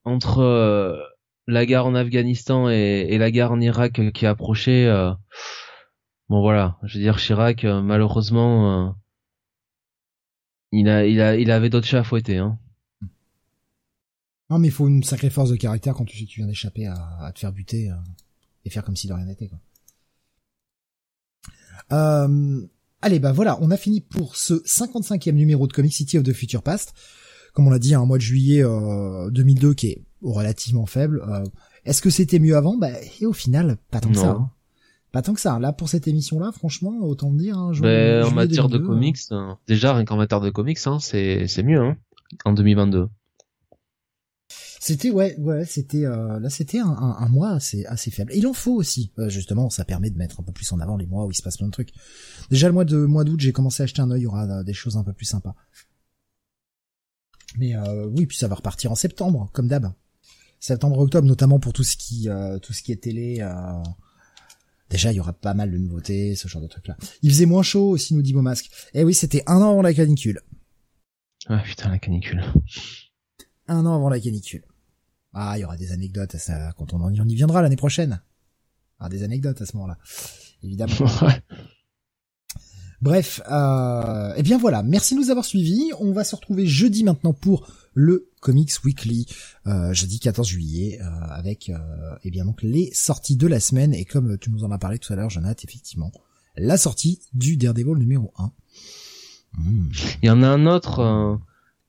Entre 0.05 0.99
la 1.47 1.67
guerre 1.67 1.85
en 1.85 1.95
Afghanistan 1.95 2.71
et, 2.71 3.07
et, 3.11 3.19
la 3.19 3.31
guerre 3.31 3.53
en 3.53 3.61
Irak 3.61 4.13
qui 4.13 4.25
approchait, 4.25 4.89
bon 6.31 6.41
voilà, 6.41 6.79
je 6.85 6.97
veux 6.97 7.05
dire 7.05 7.19
Chirac, 7.19 7.65
malheureusement 7.65 8.95
il 10.73 10.89
a, 10.89 11.07
il 11.07 11.21
a, 11.21 11.37
il 11.37 11.51
avait 11.51 11.71
d'autres 11.71 11.87
chats 11.87 12.01
à 12.01 12.05
fouetter, 12.05 12.39
hein. 12.39 12.59
Non, 14.51 14.59
mais 14.59 14.69
il 14.69 14.73
faut 14.73 14.89
une 14.89 15.05
sacrée 15.05 15.31
force 15.31 15.51
de 15.51 15.57
caractère 15.57 15.95
quand 15.95 16.05
tu 16.05 16.27
tu 16.27 16.41
viens 16.41 16.49
d'échapper 16.49 16.87
à, 16.87 17.19
à, 17.21 17.33
te 17.33 17.39
faire 17.39 17.53
buter 17.53 17.89
euh, 17.91 17.95
et 18.65 18.71
faire 18.71 18.85
comme 18.85 18.97
si 18.97 19.07
de 19.07 19.13
rien 19.13 19.25
n'était, 19.25 19.49
quoi. 19.49 19.61
Euh, 21.93 22.67
allez, 23.01 23.19
bah 23.21 23.33
voilà, 23.33 23.59
on 23.61 23.71
a 23.71 23.77
fini 23.77 24.01
pour 24.01 24.37
ce 24.37 24.55
55e 24.55 25.33
numéro 25.33 25.67
de 25.67 25.73
Comic 25.73 25.93
City 25.93 26.19
of 26.19 26.25
the 26.25 26.33
Future 26.33 26.63
Past. 26.63 26.95
Comme 27.53 27.67
on 27.67 27.71
l'a 27.71 27.79
dit, 27.79 27.95
un 27.95 28.05
mois 28.05 28.19
de 28.19 28.23
juillet 28.23 28.65
euh, 28.65 29.31
2002 29.31 29.75
qui 29.75 29.89
est 29.89 30.05
relativement 30.23 30.87
faible. 30.87 31.23
Euh, 31.29 31.45
est-ce 31.85 32.03
que 32.03 32.11
c'était 32.11 32.39
mieux 32.39 32.57
avant? 32.57 32.77
Bah, 32.77 32.91
et 33.21 33.27
au 33.27 33.33
final, 33.33 33.79
pas 33.91 34.01
tant 34.01 34.11
que 34.11 34.19
ça. 34.19 34.31
Hein. 34.31 34.51
Pas 35.13 35.23
tant 35.23 35.35
que 35.35 35.41
ça. 35.41 35.59
Là, 35.59 35.73
pour 35.73 35.89
cette 35.89 36.07
émission-là, 36.07 36.53
franchement, 36.53 36.99
autant 37.03 37.33
dire. 37.33 37.59
Hein, 37.59 37.73
ben, 37.81 38.25
en 38.25 38.31
matière 38.31 38.69
de 38.69 38.79
comics, 38.79 39.19
hein. 39.31 39.59
déjà 39.67 39.95
rien 39.95 40.05
qu'en 40.05 40.17
matière 40.17 40.41
de 40.41 40.51
comics, 40.51 40.79
hein, 40.87 40.99
c'est 41.01 41.47
c'est 41.49 41.63
mieux 41.63 41.81
hein, 41.81 41.97
en 42.45 42.53
2022. 42.53 43.09
C'était 44.83 45.11
ouais 45.11 45.37
ouais 45.39 45.67
c'était 45.67 46.07
euh, 46.07 46.41
là 46.41 46.49
c'était 46.49 46.79
un, 46.79 46.89
un, 46.89 47.29
mois 47.29 47.51
assez 47.51 47.85
assez 47.85 48.11
faible. 48.11 48.33
il 48.35 48.47
en 48.47 48.55
faut 48.55 48.73
aussi 48.73 49.13
euh, 49.19 49.29
justement 49.29 49.69
ça 49.69 49.85
permet 49.85 50.09
de 50.09 50.17
mettre 50.17 50.41
un 50.41 50.43
peu 50.43 50.53
plus 50.53 50.73
en 50.73 50.81
avant 50.81 50.97
les 50.97 51.05
mois 51.05 51.27
où 51.27 51.31
il 51.31 51.35
se 51.35 51.43
passe 51.43 51.59
plein 51.59 51.67
de 51.67 51.73
trucs. 51.73 51.91
Déjà 52.51 52.67
le 52.67 52.73
mois 52.73 52.87
de 52.87 52.97
mois 52.97 53.25
d'août 53.25 53.39
j'ai 53.39 53.53
commencé 53.53 53.83
à 53.83 53.85
acheter 53.85 54.01
un 54.01 54.11
œil 54.11 54.23
il 54.23 54.25
y 54.25 54.27
aura 54.27 54.47
euh, 54.47 54.63
des 54.63 54.73
choses 54.73 54.97
un 54.97 55.05
peu 55.05 55.13
plus 55.13 55.27
sympas. 55.27 55.55
Mais 57.59 57.75
oui 58.09 58.27
puis 58.27 58.37
ça 58.37 58.49
va 58.49 58.55
repartir 58.55 58.93
en 58.93 58.95
septembre 58.95 59.51
comme 59.53 59.69
d'hab. 59.69 59.93
Septembre 60.61 60.99
octobre 60.99 61.27
notamment 61.27 61.59
pour 61.59 61.73
tout 61.73 61.85
ce 61.85 61.97
qui 61.97 62.29
tout 62.63 62.73
ce 62.73 62.83
qui 62.83 62.93
est 62.93 63.03
télé. 63.03 63.43
Déjà, 64.91 65.13
il 65.13 65.17
y 65.17 65.21
aura 65.21 65.33
pas 65.33 65.55
mal 65.55 65.71
de 65.71 65.79
nouveautés, 65.79 66.35
ce 66.35 66.49
genre 66.49 66.61
de 66.61 66.67
trucs-là. 66.67 66.97
Il 67.23 67.31
faisait 67.31 67.47
moins 67.47 67.63
chaud 67.63 67.91
aussi, 67.91 68.13
nous 68.13 68.23
dit 68.23 68.35
Masque. 68.35 68.71
Eh 68.93 69.05
oui, 69.05 69.15
c'était 69.15 69.45
un 69.47 69.63
an 69.63 69.71
avant 69.71 69.83
la 69.83 69.95
canicule. 69.95 70.41
Ah 71.47 71.63
putain, 71.65 71.89
la 71.89 71.99
canicule. 71.99 72.43
Un 73.69 73.87
an 73.87 73.95
avant 73.95 74.09
la 74.09 74.19
canicule. 74.19 74.65
Ah, 75.33 75.57
il 75.57 75.61
y 75.61 75.65
aura 75.65 75.77
des 75.77 75.93
anecdotes 75.93 76.35
à 76.35 76.39
ça 76.39 76.73
quand 76.77 76.93
on, 76.93 77.13
y 77.13 77.35
viendra 77.37 77.63
l'année 77.63 77.77
prochaine. 77.77 78.21
Ah, 78.99 79.09
des 79.09 79.23
anecdotes 79.23 79.63
à 79.63 79.67
ce 79.67 79.77
moment-là. 79.77 79.97
Évidemment. 80.65 80.93
Bref, 83.03 83.41
euh, 83.51 84.33
eh 84.37 84.43
bien 84.43 84.59
voilà, 84.59 84.83
merci 84.83 85.15
de 85.15 85.21
nous 85.21 85.31
avoir 85.31 85.45
suivis. 85.45 85.91
On 85.99 86.13
va 86.13 86.25
se 86.25 86.37
retrouver 86.37 86.67
jeudi 86.67 87.03
maintenant 87.05 87.33
pour 87.33 87.67
le 87.95 88.29
Comics 88.41 88.73
Weekly, 88.85 89.27
euh, 89.67 89.93
jeudi 89.93 90.21
14 90.21 90.47
juillet, 90.47 91.01
euh, 91.01 91.05
avec 91.31 91.71
euh, 91.71 91.79
eh 92.25 92.31
bien 92.31 92.45
donc 92.45 92.63
les 92.63 92.91
sorties 92.93 93.37
de 93.37 93.47
la 93.47 93.61
semaine 93.61 93.95
et 93.95 94.05
comme 94.05 94.39
tu 94.39 94.51
nous 94.51 94.65
en 94.65 94.71
as 94.71 94.79
parlé 94.79 94.99
tout 94.99 95.13
à 95.13 95.17
l'heure, 95.17 95.31
Jonathan, 95.31 95.63
effectivement, 95.65 96.13
la 96.57 96.77
sortie 96.77 97.21
du 97.33 97.57
Daredevil 97.57 97.97
numéro 97.97 98.33
1. 98.39 98.53
Hmm. 99.59 99.89
Il 100.23 100.27
y 100.27 100.31
en 100.31 100.43
a 100.43 100.49
un 100.49 100.67
autre, 100.67 101.01
euh, 101.01 101.37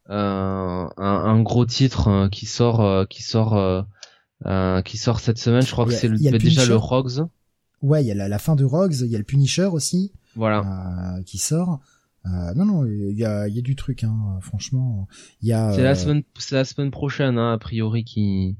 un, 0.09 0.89
un, 0.97 1.41
gros 1.41 1.65
titre 1.65 2.29
qui 2.31 2.45
sort, 2.45 3.07
qui 3.07 3.21
sort 3.21 3.85
euh, 4.47 4.81
qui 4.81 4.97
sort 4.97 5.19
cette 5.19 5.37
semaine. 5.37 5.61
Je 5.61 5.71
crois 5.71 5.85
que 5.85 5.93
c'est 5.93 6.09
déjà 6.09 6.65
le 6.65 6.75
Rogues. 6.75 7.27
Ouais, 7.83 8.03
il 8.03 8.07
y 8.07 8.11
a 8.11 8.27
la, 8.27 8.39
fin 8.39 8.55
de 8.55 8.63
Rogues, 8.63 8.95
il 9.01 9.07
y 9.07 9.15
a 9.15 9.19
le 9.19 9.23
Punisher 9.23 9.65
aussi. 9.65 10.11
Voilà. 10.35 11.19
qui 11.25 11.37
sort. 11.37 11.79
Euh, 12.25 12.53
non, 12.53 12.65
non, 12.65 12.85
il 12.85 13.17
y 13.17 13.25
a, 13.25 13.47
y 13.47 13.57
a 13.57 13.61
du 13.61 13.75
truc, 13.75 14.03
hein, 14.03 14.37
franchement. 14.41 15.07
Y 15.41 15.53
a. 15.53 15.73
C'est 15.73 15.83
la 15.83 15.95
semaine, 15.95 16.23
c'est 16.37 16.55
la 16.55 16.65
semaine 16.65 16.91
prochaine, 16.91 17.37
hein, 17.37 17.53
a 17.53 17.57
priori, 17.57 18.03
qui 18.03 18.57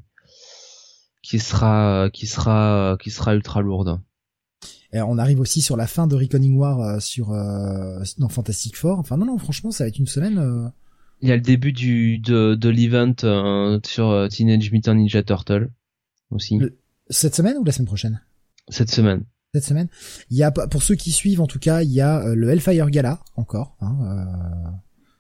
qui 1.22 1.38
sera, 1.38 2.10
qui 2.12 2.26
sera, 2.26 2.98
qui 3.00 3.12
sera 3.12 3.36
ultra 3.36 3.62
lourde. 3.62 4.02
Et 4.94 5.00
on 5.02 5.18
arrive 5.20 5.40
aussi 5.40 5.62
sur 5.62 5.78
la 5.78 5.86
fin 5.88 6.08
de 6.08 6.16
Reckoning 6.16 6.58
War 6.58 7.02
sur 7.02 7.32
euh, 7.32 8.04
dans 8.18 8.28
Fantastic 8.30 8.76
Four. 8.76 9.00
Enfin 9.00 9.16
non 9.18 9.26
non 9.26 9.38
franchement 9.38 9.72
ça 9.72 9.84
va 9.84 9.88
être 9.88 10.00
une 10.00 10.08
semaine. 10.08 10.72
Il 11.22 11.30
y 11.30 11.32
a 11.32 11.36
le 11.36 11.42
début 11.42 11.72
du 11.72 12.18
de, 12.18 12.56
de 12.56 12.70
l'event 12.70 13.14
sur 13.86 14.28
Teenage 14.30 14.72
Mutant 14.72 14.96
Ninja 14.96 15.24
Turtle 15.24 15.72
aussi. 16.32 16.60
cette 17.10 17.36
semaine 17.36 17.58
ou 17.58 17.64
la 17.64 17.72
semaine 17.72 17.88
prochaine? 17.88 18.22
Cette 18.68 18.90
semaine 18.90 19.24
cette 19.54 19.66
semaine. 19.66 19.90
Il 20.30 20.38
y 20.38 20.44
a 20.44 20.52
pour 20.52 20.82
ceux 20.82 20.96
qui 20.96 21.12
suivent 21.12 21.42
en 21.42 21.48
tout 21.48 21.60
cas, 21.60 21.82
il 21.82 21.92
y 21.92 22.02
a 22.02 22.22
euh, 22.22 22.36
le 22.36 22.50
Hellfire 22.50 22.90
Gala 22.90 23.20
encore. 23.36 23.76
Hein, 23.82 23.98
euh, 24.02 24.70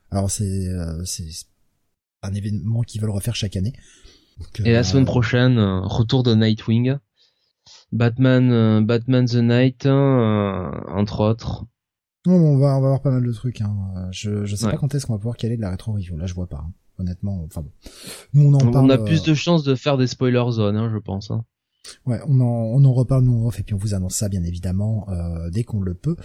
alors 0.09 0.31
c'est 0.31 0.67
euh, 0.67 1.03
c'est 1.05 1.27
un 2.21 2.33
événement 2.33 2.81
qu'ils 2.81 3.01
veulent 3.01 3.09
refaire 3.09 3.35
chaque 3.35 3.55
année. 3.55 3.73
Et 4.63 4.71
la 4.71 4.83
semaine 4.83 5.05
prochaine, 5.05 5.59
retour 5.59 6.23
de 6.23 6.33
Nightwing, 6.33 6.97
Batman, 7.91 8.83
Batman 8.85 9.25
the 9.25 9.35
Night, 9.35 9.85
entre 9.85 11.19
autres. 11.19 11.65
Non, 12.25 12.35
on 12.35 12.57
va 12.57 12.77
on 12.77 12.81
va 12.81 12.87
avoir 12.87 13.01
pas 13.01 13.11
mal 13.11 13.23
de 13.23 13.31
trucs. 13.31 13.61
Hein. 13.61 14.07
Je 14.11 14.45
je 14.45 14.55
sais 14.55 14.69
pas 14.69 14.77
quand 14.77 14.95
est-ce 14.95 15.05
qu'on 15.05 15.13
va 15.13 15.19
pouvoir 15.19 15.37
caler 15.37 15.57
de 15.57 15.61
la 15.61 15.71
rétro 15.71 15.91
review. 15.91 16.17
Là, 16.17 16.25
je 16.25 16.33
vois 16.33 16.47
pas. 16.47 16.63
Hein. 16.65 16.73
Honnêtement, 16.97 17.43
enfin 17.43 17.61
bon. 17.61 17.71
Nous 18.33 18.47
on 18.47 18.53
en 18.53 18.85
on, 18.85 18.89
a 18.89 18.97
plus 18.97 19.23
de 19.23 19.33
chances 19.33 19.63
de 19.63 19.75
faire 19.75 19.97
des 19.97 20.07
spoiler 20.07 20.43
zones, 20.51 20.77
hein, 20.77 20.89
je 20.91 20.97
pense. 20.97 21.31
Hein. 21.31 21.45
Ouais, 22.05 22.19
on 22.27 22.39
en, 22.41 22.45
on 22.45 22.83
en 22.83 22.93
reparle 22.93 23.23
nous 23.23 23.43
en 23.43 23.47
off 23.47 23.59
et 23.59 23.63
puis 23.63 23.73
on 23.73 23.77
vous 23.77 23.93
annonce 23.93 24.15
ça 24.15 24.29
bien 24.29 24.43
évidemment 24.43 25.07
euh, 25.09 25.49
dès 25.49 25.63
qu'on 25.63 25.81
le 25.81 25.93
peut. 25.93 26.15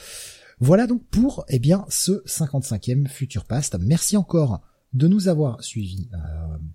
Voilà 0.59 0.87
donc 0.87 1.05
pour 1.09 1.45
eh 1.49 1.59
bien 1.59 1.85
ce 1.89 2.25
55e 2.25 3.09
Future 3.09 3.45
Past. 3.45 3.77
Merci 3.81 4.17
encore 4.17 4.63
de 4.93 5.09
nous 5.09 5.29
avoir 5.29 5.63
suivis 5.63 6.09
euh, 6.15 6.19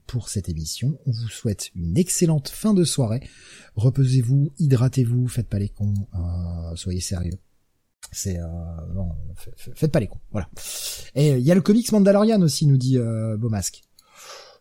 pour 0.05 0.29
cette 0.29 0.49
émission. 0.49 0.99
On 1.05 1.11
vous 1.11 1.29
souhaite 1.29 1.71
une 1.75 1.97
excellente 1.97 2.49
fin 2.49 2.73
de 2.73 2.83
soirée. 2.83 3.27
Reposez-vous, 3.75 4.51
hydratez-vous, 4.59 5.27
faites 5.27 5.47
pas 5.47 5.59
les 5.59 5.69
cons, 5.69 5.93
euh, 6.13 6.75
soyez 6.75 7.01
sérieux. 7.01 7.39
C'est 8.11 8.39
non, 8.93 9.11
faites 9.55 9.91
pas 9.91 9.99
les 9.99 10.07
cons, 10.07 10.19
voilà. 10.31 10.49
Et 11.15 11.37
il 11.37 11.43
y 11.45 11.51
a 11.51 11.55
le 11.55 11.61
comics 11.61 11.89
Mandalorian 11.91 12.41
aussi, 12.41 12.65
nous 12.65 12.75
dit 12.75 12.97
Beaumasque. 12.97 13.83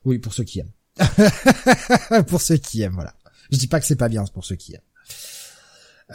Oui, 0.04 0.18
pour 0.18 0.34
ceux 0.34 0.44
qui 0.44 0.60
aiment. 0.60 0.72
pour 2.28 2.40
ceux 2.40 2.58
qui 2.58 2.82
aiment, 2.82 2.94
voilà. 2.94 3.14
Je 3.50 3.58
dis 3.58 3.66
pas 3.66 3.80
que 3.80 3.86
c'est 3.86 3.96
pas 3.96 4.08
bien 4.08 4.24
pour 4.32 4.44
ceux 4.44 4.56
qui 4.56 4.74
aiment. 4.74 4.80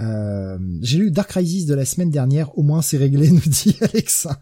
Euh, 0.02 0.58
j'ai 0.82 0.98
lu 0.98 1.12
Dark 1.12 1.30
Crisis 1.30 1.66
de 1.66 1.74
la 1.74 1.86
semaine 1.86 2.10
dernière, 2.10 2.58
au 2.58 2.64
moins 2.64 2.82
c'est 2.82 2.98
réglé, 2.98 3.30
nous 3.32 3.40
dit 3.40 3.78
Alexa. 3.82 4.42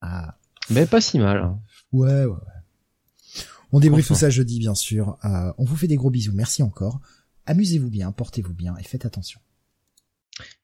Ah. 0.00 0.38
Mais 0.70 0.86
pas 0.86 1.00
si 1.00 1.18
mal. 1.18 1.38
Hein. 1.38 1.60
Ouais, 1.92 2.24
ouais, 2.24 2.26
ouais. 2.26 3.44
On 3.72 3.80
débriefe 3.80 4.06
tout 4.06 4.14
ça 4.14 4.30
jeudi, 4.30 4.60
bien 4.60 4.74
sûr. 4.74 5.18
Euh, 5.24 5.52
on 5.58 5.64
vous 5.64 5.76
fait 5.76 5.88
des 5.88 5.96
gros 5.96 6.10
bisous. 6.10 6.32
Merci 6.32 6.62
encore. 6.62 7.00
Amusez-vous 7.46 7.90
bien, 7.90 8.12
portez-vous 8.12 8.54
bien 8.54 8.76
et 8.76 8.84
faites 8.84 9.04
attention. 9.04 9.40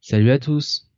Salut 0.01 0.31
à 0.31 0.39
tous. 0.39 0.90